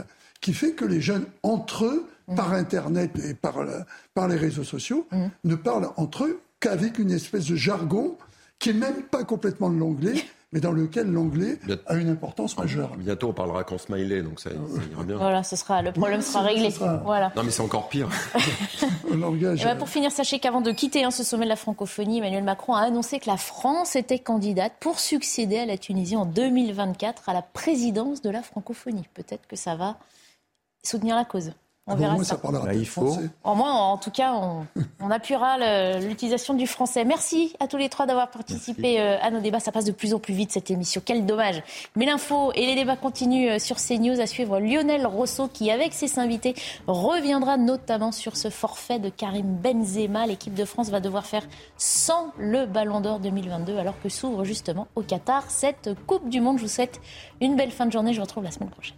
qui 0.50 0.56
fait 0.56 0.72
que 0.72 0.84
les 0.84 1.00
jeunes, 1.00 1.28
entre 1.44 1.86
eux, 1.86 2.10
mhm. 2.28 2.36
par 2.36 2.54
Internet 2.54 3.12
et 3.24 3.36
par, 3.36 3.58
par 4.16 4.28
les 4.28 4.36
réseaux 4.36 4.64
sociaux, 4.64 5.08
ne 5.44 5.54
parlent 5.54 5.90
entre 5.96 6.24
eux 6.24 6.42
qu'avec 6.60 6.98
une 6.98 7.12
espèce 7.12 7.46
de 7.46 7.56
jargon 7.56 8.18
qui 8.58 8.72
est 8.72 8.74
même 8.74 9.04
pas 9.04 9.24
complètement 9.24 9.70
de 9.70 9.78
l'anglais, 9.78 10.16
mais 10.52 10.60
dans 10.60 10.72
lequel 10.72 11.12
l'anglais 11.12 11.60
a 11.86 11.94
une 11.98 12.10
importance 12.10 12.58
majeure. 12.58 12.96
Bientôt, 12.98 13.28
on 13.28 13.34
parlera 13.34 13.64
qu'en 13.64 13.78
smiley, 13.78 14.24
donc 14.24 14.40
ça, 14.40 14.50
ira 14.92 15.04
bien. 15.04 15.18
Voilà, 15.18 15.44
ce 15.44 15.56
sera, 15.56 15.84
le 15.84 15.92
problème 15.92 16.24
sera 16.24 16.42
réglé. 16.42 16.70
Voilà. 17.06 17.32
Non, 17.36 17.44
mais 17.44 17.52
c'est 17.52 17.62
encore 17.62 17.88
pire. 17.88 18.10
le 19.12 19.18
langage. 19.20 19.64
Ben, 19.64 19.78
pour 19.78 19.90
finir, 19.90 20.12
sachez 20.12 20.40
qu'avant 20.40 20.62
de 20.62 20.72
quitter 20.72 21.04
hein, 21.04 21.12
ce 21.12 21.24
sommet 21.24 21.44
de 21.44 21.50
la 21.50 21.56
francophonie, 21.56 22.18
Emmanuel 22.18 22.44
Macron 22.44 22.74
a 22.74 22.82
annoncé 22.82 23.20
que 23.20 23.30
la 23.30 23.38
France 23.38 23.96
était 23.96 24.18
candidate 24.18 24.74
pour 24.80 25.00
succéder 25.00 25.60
à 25.60 25.68
la 25.68 25.78
Tunisie 25.78 26.16
en 26.16 26.26
2024 26.26 27.30
à 27.30 27.34
la 27.34 27.44
présidence 27.44 28.24
de 28.24 28.32
la 28.32 28.42
francophonie. 28.42 29.08
Peut-être 29.14 29.46
que 29.48 29.56
ça 29.56 29.76
va 29.76 30.00
soutenir 30.84 31.16
la 31.16 31.26
cause. 31.26 31.52
On 31.90 31.94
ah 31.94 31.96
verra 31.96 32.24
ça. 32.24 32.40
Bah, 32.44 32.74
il 32.74 32.86
faut. 32.86 33.18
En 33.44 33.56
moins, 33.56 33.74
en 33.74 33.98
tout 33.98 34.12
cas, 34.12 34.34
on, 34.34 35.10
appuiera 35.10 36.00
l'utilisation 36.00 36.54
du 36.54 36.68
français. 36.68 37.04
Merci 37.04 37.56
à 37.60 37.68
tous 37.68 37.78
les 37.78 37.90
trois 37.90 38.06
d'avoir 38.06 38.30
participé 38.30 39.02
euh, 39.02 39.18
à 39.20 39.32
nos 39.32 39.40
débats. 39.40 39.60
Ça 39.60 39.72
passe 39.72 39.86
de 39.86 39.92
plus 39.92 40.14
en 40.14 40.20
plus 40.20 40.36
vite 40.36 40.52
cette 40.52 40.70
émission. 40.70 41.02
Quel 41.04 41.26
dommage. 41.26 41.64
Mais 41.96 42.06
l'info 42.06 42.52
et 42.54 42.68
les 42.68 42.76
débats 42.76 42.96
continuent 42.96 43.54
euh, 43.54 43.60
sur 43.60 43.78
CNews. 43.78 44.22
À 44.22 44.28
suivre 44.28 44.60
Lionel 44.60 45.08
Rousseau 45.08 45.48
qui, 45.48 45.72
avec 45.72 45.94
ses 45.94 46.20
invités, 46.20 46.54
reviendra 46.86 47.58
notamment 47.58 48.12
sur 48.12 48.38
ce 48.38 48.52
forfait 48.52 49.00
de 49.00 49.10
Karim 49.10 49.56
Benzema. 49.56 50.28
L'équipe 50.28 50.54
de 50.54 50.66
France 50.66 50.90
va 50.90 51.00
devoir 51.00 51.26
faire 51.26 51.48
sans 51.78 52.32
le 52.38 52.68
Ballon 52.68 53.02
d'Or 53.02 53.20
2022 53.20 53.78
alors 53.78 54.00
que 54.00 54.10
s'ouvre 54.10 54.44
justement 54.44 54.88
au 54.96 55.02
Qatar 55.02 55.50
cette 55.50 55.90
Coupe 56.06 56.30
du 56.30 56.40
Monde. 56.40 56.58
Je 56.58 56.64
vous 56.64 56.70
souhaite 56.70 57.02
une 57.42 57.56
belle 57.56 57.72
fin 57.72 57.88
de 57.88 57.92
journée. 57.92 58.14
Je 58.14 58.20
vous 58.20 58.26
retrouve 58.26 58.44
la 58.44 58.52
semaine 58.52 58.70
prochaine. 58.70 58.98